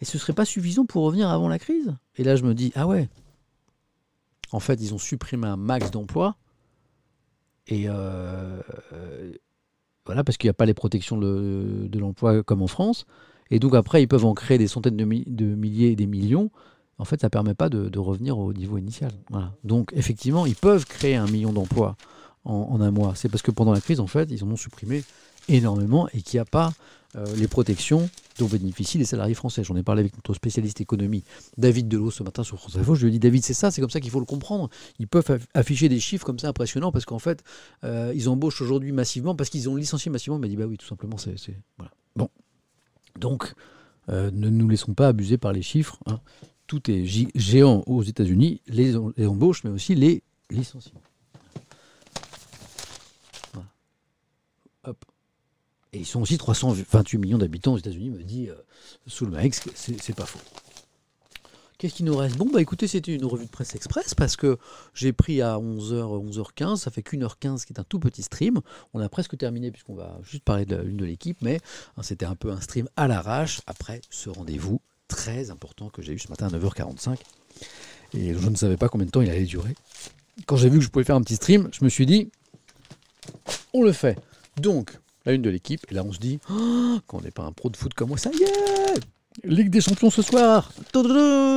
et 0.00 0.04
ce 0.04 0.18
serait 0.18 0.32
pas 0.32 0.44
suffisant 0.44 0.84
pour 0.84 1.04
revenir 1.04 1.30
avant 1.30 1.48
la 1.48 1.58
crise? 1.58 1.94
Et 2.16 2.24
là, 2.24 2.36
je 2.36 2.42
me 2.42 2.54
dis, 2.54 2.72
ah 2.74 2.86
ouais, 2.86 3.08
en 4.52 4.60
fait, 4.60 4.80
ils 4.80 4.94
ont 4.94 4.98
supprimé 4.98 5.46
un 5.46 5.56
max 5.56 5.90
d'emplois 5.90 6.36
et 7.68 7.86
euh, 7.88 8.60
voilà, 10.04 10.22
parce 10.22 10.36
qu'il 10.36 10.46
n'y 10.46 10.50
a 10.50 10.54
pas 10.54 10.66
les 10.66 10.74
protections 10.74 11.18
de, 11.18 11.88
l'emploi 11.98 12.42
comme 12.42 12.62
en 12.62 12.66
France. 12.66 13.06
Et 13.50 13.58
donc 13.58 13.74
après, 13.74 14.02
ils 14.02 14.08
peuvent 14.08 14.24
en 14.24 14.34
créer 14.34 14.58
des 14.58 14.68
centaines 14.68 14.96
de, 14.96 15.04
milliers 15.04 15.90
et 15.90 15.96
des 15.96 16.06
millions. 16.06 16.50
En 16.98 17.04
fait, 17.04 17.20
ça 17.20 17.26
ne 17.26 17.30
permet 17.30 17.54
pas 17.54 17.68
de, 17.68 17.98
revenir 17.98 18.38
au 18.38 18.52
niveau 18.52 18.78
initial. 18.78 19.12
Donc 19.64 19.92
effectivement, 19.94 20.46
ils 20.46 20.54
peuvent 20.54 20.86
créer 20.86 21.16
un 21.16 21.26
million 21.26 21.52
d'emplois 21.52 21.96
en, 22.46 22.80
un 22.80 22.90
mois. 22.90 23.14
C'est 23.14 23.28
parce 23.28 23.42
que 23.42 23.50
pendant 23.50 23.72
la 23.72 23.80
crise, 23.80 24.00
en 24.00 24.06
fait, 24.06 24.30
ils 24.30 24.42
en 24.44 24.50
ont 24.50 24.56
supprimé 24.56 25.04
énormément 25.48 26.08
et 26.08 26.22
qu'il 26.22 26.38
n'y 26.38 26.40
a 26.42 26.44
pas 26.44 26.72
euh, 27.16 27.24
les 27.36 27.48
protections 27.48 28.10
dont 28.38 28.46
bénéficient 28.46 28.98
les 28.98 29.04
salariés 29.04 29.34
français. 29.34 29.64
J'en 29.64 29.76
ai 29.76 29.82
parlé 29.82 30.00
avec 30.00 30.14
notre 30.16 30.34
spécialiste 30.34 30.80
économie, 30.80 31.24
David 31.56 31.88
Delot, 31.88 32.10
ce 32.10 32.22
matin 32.22 32.42
sur 32.42 32.58
France 32.58 32.76
Info. 32.76 32.94
Je 32.94 33.02
lui 33.02 33.08
ai 33.08 33.12
dit, 33.12 33.18
David, 33.18 33.44
c'est 33.44 33.54
ça, 33.54 33.70
c'est 33.70 33.80
comme 33.80 33.90
ça 33.90 34.00
qu'il 34.00 34.10
faut 34.10 34.20
le 34.20 34.26
comprendre. 34.26 34.68
Ils 34.98 35.08
peuvent 35.08 35.38
afficher 35.54 35.88
des 35.88 36.00
chiffres 36.00 36.26
comme 36.26 36.38
ça 36.38 36.48
impressionnants 36.48 36.92
parce 36.92 37.04
qu'en 37.04 37.18
fait, 37.18 37.42
euh, 37.84 38.12
ils 38.14 38.28
embauchent 38.28 38.60
aujourd'hui 38.60 38.92
massivement 38.92 39.34
parce 39.34 39.50
qu'ils 39.50 39.68
ont 39.68 39.76
licencié 39.76 40.10
massivement. 40.10 40.40
Il 40.42 40.48
dit, 40.48 40.56
bah 40.56 40.66
oui, 40.66 40.76
tout 40.76 40.86
simplement, 40.86 41.16
c'est. 41.16 41.34
Voilà. 41.78 41.92
Bon. 42.16 42.28
Donc, 43.18 43.54
euh, 44.08 44.30
ne 44.32 44.50
nous 44.50 44.68
laissons 44.68 44.94
pas 44.94 45.08
abuser 45.08 45.38
par 45.38 45.52
les 45.52 45.62
chiffres. 45.62 45.98
Hein. 46.06 46.20
Tout 46.66 46.90
est 46.90 47.04
géant 47.06 47.82
aux 47.86 48.02
États-Unis, 48.02 48.60
les 48.66 48.96
embauches, 48.96 49.62
mais 49.64 49.70
aussi 49.70 49.94
les 49.94 50.22
licenciements. 50.50 51.00
Et 55.92 56.00
ils 56.00 56.06
sont 56.06 56.20
aussi 56.20 56.36
328 56.36 57.18
millions 57.18 57.38
d'habitants 57.38 57.74
aux 57.74 57.78
États-Unis, 57.78 58.10
me 58.10 58.22
dit 58.22 58.48
euh, 58.48 58.54
c'est 59.06 60.16
pas 60.16 60.26
faux. 60.26 60.40
Qu'est-ce 61.78 61.94
qui 61.94 62.04
nous 62.04 62.16
reste? 62.16 62.38
Bon, 62.38 62.48
bah 62.50 62.62
écoutez, 62.62 62.88
c'était 62.88 63.14
une 63.14 63.26
revue 63.26 63.44
de 63.44 63.50
presse 63.50 63.74
express 63.74 64.14
parce 64.14 64.36
que 64.36 64.56
j'ai 64.94 65.12
pris 65.12 65.42
à 65.42 65.56
11h, 65.56 66.30
11h15, 66.30 66.76
ça 66.76 66.90
fait 66.90 67.02
qu'une 67.02 67.22
heure 67.22 67.38
15 67.38 67.66
qui 67.66 67.74
est 67.74 67.80
un 67.80 67.84
tout 67.84 67.98
petit 67.98 68.22
stream. 68.22 68.60
On 68.94 69.00
a 69.00 69.08
presque 69.10 69.36
terminé 69.36 69.70
puisqu'on 69.70 69.94
va 69.94 70.18
juste 70.22 70.42
parler 70.42 70.64
de 70.64 70.76
l'une 70.76 70.96
de 70.96 71.04
l'équipe, 71.04 71.36
mais 71.42 71.60
hein, 71.98 72.02
c'était 72.02 72.24
un 72.24 72.34
peu 72.34 72.50
un 72.50 72.62
stream 72.62 72.88
à 72.96 73.08
l'arrache 73.08 73.60
après 73.66 74.00
ce 74.08 74.30
rendez-vous 74.30 74.80
très 75.08 75.50
important 75.50 75.90
que 75.90 76.00
j'ai 76.00 76.14
eu 76.14 76.18
ce 76.18 76.28
matin 76.28 76.46
à 76.46 76.50
9h45. 76.50 77.18
Et 78.14 78.32
je 78.32 78.48
ne 78.48 78.56
savais 78.56 78.78
pas 78.78 78.88
combien 78.88 79.06
de 79.06 79.10
temps 79.10 79.20
il 79.20 79.28
allait 79.28 79.44
durer. 79.44 79.74
Quand 80.46 80.56
j'ai 80.56 80.70
vu 80.70 80.78
que 80.78 80.84
je 80.84 80.88
pouvais 80.88 81.04
faire 81.04 81.16
un 81.16 81.22
petit 81.22 81.36
stream, 81.36 81.68
je 81.72 81.84
me 81.84 81.90
suis 81.90 82.06
dit, 82.06 82.30
on 83.74 83.82
le 83.82 83.92
fait. 83.92 84.18
Donc, 84.60 84.98
la 85.24 85.32
une 85.32 85.42
de 85.42 85.50
l'équipe, 85.50 85.80
et 85.90 85.94
là 85.94 86.02
on 86.04 86.12
se 86.12 86.18
dit, 86.18 86.38
oh, 86.50 86.98
quand 87.06 87.18
on 87.18 87.20
n'est 87.20 87.30
pas 87.30 87.44
un 87.44 87.52
pro 87.52 87.68
de 87.68 87.76
foot 87.76 87.92
comme 87.94 88.08
moi, 88.08 88.18
ça 88.18 88.30
y 88.32 88.42
est! 88.42 89.00
Ligue 89.44 89.68
des 89.68 89.82
champions 89.82 90.10
ce 90.10 90.22
soir! 90.22 90.72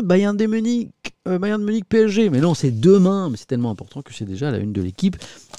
Bayern 0.03 0.35
de 0.35 0.45
Munich, 0.45 0.91
euh, 1.27 1.39
Bayern 1.39 1.61
de 1.61 1.65
Munich 1.65 1.85
PSG. 1.85 2.29
Mais 2.29 2.41
non, 2.41 2.53
c'est 2.53 2.71
demain, 2.71 3.29
mais 3.29 3.37
c'est 3.37 3.45
tellement 3.45 3.71
important 3.71 4.01
que 4.01 4.13
c'est 4.13 4.25
déjà 4.25 4.51
la 4.51 4.57
une 4.57 4.73
de 4.73 4.81
l'équipe. 4.81 5.15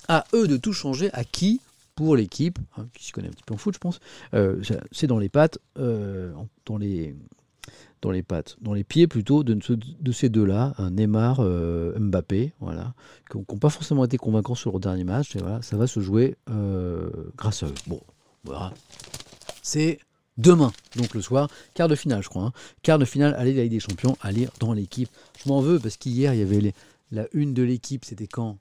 À 0.09 0.25
eux 0.35 0.47
de 0.47 0.57
tout 0.57 0.73
changer, 0.73 1.11
à 1.13 1.25
qui? 1.25 1.61
Pour 1.95 2.17
l'équipe, 2.17 2.59
hein, 2.79 2.87
qui 2.95 3.07
se 3.07 3.13
connaît 3.13 3.29
un 3.29 3.33
petit 3.33 3.43
peu 3.45 3.53
en 3.53 3.59
foot, 3.59 3.75
je 3.75 3.79
pense, 3.79 4.01
euh, 4.33 4.63
c'est 4.91 5.07
dans 5.07 5.19
les 5.19 5.29
pattes, 5.29 5.59
euh, 5.79 6.33
dans 6.65 6.79
les 6.79 7.15
dans 8.03 8.11
les 8.11 8.23
pattes, 8.23 8.57
dans 8.61 8.73
les 8.73 8.85
pieds 8.85 9.07
plutôt 9.07 9.43
de, 9.43 9.55
de 9.55 10.13
ces 10.13 10.29
deux-là, 10.29 10.75
Neymar, 10.91 11.41
euh, 11.41 11.99
Mbappé, 11.99 12.53
voilà, 12.61 12.95
qui 13.31 13.37
n'ont 13.37 13.59
pas 13.59 13.69
forcément 13.69 14.05
été 14.05 14.17
convaincants 14.17 14.55
sur 14.55 14.73
le 14.73 14.81
dernier 14.81 15.05
match. 15.05 15.37
Et 15.37 15.41
voilà, 15.41 15.61
ça 15.63 15.77
va 15.77 15.87
se 15.87 16.01
jouer 16.01 16.37
euh, 16.51 17.11
grâce 17.37 17.63
à 17.63 17.67
eux. 17.67 17.75
Bon, 17.87 18.01
voilà. 18.45 18.73
C'est 19.63 19.99
demain, 20.39 20.73
donc 20.97 21.15
le 21.15 21.21
soir, 21.21 21.49
quart 21.75 21.89
de 21.89 21.95
finale, 21.95 22.23
je 22.23 22.29
crois. 22.29 22.45
Hein. 22.45 22.53
Quart 22.83 22.99
de 22.99 23.05
finale, 23.05 23.35
aller 23.35 23.53
la 23.53 23.63
Ligue 23.65 23.73
des 23.73 23.81
Champions, 23.81 24.17
lire 24.31 24.51
dans 24.61 24.73
l'équipe. 24.73 25.11
Je 25.43 25.49
m'en 25.49 25.61
veux 25.61 25.79
parce 25.79 25.97
qu'hier, 25.97 26.33
il 26.33 26.41
y 26.41 26.43
avait 26.43 26.73
la 27.11 27.27
une 27.33 27.53
de 27.53 27.63
l'équipe, 27.63 28.05
c'était 28.05 28.27
quand? 28.27 28.59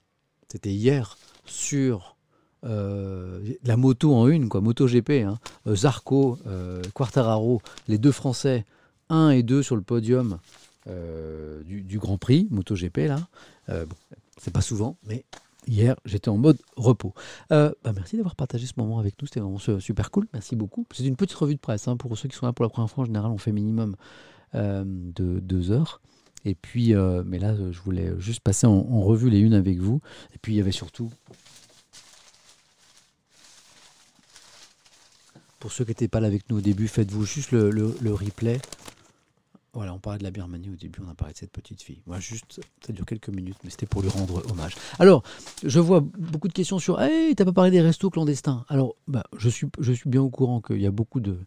C'était 0.51 0.73
hier, 0.73 1.17
sur 1.45 2.17
euh, 2.65 3.39
la 3.63 3.77
moto 3.77 4.13
en 4.13 4.27
une, 4.27 4.49
quoi, 4.49 4.59
moto 4.59 4.85
GP. 4.85 5.11
Hein. 5.25 5.39
Zarco, 5.67 6.37
Quartararo, 6.93 7.61
les 7.87 7.97
deux 7.97 8.11
Français 8.11 8.65
1 9.09 9.31
et 9.31 9.43
2 9.43 9.63
sur 9.63 9.75
le 9.75 9.81
podium 9.81 10.39
euh, 10.87 11.61
du, 11.63 11.99
Grand 11.99 12.17
Prix 12.17 12.47
MotoGP 12.51 12.97
là. 13.07 13.27
Euh, 13.69 13.85
c'est 14.37 14.53
pas 14.53 14.61
souvent, 14.61 14.97
mais 15.05 15.25
hier 15.67 15.95
j'étais 16.05 16.29
en 16.29 16.37
mode 16.37 16.57
repos. 16.77 17.13
Euh, 17.51 17.71
bah, 17.83 17.91
merci 17.93 18.15
d'avoir 18.15 18.35
partagé 18.35 18.65
ce 18.65 18.73
moment 18.77 18.99
avec 18.99 19.21
nous, 19.21 19.27
c'était 19.27 19.41
vraiment 19.41 19.59
super 19.79 20.11
cool. 20.11 20.27
Merci 20.33 20.55
beaucoup. 20.55 20.85
C'est 20.93 21.05
une 21.05 21.15
petite 21.15 21.37
revue 21.37 21.55
de 21.55 21.59
presse 21.59 21.87
hein, 21.87 21.97
pour 21.97 22.17
ceux 22.17 22.29
qui 22.29 22.35
sont 22.35 22.45
là 22.45 22.53
pour 22.53 22.63
la 22.63 22.69
première 22.69 22.89
fois. 22.89 23.03
En 23.03 23.05
général, 23.05 23.31
on 23.31 23.37
fait 23.37 23.51
minimum 23.51 23.95
de 24.53 25.39
deux 25.39 25.71
heures. 25.71 26.01
Et 26.45 26.55
puis, 26.55 26.93
mais 27.25 27.37
là, 27.37 27.53
je 27.71 27.79
voulais 27.81 28.13
juste 28.17 28.39
passer 28.39 28.65
en, 28.65 29.01
revue 29.01 29.29
les 29.29 29.39
unes 29.39 29.53
avec 29.53 29.77
vous. 29.79 30.01
Et 30.33 30.37
puis, 30.41 30.53
il 30.53 30.57
y 30.57 30.61
avait 30.61 30.71
surtout 30.71 31.11
Pour 35.59 35.73
ceux 35.73 35.83
qui 35.83 35.91
n'étaient 35.91 36.07
pas 36.07 36.21
là 36.21 36.27
avec 36.27 36.49
nous 36.49 36.59
au 36.59 36.61
début, 36.61 36.87
faites-vous 36.87 37.25
juste 37.25 37.51
le 37.51 38.13
replay. 38.13 38.59
Voilà, 39.73 39.93
on 39.93 39.99
parlait 39.99 40.17
de 40.17 40.23
la 40.23 40.31
Birmanie 40.31 40.69
au 40.69 40.75
début, 40.75 40.99
on 41.05 41.09
a 41.09 41.13
parlé 41.13 41.33
de 41.33 41.37
cette 41.37 41.51
petite 41.51 41.81
fille. 41.81 42.01
Moi, 42.07 42.19
juste, 42.19 42.59
ça 42.85 42.91
dure 42.91 43.05
quelques 43.05 43.29
minutes, 43.29 43.57
mais 43.63 43.69
c'était 43.69 43.85
pour 43.85 44.01
lui 44.01 44.09
rendre 44.09 44.43
hommage. 44.49 44.75
Alors, 44.97 45.23
je 45.63 45.79
vois 45.79 46.01
beaucoup 46.01 46.47
de 46.47 46.53
questions 46.53 46.79
sur 46.79 46.99
Hey, 46.99 47.35
t'as 47.35 47.45
pas 47.45 47.53
parlé 47.53 47.69
des 47.69 47.81
restos 47.81 48.09
clandestins 48.09 48.65
Alors, 48.67 48.95
bah, 49.07 49.23
je, 49.37 49.47
suis, 49.47 49.67
je 49.79 49.93
suis 49.93 50.09
bien 50.09 50.21
au 50.21 50.29
courant 50.29 50.59
qu'il 50.59 50.81
y 50.81 50.87
a 50.87 50.91
beaucoup 50.91 51.19
de, 51.19 51.37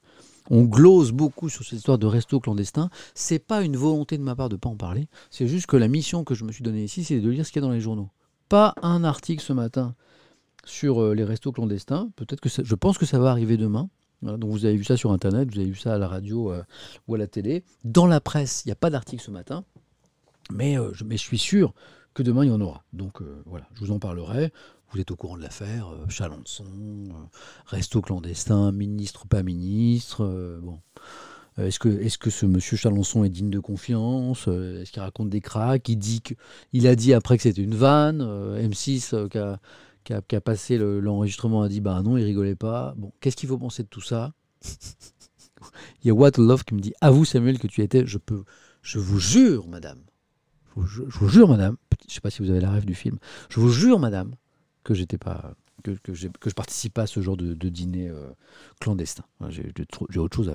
on 0.51 0.65
glose 0.65 1.13
beaucoup 1.13 1.49
sur 1.49 1.65
cette 1.65 1.79
histoire 1.79 1.99
de 1.99 2.07
resto 2.07 2.41
clandestin. 2.41 2.91
C'est 3.15 3.39
pas 3.39 3.63
une 3.63 3.77
volonté 3.77 4.19
de 4.19 4.23
ma 4.23 4.35
part 4.35 4.49
de 4.49 4.57
pas 4.57 4.69
en 4.69 4.77
parler. 4.77 5.09
C'est 5.31 5.47
juste 5.47 5.67
que 5.67 5.77
la 5.77 5.89
mission 5.89 6.25
que 6.25 6.35
je 6.35 6.45
me 6.45 6.53
suis 6.53 6.63
donnée 6.63 6.85
ici, 6.85 7.05
c'est 7.05 7.21
de 7.21 7.31
lire 7.31 7.47
ce 7.47 7.53
qu'il 7.53 7.63
y 7.63 7.65
a 7.65 7.67
dans 7.67 7.73
les 7.73 7.81
journaux. 7.81 8.11
Pas 8.49 8.75
un 8.83 9.05
article 9.05 9.43
ce 9.43 9.53
matin 9.53 9.95
sur 10.65 11.03
euh, 11.03 11.15
les 11.15 11.25
restos 11.25 11.53
clandestins. 11.53 12.11
Peut-être 12.17 12.41
que 12.41 12.49
je 12.49 12.75
pense 12.75 12.99
que 12.99 13.07
ça 13.07 13.19
va 13.19 13.31
arriver 13.31 13.57
demain. 13.57 13.89
Donc 14.23 14.51
vous 14.51 14.65
avez 14.65 14.77
vu 14.77 14.85
ça 14.85 14.97
sur 14.97 15.13
Internet, 15.13 15.51
vous 15.53 15.59
avez 15.59 15.69
vu 15.69 15.77
ça 15.77 15.95
à 15.95 15.99
la 15.99 16.09
radio 16.09 16.53
euh, 16.53 16.63
ou 17.09 17.15
à 17.15 17.19
la 17.19 17.27
télé. 17.27 17.65
Dans 17.85 18.07
la 18.07 18.21
presse, 18.21 18.63
il 18.65 18.69
n'y 18.69 18.73
a 18.73 18.77
pas 18.77 18.91
d'article 18.91 19.23
ce 19.23 19.31
matin. 19.31 19.65
Mais, 20.53 20.79
euh, 20.79 20.91
je, 20.93 21.05
mais 21.05 21.17
je 21.17 21.23
suis 21.23 21.39
sûr 21.39 21.75
que 22.15 22.23
demain, 22.23 22.45
il 22.45 22.49
y 22.49 22.53
en 22.53 22.61
aura. 22.61 22.85
Donc 22.93 23.23
voilà, 23.47 23.67
je 23.75 23.81
vous 23.81 23.91
en 23.91 23.99
parlerai. 23.99 24.53
Vous 24.93 25.01
êtes 25.01 25.11
au 25.11 25.17
courant 25.17 25.39
de 25.39 25.43
l'affaire, 25.43 25.89
euh, 25.89 26.07
Chalençon, 26.11 26.67
euh, 26.67 27.13
resto 27.65 28.03
clandestin, 28.03 28.73
ministre 28.73 29.27
pas 29.27 29.43
ministre. 29.43 30.23
Euh, 30.23 30.61
bon. 30.63 30.81
Est-ce 31.59 31.79
que, 31.79 32.31
ce 32.31 32.47
monsieur 32.47 32.77
Chalençon 32.77 33.25
est 33.25 33.29
digne 33.29 33.51
de 33.51 33.59
confiance 33.59 34.49
Est-ce 34.49 34.91
qu'il 34.91 35.03
raconte 35.03 35.29
des 35.29 35.43
cracks 35.43 35.87
Il 35.87 35.97
dit 35.97 36.23
il 36.73 36.87
a 36.87 36.97
dit 36.97 37.13
après 37.13 37.37
que 37.37 37.43
c'était 37.43 37.61
une 37.61 37.75
vanne. 37.75 38.23
M6 38.23 39.29
qui, 39.29 39.37
a, 39.37 39.61
qui, 40.05 40.13
a, 40.13 40.41
passé 40.41 40.79
l'enregistrement 40.79 41.63
a 41.63 41.69
dit 41.69 41.81
bah 41.81 42.03
non, 42.03 42.17
il 42.17 42.25
rigolait 42.25 42.57
pas. 42.57 42.95
Bon, 42.97 43.13
qu'est-ce 43.21 43.37
qu'il 43.37 43.49
faut 43.49 43.59
penser 43.59 43.83
de 43.83 43.89
tout 43.89 44.01
ça? 44.01 44.33
Il 46.03 46.09
y 46.09 46.11
a 46.11 46.15
What 46.15 46.33
Love 46.39 46.65
qui 46.65 46.75
me 46.75 46.81
dit 46.81 46.93
à 47.01 47.11
vous 47.11 47.25
Samuel 47.25 47.59
que 47.59 47.67
tu 47.67 47.83
étais. 47.83 48.07
Je 48.07 48.19
peux, 48.19 48.45
je 48.83 48.99
vous 48.99 49.21
jure, 49.21 49.69
madame. 49.69 50.01
Je 50.77 51.03
vous, 51.03 51.29
jure, 51.29 51.49
madame. 51.49 51.77
Je 52.09 52.15
sais 52.15 52.21
pas 52.21 52.31
si 52.31 52.43
vous 52.43 52.51
avez 52.51 52.61
la 52.61 52.71
rêve 52.71 52.85
du 52.85 52.95
film. 52.95 53.19
Je 53.51 53.61
vous 53.61 53.71
jure, 53.71 53.99
madame, 53.99 54.35
que 54.85 54.95
j'étais 54.95 55.19
pas 55.19 55.55
que, 55.85 55.91
que, 55.91 56.13
que, 56.13 56.51
je 56.51 56.55
participe 56.55 56.95
pas 56.95 57.03
à 57.03 57.07
ce 57.07 57.21
genre 57.21 57.37
de, 57.37 57.69
dîner 57.69 58.09
euh, 58.09 58.31
clandestin. 58.81 59.25
J'ai 59.51 60.19
autre 60.19 60.37
chose 60.37 60.53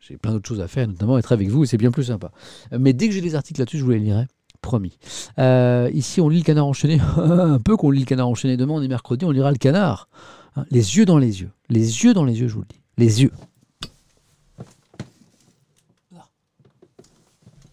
j'ai 0.00 0.16
plein 0.16 0.32
d'autres 0.32 0.48
choses 0.48 0.60
à 0.60 0.68
faire, 0.68 0.88
notamment 0.88 1.18
être 1.18 1.32
avec 1.32 1.48
vous, 1.48 1.64
et 1.64 1.66
c'est 1.66 1.76
bien 1.76 1.90
plus 1.90 2.04
sympa. 2.04 2.32
Mais 2.72 2.92
dès 2.92 3.08
que 3.08 3.14
j'ai 3.14 3.20
des 3.20 3.34
articles 3.34 3.60
là-dessus, 3.60 3.78
je 3.78 3.84
vous 3.84 3.90
les 3.90 3.98
lirai. 3.98 4.26
Promis. 4.64 4.96
Euh, 5.38 5.90
ici, 5.92 6.22
on 6.22 6.30
lit 6.30 6.38
le 6.38 6.44
canard 6.44 6.66
enchaîné. 6.66 6.98
un 7.18 7.58
peu 7.58 7.76
qu'on 7.76 7.90
lit 7.90 8.00
le 8.00 8.06
canard 8.06 8.28
enchaîné 8.28 8.56
demain, 8.56 8.72
on 8.72 8.82
est 8.82 8.88
mercredi, 8.88 9.26
on 9.26 9.30
lira 9.30 9.52
le 9.52 9.58
canard. 9.58 10.08
Hein, 10.56 10.64
les 10.70 10.96
yeux 10.96 11.04
dans 11.04 11.18
les 11.18 11.42
yeux. 11.42 11.50
Les 11.68 12.02
yeux 12.02 12.14
dans 12.14 12.24
les 12.24 12.40
yeux, 12.40 12.48
je 12.48 12.54
vous 12.54 12.62
le 12.62 12.66
dis. 12.66 12.80
Les 12.96 13.22
yeux. 13.22 13.30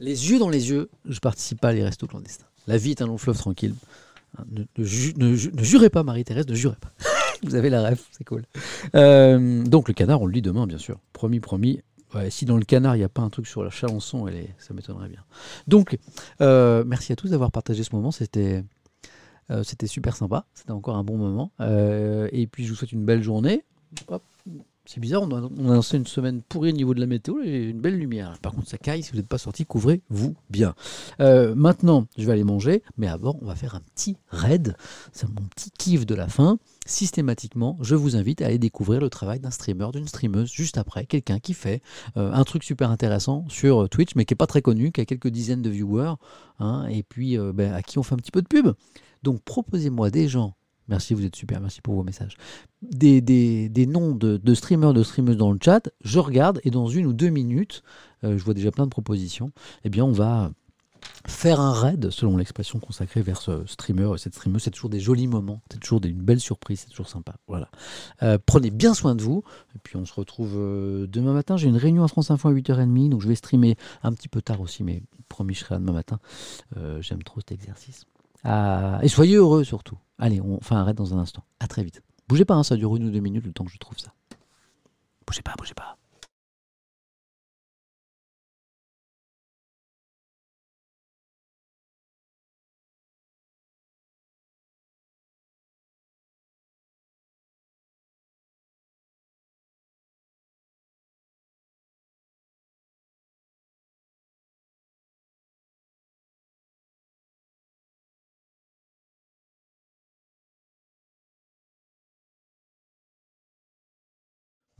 Les 0.01 0.31
yeux 0.31 0.38
dans 0.38 0.49
les 0.49 0.69
yeux, 0.69 0.89
je 1.07 1.19
participe 1.19 1.61
pas 1.61 1.69
à 1.69 1.73
les 1.73 1.84
restos 1.84 2.07
clandestins. 2.07 2.45
La 2.68 2.76
vie 2.76 2.91
est 2.91 3.01
un 3.01 3.07
long 3.07 3.18
fleuve 3.18 3.38
tranquille. 3.38 3.76
Hein, 4.38 4.43
ne, 4.77 5.63
jurez 5.63 5.89
pas, 5.89 6.03
Marie-Thérèse, 6.03 6.47
ne 6.47 6.55
jurez 6.55 6.76
pas. 6.76 6.91
Vous 7.43 7.55
avez 7.55 7.69
la 7.69 7.89
ref, 7.89 8.03
c'est 8.11 8.26
cool. 8.26 8.43
Euh, 8.95 9.63
donc 9.63 9.88
le 9.88 9.93
canard, 9.93 10.22
on 10.22 10.26
le 10.26 10.34
lit 10.34 10.41
demain, 10.41 10.68
bien 10.68 10.77
sûr. 10.77 10.97
Promis, 11.13 11.39
promis. 11.39 11.80
Si 12.29 12.45
dans 12.45 12.57
le 12.57 12.65
canard, 12.65 12.95
il 12.95 12.99
n'y 12.99 13.05
a 13.05 13.09
pas 13.09 13.21
un 13.21 13.29
truc 13.29 13.47
sur 13.47 13.63
la 13.63 13.69
chalençon, 13.69 14.27
ça 14.57 14.73
m'étonnerait 14.73 15.09
bien. 15.09 15.23
Donc, 15.67 15.97
euh, 16.41 16.83
merci 16.85 17.11
à 17.11 17.15
tous 17.15 17.31
d'avoir 17.31 17.51
partagé 17.51 17.83
ce 17.83 17.95
moment. 17.95 18.11
C'était, 18.11 18.63
euh, 19.49 19.63
c'était 19.63 19.88
super 19.88 20.15
sympa. 20.15 20.45
C'était 20.53 20.71
encore 20.71 20.95
un 20.95 21.03
bon 21.03 21.17
moment. 21.17 21.51
et 21.59 22.47
puis, 22.51 22.65
je 22.65 22.69
vous 22.69 22.75
souhaite 22.75 22.91
une 22.91 23.05
belle 23.05 23.23
journée. 23.23 23.63
C'est 24.85 24.99
bizarre, 24.99 25.21
on 25.21 25.31
a, 25.31 25.73
lancé 25.73 25.97
une 25.97 26.07
semaine 26.07 26.41
pourrie 26.41 26.71
au 26.71 26.75
niveau 26.75 26.93
de 26.93 26.99
la 26.99 27.05
météo 27.05 27.41
et 27.43 27.69
une 27.69 27.79
belle 27.79 27.97
lumière. 27.97 28.37
Par 28.41 28.51
contre, 28.51 28.67
ça 28.67 28.77
caille, 28.77 29.03
si 29.03 29.11
vous 29.11 29.17
n'êtes 29.17 29.27
pas 29.27 29.37
sorti, 29.37 29.65
couvrez-vous 29.65 30.35
bien. 30.49 30.73
Euh, 31.19 31.53
maintenant, 31.55 32.07
je 32.17 32.25
vais 32.25 32.33
aller 32.33 32.43
manger, 32.43 32.83
mais 32.97 33.07
avant, 33.07 33.37
on 33.41 33.45
va 33.45 33.55
faire 33.55 33.75
un 33.75 33.81
petit 33.95 34.17
raid. 34.29 34.75
C'est 35.13 35.27
mon 35.27 35.47
petit 35.55 35.71
kiff 35.71 36.05
de 36.05 36.15
la 36.15 36.27
fin. 36.27 36.57
Systématiquement, 36.85 37.77
je 37.81 37.95
vous 37.95 38.15
invite 38.15 38.41
à 38.41 38.47
aller 38.47 38.57
découvrir 38.57 38.99
le 38.99 39.09
travail 39.09 39.39
d'un 39.39 39.51
streamer, 39.51 39.89
d'une 39.93 40.07
streameuse, 40.07 40.51
juste 40.51 40.77
après, 40.77 41.05
quelqu'un 41.05 41.39
qui 41.39 41.53
fait 41.53 41.81
euh, 42.17 42.31
un 42.33 42.43
truc 42.43 42.63
super 42.63 42.89
intéressant 42.89 43.45
sur 43.49 43.87
Twitch, 43.87 44.15
mais 44.15 44.25
qui 44.25 44.33
n'est 44.33 44.37
pas 44.37 44.47
très 44.47 44.63
connu, 44.63 44.91
qui 44.91 45.01
a 45.01 45.05
quelques 45.05 45.29
dizaines 45.29 45.61
de 45.61 45.69
viewers, 45.69 46.15
hein, 46.59 46.87
et 46.89 47.03
puis 47.03 47.37
euh, 47.37 47.53
ben, 47.53 47.71
à 47.73 47.83
qui 47.83 47.99
on 47.99 48.03
fait 48.03 48.15
un 48.15 48.17
petit 48.17 48.31
peu 48.31 48.41
de 48.41 48.47
pub. 48.47 48.73
Donc 49.23 49.41
proposez-moi 49.43 50.09
des 50.09 50.27
gens 50.27 50.55
Merci, 50.91 51.13
vous 51.13 51.26
êtes 51.26 51.38
super, 51.38 51.61
merci 51.61 51.80
pour 51.80 51.95
vos 51.95 52.03
messages. 52.03 52.35
Des, 52.81 53.22
des, 53.22 53.85
noms 53.85 54.13
de, 54.13 54.53
streamers, 54.53 54.93
de 54.93 55.03
streameuses 55.03 55.38
dans 55.38 55.53
le 55.53 55.59
chat, 55.63 55.89
je 56.03 56.19
regarde 56.19 56.59
et 56.65 56.69
dans 56.69 56.88
une 56.88 57.05
ou 57.05 57.13
deux 57.13 57.30
minutes, 57.30 57.81
euh, 58.26 58.38
je 58.38 58.43
vois 58.43 58.53
déjà 58.53 58.72
plein 58.72 58.84
de 58.84 58.89
propositions, 58.89 59.51
eh 59.85 59.89
bien 59.89 60.03
on 60.03 60.11
va 60.11 60.51
faire 61.26 61.61
un 61.61 61.72
raid, 61.72 62.09
selon 62.09 62.35
l'expression 62.35 62.80
consacrée 62.80 63.22
vers 63.22 63.41
ce 63.41 63.65
streamer, 63.68 64.18
cette 64.18 64.35
streameuse, 64.35 64.63
c'est 64.63 64.72
toujours 64.72 64.89
des 64.89 64.99
jolis 64.99 65.27
moments, 65.27 65.61
c'est 65.72 65.80
toujours 65.80 66.01
des, 66.01 66.09
une 66.09 66.22
belle 66.22 66.41
surprise, 66.41 66.81
c'est 66.81 66.89
toujours 66.89 67.07
sympa. 67.07 67.35
Voilà. 67.47 67.69
Euh, 68.22 68.38
prenez 68.45 68.69
bien 68.69 68.93
soin 68.93 69.15
de 69.15 69.22
vous, 69.22 69.45
et 69.73 69.80
puis 69.81 69.95
on 69.95 70.05
se 70.05 70.13
retrouve 70.13 70.55
euh, 70.57 71.07
demain 71.07 71.31
matin. 71.31 71.55
J'ai 71.55 71.69
une 71.69 71.77
réunion 71.77 72.03
à 72.03 72.09
France 72.09 72.31
Info 72.31 72.49
à 72.49 72.51
8h30, 72.51 73.07
donc 73.07 73.22
je 73.22 73.30
vais 73.30 73.35
streamer 73.35 73.77
un 74.03 74.11
petit 74.11 74.27
peu 74.27 74.41
tard 74.41 74.59
aussi, 74.59 74.84
mais 74.84 75.03
promis, 75.30 75.53
je 75.53 75.61
serai 75.61 75.76
là 75.76 75.80
demain 75.80 75.93
matin. 75.93 76.19
J'aime 76.99 77.23
trop 77.23 77.39
cet 77.39 77.53
exercice. 77.53 78.03
Ah, 78.43 78.99
et 79.03 79.07
soyez 79.07 79.35
heureux 79.35 79.63
surtout. 79.63 79.97
Allez, 80.22 80.39
on 80.39 80.61
fait 80.61 80.76
un 80.76 80.93
dans 80.93 81.15
un 81.15 81.18
instant. 81.18 81.43
À 81.60 81.68
très 81.68 81.84
vite. 81.84 82.03
Bougez 82.27 82.45
pas, 82.45 82.53
hein, 82.53 82.61
ça 82.61 82.77
dure 82.77 82.95
une 82.95 83.06
ou 83.06 83.10
deux 83.10 83.19
minutes 83.19 83.43
le 83.43 83.52
temps 83.52 83.65
que 83.65 83.72
je 83.72 83.80
trouve 83.80 83.98
ça. 83.98 84.14
Bougez 85.26 85.41
pas, 85.41 85.56
bougez 85.57 85.73
pas. 85.73 85.98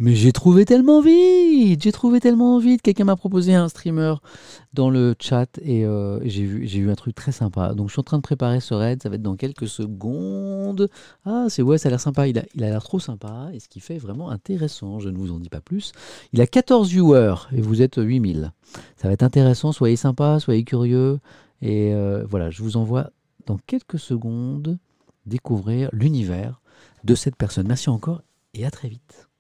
Mais 0.03 0.15
j'ai 0.15 0.32
trouvé 0.32 0.65
tellement 0.65 0.99
vite, 0.99 1.84
j'ai 1.84 1.91
trouvé 1.91 2.19
tellement 2.19 2.57
vite. 2.57 2.82
Quelqu'un 2.82 3.03
m'a 3.03 3.15
proposé 3.15 3.53
un 3.53 3.69
streamer 3.69 4.15
dans 4.73 4.90
le 4.90 5.14
chat 5.19 5.60
et 5.61 5.86
euh, 5.86 6.19
j'ai 6.28 6.44
vu, 6.44 6.65
vu 6.65 6.90
un 6.90 6.95
truc 6.95 7.14
très 7.14 7.32
sympa. 7.32 7.76
Donc 7.76 7.90
je 7.90 7.91
suis 7.91 7.99
en 7.99 8.03
train 8.03 8.18
de 8.18 8.23
préparer 8.23 8.61
ce 8.61 8.73
raid, 8.73 9.03
ça 9.03 9.10
va 9.10 9.15
être 9.18 9.22
dans 9.22 9.36
quelques 9.36 9.68
secondes. 9.68 10.90
Ah, 11.23 11.45
c'est 11.49 11.61
ouais, 11.61 11.78
ça 11.78 11.90
a 11.90 11.91
l'air 11.91 11.99
sympa. 11.99 12.28
Il 12.28 12.40
a, 12.40 12.44
il 12.56 12.64
a 12.64 12.69
l'air 12.69 12.82
trop 12.82 12.98
sympa 12.98 13.49
et 13.53 13.60
ce 13.60 13.69
qui 13.69 13.80
fait 13.80 13.99
vraiment 13.99 14.32
intéressant. 14.32 14.98
Je 14.98 15.10
ne 15.10 15.18
vous 15.19 15.32
en 15.32 15.38
dis 15.38 15.49
pas 15.49 15.61
plus. 15.61 15.91
Il 16.34 16.41
a 16.41 16.48
14 16.48 16.90
viewers 16.90 17.36
et 17.56 17.61
vous 17.61 17.84
êtes 17.84 17.98
8000. 17.98 18.53
Ça 18.98 19.07
va 19.07 19.14
être 19.14 19.22
intéressant. 19.22 19.72
Soyez 19.72 19.98
sympa, 19.98 20.40
soyez 20.40 20.64
curieux 20.64 21.19
et 21.61 21.94
euh, 21.94 22.26
voilà, 22.28 22.49
je 22.49 22.64
vous 22.64 22.76
envoie 22.76 23.11
dans 23.45 23.60
quelques 23.68 23.99
secondes 23.99 24.80
découvrir 25.28 25.91
l'univers 25.94 26.60
de 27.03 27.14
cette 27.14 27.36
personne. 27.36 27.68
Merci 27.68 27.91
encore 27.91 28.23
et 28.56 28.65
à 28.65 28.72
très 28.72 28.90
vite. 28.90 29.31